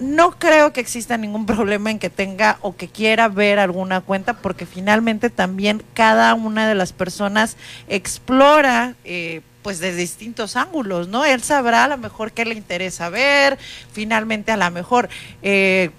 No 0.00 0.40
creo 0.40 0.72
que 0.72 0.80
exista 0.80 1.16
ningún 1.16 1.46
problema 1.46 1.92
en 1.92 2.00
que 2.00 2.10
tenga 2.10 2.58
o 2.62 2.74
que 2.74 2.88
quiera 2.88 3.28
ver 3.28 3.60
alguna 3.60 4.00
cuenta, 4.00 4.34
porque 4.34 4.66
finalmente 4.66 5.30
también 5.30 5.84
cada 5.94 6.34
una 6.34 6.68
de 6.68 6.74
las 6.74 6.92
personas 6.92 7.56
explora, 7.86 8.96
eh, 9.04 9.42
pues 9.62 9.78
desde 9.78 9.98
distintos 9.98 10.56
ángulos, 10.56 11.08
¿no? 11.08 11.24
Él 11.24 11.42
sabrá 11.42 11.84
a 11.84 11.88
lo 11.88 11.98
mejor 11.98 12.32
qué 12.32 12.44
le 12.44 12.54
interesa 12.54 13.08
ver, 13.10 13.58
finalmente 13.92 14.52
a 14.52 14.56
lo 14.56 14.70
mejor 14.70 15.08
eh, 15.42 15.90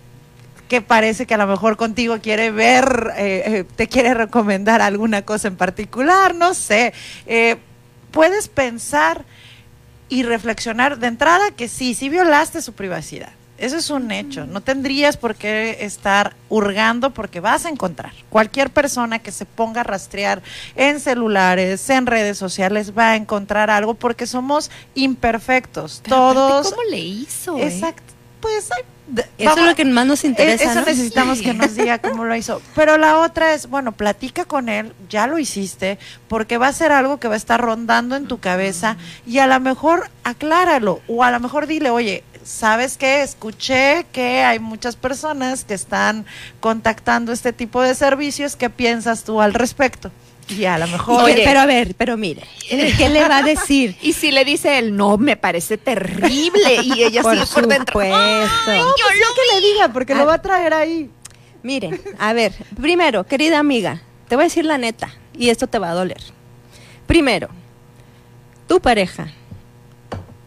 que 0.69 0.81
parece 0.81 1.26
que 1.26 1.34
a 1.34 1.38
lo 1.38 1.48
mejor 1.48 1.76
contigo 1.76 2.19
quiere 2.22 2.52
ver, 2.52 3.11
eh, 3.18 3.44
eh, 3.45 3.65
te 3.76 3.88
quiere 3.88 4.14
recomendar 4.14 4.81
alguna 4.81 5.23
cosa 5.23 5.49
en 5.49 5.57
particular, 5.57 6.36
no 6.36 6.53
sé. 6.53 6.94
Eh, 7.26 7.57
puedes 8.11 8.48
pensar 8.48 9.26
y 10.10 10.23
reflexionar 10.23 10.99
de 10.99 11.07
entrada 11.07 11.52
que 11.52 11.68
sí, 11.68 11.95
sí 11.95 12.07
violaste 12.07 12.61
su 12.61 12.73
privacidad. 12.73 13.39
Eso 13.60 13.77
es 13.77 13.90
un 13.90 14.10
hecho. 14.11 14.45
No 14.45 14.61
tendrías 14.61 15.18
por 15.18 15.36
qué 15.36 15.77
estar 15.81 16.36
hurgando 16.49 17.10
porque 17.11 17.40
vas 17.40 17.65
a 17.65 17.69
encontrar. 17.69 18.14
Cualquier 18.30 18.69
persona 18.69 19.19
que 19.19 19.31
se 19.31 19.45
ponga 19.45 19.81
a 19.81 19.84
rastrear 19.84 20.41
en 20.76 20.99
celulares, 20.99 21.90
en 21.90 22.06
redes 22.06 22.38
sociales, 22.38 22.94
va 22.98 23.11
a 23.11 23.15
encontrar 23.15 23.69
algo 23.69 23.94
porque 23.95 24.26
somos 24.27 24.72
imperfectos. 24.95 26.02
Pero 26.03 26.15
Todos. 26.15 26.69
¿Cómo 26.72 26.84
le 26.90 26.99
hizo? 26.99 27.57
eh? 27.57 27.68
Exacto. 27.68 28.03
Pues 28.41 28.69
Eso 29.38 29.60
es 29.60 29.65
lo 29.65 29.76
que 29.76 29.84
más 29.86 30.06
nos 30.06 30.23
interesa, 30.23 30.64
eh, 30.64 30.68
Eso 30.68 30.80
¿no? 30.81 30.86
necesitamos 30.86 31.40
Sí. 31.40 31.44
que 31.44 31.53
nos 31.53 31.76
diga 31.76 31.98
cómo 31.98 32.23
lo 32.23 32.36
hizo. 32.36 32.61
Pero 32.76 32.98
la 32.98 33.18
otra 33.19 33.53
es, 33.53 33.68
bueno, 33.68 33.91
platica 33.91 34.45
con 34.45 34.69
él, 34.69 34.94
ya 35.10 35.27
lo 35.27 35.40
hiciste, 35.40 35.98
porque 36.30 36.57
va 36.57 36.68
a 36.68 36.73
ser 36.73 36.91
algo 36.94 37.19
que 37.19 37.27
va 37.27 37.34
a 37.34 37.38
estar 37.38 37.60
rondando 37.60 38.15
en 38.15 38.27
tu 38.27 38.40
cabeza 38.40 38.95
y 39.27 39.40
a 39.40 39.48
lo 39.48 39.60
mejor 39.60 40.10
acláralo 40.23 41.02
o 41.10 41.23
a 41.23 41.31
lo 41.31 41.40
mejor 41.41 41.65
dile, 41.68 41.90
oye, 41.90 42.23
¿sabes 42.44 42.98
qué? 42.98 43.22
Escuché 43.22 44.06
que 44.11 44.44
hay 44.44 44.60
muchas 44.60 44.95
personas 44.95 45.64
que 45.66 45.74
están 45.74 46.26
contactando 46.60 47.32
este 47.32 47.53
tipo 47.53 47.82
de 47.82 47.95
servicios, 47.95 48.56
¿qué 48.56 48.70
piensas 48.70 49.24
tú 49.24 49.41
al 49.41 49.53
respecto? 49.53 50.11
Y 50.49 50.66
a 50.66 50.80
lo 50.80 50.88
mejor. 50.88 51.24
Oye, 51.24 51.41
pero 51.45 51.60
a 51.60 51.66
ver, 51.66 51.94
pero 51.95 52.18
mire, 52.18 52.41
¿qué 52.68 53.10
le 53.10 53.28
va 53.28 53.38
a 53.38 53.44
decir? 53.44 53.95
Y 54.02 54.14
si 54.14 54.32
le 54.32 54.44
dice 54.45 54.80
él, 54.80 54.95
no, 54.95 55.18
me 55.18 55.38
parece 55.38 55.78
terrible. 55.78 56.82
Y 56.84 57.03
ella 57.03 57.22
por 57.22 57.36
sigue 57.36 57.45
por 57.53 57.68
dentro. 57.68 57.94
supuesto. 57.94 58.16
No, 58.16 58.94
pues 58.98 59.20
ya 59.20 59.28
que 59.36 59.56
le 59.56 59.68
diga, 59.68 59.94
porque 59.94 60.16
lo 60.16 60.26
va 60.26 60.36
a 60.36 60.41
traer 60.41 60.74
ahí. 60.74 61.11
Miren, 61.61 62.02
a 62.18 62.34
ver, 62.34 62.53
primero, 62.80 63.26
querida 63.26 63.60
amiga, 63.60 64.02
te 64.28 64.36
voy 64.36 64.44
a 64.44 64.48
decir 64.48 64.66
la 64.66 64.78
neta, 64.78 65.14
y 65.38 65.49
esto 65.49 65.68
te 65.68 65.78
va 65.78 65.91
a 65.91 65.94
doler. 65.94 66.22
Primero, 67.06 67.49
tu 68.68 68.80
pareja, 68.80 69.28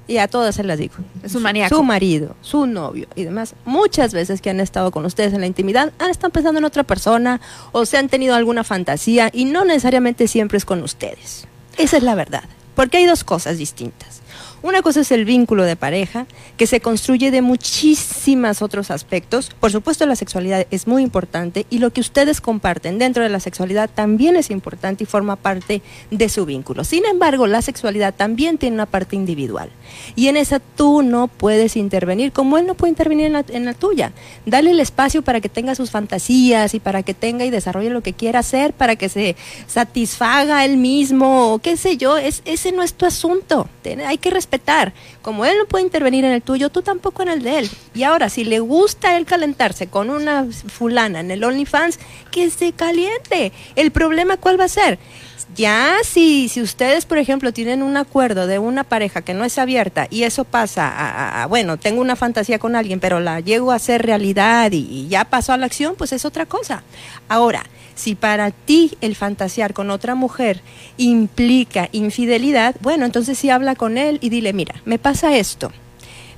y 0.09 0.17
a 0.19 0.29
todas 0.29 0.55
se 0.55 0.65
las 0.65 0.79
digo, 0.79 0.95
Es 1.23 1.35
un 1.35 1.43
maníaco. 1.43 1.77
su 1.77 1.83
marido, 1.83 2.35
su 2.41 2.67
novio 2.67 3.07
y 3.15 3.25
demás, 3.25 3.55
muchas 3.65 4.13
veces 4.13 4.41
que 4.41 4.51
han 4.51 4.61
estado 4.61 4.91
con 4.91 5.05
ustedes 5.05 5.33
en 5.35 5.41
la 5.41 5.47
intimidad, 5.47 5.93
han 5.99 6.11
estado 6.11 6.33
pensando 6.33 6.59
en 6.59 6.65
otra 6.65 6.83
persona 6.83 7.41
o 7.73 7.85
se 7.87 7.99
han 7.99 8.09
tenido 8.09 8.35
alguna 8.35 8.65
fantasía 8.65 9.31
y 9.33 9.45
no 9.45 9.65
necesariamente 9.65 10.29
siempre 10.29 10.59
es 10.59 10.65
con 10.65 10.83
ustedes. 10.83 11.47
Esa 11.79 11.97
es 11.99 12.03
la 12.03 12.15
verdad, 12.15 12.45
porque 12.75 12.97
hay 12.99 13.05
dos 13.07 13.25
cosas 13.25 13.59
distintas. 13.59 14.22
Una 14.63 14.81
cosa 14.81 15.01
es 15.01 15.11
el 15.11 15.25
vínculo 15.25 15.65
de 15.65 15.75
pareja, 15.75 16.27
que 16.57 16.69
se 16.69 16.79
construye 16.79 17.33
de 17.33 17.43
muchísimos 17.43 18.63
otros 18.63 18.93
aspectos. 18.93 19.51
Por 19.59 19.73
supuesto, 19.73 20.07
la 20.07 20.15
sexualidad 20.15 20.69
es 20.71 20.87
muy 20.87 21.03
importante 21.03 21.67
y 21.69 21.79
lo 21.79 21.91
que 21.91 22.01
ustedes 22.01 22.41
comparten 22.41 22.97
dentro 23.01 23.25
de 23.25 23.29
la 23.29 23.41
sexualidad 23.41 23.91
también 23.93 24.37
es 24.37 24.51
importante 24.51 25.03
y 25.03 25.07
forma 25.09 25.35
parte 25.35 25.83
de 26.13 26.29
su 26.29 26.47
vínculo. 26.47 26.85
Sin 26.85 27.05
embargo, 27.07 27.49
la 27.49 27.61
sexualidad 27.61 28.15
también 28.15 28.57
tiene 28.57 28.75
una 28.75 28.87
parte 28.87 29.17
individual 29.17 29.69
y 30.15 30.29
en 30.29 30.37
esa 30.37 30.61
tú 30.61 31.03
no 31.03 31.27
puedes 31.27 31.75
intervenir, 31.77 32.31
como 32.31 32.57
él 32.57 32.67
no 32.67 32.75
puede 32.77 32.91
intervenir 32.91 33.27
en 33.27 33.33
la, 33.33 33.45
en 33.49 33.65
la 33.65 33.75
tuya. 33.75 34.13
Dale 34.47 34.71
el 34.71 34.79
espacio 34.79 35.23
para 35.23 35.41
que 35.41 35.49
tenga 35.49 35.75
sus 35.75 35.91
fantasías 35.91 36.75
y 36.75 36.79
para 36.79 37.03
que 37.03 37.15
tenga 37.15 37.45
y 37.45 37.51
desarrolle 37.51 37.91
lo 37.91 38.03
que 38.03 38.13
quiera 38.13 38.39
hacer, 38.39 38.75
para 38.75 38.95
que 38.95 39.09
se 39.09 39.35
satisfaga 39.67 40.65
él 40.65 40.77
mismo 40.77 41.53
o 41.53 41.59
qué 41.59 41.77
sé 41.77 41.97
yo. 41.97 42.17
Es, 42.17 42.43
ese 42.45 42.71
no 42.71 42.85
es 42.85 42.95
tu 42.95 43.07
asunto. 43.07 43.69
Hay 44.07 44.19
que 44.19 44.31
respetar. 44.31 44.52
Como 45.23 45.45
él 45.45 45.57
no 45.59 45.67
puede 45.67 45.85
intervenir 45.85 46.25
en 46.25 46.33
el 46.33 46.43
tuyo, 46.43 46.71
tú 46.71 46.83
tampoco 46.83 47.23
en 47.23 47.29
el 47.29 47.43
de 47.43 47.61
él. 47.61 47.71
Y 47.95 48.03
ahora, 48.03 48.29
si 48.29 48.45
le 48.45 48.61
gusta 48.61 49.17
él 49.17 49.25
calentarse 49.25 49.87
con 49.87 50.11
una 50.11 50.47
fulana 50.51 51.21
en 51.21 51.31
el 51.31 51.45
OnlyFans, 51.45 51.99
que 52.31 52.51
se 52.51 52.73
caliente. 52.73 53.53
El 53.77 53.91
problema, 53.91 54.37
¿cuál 54.37 54.59
va 54.59 54.65
a 54.65 54.69
ser? 54.69 54.99
Ya 55.55 55.97
si, 56.03 56.49
si 56.49 56.63
ustedes, 56.63 57.05
por 57.05 57.19
ejemplo, 57.19 57.53
tienen 57.53 57.83
un 57.83 57.97
acuerdo 57.97 58.47
de 58.47 58.59
una 58.59 58.85
pareja 58.85 59.21
que 59.21 59.35
no 59.35 59.45
es 59.45 59.59
abierta 59.59 60.07
y 60.09 60.23
eso 60.23 60.45
pasa 60.45 61.43
a, 61.43 61.47
bueno, 61.47 61.77
tengo 61.77 62.01
una 62.01 62.17
fantasía 62.17 62.59
con 62.59 62.75
alguien, 62.75 63.01
pero 63.01 63.21
la 63.21 63.41
llego 63.41 63.71
a 63.71 63.75
hacer 63.75 64.03
realidad 64.07 64.73
y, 64.73 64.79
y 64.79 65.09
ya 65.09 65.25
pasó 65.25 65.53
a 65.53 65.59
la 65.59 65.67
acción, 65.67 65.95
pues 65.97 66.13
es 66.13 66.25
otra 66.25 66.47
cosa. 66.47 66.85
Ahora, 67.29 67.65
si 67.95 68.15
para 68.15 68.51
ti 68.51 68.97
el 69.01 69.15
fantasear 69.15 69.75
con 69.75 69.91
otra 69.91 70.15
mujer 70.15 70.61
implica 70.97 71.89
infidelidad, 71.93 72.75
bueno, 72.81 73.05
entonces 73.05 73.39
sí 73.39 73.51
habla 73.51 73.75
con 73.75 73.99
él 73.99 74.19
y 74.21 74.29
dile, 74.29 74.53
mira, 74.53 74.75
me 74.85 74.99
pasa 74.99 75.37
esto. 75.37 75.73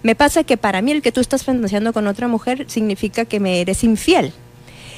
Me 0.02 0.14
pasa 0.14 0.44
que 0.44 0.58
para 0.58 0.82
mí 0.82 0.92
el 0.92 1.00
que 1.00 1.12
tú 1.12 1.20
estás 1.20 1.44
fantaseando 1.44 1.92
con 1.94 2.06
otra 2.06 2.28
mujer 2.28 2.66
significa 2.68 3.24
que 3.24 3.40
me 3.40 3.60
eres 3.60 3.84
infiel. 3.84 4.34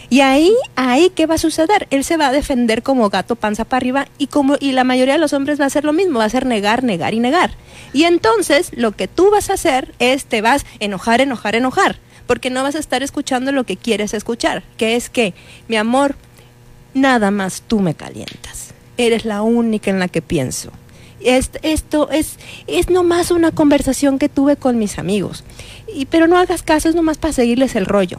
Y 0.08 0.20
ahí, 0.20 0.54
ahí, 0.76 1.10
¿qué 1.14 1.26
va 1.26 1.34
a 1.34 1.38
suceder? 1.38 1.88
Él 1.90 2.04
se 2.04 2.16
va 2.16 2.28
a 2.28 2.32
defender 2.32 2.82
como 2.82 3.08
gato 3.10 3.34
panza 3.34 3.64
para 3.64 3.78
arriba 3.78 4.08
y 4.18 4.28
como 4.28 4.56
y 4.60 4.72
la 4.72 4.84
mayoría 4.84 5.14
de 5.14 5.20
los 5.20 5.32
hombres 5.32 5.58
va 5.58 5.64
a 5.64 5.66
hacer 5.66 5.84
lo 5.84 5.92
mismo, 5.92 6.18
va 6.18 6.24
a 6.24 6.28
hacer 6.28 6.46
negar, 6.46 6.84
negar 6.84 7.14
y 7.14 7.20
negar. 7.20 7.52
Y 7.92 8.04
entonces 8.04 8.70
lo 8.74 8.92
que 8.92 9.08
tú 9.08 9.30
vas 9.30 9.50
a 9.50 9.54
hacer 9.54 9.94
es 9.98 10.26
te 10.26 10.42
vas 10.42 10.64
a 10.64 10.66
enojar, 10.80 11.20
enojar, 11.20 11.56
enojar, 11.56 11.98
porque 12.26 12.50
no 12.50 12.62
vas 12.62 12.76
a 12.76 12.78
estar 12.78 13.02
escuchando 13.02 13.50
lo 13.50 13.64
que 13.64 13.76
quieres 13.76 14.14
escuchar, 14.14 14.62
que 14.76 14.94
es 14.94 15.10
que, 15.10 15.34
mi 15.66 15.76
amor, 15.76 16.16
nada 16.96 17.30
más 17.30 17.62
tú 17.66 17.80
me 17.80 17.94
calientas. 17.94 18.72
Eres 18.96 19.24
la 19.24 19.42
única 19.42 19.90
en 19.90 19.98
la 20.00 20.08
que 20.08 20.22
pienso. 20.22 20.70
Est- 21.20 21.56
esto 21.62 22.10
es, 22.10 22.38
es 22.66 22.88
nomás 22.90 23.30
una 23.30 23.52
conversación 23.52 24.18
que 24.18 24.28
tuve 24.28 24.56
con 24.56 24.78
mis 24.78 24.98
amigos. 24.98 25.44
Y, 25.92 26.06
pero 26.06 26.26
no 26.26 26.38
hagas 26.38 26.62
caso, 26.62 26.88
es 26.88 26.94
nomás 26.94 27.18
para 27.18 27.32
seguirles 27.32 27.76
el 27.76 27.86
rollo. 27.86 28.18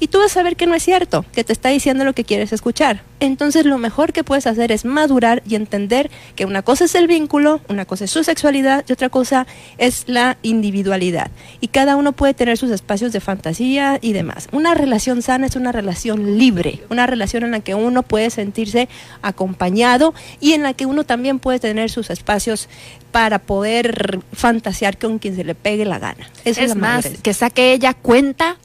Y 0.00 0.08
tú 0.08 0.18
vas 0.18 0.36
a 0.36 0.42
ver 0.42 0.56
que 0.56 0.66
no 0.66 0.74
es 0.74 0.82
cierto, 0.82 1.24
que 1.32 1.44
te 1.44 1.52
está 1.52 1.70
diciendo 1.70 2.04
lo 2.04 2.12
que 2.12 2.24
quieres 2.24 2.52
escuchar. 2.52 3.02
Entonces 3.20 3.64
lo 3.66 3.78
mejor 3.78 4.12
que 4.12 4.22
puedes 4.22 4.46
hacer 4.46 4.70
es 4.70 4.84
madurar 4.84 5.42
y 5.46 5.56
entender 5.56 6.10
que 6.36 6.44
una 6.44 6.62
cosa 6.62 6.84
es 6.84 6.94
el 6.94 7.08
vínculo, 7.08 7.60
una 7.68 7.84
cosa 7.84 8.04
es 8.04 8.10
su 8.12 8.22
sexualidad 8.22 8.84
y 8.88 8.92
otra 8.92 9.08
cosa 9.08 9.46
es 9.76 10.04
la 10.06 10.38
individualidad. 10.42 11.30
Y 11.60 11.68
cada 11.68 11.96
uno 11.96 12.12
puede 12.12 12.34
tener 12.34 12.56
sus 12.58 12.70
espacios 12.70 13.12
de 13.12 13.20
fantasía 13.20 13.98
y 14.00 14.12
demás. 14.12 14.48
Una 14.52 14.74
relación 14.74 15.20
sana 15.22 15.46
es 15.46 15.56
una 15.56 15.72
relación 15.72 16.38
libre, 16.38 16.80
una 16.90 17.06
relación 17.06 17.42
en 17.42 17.50
la 17.50 17.60
que 17.60 17.74
uno 17.74 18.02
puede 18.04 18.30
sentirse 18.30 18.88
acompañado 19.22 20.14
y 20.40 20.52
en 20.52 20.62
la 20.62 20.74
que 20.74 20.86
uno 20.86 21.04
también 21.04 21.38
puede 21.38 21.58
tener 21.58 21.90
sus 21.90 22.10
espacios 22.10 22.68
para 23.10 23.38
poder 23.38 24.20
fantasear 24.32 24.98
con 24.98 25.18
quien 25.18 25.34
se 25.34 25.44
le 25.44 25.54
pegue 25.54 25.84
la 25.84 25.98
gana. 25.98 26.28
Esa 26.44 26.62
Es 26.62 26.68
la 26.70 26.74
más, 26.76 27.04
madurez. 27.04 27.22
que 27.22 27.34
saque 27.34 27.72
ella 27.72 27.94
cuenta. 27.94 28.56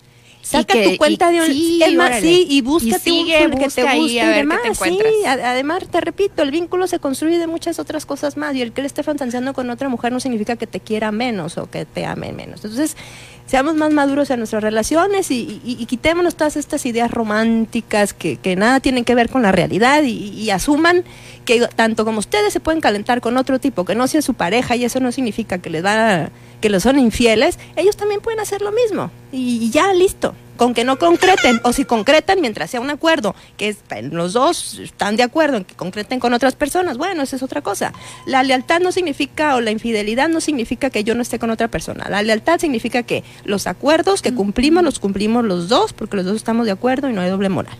Saca 0.43 0.73
que- 0.73 0.89
tu 0.91 0.97
cuenta 0.97 1.31
y- 1.31 1.35
de 1.35 1.41
un 1.41 1.47
sí, 1.47 1.81
es 1.83 1.93
más, 1.95 2.07
órale. 2.07 2.21
sí, 2.27 2.45
y 2.49 2.61
búscate 2.61 3.09
Y 3.09 3.13
sigue, 3.23 3.45
un 3.45 3.51
que 3.51 3.57
te 3.57 3.63
busca 3.83 3.95
guste 3.95 4.13
y 4.13 4.25
demás. 4.27 4.59
te 4.61 4.75
sí, 4.75 4.99
además 5.25 5.83
te 5.89 6.01
repito, 6.01 6.43
el 6.43 6.51
vínculo 6.51 6.85
se 6.87 6.99
construye 6.99 7.39
de 7.39 7.47
muchas 7.47 7.79
otras 7.79 8.05
cosas 8.05 8.35
más 8.35 8.53
y 8.55 8.61
el 8.61 8.73
que 8.73 8.81
él 8.81 8.85
esté 8.85 9.03
fantaseando 9.03 9.53
con 9.53 9.69
otra 9.69 9.87
mujer 9.89 10.11
no 10.11 10.19
significa 10.19 10.55
que 10.57 10.67
te 10.67 10.79
quiera 10.81 11.11
menos 11.13 11.57
o 11.57 11.69
que 11.69 11.85
te 11.85 12.05
ame 12.05 12.33
menos. 12.33 12.57
Entonces, 12.63 12.97
seamos 13.45 13.75
más 13.75 13.91
maduros 13.91 14.29
en 14.29 14.39
nuestras 14.39 14.63
relaciones 14.63 15.29
y, 15.31 15.61
y- 15.63 15.85
quitémonos 15.85 16.35
todas 16.35 16.55
estas 16.55 16.85
ideas 16.85 17.11
románticas 17.11 18.13
que, 18.13 18.55
nada 18.55 18.79
tienen 18.79 19.05
que 19.05 19.15
ver 19.15 19.29
con 19.29 19.41
la 19.41 19.51
realidad 19.51 20.03
y, 20.03 20.49
asuman 20.49 21.03
que 21.45 21.67
tanto 21.75 22.05
como 22.05 22.19
ustedes 22.19 22.53
se 22.53 22.59
pueden 22.59 22.79
calentar 22.81 23.21
con 23.21 23.37
otro 23.37 23.59
tipo 23.59 23.85
que 23.85 23.95
no 23.95 24.07
sea 24.07 24.21
su 24.21 24.33
pareja 24.33 24.75
y 24.75 24.85
eso 24.85 24.99
no 24.99 25.11
significa 25.11 25.57
que 25.57 25.69
les 25.69 25.83
va 25.83 26.29
que 26.61 26.69
los 26.69 26.83
son 26.83 26.97
infieles, 26.97 27.59
ellos 27.75 27.97
también 27.97 28.21
pueden 28.21 28.39
hacer 28.39 28.61
lo 28.61 28.71
mismo 28.71 29.11
y 29.31 29.69
ya 29.71 29.93
listo. 29.93 30.33
Con 30.57 30.73
que 30.75 30.83
no 30.83 30.99
concreten, 30.99 31.59
o 31.63 31.73
si 31.73 31.83
concretan 31.83 32.39
mientras 32.39 32.69
sea 32.69 32.79
un 32.79 32.89
acuerdo, 32.91 33.33
que 33.57 33.69
es- 33.69 33.77
los 34.11 34.33
dos 34.33 34.79
están 34.79 35.15
de 35.15 35.23
acuerdo 35.23 35.57
en 35.57 35.65
que 35.65 35.73
concreten 35.75 36.19
con 36.19 36.33
otras 36.33 36.55
personas, 36.55 36.97
bueno, 36.97 37.23
esa 37.23 37.35
es 37.35 37.43
otra 37.43 37.61
cosa. 37.61 37.91
La 38.27 38.43
lealtad 38.43 38.79
no 38.79 38.91
significa, 38.91 39.55
o 39.55 39.61
la 39.61 39.71
infidelidad 39.71 40.29
no 40.29 40.41
significa 40.41 40.89
que 40.91 41.03
yo 41.03 41.15
no 41.15 41.21
esté 41.23 41.39
con 41.39 41.49
otra 41.49 41.67
persona. 41.69 42.07
La 42.09 42.21
lealtad 42.21 42.59
significa 42.59 43.01
que 43.03 43.23
los 43.45 43.65
acuerdos 43.67 44.21
que 44.21 44.33
cumplimos, 44.33 44.83
los 44.83 44.99
cumplimos 44.99 45.43
los 45.43 45.69
dos, 45.69 45.91
porque 45.93 46.17
los 46.17 46.25
dos 46.25 46.35
estamos 46.35 46.65
de 46.67 46.71
acuerdo 46.71 47.09
y 47.09 47.13
no 47.13 47.21
hay 47.21 47.29
doble 47.31 47.49
moral. 47.49 47.75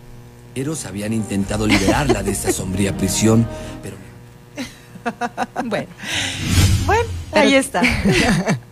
Eros 0.56 0.84
habían 0.84 1.12
intentado 1.12 1.66
liberarla 1.66 2.22
de 2.22 2.32
esa 2.32 2.52
sombría 2.52 2.96
prisión, 2.96 3.46
pero 3.82 3.96
Bueno. 5.64 5.86
Bueno, 6.86 7.02
ahí 7.32 7.54
está. 7.54 7.82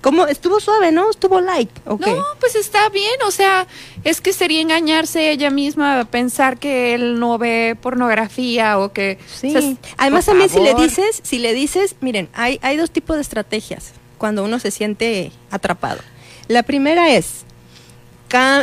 ¿Cómo? 0.00 0.26
Estuvo 0.26 0.60
suave, 0.60 0.92
¿no? 0.92 1.10
Estuvo 1.10 1.40
light. 1.40 1.70
No, 1.86 2.24
pues 2.38 2.54
está 2.54 2.88
bien, 2.88 3.22
o 3.26 3.30
sea, 3.30 3.66
es 4.04 4.20
que 4.20 4.32
sería 4.32 4.60
engañarse 4.60 5.30
ella 5.30 5.50
misma, 5.50 6.06
pensar 6.10 6.58
que 6.58 6.94
él 6.94 7.18
no 7.18 7.36
ve 7.38 7.76
pornografía 7.80 8.78
o 8.78 8.92
que... 8.92 9.18
Sí. 9.26 9.54
o 9.54 9.60
sea, 9.60 9.74
Además 9.98 10.26
también 10.26 10.48
si 10.48 10.60
le 10.60 10.74
dices, 10.74 11.20
si 11.22 11.38
le 11.38 11.52
dices, 11.52 11.96
miren, 12.00 12.28
hay, 12.32 12.58
hay 12.62 12.76
dos 12.76 12.90
tipos 12.90 13.16
de 13.16 13.22
estrategias 13.22 13.92
cuando 14.16 14.44
uno 14.44 14.58
se 14.58 14.70
siente 14.70 15.32
atrapado. 15.50 16.00
La 16.48 16.62
primera 16.62 17.10
es, 17.10 17.44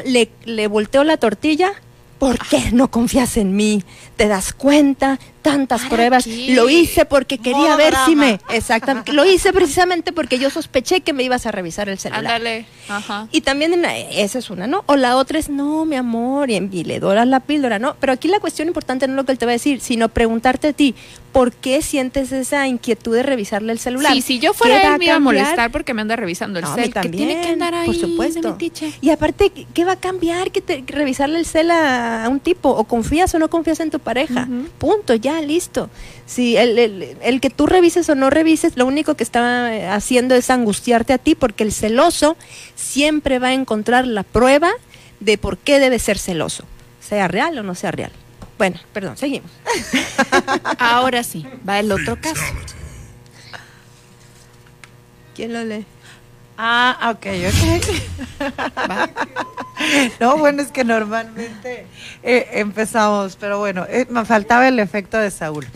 le, 0.05 0.29
le 0.45 0.67
volteo 0.67 1.03
la 1.03 1.17
tortilla, 1.17 1.73
¿por 2.19 2.39
qué 2.47 2.71
no 2.71 2.89
confías 2.89 3.37
en 3.37 3.55
mí? 3.55 3.83
¿Te 4.15 4.27
das 4.27 4.53
cuenta? 4.53 5.19
Tantas 5.51 5.85
pruebas. 5.85 6.23
qué? 6.25 6.53
Lo 6.53 6.69
hice 6.69 7.05
porque 7.05 7.37
quería 7.37 7.57
Modo 7.57 7.77
ver 7.77 7.93
si 8.05 8.15
me... 8.15 8.39
Exactamente. 8.51 9.13
Lo 9.13 9.25
hice 9.25 9.53
precisamente 9.53 10.11
porque 10.13 10.39
yo 10.39 10.49
sospeché 10.49 11.01
que 11.01 11.13
me 11.13 11.23
ibas 11.23 11.45
a 11.45 11.51
revisar 11.51 11.89
el 11.89 11.97
celular. 11.99 12.25
Ándale, 12.25 12.65
ajá. 12.89 13.27
Y 13.31 13.41
también 13.41 13.73
en 13.73 13.81
la- 13.81 13.97
esa 13.97 14.39
es 14.39 14.49
una, 14.49 14.67
¿no? 14.67 14.83
O 14.87 14.95
la 14.95 15.15
otra 15.17 15.39
es, 15.39 15.49
no, 15.49 15.85
mi 15.85 15.95
amor, 15.95 16.49
y, 16.49 16.55
y 16.55 16.83
le 16.83 16.99
doras 16.99 17.27
la 17.27 17.39
píldora, 17.39 17.79
¿no? 17.79 17.95
Pero 17.99 18.13
aquí 18.13 18.27
la 18.27 18.39
cuestión 18.39 18.67
importante 18.67 19.07
no 19.07 19.13
es 19.13 19.17
lo 19.17 19.25
que 19.25 19.31
él 19.31 19.37
te 19.37 19.45
va 19.45 19.51
a 19.51 19.53
decir, 19.53 19.79
sino 19.81 20.09
preguntarte 20.09 20.69
a 20.69 20.73
ti, 20.73 20.95
¿por 21.31 21.51
qué 21.53 21.81
sientes 21.81 22.31
esa 22.31 22.67
inquietud 22.67 23.13
de 23.15 23.23
revisarle 23.23 23.71
el 23.71 23.79
celular? 23.79 24.13
Sí, 24.13 24.21
si 24.21 24.39
yo 24.39 24.53
¿Qué 24.53 24.57
fuera 24.57 24.75
él 24.75 24.81
me 24.81 25.05
iba 25.05 25.13
a 25.13 25.15
cambiar? 25.17 25.21
molestar 25.21 25.71
porque 25.71 25.93
me 25.93 26.01
anda 26.01 26.15
revisando 26.15 26.59
el 26.59 26.65
No, 26.65 26.71
a 26.71 26.75
mí 26.75 26.81
cel. 26.83 26.93
que 26.93 26.99
también, 27.01 27.27
tiene 27.27 27.41
que 27.41 27.49
andar 27.49 27.75
ahí 27.75 27.85
por 27.85 27.95
supuesto. 27.95 28.57
Y 29.01 29.09
aparte, 29.11 29.49
¿qué- 29.51 29.67
¿qué 29.73 29.85
va 29.85 29.93
a 29.93 29.95
cambiar? 29.99 30.51
Que 30.51 30.61
te, 30.61 30.83
revisarle 30.87 31.39
el 31.39 31.45
cel 31.45 31.69
a, 31.71 32.25
a 32.25 32.29
un 32.29 32.39
tipo? 32.39 32.69
¿O 32.69 32.83
confías 32.85 33.33
o 33.35 33.39
no 33.39 33.49
confías 33.49 33.79
en 33.79 33.91
tu 33.91 33.99
pareja? 33.99 34.47
Punto, 34.79 35.13
ya, 35.15 35.36
listo. 35.41 35.89
Si 36.25 36.57
el, 36.57 36.77
el- 36.79 37.17
el 37.21 37.41
que 37.41 37.49
tú 37.49 37.65
revises 37.67 38.09
o 38.09 38.15
no 38.15 38.29
revises, 38.29 38.77
lo 38.77 38.85
único 38.85 39.15
que 39.15 39.23
está 39.23 39.73
eh, 39.75 39.87
haciendo 39.87 40.35
es 40.35 40.49
angustiarte 40.49 41.13
a 41.13 41.17
ti, 41.17 41.35
porque 41.35 41.63
el 41.63 41.71
celoso 41.71 42.37
siempre 42.75 43.39
va 43.39 43.47
a 43.49 43.53
encontrar 43.53 44.05
la 44.07 44.23
prueba 44.23 44.71
de 45.19 45.37
por 45.37 45.57
qué 45.57 45.79
debe 45.79 45.99
ser 45.99 46.17
celoso, 46.19 46.63
sea 46.99 47.27
real 47.27 47.57
o 47.57 47.63
no 47.63 47.75
sea 47.75 47.91
real. 47.91 48.11
Bueno, 48.57 48.79
perdón, 48.93 49.17
seguimos. 49.17 49.51
Ahora 50.79 51.23
sí, 51.23 51.45
va 51.67 51.79
el 51.79 51.91
otro 51.91 52.19
caso. 52.19 52.41
¿Quién 55.35 55.53
lo 55.53 55.63
lee? 55.63 55.85
Ah, 56.57 57.13
ok, 57.13 57.25
ok. 57.47 58.47
No, 60.19 60.37
bueno, 60.37 60.63
es 60.63 60.71
que 60.71 60.83
normalmente 60.83 61.85
eh, 62.23 62.47
empezamos, 62.53 63.35
pero 63.35 63.59
bueno, 63.59 63.85
eh, 63.87 64.07
me 64.09 64.25
faltaba 64.25 64.67
el 64.67 64.79
efecto 64.79 65.17
de 65.19 65.29
Saúl. 65.29 65.67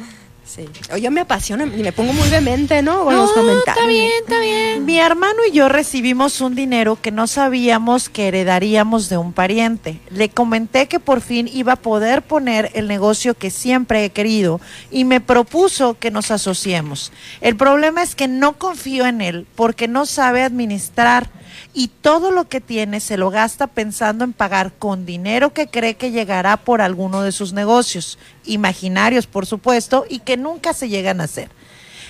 Sí. 0.53 0.65
Oye, 0.91 1.09
me 1.09 1.21
apasiona 1.21 1.63
y 1.65 1.81
me 1.81 1.93
pongo 1.93 2.11
muy 2.11 2.27
vehemente, 2.29 2.81
¿no? 2.81 3.05
Con 3.05 3.15
los 3.15 3.29
No, 3.29 3.35
comentarios. 3.35 3.77
está 3.77 3.87
bien, 3.87 4.11
está 4.21 4.39
bien. 4.41 4.85
Mi 4.85 4.99
hermano 4.99 5.37
y 5.49 5.53
yo 5.53 5.69
recibimos 5.69 6.41
un 6.41 6.55
dinero 6.55 6.97
que 7.01 7.11
no 7.11 7.25
sabíamos 7.27 8.09
que 8.09 8.27
heredaríamos 8.27 9.07
de 9.07 9.15
un 9.17 9.31
pariente. 9.31 10.01
Le 10.09 10.27
comenté 10.29 10.87
que 10.87 10.99
por 10.99 11.21
fin 11.21 11.47
iba 11.53 11.73
a 11.73 11.75
poder 11.77 12.21
poner 12.21 12.69
el 12.73 12.89
negocio 12.89 13.33
que 13.33 13.49
siempre 13.49 14.03
he 14.03 14.09
querido 14.09 14.59
y 14.91 15.05
me 15.05 15.21
propuso 15.21 15.97
que 15.97 16.11
nos 16.11 16.31
asociemos. 16.31 17.13
El 17.39 17.55
problema 17.55 18.03
es 18.03 18.13
que 18.15 18.27
no 18.27 18.57
confío 18.57 19.05
en 19.05 19.21
él 19.21 19.47
porque 19.55 19.87
no 19.87 20.05
sabe 20.05 20.43
administrar 20.43 21.29
y 21.73 21.87
todo 21.87 22.31
lo 22.31 22.47
que 22.47 22.61
tiene 22.61 22.99
se 22.99 23.17
lo 23.17 23.29
gasta 23.29 23.67
pensando 23.67 24.23
en 24.23 24.33
pagar 24.33 24.73
con 24.73 25.05
dinero 25.05 25.53
que 25.53 25.67
cree 25.67 25.95
que 25.95 26.11
llegará 26.11 26.57
por 26.57 26.81
alguno 26.81 27.21
de 27.21 27.31
sus 27.31 27.53
negocios, 27.53 28.17
imaginarios 28.45 29.27
por 29.27 29.45
supuesto, 29.45 30.05
y 30.09 30.19
que 30.19 30.37
nunca 30.37 30.73
se 30.73 30.89
llegan 30.89 31.21
a 31.21 31.25
hacer. 31.25 31.49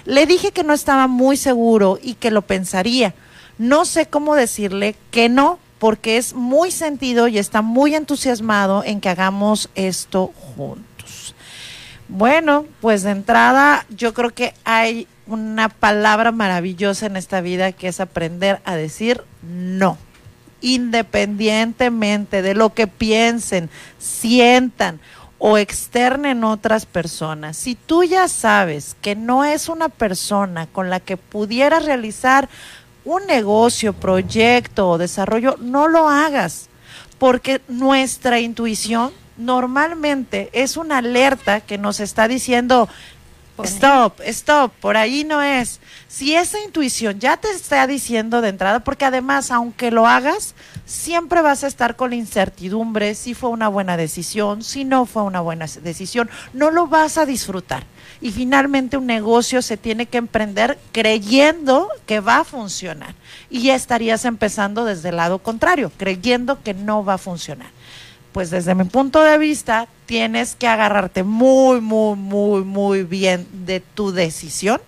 Le 0.06 0.26
dije 0.26 0.52
que 0.52 0.64
no 0.64 0.74
estaba 0.74 1.08
muy 1.08 1.38
seguro 1.38 2.00
y 2.02 2.16
que 2.16 2.32
lo 2.32 2.42
pensaría. 2.42 3.14
No 3.58 3.86
sé 3.86 4.08
cómo 4.08 4.36
decirle 4.36 4.96
que 5.12 5.30
no, 5.30 5.60
porque 5.78 6.18
es 6.18 6.34
muy 6.34 6.72
sentido 6.72 7.28
y 7.28 7.38
está 7.38 7.62
muy 7.62 7.96
entusiasmado 7.96 8.84
en 8.84 9.02
que 9.02 9.10
hagamos 9.10 9.70
esto 9.76 10.32
juntos. 10.56 11.36
Bueno, 12.14 12.66
pues 12.82 13.04
de 13.04 13.12
entrada 13.12 13.86
yo 13.88 14.14
creo 14.14 14.32
que 14.32 14.54
hay 14.66 15.08
una 15.28 15.70
palabra 15.70 16.34
maravillosa 16.34 17.06
en 17.06 17.16
esta 17.16 17.40
vida 17.40 17.72
que 17.72 17.88
es 17.88 18.02
aprender 18.02 18.60
a 18.66 18.76
decir 18.76 19.24
no. 19.42 19.98
Independientemente 20.60 22.42
de 22.42 22.54
lo 22.54 22.74
que 22.74 22.88
piensen, 22.88 23.70
sientan 23.98 25.00
o 25.38 25.58
externen 25.58 26.44
otras 26.44 26.86
personas. 26.86 27.56
Si 27.56 27.76
tú 27.76 28.04
ya 28.04 28.28
sabes 28.28 28.98
que 29.02 29.16
no 29.16 29.46
es 29.46 29.70
una 29.70 29.88
persona 29.88 30.68
con 30.68 30.90
la 30.90 31.00
que 31.00 31.16
pudieras 31.16 31.86
realizar 31.86 32.50
un 33.06 33.26
negocio, 33.26 33.94
proyecto 33.94 34.90
o 34.90 34.98
desarrollo, 34.98 35.56
no 35.62 35.88
lo 35.88 36.10
hagas, 36.10 36.68
porque 37.20 37.62
nuestra 37.70 38.42
intuición 38.42 39.14
normalmente 39.46 40.50
es 40.54 40.78
una 40.78 41.00
alerta 41.00 41.62
que 41.62 41.78
nos 41.78 42.00
está 42.00 42.28
diciendo, 42.28 42.88
stop, 43.64 44.20
stop, 44.22 44.72
por 44.80 44.98
ahí 44.98 45.24
no 45.24 45.42
es. 45.42 45.80
Si 46.08 46.36
esa 46.36 46.60
intuición 46.60 47.20
ya 47.20 47.38
te 47.38 47.50
está 47.52 47.88
diciendo 47.88 48.42
de 48.42 48.50
entrada, 48.50 48.82
porque 48.82 49.06
además, 49.06 49.52
aunque 49.52 49.92
lo 49.92 50.08
hagas, 50.08 50.56
siempre 50.86 51.42
vas 51.42 51.64
a 51.64 51.68
estar 51.68 51.96
con 51.96 52.10
la 52.10 52.16
incertidumbre 52.16 53.16
si 53.16 53.34
fue 53.34 53.50
una 53.50 53.68
buena 53.68 53.98
decisión, 53.98 54.64
si 54.64 54.84
no 54.84 55.06
fue 55.06 55.24
una 55.24 55.42
buena 55.42 55.66
decisión, 55.82 56.30
no 56.54 56.72
lo 56.72 56.88
vas 56.88 57.18
a 57.18 57.26
disfrutar. 57.26 57.86
Y 58.20 58.32
finalmente 58.32 58.98
un 58.98 59.08
negocio 59.08 59.62
se 59.62 59.78
tiene 59.78 60.06
que 60.06 60.20
emprender 60.20 60.78
creyendo 60.92 61.90
que 62.06 62.20
va 62.20 62.40
a 62.40 62.44
funcionar. 62.44 63.16
Y 63.50 63.64
ya 63.64 63.76
estarías 63.76 64.26
empezando 64.26 64.86
desde 64.86 65.10
el 65.10 65.16
lado 65.16 65.40
contrario, 65.40 65.92
creyendo 65.98 66.62
que 66.62 66.74
no 66.74 67.04
va 67.04 67.16
a 67.16 67.18
funcionar 67.18 67.70
pues 68.32 68.49
desde 68.49 68.76
mi 68.76 68.86
punto 68.86 69.22
de 69.22 69.38
vista, 69.38 69.88
tienes 70.06 70.56
que 70.56 70.68
agarrarte 70.68 71.24
muy, 71.24 71.82
muy, 71.82 72.16
muy, 72.16 72.64
muy 72.64 73.03
bien 73.03 73.48
de 73.52 73.80
tu 73.80 74.12
decisión 74.12 74.82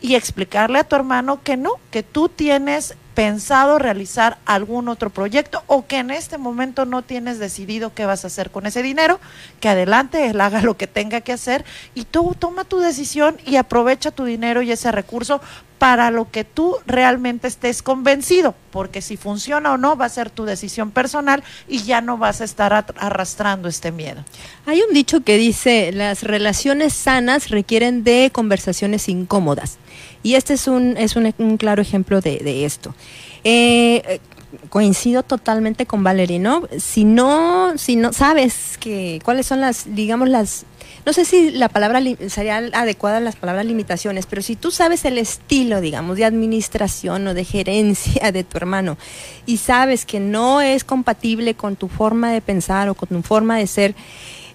y 0.00 0.14
explicarle 0.14 0.78
a 0.80 0.84
tu 0.84 0.96
hermano 0.96 1.42
que 1.42 1.56
no, 1.56 1.72
que 1.90 2.02
tú 2.02 2.28
tienes 2.28 2.96
pensado 3.14 3.78
realizar 3.78 4.38
algún 4.46 4.88
otro 4.88 5.10
proyecto 5.10 5.62
o 5.66 5.86
que 5.86 5.98
en 5.98 6.10
este 6.10 6.38
momento 6.38 6.86
no 6.86 7.02
tienes 7.02 7.38
decidido 7.38 7.92
qué 7.94 8.06
vas 8.06 8.24
a 8.24 8.28
hacer 8.28 8.50
con 8.50 8.66
ese 8.66 8.82
dinero, 8.82 9.20
que 9.60 9.68
adelante 9.68 10.28
él 10.28 10.40
haga 10.40 10.62
lo 10.62 10.76
que 10.76 10.86
tenga 10.86 11.20
que 11.20 11.32
hacer 11.32 11.64
y 11.94 12.04
tú 12.04 12.34
toma 12.38 12.64
tu 12.64 12.78
decisión 12.78 13.36
y 13.44 13.56
aprovecha 13.56 14.10
tu 14.10 14.24
dinero 14.24 14.62
y 14.62 14.72
ese 14.72 14.90
recurso 14.92 15.40
para 15.82 16.12
lo 16.12 16.30
que 16.30 16.44
tú 16.44 16.76
realmente 16.86 17.48
estés 17.48 17.82
convencido, 17.82 18.54
porque 18.70 19.02
si 19.02 19.16
funciona 19.16 19.72
o 19.72 19.78
no 19.78 19.96
va 19.96 20.04
a 20.04 20.10
ser 20.10 20.30
tu 20.30 20.44
decisión 20.44 20.92
personal 20.92 21.42
y 21.66 21.82
ya 21.82 22.00
no 22.00 22.18
vas 22.18 22.40
a 22.40 22.44
estar 22.44 22.72
arrastrando 22.72 23.66
este 23.66 23.90
miedo. 23.90 24.24
Hay 24.64 24.80
un 24.80 24.94
dicho 24.94 25.22
que 25.22 25.36
dice, 25.38 25.90
las 25.90 26.22
relaciones 26.22 26.92
sanas 26.92 27.50
requieren 27.50 28.04
de 28.04 28.30
conversaciones 28.32 29.08
incómodas. 29.08 29.78
Y 30.22 30.36
este 30.36 30.54
es 30.54 30.68
un, 30.68 30.96
es 30.96 31.16
un, 31.16 31.34
un 31.38 31.56
claro 31.56 31.82
ejemplo 31.82 32.20
de, 32.20 32.64
esto. 32.64 32.94
Eh, 33.42 34.20
coincido 34.68 35.24
totalmente 35.24 35.84
con 35.86 36.04
Valerie, 36.04 36.38
¿no? 36.38 36.62
Si 36.78 37.04
no, 37.04 37.76
si 37.76 37.96
no 37.96 38.12
sabes 38.12 38.78
que 38.78 39.20
cuáles 39.24 39.46
son 39.46 39.60
las, 39.60 39.92
digamos, 39.96 40.28
las 40.28 40.64
no 41.04 41.12
sé 41.12 41.24
si 41.24 41.50
la 41.50 41.68
palabra 41.68 42.00
sería 42.28 42.58
adecuada 42.58 43.18
las 43.20 43.36
palabras 43.36 43.66
limitaciones, 43.66 44.26
pero 44.26 44.40
si 44.40 44.54
tú 44.54 44.70
sabes 44.70 45.04
el 45.04 45.18
estilo, 45.18 45.80
digamos, 45.80 46.16
de 46.16 46.24
administración 46.24 47.26
o 47.26 47.34
de 47.34 47.44
gerencia 47.44 48.30
de 48.32 48.44
tu 48.44 48.56
hermano 48.56 48.96
y 49.44 49.56
sabes 49.56 50.06
que 50.06 50.20
no 50.20 50.60
es 50.60 50.84
compatible 50.84 51.54
con 51.54 51.76
tu 51.76 51.88
forma 51.88 52.32
de 52.32 52.40
pensar 52.40 52.88
o 52.88 52.94
con 52.94 53.08
tu 53.08 53.22
forma 53.22 53.58
de 53.58 53.66
ser, 53.66 53.94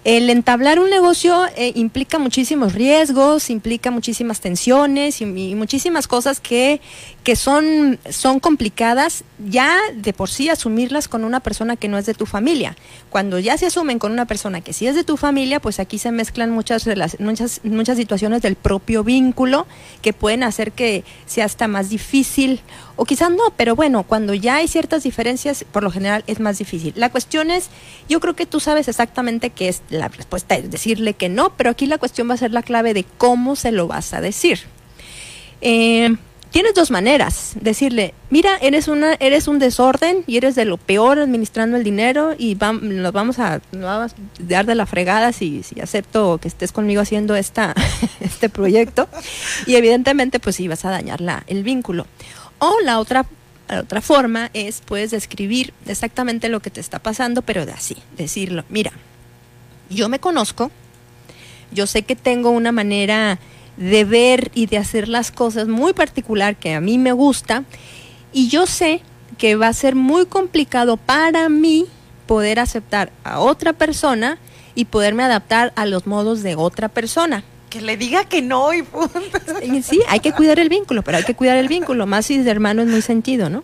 el 0.08 0.30
entablar 0.30 0.80
un 0.80 0.88
negocio 0.88 1.44
eh, 1.54 1.72
implica 1.74 2.18
muchísimos 2.18 2.72
riesgos, 2.72 3.50
implica 3.50 3.90
muchísimas 3.90 4.40
tensiones 4.40 5.20
y, 5.20 5.24
y 5.24 5.54
muchísimas 5.54 6.08
cosas 6.08 6.40
que, 6.40 6.80
que 7.24 7.36
son, 7.36 7.98
son 8.08 8.40
complicadas 8.40 9.22
ya 9.38 9.76
de 9.94 10.14
por 10.14 10.30
sí 10.30 10.48
asumirlas 10.48 11.08
con 11.08 11.24
una 11.24 11.40
persona 11.40 11.76
que 11.76 11.88
no 11.88 11.98
es 11.98 12.06
de 12.06 12.14
tu 12.14 12.24
familia. 12.24 12.74
Cuando 13.10 13.38
ya 13.38 13.58
se 13.58 13.66
asumen 13.66 13.98
con 13.98 14.10
una 14.12 14.24
persona 14.24 14.62
que 14.62 14.72
sí 14.72 14.86
es 14.86 14.94
de 14.94 15.04
tu 15.04 15.18
familia, 15.18 15.60
pues 15.60 15.78
aquí 15.78 15.98
se 15.98 16.10
mezclan 16.10 16.52
muchas, 16.52 16.88
muchas, 17.18 17.60
muchas 17.62 17.98
situaciones 17.98 18.40
del 18.40 18.56
propio 18.56 19.04
vínculo 19.04 19.66
que 20.00 20.14
pueden 20.14 20.42
hacer 20.42 20.72
que 20.72 21.04
sea 21.26 21.44
hasta 21.44 21.68
más 21.68 21.90
difícil 21.90 22.62
o 23.00 23.04
quizás 23.04 23.30
no, 23.30 23.44
pero 23.56 23.74
bueno, 23.76 24.02
cuando 24.02 24.34
ya 24.34 24.56
hay 24.56 24.68
ciertas 24.68 25.04
diferencias, 25.04 25.64
por 25.72 25.82
lo 25.84 25.90
general 25.90 26.24
es 26.26 26.40
más 26.40 26.58
difícil. 26.58 26.92
La 26.96 27.10
cuestión 27.10 27.50
es, 27.50 27.70
yo 28.08 28.18
creo 28.20 28.34
que 28.34 28.44
tú 28.44 28.58
sabes 28.60 28.88
exactamente 28.88 29.50
qué 29.50 29.68
es 29.68 29.82
la 29.88 30.08
respuesta, 30.08 30.56
es 30.56 30.70
decirle 30.70 31.14
que 31.14 31.28
no, 31.28 31.56
pero 31.56 31.70
aquí 31.70 31.86
la 31.86 31.98
cuestión 31.98 32.28
va 32.28 32.34
a 32.34 32.38
ser 32.38 32.50
la 32.52 32.62
clave 32.62 32.92
de 32.94 33.04
cómo 33.16 33.56
se 33.56 33.72
lo 33.72 33.86
vas 33.86 34.12
a 34.14 34.20
decir. 34.20 34.60
Eh, 35.60 36.16
tienes 36.50 36.74
dos 36.74 36.90
maneras, 36.90 37.52
decirle, 37.60 38.14
mira, 38.30 38.56
eres 38.60 38.88
una, 38.88 39.14
eres 39.20 39.48
un 39.48 39.58
desorden 39.58 40.24
y 40.26 40.36
eres 40.36 40.54
de 40.54 40.64
lo 40.64 40.76
peor 40.76 41.18
administrando 41.18 41.76
el 41.76 41.84
dinero 41.84 42.34
y 42.38 42.56
vam- 42.56 42.80
nos 42.80 43.12
vamos 43.12 43.38
a, 43.38 43.60
nos 43.72 43.82
vamos 43.84 44.12
a 44.12 44.16
dar 44.40 44.64
de 44.66 44.74
la 44.74 44.86
fregada 44.86 45.32
si, 45.32 45.62
si 45.62 45.80
acepto 45.80 46.38
que 46.38 46.48
estés 46.48 46.72
conmigo 46.72 47.00
haciendo 47.02 47.36
esta, 47.36 47.74
este 48.20 48.48
proyecto 48.48 49.08
y 49.66 49.74
evidentemente 49.76 50.40
pues 50.40 50.56
sí 50.56 50.68
vas 50.68 50.84
a 50.84 50.90
dañar 50.90 51.20
la, 51.20 51.44
el 51.48 51.62
vínculo. 51.62 52.06
O 52.58 52.80
la 52.84 52.98
otra, 52.98 53.26
la 53.68 53.80
otra 53.80 54.00
forma 54.00 54.50
es 54.52 54.80
puedes 54.80 55.10
describir 55.10 55.72
exactamente 55.86 56.48
lo 56.48 56.60
que 56.60 56.70
te 56.70 56.80
está 56.80 56.98
pasando, 56.98 57.42
pero 57.42 57.66
de 57.66 57.72
así, 57.72 57.96
decirlo, 58.16 58.64
mira, 58.68 58.92
yo 59.90 60.08
me 60.08 60.18
conozco, 60.18 60.70
yo 61.72 61.86
sé 61.86 62.02
que 62.02 62.16
tengo 62.16 62.50
una 62.50 62.72
manera 62.72 63.38
de 63.76 64.04
ver 64.04 64.50
y 64.54 64.66
de 64.66 64.78
hacer 64.78 65.08
las 65.08 65.30
cosas 65.30 65.68
muy 65.68 65.92
particular 65.92 66.56
que 66.56 66.74
a 66.74 66.80
mí 66.80 66.98
me 66.98 67.12
gusta 67.12 67.64
y 68.32 68.48
yo 68.48 68.66
sé 68.66 69.02
que 69.38 69.54
va 69.54 69.68
a 69.68 69.72
ser 69.72 69.94
muy 69.94 70.26
complicado 70.26 70.96
para 70.96 71.48
mí 71.48 71.86
poder 72.26 72.58
aceptar 72.58 73.12
a 73.24 73.40
otra 73.40 73.72
persona 73.72 74.38
y 74.74 74.84
poderme 74.86 75.22
adaptar 75.22 75.72
a 75.76 75.86
los 75.86 76.06
modos 76.06 76.42
de 76.42 76.56
otra 76.56 76.88
persona. 76.88 77.44
Que 77.70 77.80
le 77.82 77.96
diga 77.96 78.24
que 78.24 78.40
no 78.42 78.72
y 78.72 78.82
punto. 78.82 79.10
Sí, 79.82 80.00
hay 80.08 80.20
que 80.20 80.32
cuidar 80.32 80.58
el 80.58 80.68
vínculo, 80.68 81.02
pero 81.02 81.18
hay 81.18 81.24
que 81.24 81.34
cuidar 81.34 81.56
el 81.58 81.68
vínculo, 81.68 82.06
más 82.06 82.26
si 82.26 82.38
de 82.38 82.50
hermano 82.50 82.82
es 82.82 82.88
muy 82.88 83.02
sentido, 83.02 83.50
¿no? 83.50 83.62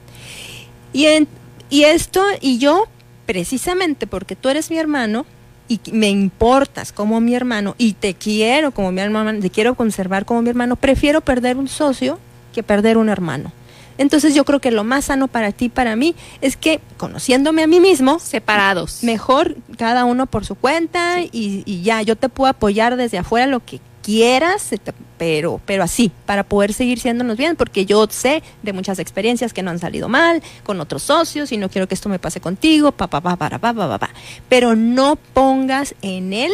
Y, 0.92 1.06
en- 1.06 1.28
y 1.70 1.84
esto, 1.84 2.22
y 2.40 2.58
yo, 2.58 2.86
precisamente 3.26 4.06
porque 4.06 4.36
tú 4.36 4.48
eres 4.50 4.70
mi 4.70 4.76
hermano 4.78 5.24
y 5.68 5.80
me 5.92 6.10
importas 6.10 6.92
como 6.92 7.20
mi 7.20 7.34
hermano 7.34 7.74
y 7.78 7.94
te 7.94 8.12
quiero 8.14 8.70
como 8.72 8.92
mi 8.92 9.00
hermano, 9.00 9.40
te 9.40 9.48
quiero 9.48 9.74
conservar 9.74 10.26
como 10.26 10.42
mi 10.42 10.50
hermano, 10.50 10.76
prefiero 10.76 11.22
perder 11.22 11.56
un 11.56 11.68
socio 11.68 12.18
que 12.52 12.62
perder 12.62 12.98
un 12.98 13.08
hermano. 13.08 13.50
Entonces 13.96 14.34
yo 14.34 14.44
creo 14.44 14.60
que 14.60 14.70
lo 14.72 14.84
más 14.84 15.06
sano 15.06 15.28
para 15.28 15.52
ti, 15.52 15.68
para 15.68 15.96
mí, 15.96 16.14
es 16.40 16.56
que 16.56 16.80
conociéndome 16.98 17.62
a 17.62 17.66
mí 17.66 17.80
mismo, 17.80 18.18
separados, 18.18 19.02
mejor 19.04 19.56
cada 19.78 20.04
uno 20.04 20.26
por 20.26 20.44
su 20.44 20.54
cuenta 20.56 21.20
y, 21.22 21.62
y 21.64 21.82
ya, 21.82 22.02
yo 22.02 22.16
te 22.16 22.28
puedo 22.28 22.50
apoyar 22.50 22.96
desde 22.96 23.18
afuera 23.18 23.46
lo 23.46 23.64
que 23.64 23.80
quieras, 24.04 24.70
pero, 25.18 25.60
pero 25.64 25.82
así, 25.82 26.12
para 26.26 26.44
poder 26.44 26.72
seguir 26.74 27.00
siéndonos 27.00 27.36
bien, 27.38 27.56
porque 27.56 27.86
yo 27.86 28.06
sé 28.10 28.42
de 28.62 28.72
muchas 28.72 28.98
experiencias 28.98 29.52
que 29.54 29.62
no 29.62 29.70
han 29.70 29.78
salido 29.78 30.08
mal 30.08 30.42
con 30.62 30.78
otros 30.80 31.02
socios 31.02 31.50
y 31.52 31.56
no 31.56 31.68
quiero 31.70 31.88
que 31.88 31.94
esto 31.94 32.08
me 32.08 32.18
pase 32.18 32.40
contigo, 32.40 32.92
pa, 32.92 33.06
pa, 33.08 33.20
pa, 33.20 33.36
para, 33.36 33.58
pa, 33.58 33.72
pa, 33.72 33.88
pa, 33.88 33.98
pa. 33.98 34.10
pero 34.48 34.76
no 34.76 35.16
pongas 35.16 35.94
en 36.02 36.32
él 36.32 36.52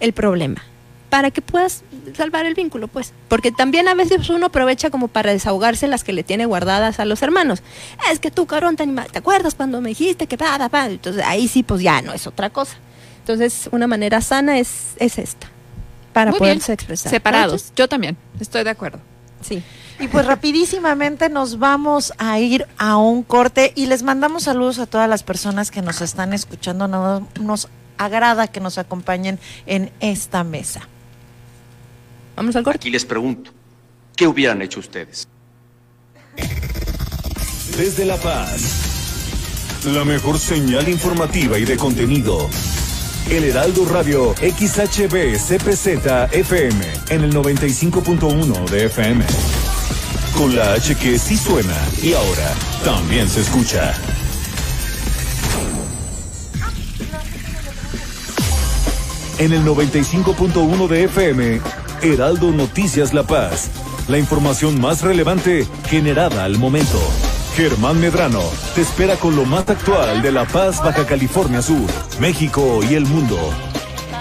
el 0.00 0.12
problema. 0.12 0.62
para 1.10 1.30
que 1.30 1.40
puedas 1.40 1.84
salvar 2.14 2.44
el 2.44 2.52
vínculo, 2.54 2.86
pues. 2.86 3.14
Porque 3.28 3.50
también 3.50 3.88
a 3.88 3.94
veces 3.94 4.28
uno 4.28 4.44
aprovecha 4.46 4.90
como 4.90 5.08
para 5.08 5.32
desahogarse 5.32 5.88
las 5.88 6.04
que 6.04 6.12
le 6.12 6.22
tiene 6.22 6.44
guardadas 6.44 7.00
a 7.00 7.06
los 7.06 7.22
hermanos. 7.22 7.62
Es 8.12 8.18
que 8.20 8.30
tú, 8.30 8.44
cabrón, 8.44 8.76
te, 8.76 8.82
anima- 8.82 9.06
¿te 9.06 9.18
acuerdas 9.18 9.54
cuando 9.54 9.80
me 9.80 9.88
dijiste 9.88 10.26
que 10.26 10.36
pa, 10.36 10.58
pa, 10.58 10.68
pa? 10.68 10.84
Entonces 10.86 11.22
ahí 11.24 11.48
sí, 11.48 11.62
pues 11.62 11.80
ya 11.80 12.02
no 12.02 12.12
es 12.12 12.26
otra 12.26 12.50
cosa. 12.50 12.76
Entonces, 13.20 13.70
una 13.72 13.86
manera 13.86 14.20
sana 14.20 14.58
es, 14.58 14.68
es 14.98 15.16
esta, 15.16 15.48
para 16.18 16.32
Muy 16.32 16.40
bien. 16.40 16.58
expresar. 16.66 17.10
Separados. 17.12 17.72
Yo 17.76 17.88
también. 17.88 18.16
Estoy 18.40 18.64
de 18.64 18.70
acuerdo. 18.70 18.98
Sí. 19.40 19.62
Y 20.00 20.08
pues 20.08 20.26
rapidísimamente 20.26 21.28
nos 21.28 21.60
vamos 21.60 22.12
a 22.18 22.40
ir 22.40 22.66
a 22.76 22.96
un 22.96 23.22
corte 23.22 23.72
y 23.76 23.86
les 23.86 24.02
mandamos 24.02 24.42
saludos 24.42 24.80
a 24.80 24.86
todas 24.86 25.08
las 25.08 25.22
personas 25.22 25.70
que 25.70 25.80
nos 25.80 26.00
están 26.00 26.32
escuchando. 26.32 26.88
No- 26.88 27.28
Nos 27.40 27.68
agrada 27.98 28.48
que 28.48 28.58
nos 28.58 28.78
acompañen 28.78 29.38
en 29.66 29.92
esta 30.00 30.42
mesa. 30.42 30.80
Vamos 32.34 32.56
al 32.56 32.64
corte. 32.64 32.78
Aquí 32.78 32.90
les 32.90 33.04
pregunto, 33.04 33.52
¿qué 34.16 34.26
hubieran 34.26 34.60
hecho 34.60 34.80
ustedes? 34.80 35.28
Desde 37.76 38.04
La 38.06 38.16
Paz, 38.16 39.84
la 39.86 40.04
mejor 40.04 40.36
señal 40.40 40.88
informativa 40.88 41.58
y 41.58 41.64
de 41.64 41.76
contenido. 41.76 42.48
El 43.30 43.44
Heraldo 43.44 43.84
Radio 43.84 44.34
XHB 44.36 45.36
CPZ 45.36 46.32
FM 46.32 46.80
en 47.10 47.24
el 47.24 47.34
95.1 47.34 48.70
de 48.70 48.86
FM. 48.86 49.22
Con 50.34 50.56
la 50.56 50.72
H 50.72 50.96
que 50.96 51.18
sí 51.18 51.36
suena 51.36 51.76
y 52.02 52.14
ahora 52.14 52.54
también 52.84 53.28
se 53.28 53.42
escucha. 53.42 53.92
En 59.38 59.52
el 59.52 59.62
95.1 59.62 60.88
de 60.88 61.04
FM, 61.04 61.60
Heraldo 62.00 62.50
Noticias 62.50 63.12
La 63.12 63.24
Paz. 63.24 63.68
La 64.08 64.18
información 64.18 64.80
más 64.80 65.02
relevante 65.02 65.66
generada 65.90 66.44
al 66.44 66.56
momento. 66.56 66.98
Germán 67.58 68.00
Medrano 68.00 68.44
te 68.76 68.82
espera 68.82 69.16
con 69.16 69.34
lo 69.34 69.44
más 69.44 69.68
actual 69.68 70.22
de 70.22 70.30
La 70.30 70.46
Paz, 70.46 70.80
Baja 70.80 71.04
California 71.04 71.60
Sur, 71.60 71.90
México 72.20 72.78
y 72.88 72.94
el 72.94 73.04
mundo. 73.04 73.36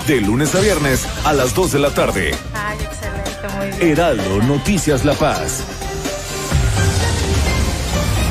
De 0.07 0.19
lunes 0.21 0.55
a 0.55 0.59
viernes 0.59 1.07
a 1.23 1.33
las 1.33 1.53
2 1.53 1.73
de 1.73 1.77
la 1.79 1.91
tarde. 1.91 2.31
Ay, 2.55 2.79
excelente, 2.81 3.55
muy 3.55 3.67
bien. 3.67 3.91
Heraldo 3.91 4.41
Noticias 4.41 5.05
La 5.05 5.13
Paz. 5.13 5.63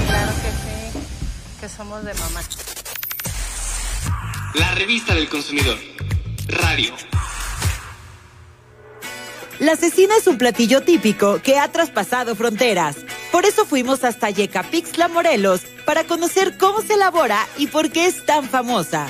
Claro 0.09 0.33
que 0.43 0.51
sí, 0.51 0.99
que 1.61 1.69
somos 1.69 2.03
de 2.03 2.13
mamá. 2.13 2.41
La 4.55 4.75
revista 4.75 5.15
del 5.15 5.29
consumidor. 5.29 5.79
Radio. 6.49 6.95
La 9.61 9.77
cecina 9.77 10.17
es 10.17 10.27
un 10.27 10.37
platillo 10.37 10.81
típico 10.81 11.41
que 11.45 11.61
ha 11.61 11.71
traspasado 11.71 12.35
fronteras. 12.35 12.97
Por 13.37 13.45
eso 13.45 13.67
fuimos 13.67 14.03
hasta 14.03 14.31
Yecapixtla, 14.31 15.09
Morelos, 15.09 15.61
para 15.85 16.05
conocer 16.05 16.57
cómo 16.57 16.81
se 16.81 16.95
elabora 16.95 17.47
y 17.59 17.67
por 17.67 17.91
qué 17.91 18.07
es 18.07 18.25
tan 18.25 18.49
famosa. 18.49 19.09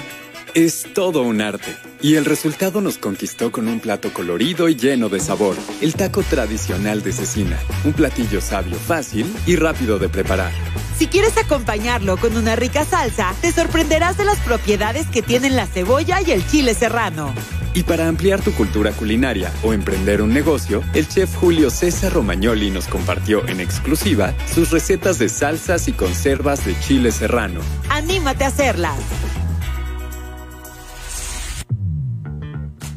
Es 0.56 0.86
todo 0.94 1.20
un 1.20 1.42
arte. 1.42 1.76
Y 2.00 2.14
el 2.14 2.24
resultado 2.24 2.80
nos 2.80 2.96
conquistó 2.96 3.52
con 3.52 3.68
un 3.68 3.78
plato 3.78 4.14
colorido 4.14 4.70
y 4.70 4.74
lleno 4.74 5.10
de 5.10 5.20
sabor. 5.20 5.54
El 5.82 5.92
taco 5.92 6.22
tradicional 6.22 7.02
de 7.02 7.12
cecina. 7.12 7.58
Un 7.84 7.92
platillo 7.92 8.40
sabio, 8.40 8.74
fácil 8.76 9.26
y 9.44 9.56
rápido 9.56 9.98
de 9.98 10.08
preparar. 10.08 10.52
Si 10.98 11.08
quieres 11.08 11.36
acompañarlo 11.36 12.16
con 12.16 12.34
una 12.38 12.56
rica 12.56 12.86
salsa, 12.86 13.34
te 13.42 13.52
sorprenderás 13.52 14.16
de 14.16 14.24
las 14.24 14.38
propiedades 14.38 15.06
que 15.08 15.20
tienen 15.20 15.56
la 15.56 15.66
cebolla 15.66 16.22
y 16.22 16.30
el 16.30 16.46
chile 16.46 16.72
serrano. 16.72 17.34
Y 17.74 17.82
para 17.82 18.08
ampliar 18.08 18.40
tu 18.40 18.52
cultura 18.52 18.92
culinaria 18.92 19.52
o 19.62 19.74
emprender 19.74 20.22
un 20.22 20.32
negocio, 20.32 20.82
el 20.94 21.06
chef 21.06 21.36
Julio 21.36 21.68
César 21.68 22.14
Romagnoli 22.14 22.70
nos 22.70 22.86
compartió 22.86 23.46
en 23.46 23.60
exclusiva 23.60 24.32
sus 24.54 24.70
recetas 24.70 25.18
de 25.18 25.28
salsas 25.28 25.86
y 25.86 25.92
conservas 25.92 26.64
de 26.64 26.80
chile 26.80 27.12
serrano. 27.12 27.60
Anímate 27.90 28.44
a 28.44 28.46
hacerlas. 28.46 28.96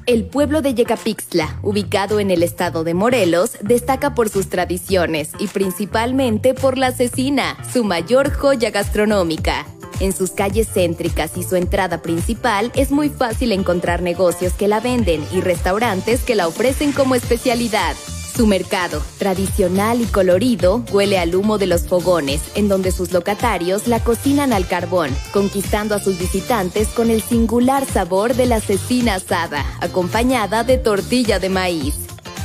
El 0.10 0.26
pueblo 0.26 0.64
de 0.64 0.74
Yecapixtla, 0.74 1.60
ubicado 1.62 2.20
en 2.20 2.32
el 2.32 2.42
estado 2.42 2.84
de 2.84 2.96
Morelos, 2.96 3.60
destaca 3.62 4.16
por 4.16 4.28
sus 4.28 4.50
tradiciones 4.50 5.34
y 5.38 5.46
principalmente 5.46 6.56
por 6.56 6.80
la 6.80 6.92
cecina, 6.92 7.56
su 7.72 7.84
mayor 7.84 8.32
joya 8.32 8.72
gastronómica. 8.72 9.68
En 10.00 10.12
sus 10.12 10.32
calles 10.32 10.68
céntricas 10.74 11.38
y 11.38 11.44
su 11.44 11.58
entrada 11.58 12.02
principal 12.02 12.72
es 12.74 12.90
muy 12.90 13.10
fácil 13.10 13.52
encontrar 13.52 14.02
negocios 14.02 14.54
que 14.54 14.68
la 14.68 14.80
venden 14.80 15.24
y 15.32 15.42
restaurantes 15.42 16.22
que 16.22 16.34
la 16.34 16.48
ofrecen 16.48 16.92
como 16.92 17.14
especialidad. 17.14 17.96
Su 18.40 18.48
mercado, 18.48 19.04
tradicional 19.18 20.00
y 20.00 20.06
colorido, 20.06 20.86
huele 20.94 21.20
al 21.20 21.36
humo 21.36 21.58
de 21.58 21.68
los 21.68 21.82
fogones, 21.82 22.40
en 22.56 22.70
donde 22.70 22.94
sus 22.94 23.12
locatarios 23.12 23.86
la 23.86 24.02
cocinan 24.02 24.54
al 24.54 24.66
carbón, 24.66 25.10
conquistando 25.34 25.94
a 25.94 26.00
sus 26.00 26.18
visitantes 26.18 26.88
con 26.88 27.10
el 27.10 27.22
singular 27.22 27.86
sabor 27.86 28.36
de 28.36 28.46
la 28.46 28.62
cecina 28.62 29.16
asada, 29.16 29.66
acompañada 29.82 30.64
de 30.64 30.78
tortilla 30.78 31.38
de 31.38 31.50
maíz. 31.50 31.96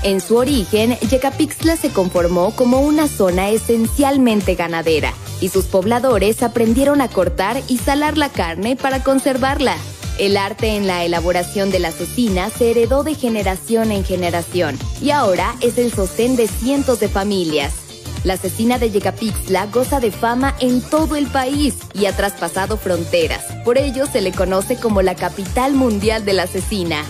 En 0.02 0.20
su 0.20 0.34
origen, 0.34 0.98
Yecapixtla 0.98 1.76
se 1.76 1.90
conformó 1.90 2.50
como 2.56 2.80
una 2.80 3.06
zona 3.06 3.50
esencialmente 3.50 4.56
ganadera, 4.56 5.14
y 5.40 5.48
sus 5.48 5.66
pobladores 5.66 6.42
aprendieron 6.42 7.02
a 7.02 7.08
cortar 7.08 7.62
y 7.68 7.78
salar 7.78 8.18
la 8.18 8.30
carne 8.30 8.74
para 8.74 9.04
conservarla. 9.04 9.76
El 10.18 10.36
arte 10.36 10.76
en 10.76 10.86
la 10.86 11.04
elaboración 11.04 11.72
de 11.72 11.80
la 11.80 11.90
cecina 11.90 12.48
se 12.48 12.70
heredó 12.70 13.02
de 13.02 13.16
generación 13.16 13.90
en 13.90 14.04
generación 14.04 14.78
y 15.02 15.10
ahora 15.10 15.56
es 15.60 15.76
el 15.76 15.92
sostén 15.92 16.36
de 16.36 16.46
cientos 16.46 17.00
de 17.00 17.08
familias. 17.08 17.74
La 18.22 18.36
cecina 18.36 18.78
de 18.78 18.90
Yecapixtla 18.90 19.66
goza 19.66 19.98
de 19.98 20.12
fama 20.12 20.54
en 20.60 20.82
todo 20.82 21.16
el 21.16 21.26
país 21.26 21.74
y 21.94 22.06
ha 22.06 22.16
traspasado 22.16 22.76
fronteras. 22.76 23.44
Por 23.64 23.76
ello 23.76 24.06
se 24.06 24.20
le 24.20 24.30
conoce 24.30 24.76
como 24.76 25.02
la 25.02 25.16
capital 25.16 25.74
mundial 25.74 26.24
de 26.24 26.32
la 26.32 26.46
cecina. 26.46 27.04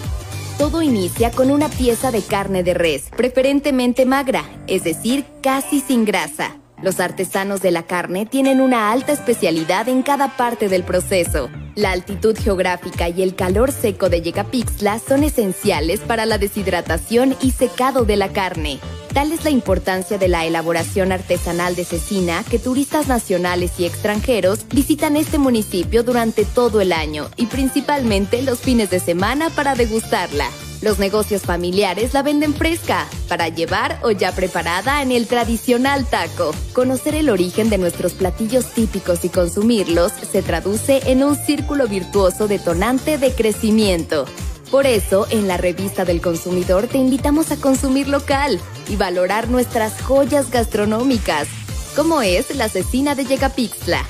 Todo 0.56 0.80
inicia 0.80 1.30
con 1.30 1.50
una 1.50 1.68
pieza 1.68 2.10
de 2.10 2.22
carne 2.22 2.62
de 2.62 2.72
res, 2.72 3.04
preferentemente 3.14 4.06
magra, 4.06 4.44
es 4.66 4.82
decir, 4.82 5.26
casi 5.42 5.80
sin 5.80 6.04
grasa. 6.06 6.56
Los 6.84 7.00
artesanos 7.00 7.62
de 7.62 7.70
la 7.70 7.84
carne 7.84 8.26
tienen 8.26 8.60
una 8.60 8.92
alta 8.92 9.12
especialidad 9.12 9.88
en 9.88 10.02
cada 10.02 10.36
parte 10.36 10.68
del 10.68 10.84
proceso. 10.84 11.48
La 11.74 11.92
altitud 11.92 12.36
geográfica 12.38 13.08
y 13.08 13.22
el 13.22 13.34
calor 13.34 13.72
seco 13.72 14.10
de 14.10 14.20
Yecapixtla 14.20 14.98
son 14.98 15.24
esenciales 15.24 16.00
para 16.00 16.26
la 16.26 16.36
deshidratación 16.36 17.36
y 17.40 17.52
secado 17.52 18.04
de 18.04 18.16
la 18.16 18.34
carne. 18.34 18.80
Tal 19.14 19.30
es 19.30 19.44
la 19.44 19.50
importancia 19.50 20.18
de 20.18 20.26
la 20.26 20.44
elaboración 20.44 21.12
artesanal 21.12 21.76
de 21.76 21.84
cecina 21.84 22.44
que 22.50 22.58
turistas 22.58 23.06
nacionales 23.06 23.70
y 23.78 23.84
extranjeros 23.84 24.66
visitan 24.74 25.16
este 25.16 25.38
municipio 25.38 26.02
durante 26.02 26.44
todo 26.44 26.80
el 26.80 26.92
año 26.92 27.30
y 27.36 27.46
principalmente 27.46 28.42
los 28.42 28.58
fines 28.58 28.90
de 28.90 28.98
semana 28.98 29.50
para 29.50 29.76
degustarla. 29.76 30.50
Los 30.82 30.98
negocios 30.98 31.42
familiares 31.42 32.12
la 32.12 32.24
venden 32.24 32.54
fresca, 32.54 33.06
para 33.28 33.48
llevar 33.48 34.00
o 34.02 34.10
ya 34.10 34.32
preparada 34.32 35.00
en 35.00 35.12
el 35.12 35.28
tradicional 35.28 36.04
taco. 36.06 36.50
Conocer 36.72 37.14
el 37.14 37.30
origen 37.30 37.70
de 37.70 37.78
nuestros 37.78 38.14
platillos 38.14 38.66
típicos 38.74 39.24
y 39.24 39.28
consumirlos 39.28 40.10
se 40.10 40.42
traduce 40.42 41.08
en 41.10 41.22
un 41.22 41.36
círculo 41.36 41.86
virtuoso 41.86 42.48
detonante 42.48 43.16
de 43.16 43.32
crecimiento. 43.32 44.26
Por 44.74 44.88
eso, 44.88 45.28
en 45.30 45.46
la 45.46 45.56
revista 45.56 46.04
del 46.04 46.20
consumidor 46.20 46.88
te 46.88 46.98
invitamos 46.98 47.52
a 47.52 47.56
consumir 47.56 48.08
local 48.08 48.60
y 48.88 48.96
valorar 48.96 49.48
nuestras 49.48 50.02
joyas 50.02 50.50
gastronómicas, 50.50 51.46
como 51.94 52.22
es 52.22 52.52
la 52.56 52.68
cecina 52.68 53.14
de 53.14 53.24
Yecapixtla. 53.24 54.04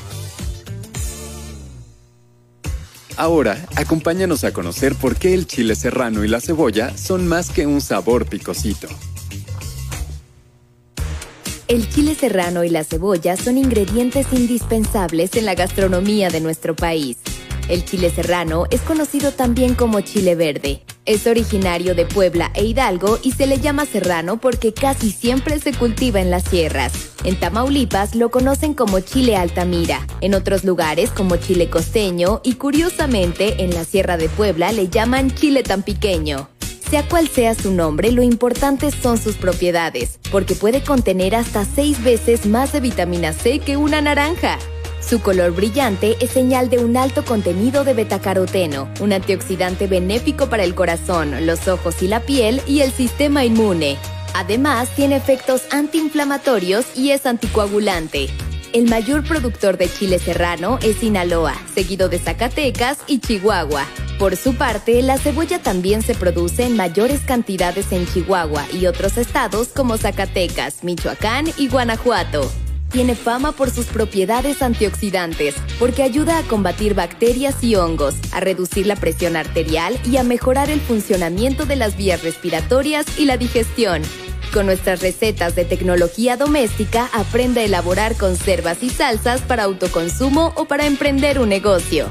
Ahora, 3.18 3.62
acompáñanos 3.76 4.44
a 4.44 4.54
conocer 4.54 4.94
por 4.94 5.16
qué 5.16 5.34
el 5.34 5.46
chile 5.46 5.74
serrano 5.74 6.24
y 6.24 6.28
la 6.28 6.40
cebolla 6.40 6.96
son 6.96 7.28
más 7.28 7.50
que 7.50 7.66
un 7.66 7.82
sabor 7.82 8.24
picosito. 8.24 8.88
El 11.68 11.90
chile 11.90 12.14
serrano 12.14 12.64
y 12.64 12.70
la 12.70 12.84
cebolla 12.84 13.36
son 13.36 13.58
ingredientes 13.58 14.28
indispensables 14.32 15.36
en 15.36 15.44
la 15.44 15.54
gastronomía 15.54 16.30
de 16.30 16.40
nuestro 16.40 16.74
país. 16.74 17.18
El 17.68 17.84
chile 17.84 18.10
serrano 18.10 18.66
es 18.70 18.82
conocido 18.82 19.32
también 19.32 19.74
como 19.74 20.02
chile 20.02 20.34
verde. 20.34 20.82
Es 21.06 21.26
originario 21.26 21.94
de 21.94 22.04
Puebla 22.04 22.50
e 22.54 22.64
Hidalgo 22.64 23.18
y 23.22 23.32
se 23.32 23.46
le 23.46 23.58
llama 23.58 23.86
serrano 23.86 24.38
porque 24.38 24.74
casi 24.74 25.10
siempre 25.10 25.58
se 25.58 25.72
cultiva 25.72 26.20
en 26.20 26.30
las 26.30 26.44
sierras. 26.44 26.92
En 27.24 27.40
Tamaulipas 27.40 28.14
lo 28.14 28.30
conocen 28.30 28.74
como 28.74 29.00
chile 29.00 29.36
altamira, 29.36 30.06
en 30.20 30.34
otros 30.34 30.64
lugares 30.64 31.10
como 31.10 31.36
chile 31.36 31.70
costeño 31.70 32.40
y 32.44 32.54
curiosamente 32.54 33.64
en 33.64 33.74
la 33.74 33.84
Sierra 33.84 34.16
de 34.18 34.28
Puebla 34.28 34.72
le 34.72 34.88
llaman 34.88 35.34
chile 35.34 35.62
tan 35.62 35.82
pequeño. 35.82 36.48
Sea 36.90 37.08
cual 37.08 37.28
sea 37.28 37.54
su 37.54 37.72
nombre, 37.72 38.12
lo 38.12 38.22
importante 38.22 38.90
son 38.90 39.18
sus 39.18 39.36
propiedades, 39.36 40.18
porque 40.30 40.54
puede 40.54 40.82
contener 40.82 41.34
hasta 41.34 41.64
seis 41.64 42.02
veces 42.04 42.44
más 42.44 42.72
de 42.72 42.80
vitamina 42.80 43.32
C 43.32 43.58
que 43.58 43.78
una 43.78 44.02
naranja. 44.02 44.58
Su 45.06 45.20
color 45.20 45.50
brillante 45.50 46.16
es 46.20 46.30
señal 46.30 46.70
de 46.70 46.78
un 46.78 46.96
alto 46.96 47.26
contenido 47.26 47.84
de 47.84 47.92
betacaroteno, 47.92 48.88
un 49.00 49.12
antioxidante 49.12 49.86
benéfico 49.86 50.48
para 50.48 50.64
el 50.64 50.74
corazón, 50.74 51.46
los 51.46 51.68
ojos 51.68 52.02
y 52.02 52.08
la 52.08 52.20
piel 52.20 52.62
y 52.66 52.80
el 52.80 52.90
sistema 52.90 53.44
inmune. 53.44 53.98
Además, 54.32 54.88
tiene 54.96 55.16
efectos 55.16 55.62
antiinflamatorios 55.70 56.86
y 56.96 57.10
es 57.10 57.26
anticoagulante. 57.26 58.28
El 58.72 58.88
mayor 58.88 59.22
productor 59.24 59.76
de 59.76 59.88
chile 59.88 60.18
serrano 60.18 60.78
es 60.82 60.96
Sinaloa, 60.96 61.54
seguido 61.74 62.08
de 62.08 62.18
Zacatecas 62.18 62.98
y 63.06 63.18
Chihuahua. 63.18 63.86
Por 64.18 64.36
su 64.36 64.54
parte, 64.54 65.02
la 65.02 65.18
cebolla 65.18 65.58
también 65.58 66.00
se 66.00 66.14
produce 66.14 66.64
en 66.64 66.76
mayores 66.76 67.20
cantidades 67.20 67.92
en 67.92 68.06
Chihuahua 68.06 68.66
y 68.72 68.86
otros 68.86 69.18
estados 69.18 69.68
como 69.68 69.98
Zacatecas, 69.98 70.82
Michoacán 70.82 71.46
y 71.58 71.68
Guanajuato. 71.68 72.50
Tiene 72.94 73.16
fama 73.16 73.50
por 73.50 73.72
sus 73.72 73.86
propiedades 73.86 74.62
antioxidantes, 74.62 75.56
porque 75.80 76.04
ayuda 76.04 76.38
a 76.38 76.42
combatir 76.44 76.94
bacterias 76.94 77.56
y 77.64 77.74
hongos, 77.74 78.14
a 78.30 78.38
reducir 78.38 78.86
la 78.86 78.94
presión 78.94 79.34
arterial 79.34 79.98
y 80.04 80.16
a 80.16 80.22
mejorar 80.22 80.70
el 80.70 80.80
funcionamiento 80.80 81.66
de 81.66 81.74
las 81.74 81.96
vías 81.96 82.22
respiratorias 82.22 83.18
y 83.18 83.24
la 83.24 83.36
digestión. 83.36 84.02
Con 84.52 84.66
nuestras 84.66 85.00
recetas 85.00 85.56
de 85.56 85.64
tecnología 85.64 86.36
doméstica, 86.36 87.10
aprende 87.12 87.62
a 87.62 87.64
elaborar 87.64 88.16
conservas 88.16 88.80
y 88.84 88.90
salsas 88.90 89.40
para 89.40 89.64
autoconsumo 89.64 90.52
o 90.54 90.66
para 90.66 90.86
emprender 90.86 91.40
un 91.40 91.48
negocio. 91.48 92.06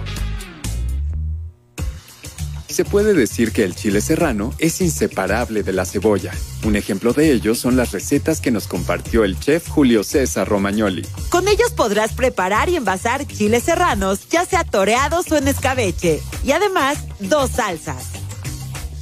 Se 2.73 2.85
puede 2.85 3.13
decir 3.13 3.51
que 3.51 3.63
el 3.63 3.75
chile 3.75 4.01
serrano 4.01 4.51
es 4.57 4.81
inseparable 4.81 5.61
de 5.61 5.73
la 5.73 5.85
cebolla. 5.85 6.31
Un 6.65 6.75
ejemplo 6.75 7.13
de 7.13 7.31
ello 7.31 7.53
son 7.53 7.77
las 7.77 7.91
recetas 7.91 8.41
que 8.41 8.49
nos 8.49 8.65
compartió 8.65 9.23
el 9.23 9.39
chef 9.39 9.69
Julio 9.69 10.03
César 10.03 10.49
Romagnoli. 10.49 11.05
Con 11.29 11.47
ellos 11.47 11.69
podrás 11.69 12.13
preparar 12.13 12.69
y 12.69 12.75
envasar 12.75 13.27
chiles 13.27 13.61
serranos, 13.61 14.27
ya 14.27 14.43
sea 14.45 14.63
toreados 14.63 15.31
o 15.31 15.37
en 15.37 15.49
escabeche. 15.49 16.19
Y 16.43 16.53
además, 16.53 16.97
dos 17.19 17.51
salsas. 17.51 18.05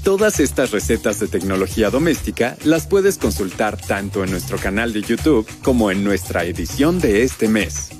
Todas 0.03 0.41
estas 0.41 0.71
recetas 0.71 1.21
de 1.21 1.29
tecnología 1.29 1.89
doméstica 1.89 2.57
las 2.65 2.87
puedes 2.87 3.17
consultar 3.17 3.77
tanto 3.77 4.25
en 4.25 4.31
nuestro 4.31 4.57
canal 4.57 4.91
de 4.91 5.01
YouTube 5.01 5.47
como 5.63 5.91
en 5.91 6.03
nuestra 6.03 6.43
edición 6.43 6.99
de 6.99 7.23
este 7.23 7.47
mes. 7.47 7.91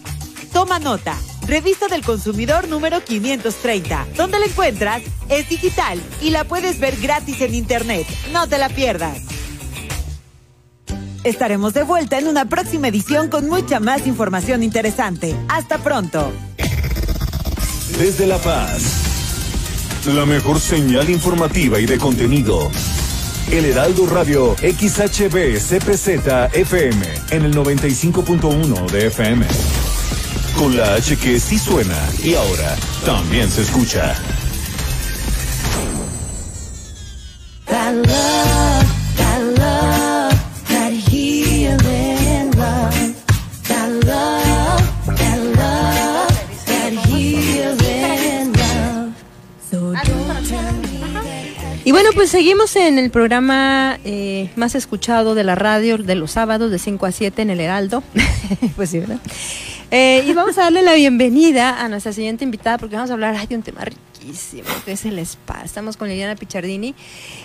Toma 0.52 0.80
nota. 0.80 1.18
Revista 1.48 1.88
del 1.88 2.04
Consumidor 2.04 2.68
número 2.68 3.04
530. 3.04 4.08
Donde 4.16 4.40
la 4.40 4.46
encuentras? 4.46 5.02
Es 5.30 5.50
digital 5.50 6.02
y 6.22 6.30
la 6.30 6.44
puedes 6.44 6.80
ver 6.80 6.96
gratis 6.98 7.42
en 7.42 7.54
internet. 7.54 8.06
No 8.32 8.48
te 8.48 8.58
la 8.58 8.70
pierdas. 8.70 9.18
Estaremos 11.24 11.74
de 11.74 11.84
vuelta 11.84 12.18
en 12.18 12.28
una 12.28 12.46
próxima 12.46 12.88
edición 12.88 13.30
con 13.30 13.48
mucha 13.48 13.80
más 13.80 14.08
información 14.08 14.64
interesante. 14.64 15.36
Hasta 15.50 15.78
pronto. 15.78 16.32
Desde 18.00 18.26
La 18.26 18.38
Paz. 18.40 19.10
La 20.08 20.26
mejor 20.26 20.60
señal 20.60 21.10
informativa 21.12 21.80
y 21.80 21.86
de 21.86 21.98
contenido. 22.00 22.72
El 23.52 23.66
Heraldo 23.66 24.08
Radio 24.08 24.56
XHB 24.56 25.58
CPZ 25.60 26.54
FM 26.54 27.06
en 27.32 27.46
el 27.46 27.54
95.1 27.54 28.90
de 28.90 29.08
FM. 29.08 29.91
Con 30.58 30.78
la 30.78 30.94
H 30.96 31.18
que 31.18 31.40
sí 31.40 31.58
suena 31.58 31.98
y 32.24 32.36
ahora 32.36 32.76
también 33.06 33.50
se 33.50 33.62
escucha. 33.64 34.16
Y 51.84 51.92
bueno, 51.92 52.12
pues 52.14 52.30
seguimos 52.30 52.76
en 52.76 53.00
el 53.00 53.10
programa 53.10 54.00
eh, 54.06 54.50
más 54.56 54.76
escuchado 54.76 55.36
de 55.36 55.44
la 55.44 55.56
radio 55.56 55.98
de 55.98 56.16
los 56.16 56.32
sábados 56.32 56.72
de 56.72 56.80
5 56.80 57.06
a 57.06 57.12
7 57.12 57.42
en 57.42 57.50
el 57.50 57.60
Heraldo. 57.60 58.04
pues 58.76 58.92
sí, 58.92 59.00
¿verdad? 59.00 59.20
Eh, 59.94 60.24
y 60.26 60.34
vamos 60.34 60.58
a 60.58 60.62
darle 60.62 60.84
la 60.84 60.94
bienvenida 60.94 61.84
a 61.84 61.90
nuestra 61.90 62.14
siguiente 62.14 62.46
invitada 62.46 62.78
porque 62.78 62.96
vamos 62.96 63.10
a 63.10 63.14
hablar 63.14 63.46
de 63.46 63.56
un 63.58 63.62
tema 63.62 63.82
riquísimo 63.84 64.70
que 64.86 64.94
es 64.94 65.04
el 65.04 65.20
spa. 65.20 65.64
Estamos 65.66 65.98
con 65.98 66.08
Liliana 66.08 66.38
Pichardini 66.38 66.96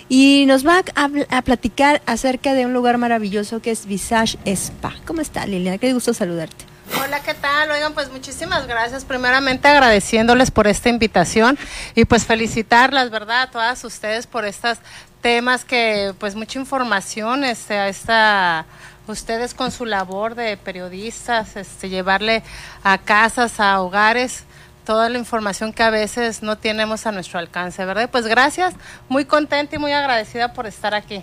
y 0.07 0.45
nos 0.47 0.65
va 0.65 0.81
a, 0.95 1.09
a 1.29 1.41
platicar 1.41 2.01
acerca 2.05 2.53
de 2.53 2.65
un 2.65 2.71
lugar 2.71 2.97
maravilloso 2.99 3.61
que 3.61 3.71
es 3.71 3.85
Visage 3.85 4.37
Spa. 4.45 4.95
¿Cómo 5.05 5.19
está 5.19 5.45
Liliana? 5.45 5.77
Qué 5.77 5.91
gusto 5.91 6.13
saludarte. 6.13 6.63
Hola, 7.03 7.21
¿qué 7.21 7.33
tal? 7.33 7.69
Oigan, 7.69 7.93
pues 7.93 8.09
muchísimas 8.09 8.65
gracias. 8.65 9.03
Primeramente 9.03 9.67
agradeciéndoles 9.67 10.49
por 10.49 10.67
esta 10.67 10.87
invitación 10.87 11.59
y 11.95 12.05
pues 12.05 12.25
felicitarlas, 12.25 13.09
¿verdad? 13.09 13.41
A 13.41 13.51
todas 13.51 13.83
ustedes 13.83 14.25
por 14.25 14.45
estos 14.45 14.77
temas 15.21 15.65
que 15.65 16.13
pues 16.17 16.35
mucha 16.35 16.59
información, 16.59 17.43
este, 17.43 17.89
esta 17.89 18.65
ustedes 19.07 19.53
con 19.53 19.71
su 19.71 19.85
labor 19.85 20.35
de 20.35 20.57
periodistas, 20.57 21.55
este, 21.55 21.89
llevarle 21.89 22.43
a 22.83 22.97
casas, 22.97 23.59
a 23.59 23.81
hogares, 23.81 24.43
toda 24.87 25.09
la 25.09 25.17
información 25.17 25.73
que 25.73 25.83
a 25.83 25.89
veces 25.89 26.41
no 26.41 26.57
tenemos 26.57 27.05
a 27.05 27.11
nuestro 27.11 27.39
alcance, 27.39 27.83
¿verdad? 27.83 28.09
Pues 28.09 28.25
gracias, 28.25 28.73
muy 29.09 29.25
contenta 29.25 29.75
y 29.75 29.79
muy 29.79 29.91
agradecida 29.91 30.53
por 30.53 30.65
estar 30.65 30.95
aquí. 30.95 31.21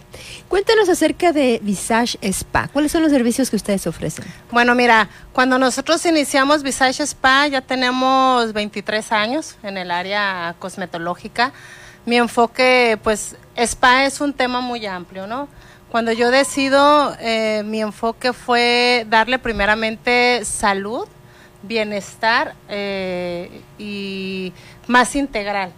Cuéntanos 0.49 0.87
acerca 0.91 1.33
de 1.33 1.61
Visage 1.63 2.19
Spa. 2.21 2.69
¿Cuáles 2.69 2.93
son 2.93 3.01
los 3.01 3.11
servicios 3.11 3.49
que 3.49 3.57
ustedes 3.57 3.87
ofrecen? 3.87 4.27
Bueno, 4.51 4.75
mira, 4.75 5.09
cuando 5.33 5.59
nosotros 5.59 6.05
iniciamos 6.05 6.63
Visage 6.63 7.05
Spa 7.05 7.47
ya 7.47 7.63
tenemos 7.63 8.53
23 8.53 9.13
años 9.13 9.57
en 9.63 9.79
el 9.79 9.91
área 9.91 10.55
cosmetológica. 10.59 11.55
Mi 12.05 12.19
enfoque, 12.19 12.99
pues, 13.03 13.35
spa 13.57 14.05
es 14.05 14.21
un 14.21 14.35
tema 14.35 14.61
muy 14.61 14.85
amplio, 14.85 15.27
¿no? 15.27 15.49
Cuando 15.95 16.11
yo 16.11 16.33
decido, 16.33 17.17
eh, 17.21 17.63
mi 17.65 17.81
enfoque 17.81 18.33
fue 18.33 19.07
darle 19.09 19.39
primeramente 19.39 20.45
salud, 20.45 21.07
bienestar 21.63 22.57
eh, 22.69 23.63
y 23.79 24.53
más 24.89 25.15
integral, 25.15 25.71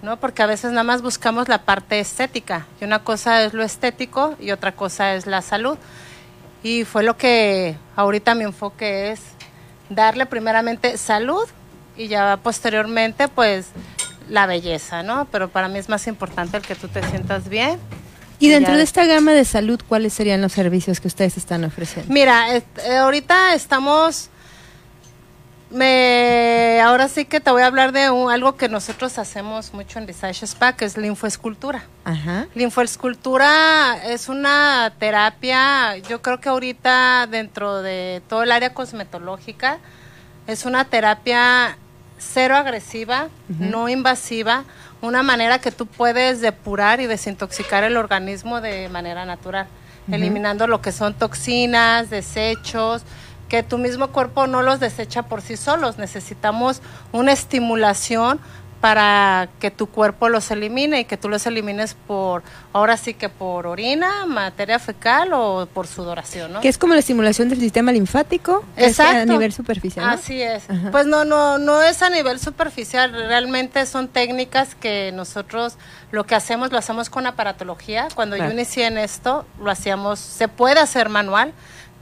¿no? 0.00 0.16
Porque 0.20 0.44
a 0.44 0.46
veces 0.46 0.70
nada 0.70 0.84
más 0.84 1.02
buscamos 1.02 1.48
la 1.48 1.62
parte 1.64 1.98
estética 1.98 2.68
y 2.80 2.84
una 2.84 3.00
cosa 3.00 3.42
es 3.42 3.52
lo 3.52 3.64
estético 3.64 4.36
y 4.38 4.52
otra 4.52 4.76
cosa 4.76 5.16
es 5.16 5.26
la 5.26 5.42
salud. 5.42 5.76
Y 6.62 6.84
fue 6.84 7.02
lo 7.02 7.16
que 7.16 7.76
ahorita 7.96 8.36
mi 8.36 8.44
enfoque 8.44 9.10
es 9.10 9.22
darle 9.90 10.26
primeramente 10.26 10.96
salud 10.98 11.48
y 11.96 12.06
ya 12.06 12.38
posteriormente 12.40 13.26
pues 13.26 13.70
la 14.28 14.46
belleza, 14.46 15.02
¿no? 15.02 15.26
Pero 15.32 15.48
para 15.48 15.66
mí 15.66 15.80
es 15.80 15.88
más 15.88 16.06
importante 16.06 16.58
el 16.58 16.62
que 16.62 16.76
tú 16.76 16.86
te 16.86 17.02
sientas 17.02 17.48
bien. 17.48 17.80
Y 18.38 18.48
dentro 18.48 18.76
de 18.76 18.82
esta 18.82 19.04
gama 19.06 19.32
de 19.32 19.44
salud, 19.44 19.80
¿cuáles 19.88 20.12
serían 20.12 20.40
los 20.42 20.52
servicios 20.52 21.00
que 21.00 21.08
ustedes 21.08 21.36
están 21.36 21.64
ofreciendo? 21.64 22.12
Mira, 22.12 22.54
eh, 22.56 22.62
ahorita 22.98 23.54
estamos. 23.54 24.30
Me, 25.70 26.80
ahora 26.84 27.08
sí 27.08 27.24
que 27.24 27.40
te 27.40 27.50
voy 27.50 27.62
a 27.62 27.66
hablar 27.66 27.90
de 27.90 28.08
un- 28.10 28.30
algo 28.30 28.56
que 28.56 28.68
nosotros 28.68 29.18
hacemos 29.18 29.72
mucho 29.74 29.98
en 29.98 30.06
Visage 30.06 30.44
Spa, 30.46 30.74
que 30.74 30.84
es 30.84 30.96
linfoescultura. 30.96 31.82
Ajá. 32.04 32.46
Linfoescultura 32.54 33.96
es 34.06 34.28
una 34.28 34.92
terapia, 35.00 35.96
yo 35.96 36.22
creo 36.22 36.38
que 36.40 36.48
ahorita 36.48 37.26
dentro 37.28 37.82
de 37.82 38.22
todo 38.28 38.44
el 38.44 38.52
área 38.52 38.72
cosmetológica, 38.72 39.78
es 40.46 40.64
una 40.64 40.84
terapia 40.84 41.76
cero 42.18 42.56
agresiva, 42.56 43.28
no 43.48 43.88
invasiva, 43.88 44.62
una 45.04 45.22
manera 45.22 45.58
que 45.58 45.70
tú 45.70 45.86
puedes 45.86 46.40
depurar 46.40 47.00
y 47.00 47.06
desintoxicar 47.06 47.84
el 47.84 47.96
organismo 47.96 48.60
de 48.60 48.88
manera 48.88 49.24
natural, 49.24 49.66
eliminando 50.10 50.66
lo 50.66 50.80
que 50.80 50.92
son 50.92 51.14
toxinas, 51.14 52.10
desechos, 52.10 53.02
que 53.48 53.62
tu 53.62 53.78
mismo 53.78 54.08
cuerpo 54.08 54.46
no 54.46 54.62
los 54.62 54.80
desecha 54.80 55.24
por 55.24 55.42
sí 55.42 55.56
solos. 55.56 55.98
Necesitamos 55.98 56.80
una 57.12 57.32
estimulación 57.32 58.40
para 58.84 59.48
que 59.60 59.70
tu 59.70 59.86
cuerpo 59.86 60.28
los 60.28 60.50
elimine 60.50 61.00
y 61.00 61.04
que 61.06 61.16
tú 61.16 61.30
los 61.30 61.46
elimines 61.46 61.96
por, 62.06 62.42
ahora 62.74 62.98
sí 62.98 63.14
que 63.14 63.30
por 63.30 63.66
orina, 63.66 64.26
materia 64.26 64.78
fecal 64.78 65.30
o 65.32 65.66
por 65.72 65.86
sudoración, 65.86 66.52
¿no? 66.52 66.60
Que 66.60 66.68
es 66.68 66.76
como 66.76 66.92
la 66.92 67.00
estimulación 67.00 67.48
del 67.48 67.60
sistema 67.60 67.92
linfático, 67.92 68.62
es 68.76 69.00
a 69.00 69.04
Exacto. 69.08 69.32
nivel 69.32 69.54
superficial. 69.54 70.04
¿no? 70.04 70.12
Así 70.12 70.42
es. 70.42 70.68
Ajá. 70.68 70.90
Pues 70.90 71.06
no, 71.06 71.24
no, 71.24 71.56
no 71.56 71.80
es 71.82 72.02
a 72.02 72.10
nivel 72.10 72.38
superficial, 72.38 73.10
realmente 73.10 73.86
son 73.86 74.06
técnicas 74.08 74.74
que 74.74 75.12
nosotros 75.14 75.78
lo 76.12 76.24
que 76.26 76.34
hacemos 76.34 76.70
lo 76.70 76.76
hacemos 76.76 77.08
con 77.08 77.26
aparatología. 77.26 78.08
Cuando 78.14 78.36
Claro. 78.36 78.50
yo 78.50 78.54
inicié 78.54 78.86
en 78.88 78.98
esto, 78.98 79.46
lo 79.62 79.70
hacíamos, 79.70 80.18
se 80.18 80.46
puede 80.48 80.78
hacer 80.80 81.08
manual, 81.08 81.54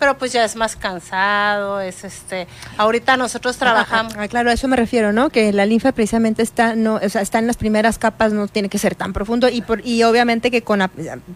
pero 0.02 0.18
pues 0.18 0.32
ya 0.32 0.44
es 0.44 0.56
más 0.56 0.74
cansado, 0.74 1.80
es 1.80 2.02
este, 2.02 2.48
ahorita 2.76 3.16
nosotros 3.16 3.56
trabajamos. 3.56 4.12
Ah, 4.18 4.26
claro, 4.26 4.50
a 4.50 4.52
eso 4.52 4.66
me 4.66 4.74
refiero, 4.74 5.12
¿no? 5.12 5.30
Que 5.30 5.52
la 5.52 5.64
linfa 5.64 5.92
precisamente 5.92 6.42
está, 6.42 6.74
no, 6.74 6.96
o 6.96 7.08
sea, 7.08 7.22
está 7.22 7.38
en 7.38 7.46
las 7.46 7.56
primeras 7.56 7.98
capas, 7.98 8.32
no 8.32 8.48
tiene 8.48 8.68
que 8.68 8.78
ser 8.78 8.96
tan 8.96 9.12
profundo 9.12 9.48
y 9.48 9.62
por, 9.62 9.86
y 9.86 10.02
obviamente 10.02 10.50
que 10.50 10.62
con, 10.62 10.80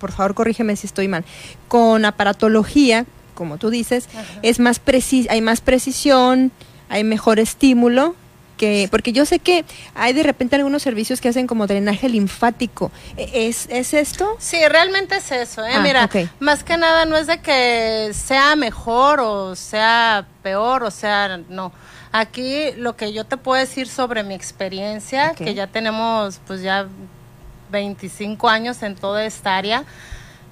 por 0.00 0.10
favor, 0.10 0.34
corrígeme 0.34 0.74
si 0.74 0.88
estoy 0.88 1.06
mal, 1.06 1.24
con 1.68 2.04
aparatología, 2.04 3.06
como 3.36 3.56
tú 3.56 3.70
dices, 3.70 4.08
es 4.42 4.58
más 4.58 4.80
precis, 4.80 5.30
hay 5.30 5.42
más 5.42 5.60
precisión, 5.60 6.50
hay 6.88 7.04
mejor 7.04 7.38
estímulo. 7.38 8.16
Que, 8.56 8.88
porque 8.90 9.12
yo 9.12 9.26
sé 9.26 9.38
que 9.38 9.64
hay 9.94 10.12
de 10.14 10.22
repente 10.22 10.56
algunos 10.56 10.82
servicios 10.82 11.20
que 11.20 11.28
hacen 11.28 11.46
como 11.46 11.66
drenaje 11.66 12.08
linfático. 12.08 12.90
¿E- 13.16 13.48
¿Es, 13.48 13.66
es 13.70 13.92
esto? 13.92 14.34
Sí, 14.38 14.56
realmente 14.68 15.16
es 15.16 15.30
eso, 15.30 15.64
¿eh? 15.64 15.72
Ah, 15.74 15.80
Mira, 15.80 16.08
más 16.40 16.64
que 16.64 16.76
nada 16.78 17.04
no 17.04 17.16
es 17.18 17.26
de 17.26 17.40
que 17.40 18.10
sea 18.14 18.56
mejor 18.56 19.20
o 19.20 19.54
sea 19.56 20.26
peor, 20.42 20.82
o 20.84 20.90
sea, 20.90 21.38
no. 21.48 21.72
Aquí 22.12 22.72
lo 22.78 22.96
que 22.96 23.12
yo 23.12 23.24
te 23.24 23.36
puedo 23.36 23.60
decir 23.60 23.88
sobre 23.88 24.22
mi 24.22 24.34
experiencia, 24.34 25.34
que 25.34 25.52
ya 25.54 25.66
tenemos 25.66 26.40
pues 26.46 26.62
ya 26.62 26.86
25 27.70 28.48
años 28.48 28.82
en 28.82 28.94
toda 28.96 29.24
esta 29.24 29.56
área, 29.56 29.84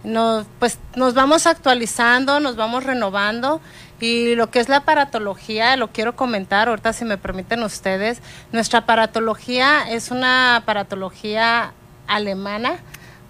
nos, 0.03 0.45
pues 0.59 0.79
nos 0.97 1.15
vamos 1.15 1.47
actualizando, 1.47 2.39
nos 2.41 2.57
vamos 2.57 2.85
renovando 2.85 3.61
y 4.01 4.35
lo 4.35 4.51
que 4.51 4.61
es 4.61 4.69
la 4.69 4.79
aparatología, 4.79 5.77
lo 5.77 5.89
quiero 5.89 6.17
comentar 6.17 6.69
ahorita 6.69 6.93
si 6.93 7.05
me 7.05 7.17
permiten 7.17 7.63
ustedes, 7.63 8.21
nuestra 8.53 8.81
aparatología 8.81 9.89
es 9.91 10.11
una 10.11 10.57
aparatología 10.57 11.73
alemana, 12.07 12.77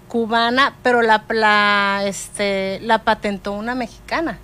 cubana, 0.07 0.75
pero 0.83 1.01
la, 1.01 1.23
la, 1.29 2.01
este, 2.05 2.79
la 2.81 2.99
patentó 3.03 3.53
una 3.53 3.75
mexicana. 3.75 4.39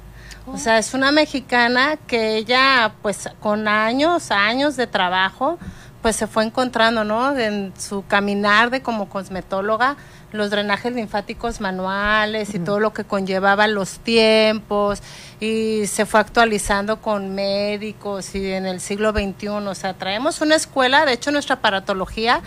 O 0.48 0.58
sea, 0.58 0.80
es 0.80 0.94
una 0.94 1.12
mexicana 1.12 1.98
que 2.08 2.36
ella, 2.36 2.94
pues, 3.02 3.30
con 3.40 3.68
años, 3.68 4.32
años 4.32 4.76
de 4.76 4.88
trabajo, 4.88 5.60
pues 6.02 6.16
se 6.16 6.26
fue 6.26 6.44
encontrando, 6.44 7.04
¿no? 7.04 7.38
En 7.38 7.74
su 7.78 8.04
caminar 8.08 8.72
de 8.72 8.82
como 8.82 9.08
cosmetóloga, 9.08 9.98
los 10.32 10.50
drenajes 10.50 10.94
linfáticos 10.94 11.60
manuales 11.62 12.54
y 12.54 12.60
todo 12.60 12.80
lo 12.80 12.94
que 12.94 13.04
conllevaba 13.04 13.68
los 13.68 14.00
tiempos 14.00 15.02
y 15.40 15.88
se 15.88 16.06
fue 16.06 16.20
actualizando 16.20 17.02
con 17.02 17.36
médicos 17.36 18.34
y 18.36 18.52
en 18.52 18.66
el 18.66 18.80
siglo 18.80 19.12
XXI, 19.12 19.48
o 19.48 19.76
sea, 19.76 19.94
traemos 19.96 20.42
una 20.42 20.56
escuela, 20.56 21.06
de 21.06 21.14
hecho 21.14 21.32
nuestra 21.32 21.56
aparatología 21.56 22.42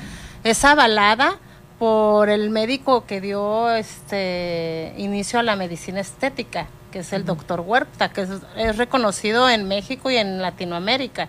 es 0.45 0.65
avalada 0.65 1.39
por 1.79 2.29
el 2.29 2.51
médico 2.51 3.05
que 3.05 3.21
dio 3.21 3.71
este 3.71 4.95
inicio 4.97 5.39
a 5.39 5.43
la 5.43 5.57
medicina 5.57 6.01
estética, 6.01 6.69
que 6.93 7.01
es 7.01 7.13
el 7.13 7.25
doctor 7.25 7.61
Huerta, 7.61 8.11
que 8.11 8.23
es, 8.23 8.31
es 8.57 8.77
reconocido 8.77 9.51
en 9.51 9.67
México 9.67 10.11
y 10.11 10.17
en 10.17 10.41
Latinoamérica. 10.41 11.29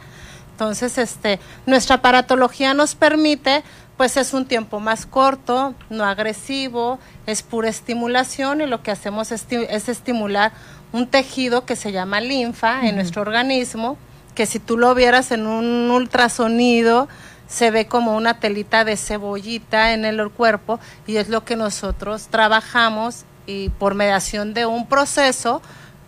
Entonces, 0.55 0.97
este, 0.97 1.41
nuestra 1.65 1.97
aparatología 1.97 2.73
nos 2.73 2.95
permite, 2.95 3.61
pues 3.97 4.17
es 4.17 4.33
un 4.33 4.45
tiempo 4.45 4.79
más 4.79 5.05
corto, 5.05 5.73
no 5.89 6.03
agresivo, 6.05 6.99
es 7.25 7.41
pura 7.43 7.69
estimulación 7.69 8.61
y 8.61 8.65
lo 8.65 8.83
que 8.83 8.91
hacemos 8.91 9.31
es, 9.31 9.47
esti- 9.47 9.67
es 9.69 9.87
estimular 9.89 10.51
un 10.91 11.07
tejido 11.07 11.65
que 11.65 11.75
se 11.75 11.91
llama 11.91 12.19
linfa 12.21 12.87
en 12.87 12.95
nuestro 12.95 13.21
organismo, 13.21 13.97
que 14.33 14.45
si 14.45 14.59
tú 14.59 14.77
lo 14.77 14.93
vieras 14.95 15.31
en 15.31 15.47
un 15.47 15.89
ultrasonido, 15.91 17.07
se 17.47 17.71
ve 17.71 17.85
como 17.87 18.15
una 18.17 18.39
telita 18.39 18.83
de 18.83 18.97
cebollita 18.97 19.93
en 19.93 20.03
el 20.03 20.29
cuerpo 20.29 20.79
y 21.07 21.17
es 21.17 21.29
lo 21.29 21.45
que 21.45 21.55
nosotros 21.55 22.27
trabajamos 22.29 23.23
y 23.45 23.69
por 23.69 23.93
mediación 23.93 24.53
de 24.53 24.65
un 24.65 24.87
proceso 24.87 25.61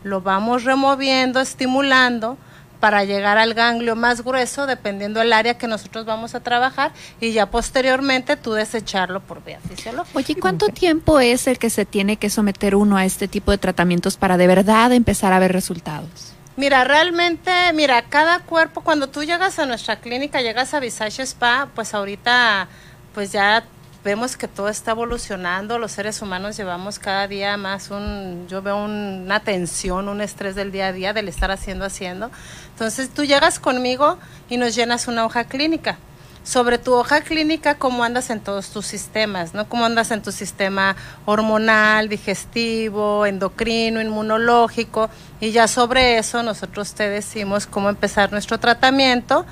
lo 0.04 0.22
vamos 0.22 0.64
removiendo, 0.64 1.40
estimulando 1.40 2.38
para 2.80 3.04
llegar 3.04 3.38
al 3.38 3.54
ganglio 3.54 3.96
más 3.96 4.24
grueso 4.24 4.68
dependiendo 4.68 5.20
del 5.20 5.34
área 5.34 5.58
que 5.58 5.68
nosotros 5.68 6.06
vamos 6.06 6.36
a 6.36 6.42
trabajar 6.42 6.92
y 7.20 7.32
ya 7.32 7.50
posteriormente 7.50 8.36
tú 8.36 8.54
desecharlo 8.54 9.20
por 9.22 9.44
vía 9.44 9.60
fisiológica. 9.68 10.18
Oye, 10.18 10.36
¿cuánto 10.36 10.68
tiempo 10.70 11.20
es 11.20 11.48
el 11.48 11.60
que 11.60 11.70
se 11.70 11.86
tiene 11.86 12.18
que 12.18 12.30
someter 12.30 12.76
uno 12.76 12.98
a 12.98 13.06
este 13.06 13.28
tipo 13.28 13.52
de 13.52 13.58
tratamientos 13.58 14.18
para 14.18 14.38
de 14.38 14.48
verdad 14.48 14.94
empezar 14.94 15.34
a 15.34 15.40
ver 15.40 15.52
resultados? 15.52 16.34
Mira, 16.56 16.84
realmente, 16.84 17.52
mira, 17.74 18.02
cada 18.02 18.40
cuerpo, 18.40 18.82
cuando 18.82 19.10
tú 19.10 19.24
llegas 19.24 19.60
a 19.60 19.68
nuestra 19.68 20.00
clínica, 20.00 20.42
llegas 20.42 20.74
a 20.74 20.80
Visage 20.80 21.22
Spa, 21.22 21.70
pues 21.76 21.94
ahorita, 21.94 22.68
pues 23.14 23.32
ya 23.32 23.64
vemos 24.08 24.38
que 24.38 24.48
todo 24.48 24.70
está 24.70 24.92
evolucionando, 24.92 25.80
los 25.80 25.92
seres 25.92 26.22
humanos 26.22 26.56
llevamos 26.56 26.98
cada 26.98 27.28
día 27.28 27.58
más 27.58 27.92
un, 27.92 28.48
yo 28.48 28.62
veo 28.62 28.78
un- 28.78 29.24
una 29.26 29.42
tensión, 29.42 30.08
un 30.08 30.22
estrés 30.22 30.56
del 30.56 30.72
día 30.72 30.88
a 30.88 30.94
día, 30.94 31.12
del 31.12 31.28
estar 31.28 31.52
haciendo, 31.52 31.84
haciendo. 31.84 32.32
Entonces 32.70 33.10
tú 33.10 33.26
llegas 33.26 33.60
conmigo 33.60 34.18
y 34.50 34.56
nos 34.56 34.76
llenas 34.76 35.10
una 35.10 35.26
hoja 35.26 35.44
clínica. 35.44 35.98
Sobre 36.46 36.78
tu 36.78 36.94
hoja 36.94 37.20
clínica, 37.20 37.76
cómo 37.76 38.06
andas 38.06 38.30
en 38.30 38.40
todos 38.40 38.70
tus 38.70 38.86
sistemas, 38.86 39.54
¿no? 39.54 39.68
Cómo 39.68 39.84
andas 39.84 40.12
en 40.12 40.22
tu 40.22 40.32
sistema 40.32 40.96
hormonal, 41.26 42.08
digestivo, 42.08 43.26
endocrino, 43.26 44.00
inmunológico, 44.00 45.10
y 45.42 45.52
ya 45.52 45.68
sobre 45.68 46.18
eso 46.18 46.44
nosotros 46.44 46.94
te 46.94 47.10
decimos 47.10 47.68
cómo 47.68 47.90
empezar 47.90 48.32
nuestro 48.32 48.58
tratamiento, 48.58 49.46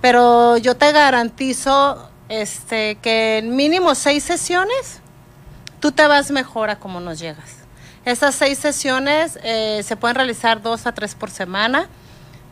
pero 0.00 0.56
yo 0.56 0.74
te 0.78 0.90
garantizo 0.92 2.08
este, 2.32 2.94
que 3.02 3.38
en 3.38 3.54
mínimo 3.56 3.94
seis 3.94 4.24
sesiones 4.24 5.00
tú 5.80 5.92
te 5.92 6.06
vas 6.06 6.30
mejor 6.30 6.70
a 6.70 6.78
cómo 6.78 6.98
nos 6.98 7.18
llegas. 7.18 7.56
Estas 8.06 8.34
seis 8.34 8.58
sesiones 8.58 9.38
eh, 9.42 9.82
se 9.84 9.96
pueden 9.96 10.16
realizar 10.16 10.62
dos 10.62 10.86
a 10.86 10.92
tres 10.92 11.14
por 11.14 11.30
semana. 11.30 11.88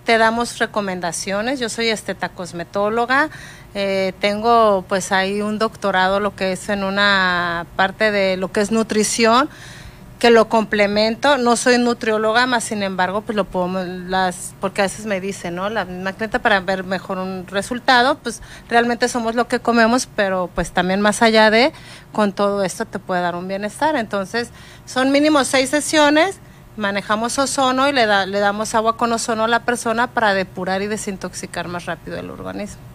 Te 0.05 0.19
damos 0.19 0.59
recomendaciones. 0.59 1.61
Yo 1.61 1.70
soy 1.70 1.89
esteta 1.89 2.28
cosmetóloga. 2.28 3.31
eh, 3.74 4.12
tengo 4.20 4.85
pues 4.86 5.12
ahí 5.12 5.40
un 5.40 5.59
doctorado 5.59 6.20
lo 6.20 6.36
que 6.36 6.52
es 6.52 6.69
en 6.69 6.85
una 6.85 7.66
parte 7.77 8.11
de 8.11 8.36
lo 8.36 8.52
que 8.52 8.61
es 8.61 8.70
nutrición 8.70 9.48
que 10.20 10.30
lo 10.30 10.48
complemento. 10.48 11.38
No 11.38 11.56
soy 11.56 11.78
nutrióloga, 11.78 12.47
más 12.47 12.62
sin 12.62 12.84
embargo, 12.84 13.22
pues 13.22 13.34
lo 13.34 13.44
puedo, 13.47 13.84
las, 13.84 14.55
porque 14.60 14.82
a 14.82 14.84
veces 14.84 15.06
me 15.06 15.20
dicen, 15.20 15.56
¿no? 15.56 15.68
La 15.70 15.84
misma 15.84 16.12
para 16.40 16.60
ver 16.60 16.84
mejor 16.84 17.18
un 17.18 17.47
resultado, 17.48 18.18
pues 18.18 18.42
realmente 18.68 19.09
somos 19.09 19.34
lo 19.34 19.48
que 19.48 19.59
comemos, 19.60 20.06
pero 20.14 20.51
pues 20.55 20.70
también 20.70 21.01
más 21.01 21.22
allá 21.22 21.51
de, 21.51 21.72
con 22.12 22.32
todo 22.32 22.62
esto 22.62 22.84
te 22.84 22.98
puede 22.98 23.22
dar 23.22 23.34
un 23.34 23.48
bienestar. 23.48 23.97
Entonces, 23.97 24.51
son 24.84 25.10
mínimo 25.10 25.42
seis 25.44 25.70
sesiones, 25.70 26.38
manejamos 26.76 27.38
ozono 27.38 27.88
y 27.88 27.92
le, 27.92 28.06
da, 28.06 28.26
le 28.26 28.38
damos 28.38 28.74
agua 28.74 28.98
con 28.98 29.12
ozono 29.12 29.44
a 29.44 29.48
la 29.48 29.64
persona 29.64 30.09
para 30.09 30.34
depurar 30.34 30.82
y 30.82 30.86
desintoxicar 30.86 31.66
más 31.66 31.86
rápido 31.86 32.18
el 32.18 32.30
organismo. 32.30 32.90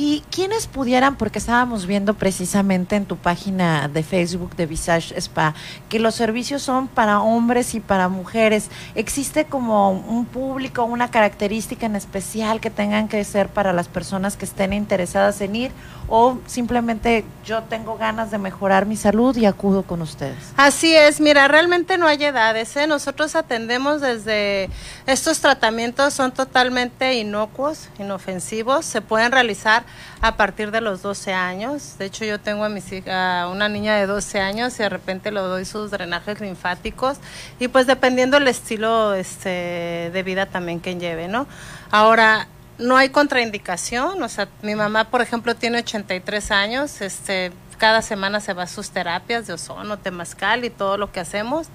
¿Y 0.00 0.22
quiénes 0.30 0.68
pudieran, 0.68 1.16
porque 1.16 1.40
estábamos 1.40 1.84
viendo 1.86 2.14
precisamente 2.14 2.94
en 2.94 3.04
tu 3.04 3.16
página 3.16 3.88
de 3.88 4.04
Facebook 4.04 4.54
de 4.54 4.66
Visage 4.66 5.12
Spa, 5.20 5.54
que 5.88 5.98
los 5.98 6.14
servicios 6.14 6.62
son 6.62 6.86
para 6.86 7.20
hombres 7.20 7.74
y 7.74 7.80
para 7.80 8.08
mujeres? 8.08 8.68
¿Existe 8.94 9.46
como 9.46 9.90
un 9.90 10.24
público, 10.24 10.84
una 10.84 11.10
característica 11.10 11.86
en 11.86 11.96
especial 11.96 12.60
que 12.60 12.70
tengan 12.70 13.08
que 13.08 13.24
ser 13.24 13.48
para 13.48 13.72
las 13.72 13.88
personas 13.88 14.36
que 14.36 14.44
estén 14.44 14.72
interesadas 14.72 15.40
en 15.40 15.56
ir? 15.56 15.72
¿O 16.08 16.38
simplemente 16.46 17.24
yo 17.44 17.64
tengo 17.64 17.98
ganas 17.98 18.30
de 18.30 18.38
mejorar 18.38 18.86
mi 18.86 18.96
salud 18.96 19.36
y 19.36 19.46
acudo 19.46 19.82
con 19.82 20.00
ustedes? 20.00 20.38
Así 20.56 20.94
es, 20.94 21.20
mira, 21.20 21.48
realmente 21.48 21.98
no 21.98 22.06
hay 22.06 22.22
edades, 22.22 22.76
¿eh? 22.76 22.86
Nosotros 22.86 23.34
atendemos 23.34 24.00
desde, 24.00 24.70
estos 25.06 25.40
tratamientos 25.40 26.14
son 26.14 26.30
totalmente 26.30 27.14
inocuos, 27.14 27.88
inofensivos, 27.98 28.86
se 28.86 29.02
pueden 29.02 29.32
realizar 29.32 29.87
a 30.20 30.36
partir 30.36 30.70
de 30.70 30.80
los 30.80 31.02
12 31.02 31.32
años. 31.32 31.96
De 31.98 32.06
hecho, 32.06 32.24
yo 32.24 32.40
tengo 32.40 32.64
a, 32.64 32.68
mis 32.68 32.86
una 32.92 33.68
niña 33.68 33.96
de 33.96 34.06
12 34.06 34.40
años 34.40 34.74
y 34.78 34.82
de 34.82 34.88
repente 34.88 35.30
le 35.30 35.40
doy 35.40 35.64
sus 35.64 35.90
drenajes 35.90 36.40
linfáticos 36.40 37.18
y 37.58 37.68
pues 37.68 37.86
dependiendo 37.86 38.36
el 38.36 38.48
estilo 38.48 39.14
este, 39.14 40.10
de 40.12 40.22
vida 40.24 40.46
también 40.46 40.80
que 40.80 40.96
lleve, 40.96 41.28
¿no? 41.28 41.46
Ahora, 41.90 42.48
no 42.78 42.96
hay 42.96 43.08
contraindicación, 43.08 44.22
o 44.22 44.28
sea, 44.28 44.48
mi 44.62 44.74
mamá, 44.74 45.04
por 45.04 45.20
ejemplo, 45.20 45.56
tiene 45.56 45.78
83 45.78 46.50
años, 46.52 47.00
este, 47.00 47.52
cada 47.76 48.02
semana 48.02 48.40
se 48.40 48.52
va 48.52 48.64
a 48.64 48.66
sus 48.66 48.90
terapias 48.90 49.46
de 49.46 49.54
ozono, 49.54 49.98
temazcal 49.98 50.64
y 50.64 50.70
todo 50.70 50.96
lo 50.96 51.10
que 51.10 51.20
hacemos. 51.20 51.68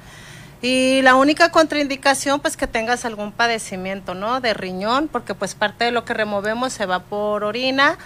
Y 0.63 1.01
la 1.01 1.15
única 1.15 1.51
contraindicación, 1.51 2.39
pues 2.39 2.55
que 2.55 2.67
tengas 2.67 3.03
algún 3.03 3.33
padecimiento, 3.33 4.13
¿no? 4.13 4.39
De 4.39 4.53
riñón, 4.53 5.09
porque 5.09 5.35
pues 5.35 5.55
parte 5.55 5.83
de 5.83 5.91
lo 5.91 6.05
que 6.05 6.13
removemos 6.13 6.71
se 6.71 6.85
va 6.85 6.99
por 6.99 7.43
orina, 7.43 7.97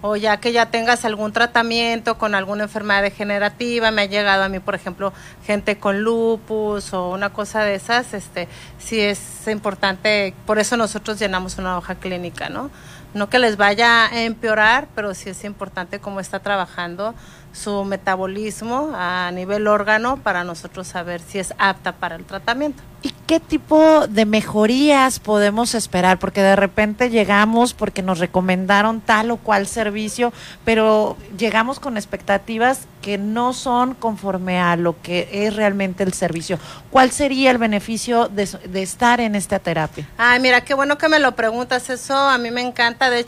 o 0.00 0.16
ya 0.16 0.38
que 0.38 0.50
ya 0.52 0.70
tengas 0.70 1.04
algún 1.04 1.34
tratamiento 1.34 2.16
con 2.16 2.34
alguna 2.34 2.64
enfermedad 2.64 3.02
degenerativa, 3.02 3.90
me 3.90 4.00
ha 4.00 4.06
llegado 4.06 4.44
a 4.44 4.48
mí, 4.48 4.60
por 4.60 4.74
ejemplo, 4.74 5.12
gente 5.44 5.76
con 5.76 6.00
lupus 6.00 6.94
o 6.94 7.10
una 7.10 7.34
cosa 7.34 7.64
de 7.64 7.74
esas, 7.74 8.14
este, 8.14 8.48
sí 8.78 8.98
es 8.98 9.46
importante, 9.46 10.32
por 10.46 10.58
eso 10.58 10.78
nosotros 10.78 11.18
llenamos 11.18 11.58
una 11.58 11.76
hoja 11.76 11.96
clínica, 11.96 12.48
¿no? 12.48 12.70
No 13.12 13.28
que 13.28 13.38
les 13.38 13.58
vaya 13.58 14.06
a 14.06 14.22
empeorar, 14.22 14.88
pero 14.94 15.12
sí 15.12 15.28
es 15.28 15.44
importante 15.44 16.00
cómo 16.00 16.20
está 16.20 16.40
trabajando 16.40 17.14
su 17.56 17.84
metabolismo 17.84 18.92
a 18.94 19.30
nivel 19.32 19.66
órgano 19.66 20.18
para 20.18 20.44
nosotros 20.44 20.86
saber 20.86 21.20
si 21.20 21.38
es 21.38 21.54
apta 21.58 21.92
para 21.92 22.16
el 22.16 22.24
tratamiento. 22.24 22.82
¿Y 23.02 23.14
¿qué 23.26 23.40
tipo 23.40 24.06
de 24.08 24.26
mejorías 24.26 25.20
podemos 25.20 25.74
esperar? 25.74 26.18
Porque 26.18 26.42
de 26.42 26.54
repente 26.54 27.08
llegamos 27.08 27.72
porque 27.72 28.02
nos 28.02 28.18
recomendaron 28.18 29.00
tal 29.00 29.30
o 29.30 29.36
cual 29.38 29.66
servicio, 29.66 30.32
pero 30.64 31.16
llegamos 31.38 31.80
con 31.80 31.96
expectativas 31.96 32.86
que 33.00 33.16
no 33.16 33.52
son 33.52 33.94
conforme 33.94 34.60
a 34.60 34.76
lo 34.76 35.00
que 35.00 35.28
es 35.32 35.56
realmente 35.56 36.02
el 36.02 36.12
servicio. 36.12 36.58
¿Cuál 36.90 37.10
sería 37.10 37.50
el 37.50 37.58
beneficio 37.58 38.28
de, 38.28 38.46
de 38.46 38.82
estar 38.82 39.20
en 39.20 39.34
esta 39.34 39.60
terapia? 39.60 40.08
Ay, 40.18 40.40
mira, 40.40 40.62
qué 40.62 40.74
bueno 40.74 40.98
que 40.98 41.08
me 41.08 41.20
lo 41.20 41.34
preguntas. 41.36 41.88
Eso 41.88 42.16
a 42.16 42.36
mí 42.38 42.50
me 42.50 42.60
encanta. 42.60 43.08
De, 43.08 43.24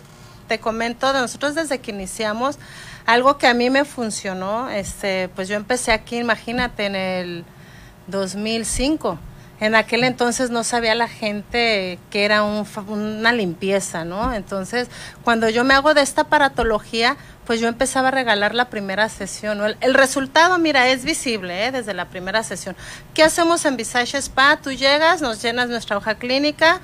te 0.48 0.58
comento, 0.58 1.12
de 1.12 1.20
nosotros 1.20 1.54
desde 1.54 1.78
que 1.78 1.92
iniciamos, 1.92 2.58
algo 3.08 3.38
que 3.38 3.46
a 3.46 3.54
mí 3.54 3.70
me 3.70 3.86
funcionó, 3.86 4.68
este, 4.68 5.30
pues 5.34 5.48
yo 5.48 5.56
empecé 5.56 5.92
aquí, 5.92 6.18
imagínate, 6.18 6.84
en 6.84 6.94
el 6.94 7.44
2005. 8.08 9.18
En 9.60 9.74
aquel 9.74 10.04
entonces 10.04 10.50
no 10.50 10.62
sabía 10.62 10.94
la 10.94 11.08
gente 11.08 11.98
que 12.10 12.26
era 12.26 12.42
un 12.42 12.66
una 12.86 13.32
limpieza, 13.32 14.04
¿no? 14.04 14.34
Entonces, 14.34 14.88
cuando 15.24 15.48
yo 15.48 15.64
me 15.64 15.72
hago 15.72 15.94
de 15.94 16.02
esta 16.02 16.22
aparatología, 16.22 17.16
pues 17.46 17.60
yo 17.60 17.68
empezaba 17.68 18.08
a 18.08 18.10
regalar 18.10 18.54
la 18.54 18.68
primera 18.68 19.08
sesión. 19.08 19.58
el 19.80 19.94
resultado, 19.94 20.58
mira, 20.58 20.88
es 20.88 21.06
visible 21.06 21.64
¿eh? 21.64 21.72
desde 21.72 21.94
la 21.94 22.10
primera 22.10 22.42
sesión. 22.42 22.76
¿Qué 23.14 23.22
hacemos 23.22 23.64
en 23.64 23.78
Visage 23.78 24.18
Spa? 24.18 24.58
Tú 24.62 24.70
llegas, 24.72 25.22
nos 25.22 25.40
llenas 25.40 25.70
nuestra 25.70 25.96
hoja 25.96 26.16
clínica, 26.16 26.82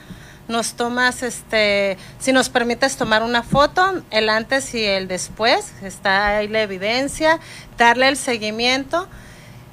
nos 0.49 0.75
tomas, 0.75 1.23
este, 1.23 1.97
si 2.19 2.33
nos 2.33 2.49
permites 2.49 2.97
tomar 2.97 3.23
una 3.23 3.43
foto, 3.43 4.03
el 4.11 4.29
antes 4.29 4.75
y 4.75 4.85
el 4.85 5.09
después, 5.09 5.73
está 5.83 6.39
ahí 6.39 6.49
la 6.49 6.63
evidencia, 6.63 7.41
darle 7.79 8.09
el 8.09 8.17
seguimiento. 8.17 9.09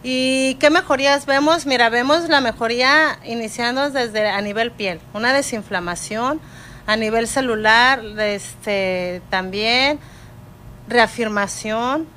¿Y 0.03 0.55
qué 0.55 0.69
mejorías 0.69 1.25
vemos? 1.25 1.65
Mira, 1.65 1.89
vemos 1.89 2.27
la 2.27 2.41
mejoría 2.41 3.19
iniciando 3.23 3.89
desde 3.91 4.29
a 4.29 4.41
nivel 4.41 4.71
piel, 4.71 4.99
una 5.13 5.33
desinflamación, 5.33 6.39
a 6.87 6.95
nivel 6.95 7.27
celular, 7.27 8.01
este, 8.19 9.21
también 9.29 9.99
reafirmación, 10.87 12.07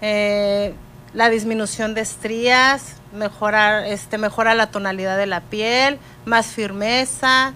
eh, 0.00 0.74
la 1.14 1.28
disminución 1.30 1.94
de 1.94 2.02
estrías, 2.02 2.96
mejorar, 3.12 3.86
este, 3.86 4.18
mejora 4.18 4.54
la 4.54 4.70
tonalidad 4.70 5.16
de 5.16 5.26
la 5.26 5.40
piel, 5.40 5.98
más 6.26 6.46
firmeza, 6.46 7.54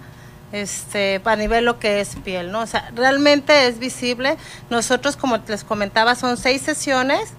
este, 0.51 1.21
a 1.23 1.35
nivel 1.35 1.65
lo 1.65 1.79
que 1.79 2.01
es 2.01 2.15
piel, 2.17 2.51
¿no? 2.51 2.61
O 2.61 2.67
sea, 2.67 2.91
realmente 2.95 3.67
es 3.67 3.79
visible. 3.79 4.37
Nosotros, 4.69 5.15
como 5.15 5.37
les 5.47 5.63
comentaba, 5.63 6.15
son 6.15 6.37
seis 6.37 6.61
sesiones 6.61 7.33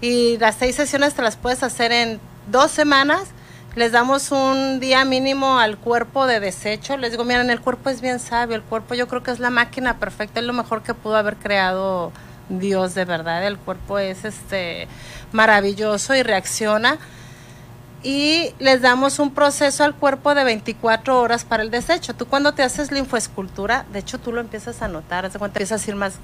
y 0.00 0.38
las 0.38 0.56
seis 0.56 0.76
sesiones 0.76 1.14
te 1.14 1.22
las 1.22 1.36
puedes 1.36 1.62
hacer 1.62 1.92
en 1.92 2.20
dos 2.50 2.70
semanas. 2.70 3.28
Les 3.74 3.90
damos 3.90 4.30
un 4.30 4.78
día 4.78 5.04
mínimo 5.04 5.58
al 5.58 5.78
cuerpo 5.78 6.26
de 6.26 6.38
desecho. 6.38 6.96
Les 6.96 7.10
digo, 7.10 7.24
miren, 7.24 7.50
el 7.50 7.60
cuerpo 7.60 7.90
es 7.90 8.00
bien 8.00 8.20
sabio. 8.20 8.54
El 8.54 8.62
cuerpo 8.62 8.94
yo 8.94 9.08
creo 9.08 9.22
que 9.22 9.32
es 9.32 9.40
la 9.40 9.50
máquina 9.50 9.98
perfecta, 9.98 10.40
es 10.40 10.46
lo 10.46 10.52
mejor 10.52 10.82
que 10.82 10.94
pudo 10.94 11.16
haber 11.16 11.36
creado 11.36 12.12
Dios 12.48 12.94
de 12.94 13.04
verdad. 13.04 13.44
El 13.46 13.58
cuerpo 13.58 13.98
es 13.98 14.24
este 14.24 14.86
maravilloso 15.32 16.14
y 16.14 16.22
reacciona. 16.22 16.98
Y 18.06 18.52
les 18.58 18.82
damos 18.82 19.18
un 19.18 19.32
proceso 19.32 19.82
al 19.82 19.94
cuerpo 19.94 20.34
de 20.34 20.44
24 20.44 21.18
horas 21.18 21.46
para 21.46 21.62
el 21.62 21.70
desecho. 21.70 22.14
Tú 22.14 22.26
cuando 22.26 22.52
te 22.52 22.62
haces 22.62 22.92
linfoescultura, 22.92 23.86
de 23.94 24.00
hecho 24.00 24.18
tú 24.20 24.30
lo 24.30 24.42
empiezas 24.42 24.82
a 24.82 24.88
notar, 24.88 25.24
empiezas 25.24 25.86
a 25.86 25.90
ir 25.90 25.96
más- 25.96 26.18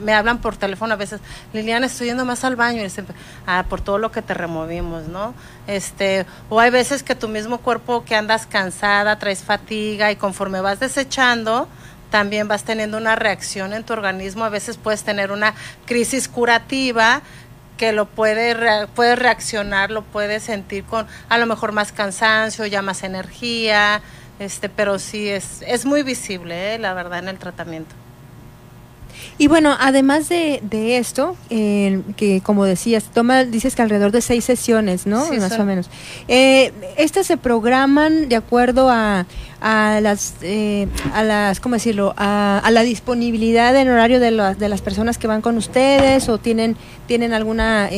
me 0.00 0.14
hablan 0.14 0.40
por 0.40 0.56
teléfono 0.56 0.94
a 0.94 0.96
veces, 0.96 1.20
Liliana, 1.52 1.84
estoy 1.86 2.06
yendo 2.06 2.24
más 2.24 2.42
al 2.44 2.56
baño, 2.56 2.80
y 2.80 2.84
dicen, 2.84 3.06
ah, 3.46 3.66
por 3.68 3.82
todo 3.82 3.98
lo 3.98 4.10
que 4.10 4.22
te 4.22 4.32
removimos, 4.32 5.08
¿no? 5.08 5.34
Este, 5.66 6.24
o 6.48 6.58
hay 6.58 6.70
veces 6.70 7.02
que 7.02 7.14
tu 7.14 7.28
mismo 7.28 7.58
cuerpo 7.58 8.02
que 8.02 8.16
andas 8.16 8.46
cansada, 8.46 9.18
traes 9.18 9.44
fatiga 9.44 10.10
y 10.10 10.16
conforme 10.16 10.62
vas 10.62 10.80
desechando, 10.80 11.68
también 12.10 12.48
vas 12.48 12.64
teniendo 12.64 12.96
una 12.98 13.14
reacción 13.14 13.72
en 13.72 13.84
tu 13.84 13.92
organismo, 13.92 14.44
a 14.44 14.48
veces 14.48 14.76
puedes 14.78 15.04
tener 15.04 15.30
una 15.30 15.54
crisis 15.86 16.28
curativa 16.28 17.22
que 17.80 17.92
lo 17.92 18.04
puede, 18.04 18.86
puede 18.88 19.16
reaccionar, 19.16 19.90
lo 19.90 20.02
puede 20.02 20.38
sentir 20.38 20.84
con 20.84 21.06
a 21.30 21.38
lo 21.38 21.46
mejor 21.46 21.72
más 21.72 21.92
cansancio, 21.92 22.66
ya 22.66 22.82
más 22.82 23.02
energía, 23.04 24.02
este, 24.38 24.68
pero 24.68 24.98
sí 24.98 25.30
es, 25.30 25.62
es 25.66 25.86
muy 25.86 26.02
visible, 26.02 26.74
eh, 26.74 26.78
la 26.78 26.92
verdad, 26.92 27.20
en 27.20 27.28
el 27.28 27.38
tratamiento. 27.38 27.94
Y 29.40 29.48
bueno, 29.48 29.74
además 29.80 30.28
de, 30.28 30.60
de 30.62 30.98
esto, 30.98 31.34
eh, 31.48 32.02
que 32.18 32.42
como 32.42 32.66
decías, 32.66 33.04
toma, 33.04 33.44
dices 33.44 33.74
que 33.74 33.80
alrededor 33.80 34.12
de 34.12 34.20
seis 34.20 34.44
sesiones, 34.44 35.06
¿no? 35.06 35.24
Sí, 35.24 35.38
Más 35.38 35.48
son- 35.52 35.62
o 35.62 35.64
menos. 35.64 35.88
Eh, 36.28 36.72
estas 36.98 37.26
se 37.26 37.38
programan 37.38 38.28
de 38.28 38.36
acuerdo 38.36 38.90
a, 38.90 39.24
a 39.62 39.98
las, 40.02 40.34
eh, 40.42 40.88
a 41.14 41.22
las, 41.24 41.58
¿cómo 41.58 41.76
decirlo? 41.76 42.12
A, 42.18 42.60
a 42.62 42.70
la 42.70 42.82
disponibilidad 42.82 43.74
en 43.76 43.88
horario 43.88 44.20
de, 44.20 44.30
las 44.30 44.58
de 44.58 44.68
las 44.68 44.82
personas 44.82 45.16
que 45.16 45.26
van 45.26 45.40
con 45.40 45.56
ustedes 45.56 46.28
o 46.28 46.36
tienen, 46.36 46.76
tienen 47.06 47.32
alguna... 47.32 47.88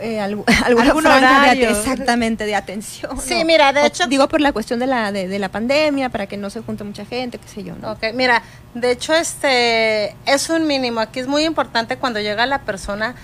Eh, 0.00 0.18
algu- 0.20 0.44
alguna 0.64 0.86
Algún 0.88 1.02
franja 1.02 1.54
de 1.54 1.70
exactamente 1.70 2.44
de 2.46 2.54
atención 2.54 3.20
Sí, 3.20 3.38
¿no? 3.40 3.44
mira, 3.44 3.72
de 3.72 3.80
O 3.82 3.84
hecho- 3.86 4.06
digo 4.06 4.28
por 4.28 4.40
la 4.40 4.52
cuestión 4.52 4.78
de 4.80 4.86
la 4.86 5.12
de, 5.12 5.28
de 5.28 5.38
la 5.38 5.48
pandemia 5.50 6.08
para 6.08 6.26
que 6.26 6.36
no 6.36 6.50
se 6.50 6.60
junte 6.62 6.84
mucha 6.84 7.04
gente 7.04 7.38
qué 7.38 7.48
sé 7.48 7.64
yo 7.64 7.74
no 7.76 7.92
Ok, 7.92 8.04
mira, 8.14 8.42
de 8.74 8.90
hecho, 8.92 9.14
este 9.14 10.14
es 10.26 10.50
un 10.50 10.66
mínimo. 10.66 11.00
Aquí 11.00 11.20
es 11.20 11.26
muy 11.26 11.44
importante 11.44 11.96
cuando 11.96 12.20
llega 12.20 12.46
la 12.46 12.60
persona. 12.60 13.14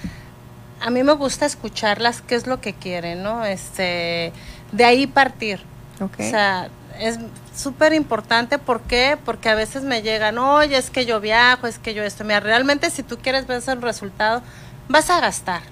A 0.80 0.90
mí 0.90 1.02
me 1.02 1.12
gusta 1.12 1.46
escucharlas, 1.46 2.20
qué 2.22 2.34
es 2.34 2.46
lo 2.46 2.60
que 2.60 2.72
quieren, 2.74 3.22
¿no? 3.22 3.44
Este, 3.44 4.32
de 4.72 4.84
ahí 4.84 5.06
partir. 5.06 5.60
Ok. 6.01 6.14
O 6.18 6.22
sea, 6.22 6.68
es 6.98 7.18
súper 7.56 7.92
importante. 7.92 8.59
¿Por 8.59 8.80
qué? 8.82 9.16
Porque 9.24 9.48
a 9.48 9.55
veces 9.55 9.82
me 9.84 10.02
llegan, 10.02 10.38
oye, 10.38 10.76
es 10.76 10.90
que 10.90 11.06
yo 11.06 11.20
viajo, 11.20 11.66
es 11.66 11.78
que 11.78 11.94
yo 11.94 12.02
esto. 12.02 12.24
Mira, 12.24 12.40
realmente 12.40 12.90
si 12.90 13.02
tú 13.02 13.18
quieres 13.18 13.46
ver 13.46 13.59
ese 13.59 13.74
resultado, 13.76 14.42
vas 14.88 15.09
a 15.10 15.20
gastar, 15.20 15.62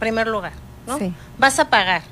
primer 0.00 0.26
lugar, 0.26 0.52
¿no? 0.88 0.98
Sí. 0.98 1.14
Vas 1.38 1.60
a 1.60 1.70
pagar, 1.70 2.02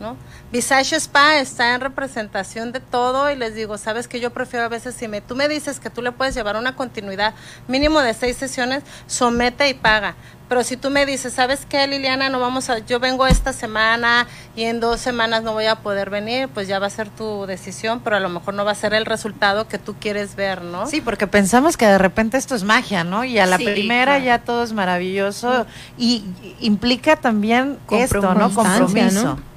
¿no? 0.00 0.16
Visage 0.52 0.94
Spa 1.00 1.38
está 1.40 1.74
en 1.74 1.80
representación 1.80 2.70
de 2.72 2.78
todo 2.80 3.30
y 3.32 3.36
les 3.36 3.54
digo, 3.54 3.78
sabes 3.78 4.06
que 4.06 4.20
yo 4.20 4.30
prefiero 4.30 4.64
a 4.64 4.68
veces 4.68 4.94
si 4.94 5.08
me, 5.08 5.20
tú 5.20 5.34
me 5.34 5.48
dices 5.48 5.80
que 5.80 5.90
tú 5.90 6.02
le 6.02 6.12
puedes 6.12 6.34
llevar 6.36 6.56
una 6.56 6.76
continuidad 6.76 7.34
mínimo 7.66 8.00
de 8.00 8.14
seis 8.14 8.36
sesiones, 8.36 8.84
somete 9.08 9.68
y 9.68 9.74
paga. 9.74 10.14
Pero 10.48 10.62
si 10.62 10.76
tú 10.76 10.90
me 10.90 11.04
dices, 11.04 11.32
¿sabes 11.32 11.66
qué, 11.68 11.84
Liliana? 11.88 12.28
No 12.28 12.38
vamos 12.38 12.70
a, 12.70 12.78
yo 12.78 13.00
vengo 13.00 13.26
esta 13.26 13.52
semana 13.52 14.28
y 14.54 14.62
en 14.62 14.78
dos 14.78 15.00
semanas 15.00 15.42
no 15.42 15.52
voy 15.52 15.66
a 15.66 15.74
poder 15.74 16.08
venir, 16.08 16.48
pues 16.48 16.68
ya 16.68 16.78
va 16.78 16.86
a 16.86 16.90
ser 16.90 17.08
tu 17.10 17.46
decisión, 17.46 17.98
pero 17.98 18.14
a 18.14 18.20
lo 18.20 18.28
mejor 18.28 18.54
no 18.54 18.64
va 18.64 18.70
a 18.70 18.76
ser 18.76 18.94
el 18.94 19.04
resultado 19.04 19.66
que 19.66 19.78
tú 19.78 19.96
quieres 19.98 20.36
ver, 20.36 20.62
¿no? 20.62 20.86
Sí, 20.86 21.00
porque 21.00 21.26
pensamos 21.26 21.76
que 21.76 21.86
de 21.86 21.98
repente 21.98 22.36
esto 22.36 22.54
es 22.54 22.62
magia, 22.62 23.02
¿no? 23.02 23.24
Y 23.24 23.40
a 23.40 23.46
la 23.46 23.56
Sí, 23.58 23.64
primera 23.64 24.12
claro. 24.12 24.24
ya 24.24 24.38
todo 24.38 24.62
es 24.62 24.72
maravilloso 24.72 25.66
y 25.98 26.24
implica 26.60 27.16
también 27.16 27.78
esto, 27.90 28.32
¿no? 28.34 28.54
Compromiso. 28.54 29.24
¿no? 29.24 29.55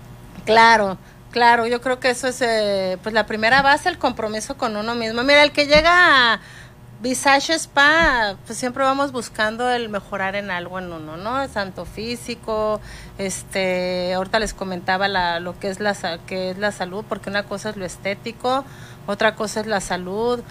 Claro, 0.50 0.98
claro, 1.30 1.68
yo 1.68 1.80
creo 1.80 2.00
que 2.00 2.10
eso 2.10 2.28
es 2.28 2.42
eh, 2.42 2.98
pues 3.04 3.14
la 3.14 3.28
primera 3.28 3.62
base, 3.62 3.88
el 3.88 4.00
compromiso 4.00 4.58
con 4.58 4.76
uno 4.78 4.96
mismo. 4.96 5.22
Mira, 5.22 5.44
el 5.44 5.52
que 5.52 5.68
llega 5.68 6.34
a 6.34 6.40
Visage 7.02 7.54
Spa, 7.54 8.36
pues 8.48 8.58
siempre 8.58 8.84
vamos 8.84 9.12
buscando 9.12 9.70
el 9.70 9.90
mejorar 9.90 10.36
en 10.36 10.50
algo 10.50 10.80
en 10.80 10.92
uno, 10.92 11.18
¿no? 11.18 11.48
Tanto 11.50 11.86
físico, 11.86 12.82
este, 13.20 14.12
ahorita 14.16 14.40
les 14.40 14.56
comentaba 14.56 15.08
la, 15.08 15.40
lo 15.40 15.60
que 15.60 15.70
es 15.70 15.80
la 15.80 15.94
que 16.26 16.50
es 16.50 16.58
la 16.58 16.72
salud, 16.72 17.06
porque 17.08 17.30
una 17.30 17.44
cosa 17.44 17.70
es 17.70 17.78
lo 17.78 17.86
estético, 17.86 18.66
otra 19.06 19.36
cosa 19.36 19.60
es 19.60 19.68
la 19.68 19.82
salud, 19.82 20.42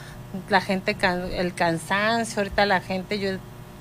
la 0.49 0.61
gente 0.61 0.97
el 1.33 1.55
cansancio, 1.55 2.39
ahorita 2.39 2.67
la 2.67 2.81
gente 2.81 3.19
yo 3.19 3.31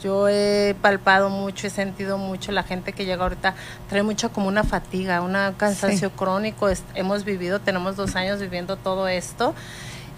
yo 0.02 0.28
he 0.30 0.76
palpado 0.82 1.30
mucho, 1.30 1.68
he 1.68 1.69
sentido 1.69 2.18
mucho 2.18 2.52
la 2.52 2.64
gente 2.64 2.94
que 2.94 3.06
llega 3.06 3.24
ahorita 3.24 3.56
trae 3.90 4.03
mucho 4.03 4.32
como 4.32 4.48
una 4.48 4.64
fatiga, 4.64 5.22
un 5.22 5.36
cansancio 5.57 6.10
Sí. 6.10 6.14
crónico. 6.15 6.69
Es- 6.69 6.84
hemos 6.95 7.24
vivido, 7.24 7.60
tenemos 7.60 7.95
dos 7.95 8.15
años 8.15 8.40
viviendo 8.40 8.78
todo 8.78 9.07
esto. 9.07 9.53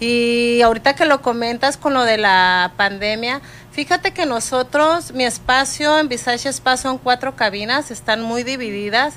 Y 0.01 0.61
ahorita 0.61 0.95
que 0.95 1.05
lo 1.05 1.21
comentas 1.21 1.75
con 1.75 1.93
lo 1.93 2.03
de 2.03 2.17
la 2.17 2.71
pandemia, 2.77 3.41
fíjate 3.71 4.11
que 4.13 4.25
nosotros, 4.25 5.11
mi 5.13 5.25
espacio 5.25 5.97
en 5.99 6.07
Visage 6.07 6.47
Spa 6.49 6.77
son 6.77 6.97
cuatro 6.97 7.35
cabinas, 7.35 7.91
están 7.91 8.21
muy 8.21 8.43
divididas. 8.43 9.15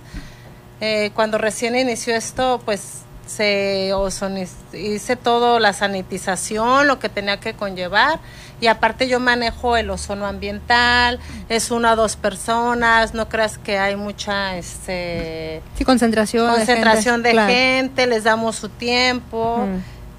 Eh, 0.81 1.13
cuando 1.15 1.39
recién 1.39 1.77
inició 1.77 2.17
esto, 2.17 2.61
pues 2.65 3.03
se 3.37 3.93
ozoniz- 3.95 4.75
hice 4.75 5.17
todo 5.17 5.59
la 5.59 5.73
sanitización, 5.73 6.87
lo 6.87 6.99
que 6.99 7.09
tenía 7.09 7.39
que 7.41 7.55
conllevar. 7.55 8.21
Y 8.61 8.69
aparte 8.69 9.09
yo 9.09 9.19
manejo 9.19 9.77
el 9.77 9.91
ozono 9.91 10.27
ambiental, 10.27 11.19
es 11.49 11.71
una 11.71 11.95
o 11.95 11.97
dos 11.97 12.17
personas, 12.17 13.13
no 13.15 13.29
creas 13.29 13.59
que 13.59 13.79
hay 13.79 13.97
mucha 13.97 14.57
este 14.57 15.63
sí 15.77 15.85
concentración 15.85 16.47
de 16.51 16.57
concentración 16.59 17.15
gente, 17.17 17.29
de 17.29 17.33
claro. 17.35 17.53
gente, 17.53 18.07
les 18.07 18.25
damos 18.25 18.57
su 18.57 18.69
tiempo. 18.69 19.67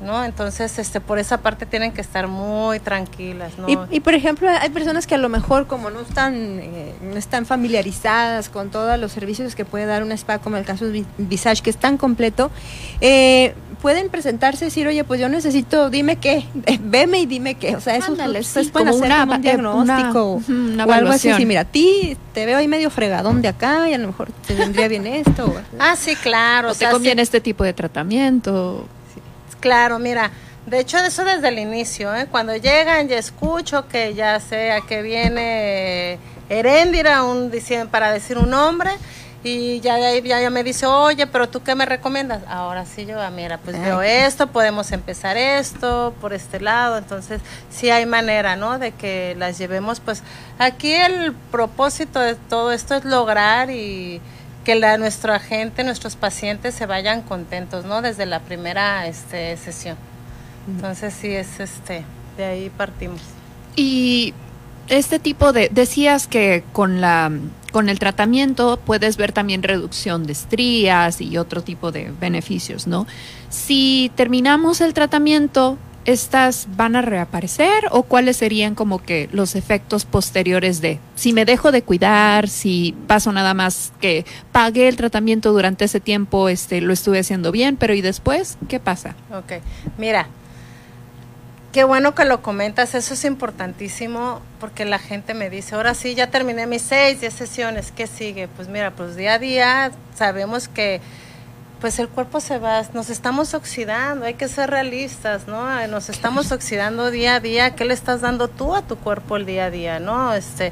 ¿No? 0.03 0.23
Entonces, 0.23 0.77
este, 0.80 0.99
por 1.01 1.17
esa 1.19 1.38
parte 1.39 1.65
tienen 1.65 1.91
que 1.91 2.01
estar 2.01 2.27
muy 2.27 2.80
tranquilas, 2.80 3.57
¿no? 3.57 3.69
Y, 3.69 3.77
y, 3.97 3.99
por 4.01 4.13
ejemplo, 4.13 4.49
hay 4.49 4.69
personas 4.69 5.07
que 5.07 5.15
a 5.15 5.17
lo 5.17 5.30
mejor 5.30 5.67
como 5.67 5.89
no 5.89 6.01
están, 6.01 6.35
eh, 6.61 6.93
no 7.01 7.17
están 7.17 7.45
familiarizadas 7.45 8.49
con 8.49 8.69
todos 8.69 8.99
los 8.99 9.11
servicios 9.11 9.55
que 9.55 9.65
puede 9.65 9.85
dar 9.85 10.03
un 10.03 10.11
spa, 10.11 10.39
como 10.39 10.57
el 10.57 10.65
caso 10.65 10.85
de 10.85 10.91
Vi- 10.91 11.05
Visage, 11.17 11.61
que 11.63 11.69
es 11.69 11.77
tan 11.77 11.97
completo, 11.97 12.51
eh, 13.01 13.53
pueden 13.81 14.07
presentarse 14.09 14.63
y 14.63 14.67
decir, 14.69 14.88
oye, 14.88 15.03
pues 15.03 15.19
yo 15.19 15.27
necesito, 15.27 15.89
dime 15.89 16.15
qué, 16.15 16.45
veme 16.81 17.19
y 17.19 17.25
dime 17.25 17.55
qué. 17.55 17.75
O 17.75 17.81
sea, 17.81 17.95
eso 17.97 18.11
Ándale, 18.13 18.39
ustedes 18.39 18.67
sí, 18.67 18.71
pueden 18.71 18.89
como 18.89 19.03
hacer 19.03 19.11
una 19.13 19.19
como 19.21 19.34
un 19.34 19.39
eh, 19.39 19.41
diagnóstico 19.41 20.23
una- 20.47 20.73
una 20.73 20.85
o 20.85 20.91
algo 20.93 21.11
así. 21.11 21.34
Sí, 21.34 21.45
mira, 21.45 21.61
a 21.61 21.65
ti 21.65 22.17
te 22.34 22.45
veo 22.45 22.57
ahí 22.57 22.67
medio 22.67 22.89
fregadón 22.89 23.41
de 23.41 23.49
acá 23.49 23.89
y 23.89 23.93
a 23.93 23.97
lo 23.97 24.07
mejor 24.07 24.31
te 24.47 24.53
vendría 24.55 24.88
bien 24.88 25.05
esto. 25.05 25.47
o- 25.47 25.61
Ah, 25.80 25.95
sí, 25.97 26.15
claro. 26.15 26.69
¿O 26.69 26.71
o 26.71 26.73
te 26.73 26.80
sea, 26.80 26.91
conviene 26.91 27.21
sí, 27.21 27.23
este 27.23 27.41
tipo 27.41 27.63
de 27.65 27.73
tratamiento? 27.73 28.88
Claro, 29.64 29.98
mira, 29.98 30.30
de 30.65 30.81
hecho 30.81 30.98
eso 30.98 31.23
desde 31.23 31.48
el 31.48 31.57
inicio, 31.57 32.14
¿eh? 32.14 32.27
cuando 32.30 32.53
llegan 32.53 33.07
ya 33.07 33.18
escucho 33.18 33.88
que 33.88 34.14
ya 34.14 34.41
sé 34.41 34.73
a 34.73 34.81
qué 34.81 35.02
viene 35.02 36.19
Heréndira 36.49 37.23
un, 37.23 37.49
para 37.90 38.11
decir 38.11 38.38
un 38.38 38.49
nombre 38.49 38.91
y 39.41 39.80
ya, 39.80 39.95
de 39.95 40.06
ahí 40.06 40.22
ya, 40.22 40.41
ya 40.41 40.49
me 40.49 40.65
dice, 40.65 40.85
oye, 40.85 41.27
pero 41.27 41.48
tú 41.48 41.64
qué 41.64 41.76
me 41.76 41.85
recomiendas? 41.85 42.41
Ahora 42.49 42.85
sí 42.85 43.06
yo, 43.06 43.22
ah, 43.22 43.30
mira, 43.30 43.57
pues 43.57 43.80
veo 43.80 44.02
esto, 44.02 44.48
podemos 44.48 44.91
empezar 44.91 45.38
esto 45.38 46.14
por 46.19 46.34
este 46.34 46.60
lado, 46.60 46.98
entonces 46.98 47.40
sí 47.69 47.90
hay 47.90 48.06
manera, 48.06 48.57
¿no? 48.57 48.80
De 48.80 48.91
que 48.91 49.34
las 49.40 49.57
llevemos, 49.57 50.02
pues 50.02 50.23
aquí 50.60 50.91
el 50.91 51.31
propósito 51.52 52.19
de 52.19 52.35
todo 52.35 52.73
esto 52.73 52.95
es 52.95 53.06
lograr 53.06 53.69
y 53.69 54.19
que 54.64 54.76
la, 54.76 54.98
nuestra 54.98 55.40
gente, 55.40 55.84
nuestros 55.84 56.15
pacientes 56.15 56.73
se 56.76 56.85
vayan 56.85 57.22
contentos, 57.22 57.85
¿no? 57.85 58.02
Desde 58.02 58.26
la 58.26 58.40
primera 58.40 59.07
este, 59.07 59.57
sesión. 59.57 59.98
Entonces 60.68 61.14
sí 61.14 61.27
es 61.27 61.60
este, 61.60 62.06
de 62.38 62.45
ahí 62.45 62.69
partimos. 62.69 63.22
Y 63.76 64.34
este 64.88 65.19
tipo 65.19 65.53
de 65.53 65.69
decías 65.72 66.27
que 66.27 66.64
con 66.72 67.02
la 67.02 67.31
con 67.72 67.90
el 67.90 67.98
tratamiento 67.98 68.80
puedes 68.85 69.18
ver 69.18 69.31
también 69.31 69.64
reducción 69.64 70.27
de 70.27 70.34
estrías 70.34 71.19
y 71.22 71.38
otro 71.40 71.64
tipo 71.64 71.91
de 71.91 72.11
beneficios, 72.22 72.85
¿no? 72.85 73.07
Si 73.49 74.11
terminamos 74.15 74.80
el 74.80 74.94
tratamiento, 74.94 75.80
estas 76.05 76.67
van 76.75 76.95
a 76.95 77.01
reaparecer 77.01 77.85
o 77.91 78.03
cuáles 78.03 78.38
serían 78.38 78.75
como 78.75 79.01
que 79.01 79.30
los 79.31 79.55
efectos 79.55 80.05
posteriores 80.05 80.81
de 80.81 80.99
si 81.15 81.34
me 81.34 81.45
dejo 81.45 81.71
de 81.71 81.81
cuidar, 81.81 82.49
si 82.49 82.95
paso 83.07 83.31
nada 83.31 83.53
más 83.53 83.93
que 84.01 84.25
pagué 84.51 84.88
el 84.88 84.95
tratamiento 84.95 85.51
durante 85.51 85.85
ese 85.85 85.99
tiempo, 85.99 86.49
este 86.49 86.81
lo 86.81 86.93
estuve 86.93 87.19
haciendo 87.19 87.51
bien, 87.51 87.77
pero 87.77 87.93
y 87.93 88.01
después, 88.01 88.57
¿qué 88.67 88.80
pasa? 88.80 89.15
Ok, 89.31 89.61
mira, 89.97 90.27
qué 91.71 91.84
bueno 91.84 92.15
que 92.15 92.25
lo 92.25 92.41
comentas, 92.41 92.95
eso 92.95 93.13
es 93.13 93.25
importantísimo 93.25 94.41
porque 94.59 94.85
la 94.85 94.99
gente 94.99 95.34
me 95.34 95.49
dice, 95.49 95.75
ahora 95.75 95.95
sí, 95.95 96.15
ya 96.15 96.27
terminé 96.27 96.67
mis 96.67 96.81
seis, 96.81 97.21
diez 97.21 97.34
sesiones, 97.34 97.91
¿qué 97.91 98.07
sigue? 98.07 98.47
Pues 98.47 98.67
mira, 98.67 98.91
pues 98.91 99.15
día 99.15 99.35
a 99.35 99.39
día 99.39 99.91
sabemos 100.15 100.67
que 100.67 101.01
pues 101.84 101.99
el 101.99 102.07
cuerpo 102.07 102.39
se 102.39 102.60
va, 102.60 102.81
nos 102.93 103.10
estamos 103.10 103.53
oxidando, 103.53 104.23
hay 104.23 104.35
que 104.35 104.47
ser 104.47 104.69
realistas, 104.69 105.49
¿no? 105.49 105.68
Ay, 105.68 105.89
Nos 105.89 106.07
estamos 106.07 106.53
oxidando 106.53 107.11
día 107.11 107.35
a 107.35 107.39
día, 107.41 107.76
¿qué 107.76 107.84
le 107.84 107.93
estás 107.93 108.22
dando 108.22 108.47
tú 108.47 108.73
a 108.73 108.84
tu 108.84 108.95
cuerpo 108.95 109.35
el 109.35 109.45
día 109.45 109.65
a 109.65 109.69
día, 109.69 109.99
¿no? 109.99 110.34
Este, 110.34 110.72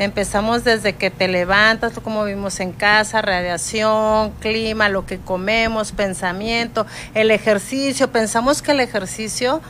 empezamos 0.00 0.64
desde 0.64 0.94
que 0.94 1.12
te 1.12 1.28
levantas, 1.28 1.92
como 2.00 2.24
vimos 2.24 2.58
en 2.58 2.72
casa, 2.72 3.22
radiación, 3.22 4.32
clima, 4.40 4.88
lo 4.88 5.06
que 5.06 5.18
comemos, 5.18 5.92
pensamiento, 5.92 6.86
el 7.14 7.30
ejercicio, 7.30 8.10
pensamos 8.10 8.60
que 8.60 8.72
el 8.72 8.80
ejercicio 8.80 9.60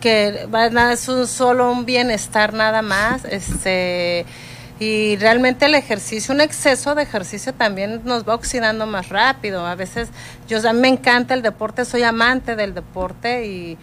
que 0.00 0.48
es 0.90 1.08
un 1.08 1.28
solo 1.28 1.70
un 1.70 1.84
bienestar 1.84 2.52
nada 2.52 2.82
más, 2.82 3.24
este 3.26 4.26
y 4.82 5.16
realmente 5.16 5.66
el 5.66 5.76
ejercicio, 5.76 6.34
un 6.34 6.40
exceso 6.40 6.96
de 6.96 7.04
ejercicio 7.04 7.54
también 7.54 8.00
nos 8.04 8.28
va 8.28 8.34
oxidando 8.34 8.84
más 8.84 9.10
rápido. 9.10 9.64
A 9.64 9.76
veces, 9.76 10.08
yo 10.48 10.58
a 10.68 10.72
mí 10.72 10.80
me 10.80 10.88
encanta 10.88 11.34
el 11.34 11.42
deporte, 11.42 11.84
soy 11.84 12.02
amante 12.02 12.56
del 12.56 12.74
deporte 12.74 13.46
y, 13.46 13.78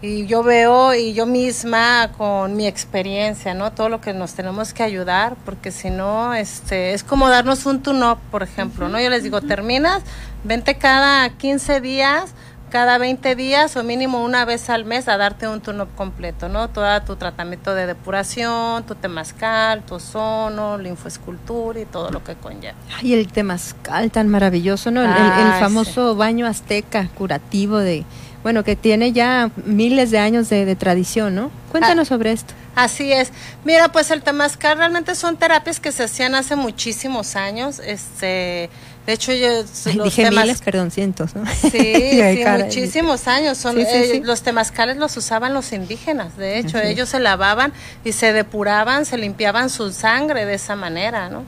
y 0.00 0.24
yo 0.24 0.42
veo 0.42 0.94
y 0.94 1.12
yo 1.12 1.26
misma 1.26 2.12
con 2.16 2.56
mi 2.56 2.66
experiencia, 2.66 3.52
¿no? 3.52 3.72
Todo 3.72 3.90
lo 3.90 4.00
que 4.00 4.14
nos 4.14 4.32
tenemos 4.32 4.72
que 4.72 4.82
ayudar, 4.82 5.36
porque 5.44 5.70
si 5.70 5.90
no, 5.90 6.32
este, 6.32 6.94
es 6.94 7.04
como 7.04 7.28
darnos 7.28 7.66
un 7.66 7.82
tune-up, 7.82 8.18
por 8.30 8.42
ejemplo, 8.42 8.88
¿no? 8.88 8.98
Yo 8.98 9.10
les 9.10 9.24
digo, 9.24 9.42
terminas, 9.42 10.02
vente 10.42 10.76
cada 10.76 11.28
15 11.28 11.82
días, 11.82 12.30
cada 12.70 12.98
20 12.98 13.34
días 13.34 13.76
o 13.76 13.82
mínimo 13.84 14.22
una 14.24 14.44
vez 14.44 14.70
al 14.70 14.84
mes 14.84 15.08
a 15.08 15.16
darte 15.16 15.48
un 15.48 15.60
tune-up 15.60 15.88
completo, 15.96 16.48
¿no? 16.48 16.68
Todo 16.68 17.00
tu 17.02 17.16
tratamiento 17.16 17.74
de 17.74 17.86
depuración, 17.86 18.84
tu 18.84 18.94
temazcal, 18.94 19.82
tu 19.82 19.94
ozono, 19.96 20.78
linfoescultura 20.78 21.80
y 21.80 21.84
todo 21.84 22.10
lo 22.10 22.22
que 22.24 22.34
conlleva. 22.34 22.74
Ay, 22.98 23.14
el 23.14 23.28
temazcal 23.28 24.10
tan 24.10 24.28
maravilloso, 24.28 24.90
¿no? 24.90 25.02
El, 25.02 25.10
el- 25.10 25.16
el 25.16 25.52
Ay, 25.52 25.60
famoso 25.60 26.14
baño 26.16 26.46
azteca 26.46 27.08
curativo 27.14 27.78
de, 27.78 28.04
bueno, 28.42 28.64
que 28.64 28.76
tiene 28.76 29.12
ya 29.12 29.50
miles 29.64 30.10
de 30.10 30.18
años 30.18 30.48
de, 30.48 30.64
de 30.64 30.76
tradición, 30.76 31.34
¿no? 31.34 31.50
Cuéntanos 31.70 32.08
sobre 32.08 32.32
esto. 32.32 32.54
Así 32.74 33.12
es. 33.12 33.32
Mira, 33.64 33.90
pues 33.90 34.10
el 34.10 34.22
temazcal 34.22 34.78
realmente 34.78 35.14
son 35.16 35.36
terapias 35.36 35.80
que 35.80 35.90
se 35.92 36.04
hacían 36.04 36.34
hace 36.34 36.54
muchísimos 36.54 37.34
años. 37.36 37.80
Este, 37.84 38.70
de 39.08 39.14
hecho, 39.14 39.32
yo 39.32 39.48
Ay, 39.86 39.94
los 39.94 40.04
dije 40.04 40.24
temas- 40.24 40.44
miles, 40.44 40.60
perdón, 40.60 40.90
cientos, 40.90 41.34
¿no? 41.34 41.42
Sí, 41.46 41.70
sí, 41.70 42.44
muchísimos 42.62 43.26
años. 43.26 43.56
Son, 43.56 43.74
Sí, 43.74 43.86
sí, 43.86 43.90
eh. 44.16 44.20
Los 44.22 44.42
temazcales 44.42 44.98
los 44.98 45.16
usaban 45.16 45.54
los 45.54 45.72
indígenas. 45.72 46.36
De 46.36 46.58
hecho, 46.58 46.76
Así 46.76 46.88
es. 46.88 46.92
ellos 46.92 47.08
se 47.08 47.18
lavaban 47.18 47.72
y 48.04 48.12
se 48.12 48.34
depuraban, 48.34 49.06
se 49.06 49.16
limpiaban 49.16 49.70
su 49.70 49.92
sangre 49.92 50.44
de 50.44 50.52
esa 50.56 50.76
manera, 50.76 51.30
¿no? 51.30 51.44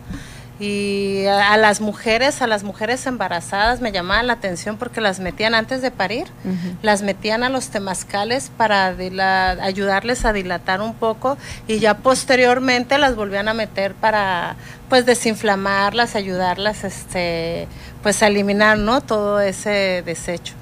Y 0.61 1.25
a, 1.25 1.57
las 1.57 1.81
mujeres, 1.81 2.43
a 2.43 2.47
las 2.47 2.65
mujeres 2.65 3.07
embarazadas 3.07 3.81
me 3.81 3.93
llamaba 3.93 4.23
la 4.23 4.35
atención 4.35 4.77
porque 4.77 5.01
las 5.01 5.19
metían 5.19 5.55
antes 5.55 5.81
de 5.81 5.91
parir, 5.91 6.27
las 6.83 7.01
metían 7.01 7.43
a 7.43 7.49
los 7.49 7.69
temazcales 7.69 8.51
para 8.59 8.89
ayudarles 8.89 10.27
a 10.27 10.35
dilatar 10.35 10.83
un 10.83 10.93
poco 10.93 11.39
y 11.67 11.79
ya 11.79 11.97
posteriormente 11.97 12.99
las 12.99 13.17
volvían 13.17 13.49
a 13.49 13.55
meter 13.55 13.95
para 13.95 14.57
pues 14.91 15.07
desinflamarlas, 15.07 16.15
ayudarlas 16.15 16.85
este 16.85 17.67
pues 18.03 18.23
a 18.23 18.27
eliminar, 18.27 18.77
¿no? 18.77 19.01
todo 19.01 19.41
ese 19.41 20.03
desecho. 20.05 20.53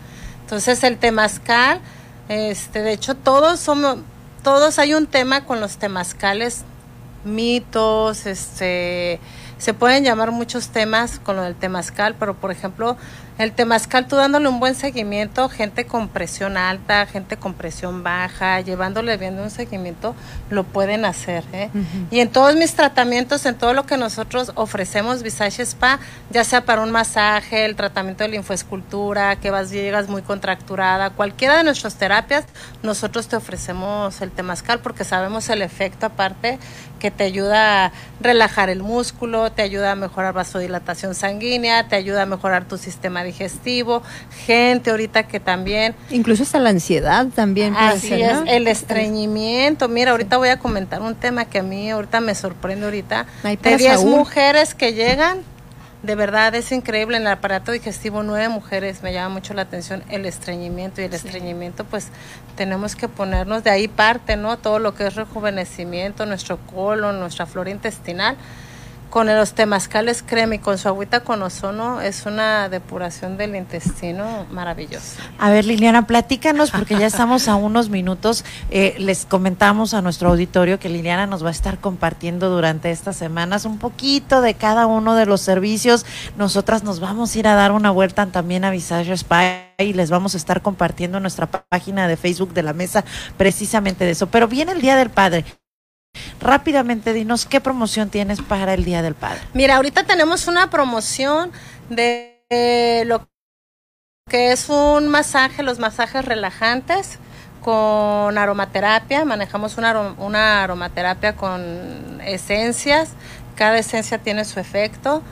Entonces 0.42 0.84
el 0.84 0.96
temazcal, 0.98 1.80
este, 2.28 2.82
de 2.82 2.92
hecho 2.92 3.16
todos 3.16 3.58
somos, 3.58 3.98
todos 4.44 4.78
hay 4.78 4.94
un 4.94 5.08
tema 5.08 5.44
con 5.44 5.60
los 5.60 5.76
temazcales, 5.76 6.62
mitos, 7.24 8.26
este, 8.26 9.18
se 9.58 9.74
pueden 9.74 10.04
llamar 10.04 10.30
muchos 10.30 10.68
temas 10.68 11.18
con 11.18 11.36
lo 11.36 11.42
del 11.42 11.54
temazcal, 11.54 12.14
pero 12.18 12.34
por 12.34 12.50
ejemplo, 12.50 12.96
el 13.38 13.52
temazcal 13.52 14.08
tú 14.08 14.16
dándole 14.16 14.48
un 14.48 14.58
buen 14.58 14.74
seguimiento, 14.74 15.48
gente 15.48 15.86
con 15.86 16.08
presión 16.08 16.56
alta, 16.56 17.06
gente 17.06 17.36
con 17.36 17.54
presión 17.54 18.02
baja, 18.02 18.60
llevándole 18.60 19.16
bien 19.16 19.38
un 19.38 19.50
seguimiento, 19.50 20.16
lo 20.50 20.64
pueden 20.64 21.04
hacer. 21.04 21.44
¿eh? 21.52 21.70
Y 22.10 22.18
en 22.20 22.30
todos 22.30 22.56
mis 22.56 22.74
tratamientos, 22.74 23.46
en 23.46 23.54
todo 23.54 23.74
lo 23.74 23.86
que 23.86 23.96
nosotros 23.96 24.50
ofrecemos 24.56 25.22
Visage 25.22 25.62
Spa, 25.62 26.00
ya 26.30 26.42
sea 26.42 26.64
para 26.64 26.82
un 26.82 26.90
masaje, 26.90 27.64
el 27.64 27.76
tratamiento 27.76 28.24
de 28.24 28.30
linfoescultura, 28.30 29.36
que 29.36 29.50
vas 29.50 29.70
llegas 29.70 30.08
muy 30.08 30.22
contracturada, 30.22 31.10
cualquiera 31.10 31.58
de 31.58 31.64
nuestras 31.64 31.94
terapias, 31.94 32.44
nosotros 32.82 33.28
te 33.28 33.36
ofrecemos 33.36 34.20
el 34.20 34.32
temazcal 34.32 34.80
porque 34.80 35.04
sabemos 35.04 35.48
el 35.48 35.62
efecto 35.62 36.06
aparte 36.06 36.58
que 36.98 37.10
te 37.10 37.24
ayuda 37.24 37.86
a 37.86 37.92
relajar 38.20 38.68
el 38.68 38.82
músculo, 38.82 39.52
te 39.52 39.62
ayuda 39.62 39.92
a 39.92 39.94
mejorar 39.94 40.34
vasodilatación 40.34 41.14
sanguínea, 41.14 41.88
te 41.88 41.96
ayuda 41.96 42.22
a 42.22 42.26
mejorar 42.26 42.64
tu 42.64 42.76
sistema 42.76 43.22
digestivo, 43.28 44.02
gente 44.46 44.90
ahorita 44.90 45.24
que 45.28 45.40
también 45.40 45.94
Incluso 46.10 46.42
hasta 46.42 46.58
la 46.58 46.70
ansiedad 46.70 47.26
también. 47.34 47.74
puede 47.74 47.86
Así 47.86 48.08
ser, 48.08 48.20
es, 48.20 48.32
¿no? 48.34 48.44
el 48.46 48.66
estreñimiento. 48.68 49.88
Mira, 49.88 50.10
ahorita 50.12 50.36
voy 50.36 50.48
a 50.48 50.58
comentar 50.58 51.02
un 51.02 51.14
tema 51.14 51.44
que 51.44 51.58
a 51.58 51.62
mí 51.62 51.90
ahorita 51.90 52.20
me 52.20 52.34
sorprende 52.34 52.84
ahorita. 52.86 53.26
De 53.42 53.56
para 53.56 53.76
10 53.76 53.92
Saúl. 54.00 54.10
mujeres 54.10 54.74
que 54.74 54.92
llegan, 54.94 55.38
de 56.02 56.14
verdad 56.14 56.54
es 56.54 56.70
increíble. 56.72 57.16
En 57.16 57.22
el 57.22 57.28
aparato 57.28 57.72
digestivo, 57.72 58.22
nueve 58.22 58.48
mujeres, 58.48 59.02
me 59.02 59.12
llama 59.12 59.34
mucho 59.34 59.54
la 59.54 59.62
atención 59.62 60.02
el 60.10 60.26
estreñimiento. 60.26 61.00
Y 61.00 61.04
el 61.04 61.14
estreñimiento, 61.14 61.84
pues 61.84 62.08
tenemos 62.56 62.94
que 62.96 63.08
ponernos 63.08 63.64
de 63.64 63.70
ahí 63.70 63.88
parte, 63.88 64.36
¿no? 64.36 64.58
Todo 64.58 64.78
lo 64.78 64.94
que 64.94 65.06
es 65.06 65.14
rejuvenecimiento, 65.14 66.24
nuestro 66.26 66.58
colon, 66.72 67.18
nuestra 67.20 67.46
flora 67.46 67.70
intestinal 67.70 68.36
con 69.10 69.26
los 69.26 69.52
temazcales 69.52 70.22
crema 70.22 70.56
y 70.56 70.58
con 70.58 70.78
su 70.78 70.88
agüita 70.88 71.20
con 71.20 71.42
ozono 71.42 72.00
es 72.00 72.26
una 72.26 72.68
depuración 72.68 73.36
del 73.36 73.56
intestino 73.56 74.46
maravillosa. 74.50 75.22
A 75.38 75.50
ver, 75.50 75.64
Liliana, 75.64 76.06
platícanos, 76.06 76.70
porque 76.70 76.98
ya 76.98 77.06
estamos 77.06 77.48
a 77.48 77.56
unos 77.56 77.88
minutos. 77.88 78.44
Eh, 78.70 78.94
les 78.98 79.24
comentamos 79.24 79.94
a 79.94 80.02
nuestro 80.02 80.30
auditorio 80.30 80.78
que 80.78 80.88
Liliana 80.88 81.26
nos 81.26 81.44
va 81.44 81.48
a 81.48 81.52
estar 81.52 81.78
compartiendo 81.78 82.50
durante 82.50 82.90
estas 82.90 83.16
semanas 83.16 83.64
un 83.64 83.78
poquito 83.78 84.40
de 84.40 84.54
cada 84.54 84.86
uno 84.86 85.14
de 85.14 85.26
los 85.26 85.40
servicios. 85.40 86.04
Nosotras 86.36 86.84
nos 86.84 87.00
vamos 87.00 87.34
a 87.34 87.38
ir 87.38 87.48
a 87.48 87.54
dar 87.54 87.72
una 87.72 87.90
vuelta 87.90 88.26
también 88.26 88.64
a 88.64 88.70
Visage 88.70 89.12
Spa 89.12 89.68
y 89.78 89.92
les 89.92 90.10
vamos 90.10 90.34
a 90.34 90.38
estar 90.38 90.60
compartiendo 90.60 91.18
en 91.18 91.22
nuestra 91.22 91.46
página 91.46 92.08
de 92.08 92.16
Facebook 92.16 92.52
de 92.52 92.62
la 92.62 92.72
mesa 92.72 93.04
precisamente 93.36 94.04
de 94.04 94.10
eso. 94.10 94.26
Pero 94.26 94.48
viene 94.48 94.72
el 94.72 94.80
Día 94.80 94.96
del 94.96 95.10
Padre. 95.10 95.44
Rápidamente, 96.40 97.12
dinos 97.12 97.46
qué 97.46 97.60
promoción 97.60 98.10
tienes 98.10 98.40
para 98.40 98.74
el 98.74 98.84
Día 98.84 99.02
del 99.02 99.14
Padre. 99.14 99.40
Mira, 99.54 99.76
ahorita 99.76 100.04
tenemos 100.04 100.46
una 100.46 100.70
promoción 100.70 101.50
de 101.90 102.44
eh, 102.48 103.04
lo 103.06 103.28
que 104.30 104.52
es 104.52 104.68
un 104.68 105.08
masaje, 105.08 105.62
los 105.62 105.78
masajes 105.78 106.24
relajantes 106.24 107.18
con 107.60 108.38
aromaterapia. 108.38 109.24
Manejamos 109.24 109.78
una, 109.78 109.92
aro- 109.92 110.14
una 110.18 110.62
aromaterapia 110.62 111.34
con 111.34 112.20
esencias. 112.24 113.10
Cada 113.56 113.78
esencia 113.78 114.18
tiene 114.18 114.44
su 114.44 114.60
efecto. 114.60 115.22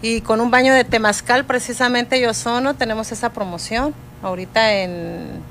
Y 0.00 0.22
con 0.22 0.40
un 0.40 0.50
baño 0.50 0.72
de 0.72 0.84
temazcal, 0.84 1.44
precisamente 1.44 2.18
y 2.18 2.24
ozono, 2.24 2.74
tenemos 2.74 3.12
esa 3.12 3.32
promoción. 3.34 3.94
Ahorita 4.22 4.72
en, 4.72 5.42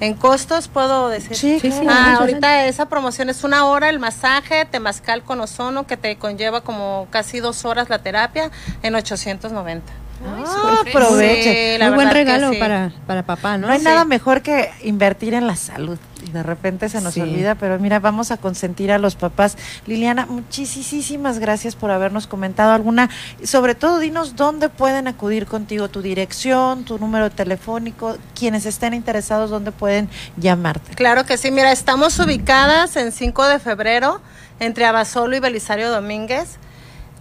en 0.00 0.14
costos, 0.14 0.68
¿puedo 0.68 1.08
decir? 1.08 1.36
Sí, 1.36 1.60
Sí, 1.60 1.70
sí, 1.70 1.86
Ah, 1.88 2.16
ahorita 2.18 2.64
esa 2.66 2.88
promoción 2.88 3.28
es 3.28 3.44
una 3.44 3.66
hora 3.66 3.90
el 3.90 3.98
masaje, 3.98 4.64
temazcal 4.64 5.22
con 5.22 5.40
ozono, 5.40 5.86
que 5.86 5.96
te 5.96 6.16
conlleva 6.16 6.62
como 6.62 7.06
casi 7.10 7.40
dos 7.40 7.64
horas 7.64 7.90
la 7.90 7.98
terapia, 8.00 8.50
en 8.82 8.94
890. 8.94 9.92
Ah, 10.26 10.82
aproveche. 10.86 11.76
Sí, 11.78 11.82
Muy 11.84 11.94
buen 11.94 12.10
regalo 12.10 12.50
sí. 12.52 12.58
para, 12.58 12.92
para 13.06 13.22
papá, 13.22 13.56
¿no? 13.56 13.66
No 13.68 13.72
hay 13.72 13.78
Sí. 13.78 13.84
nada 13.84 14.04
mejor 14.04 14.42
que 14.42 14.70
invertir 14.82 15.34
en 15.34 15.46
la 15.46 15.56
salud. 15.56 15.98
Y 16.26 16.30
de 16.32 16.42
repente 16.42 16.90
se 16.90 17.00
nos 17.00 17.14
Sí. 17.14 17.20
olvida, 17.22 17.54
pero 17.54 17.78
mira, 17.78 17.98
vamos 17.98 18.30
a 18.30 18.36
consentir 18.36 18.92
a 18.92 18.98
los 18.98 19.14
papás. 19.16 19.56
Liliana, 19.86 20.26
muchísimas 20.26 21.38
gracias 21.38 21.74
por 21.76 21.90
habernos 21.90 22.26
comentado 22.26 22.72
alguna. 22.72 23.08
Sobre 23.42 23.74
todo, 23.74 23.98
dinos 23.98 24.36
dónde 24.36 24.68
pueden 24.68 25.08
acudir 25.08 25.46
contigo, 25.46 25.88
tu 25.88 26.02
dirección, 26.02 26.84
tu 26.84 26.98
número 26.98 27.30
telefónico, 27.30 28.16
quienes 28.38 28.66
estén 28.66 28.92
interesados, 28.92 29.48
dónde 29.48 29.72
pueden 29.72 30.10
llamarte. 30.36 30.94
Claro 30.94 31.24
que 31.24 31.38
sí, 31.38 31.50
mira, 31.50 31.72
estamos 31.72 32.18
ubicadas 32.18 32.96
en 32.96 33.12
5 33.12 33.46
de 33.48 33.58
febrero, 33.58 34.20
entre 34.58 34.84
Abasolo 34.84 35.34
y 35.36 35.40
Belisario 35.40 35.90
Domínguez. 35.90 36.58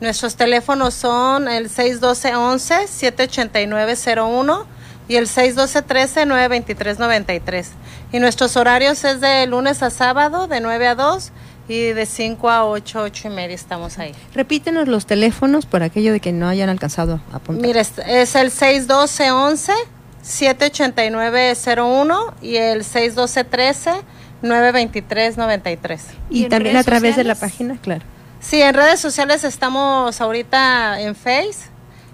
Nuestros 0.01 0.35
teléfonos 0.35 0.93
son 0.93 1.47
el 1.47 1.69
612-11-789-01 1.69 4.65
y 5.07 5.15
el 5.15 5.27
612-13-923-93. 5.27 7.65
Y 8.11 8.19
nuestros 8.19 8.57
horarios 8.57 9.03
es 9.03 9.21
de 9.21 9.45
lunes 9.47 9.81
a 9.83 9.89
sábado, 9.89 10.47
de 10.47 10.61
9 10.61 10.87
a 10.87 10.95
2 10.95 11.31
y 11.67 11.91
de 11.91 12.05
5 12.05 12.49
a 12.49 12.65
8, 12.65 13.01
8 13.01 13.27
y 13.27 13.31
media 13.31 13.55
estamos 13.55 13.99
ahí. 13.99 14.13
Repítenos 14.33 14.87
los 14.87 15.05
teléfonos 15.05 15.65
por 15.65 15.83
aquello 15.83 16.13
de 16.13 16.19
que 16.19 16.31
no 16.31 16.47
hayan 16.47 16.69
alcanzado 16.69 17.19
a 17.31 17.37
apuntar. 17.37 17.65
Mira, 17.65 17.81
es, 17.81 17.93
es 18.05 18.35
el 18.35 18.51
612-11 18.51 19.73
789-01 20.23 22.33
y 22.41 22.57
el 22.57 22.83
612-13 22.83 24.01
923-93. 24.43 25.99
Y, 26.29 26.47
también 26.47 26.77
a 26.77 26.83
través 26.83 27.15
de 27.15 27.23
la 27.23 27.33
página, 27.35 27.77
claro. 27.81 28.03
Sí, 28.39 28.61
en 28.61 28.73
redes 28.73 28.99
sociales 28.99 29.43
estamos 29.43 30.19
ahorita 30.21 30.99
en 31.01 31.15
Face 31.15 31.69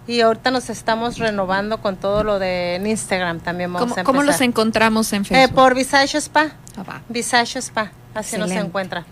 y 0.07 0.21
ahorita 0.21 0.51
nos 0.51 0.69
estamos 0.69 1.17
renovando 1.17 1.81
con 1.81 1.95
todo 1.97 2.23
lo 2.23 2.39
de 2.39 2.75
en 2.75 2.87
Instagram 2.87 3.39
también 3.39 3.71
vamos 3.71 3.89
¿Cómo, 3.89 4.01
a 4.01 4.03
cómo 4.03 4.23
los 4.23 4.41
encontramos 4.41 5.11
en 5.13 5.21
Eh, 5.23 5.25
Facebook? 5.25 5.55
por 5.55 5.75
Visage 5.75 6.17
Spa. 6.19 6.51
Ah. 6.77 7.01
Visage 7.09 7.59
Spa, 7.59 7.91
así 8.13 8.37
nos 8.37 8.47
Excelente. 8.47 8.67
encuentra. 8.67 9.05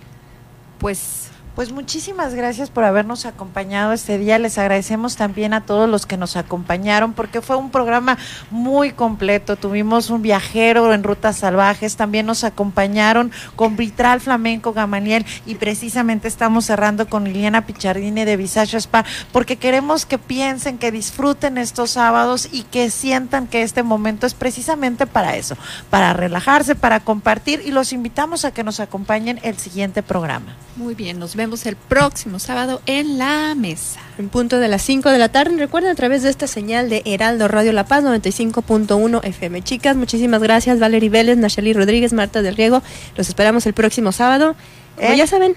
Pues, 0.79 1.29
pues 1.55 1.71
muchísimas 1.71 2.33
gracias 2.33 2.71
por 2.71 2.83
habernos 2.83 3.25
acompañado 3.25 3.93
este 3.93 4.17
día. 4.17 4.39
Les 4.39 4.57
agradecemos 4.57 5.15
también 5.15 5.53
a 5.53 5.61
todos 5.61 5.87
los 5.87 6.05
que 6.05 6.17
nos 6.17 6.35
acompañaron 6.35 7.13
porque 7.13 7.41
fue 7.41 7.55
un 7.55 7.69
programa 7.69 8.17
muy 8.49 8.91
completo. 8.91 9.55
Tuvimos 9.55 10.09
un 10.09 10.23
viajero 10.23 10.93
en 10.93 11.03
rutas 11.03 11.37
salvajes, 11.37 11.95
también 11.95 12.25
nos 12.25 12.43
acompañaron 12.43 13.31
con 13.55 13.77
Vitral 13.77 14.19
Flamenco 14.19 14.73
Gamaniel 14.73 15.25
y 15.45 15.55
precisamente 15.55 16.27
estamos 16.27 16.65
cerrando 16.65 17.07
con 17.07 17.25
Liliana 17.25 17.67
Pichardini 17.67 18.25
de 18.25 18.37
Visage 18.37 18.77
Spa 18.77 19.05
porque 19.31 19.57
queremos 19.57 20.07
que 20.07 20.17
piensen, 20.17 20.79
que 20.79 20.91
disfruten 20.91 21.59
estos 21.59 21.91
sábados 21.91 22.49
y 22.51 22.63
que 22.63 22.89
sientan 22.89 23.45
que 23.45 23.61
este 23.61 23.83
momento 23.83 24.25
es 24.25 24.33
precisamente 24.33 25.05
para 25.05 25.35
eso, 25.35 25.55
para 25.91 26.13
relajarse, 26.13 26.73
para 26.73 27.01
compartir 27.01 27.61
y 27.63 27.71
los 27.71 27.93
invitamos 27.93 28.43
a 28.43 28.51
que 28.51 28.63
nos 28.63 28.79
acompañen 28.79 29.39
el 29.43 29.57
siguiente 29.59 30.01
programa. 30.01 30.55
Muy 30.75 30.95
bien, 30.95 31.19
nos 31.19 31.35
vemos 31.35 31.42
el 31.43 31.75
próximo 31.75 32.39
sábado 32.39 32.81
en 32.85 33.17
la 33.17 33.53
mesa. 33.55 33.99
En 34.17 34.29
punto 34.29 34.59
de 34.59 34.69
las 34.69 34.81
5 34.81 35.09
de 35.09 35.17
la 35.17 35.29
tarde. 35.29 35.57
Recuerden 35.57 35.91
a 35.91 35.95
través 35.95 36.23
de 36.23 36.29
esta 36.29 36.47
señal 36.47 36.89
de 36.89 37.01
Heraldo 37.05 37.49
Radio 37.49 37.73
La 37.73 37.85
Paz 37.85 38.03
95.1 38.03 39.19
FM. 39.23 39.61
Chicas, 39.61 39.97
muchísimas 39.97 40.41
gracias. 40.41 40.79
Valerie 40.79 41.09
Vélez, 41.09 41.37
Nacheli 41.37 41.73
Rodríguez, 41.73 42.13
Marta 42.13 42.41
del 42.41 42.55
Riego. 42.55 42.81
Los 43.17 43.27
esperamos 43.27 43.65
el 43.65 43.73
próximo 43.73 44.13
sábado. 44.13 44.55
Como 44.95 45.09
¿Eh? 45.09 45.17
ya 45.17 45.27
saben, 45.27 45.55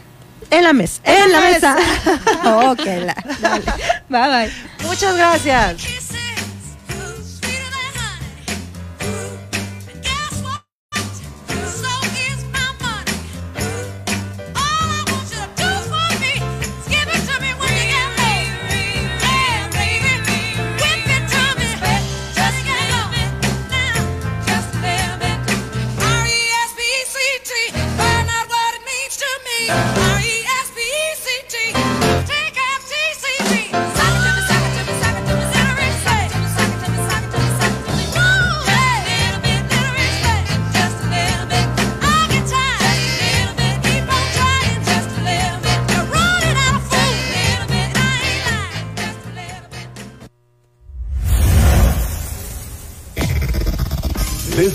en 0.50 0.64
la 0.64 0.72
mesa. 0.72 1.00
En, 1.04 1.30
la 1.30 1.40
mesa. 1.40 1.76
ok, 2.70 2.84
la, 3.04 3.16
dale. 3.40 3.64
Bye 4.08 4.28
bye. 4.28 4.86
Muchas 4.88 5.16
gracias. 5.16 6.05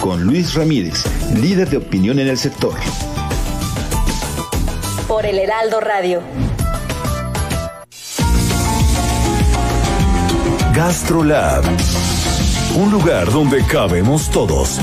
con 0.00 0.24
Luis 0.24 0.54
Ramírez, 0.54 1.04
líder 1.40 1.68
de 1.68 1.76
opinión 1.76 2.18
en 2.18 2.28
el 2.28 2.38
sector. 2.38 2.74
Por 5.06 5.26
el 5.26 5.38
Heraldo 5.38 5.80
Radio. 5.80 6.22
GastroLab. 10.74 11.64
Un 12.76 12.90
lugar 12.90 13.30
donde 13.30 13.62
cabemos 13.64 14.30
todos. 14.30 14.80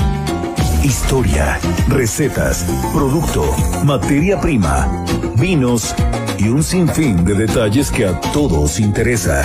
Historia, 0.84 1.58
recetas, 1.88 2.64
producto, 2.92 3.44
materia 3.84 4.40
prima, 4.40 5.04
vinos 5.36 5.94
y 6.38 6.48
un 6.48 6.62
sinfín 6.62 7.24
de 7.24 7.34
detalles 7.34 7.90
que 7.90 8.06
a 8.06 8.20
todos 8.20 8.78
interesa. 8.78 9.42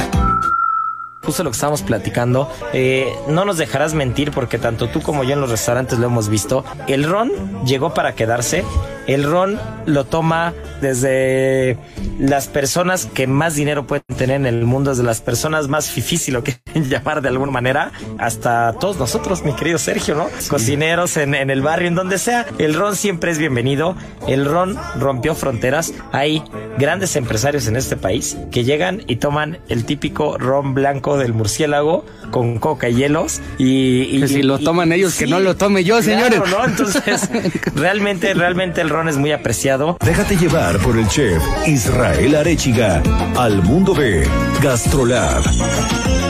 Justo 1.23 1.43
lo 1.43 1.51
que 1.51 1.55
estábamos 1.55 1.81
platicando, 1.83 2.51
eh, 2.73 3.13
no 3.27 3.45
nos 3.45 3.57
dejarás 3.57 3.93
mentir 3.93 4.31
porque 4.31 4.57
tanto 4.57 4.89
tú 4.89 5.01
como 5.01 5.23
yo 5.23 5.33
en 5.33 5.41
los 5.41 5.49
restaurantes 5.49 5.97
lo 5.97 6.07
hemos 6.07 6.27
visto. 6.27 6.65
El 6.87 7.05
ron 7.05 7.31
llegó 7.65 7.93
para 7.93 8.13
quedarse. 8.13 8.63
El 9.07 9.23
ron 9.23 9.59
lo 9.85 10.05
toma 10.05 10.53
desde 10.81 11.77
las 12.19 12.47
personas 12.47 13.05
que 13.13 13.27
más 13.27 13.55
dinero 13.55 13.85
pueden 13.88 14.03
tener 14.17 14.35
en 14.38 14.45
el 14.45 14.63
mundo, 14.65 14.91
desde 14.91 15.03
las 15.03 15.21
personas 15.21 15.67
más 15.67 15.89
fifís, 15.89 16.21
si 16.23 16.31
lo 16.31 16.43
quieren 16.43 16.61
llamar 16.89 17.21
de 17.21 17.30
alguna 17.30 17.51
manera, 17.51 17.91
hasta 18.17 18.73
todos 18.73 18.97
nosotros, 18.97 19.43
mi 19.43 19.53
querido 19.55 19.77
Sergio, 19.77 20.15
¿no? 20.15 20.27
Cocineros 20.49 21.17
en, 21.17 21.35
en 21.35 21.49
el 21.49 21.61
barrio, 21.61 21.88
en 21.88 21.95
donde 21.95 22.17
sea. 22.17 22.45
El 22.57 22.73
ron 22.73 22.95
siempre 22.95 23.31
es 23.31 23.38
bienvenido. 23.38 23.95
El 24.27 24.45
ron 24.45 24.77
rompió 24.99 25.35
fronteras. 25.35 25.93
Hay 26.11 26.43
grandes 26.77 27.15
empresarios 27.15 27.67
en 27.67 27.75
este 27.75 27.97
país 27.97 28.38
que 28.51 28.63
llegan 28.63 29.03
y 29.07 29.17
toman 29.17 29.59
el 29.69 29.85
típico 29.85 30.38
ron 30.38 30.73
blanco 30.73 31.17
del 31.17 31.34
murciélago 31.34 32.05
con 32.31 32.57
coca 32.59 32.89
y 32.89 32.95
hielos 32.95 33.41
y, 33.57 34.01
y- 34.03 34.21
Que 34.21 34.27
si 34.27 34.43
lo 34.43 34.59
toman 34.59 34.91
ellos, 34.91 35.15
que 35.15 35.27
no 35.27 35.39
lo 35.39 35.55
tome 35.55 35.84
yo, 35.84 35.99
Claro, 35.99 36.03
señores. 36.30 36.41
¿no? 36.49 36.65
Entonces, 36.65 37.30
realmente, 37.75 38.34
realmente 38.34 38.81
el 38.81 38.89
es 39.02 39.18
muy 39.18 39.32
apreciado. 39.32 39.98
Déjate 40.06 40.38
llevar 40.38 40.78
por 40.80 40.98
el 40.98 41.07
chef 41.07 41.41
Israel 41.65 42.36
Arechiga 42.36 43.02
al 43.36 43.64
mundo 43.64 43.94
de 43.94 44.28
GastroLab. 44.61 46.22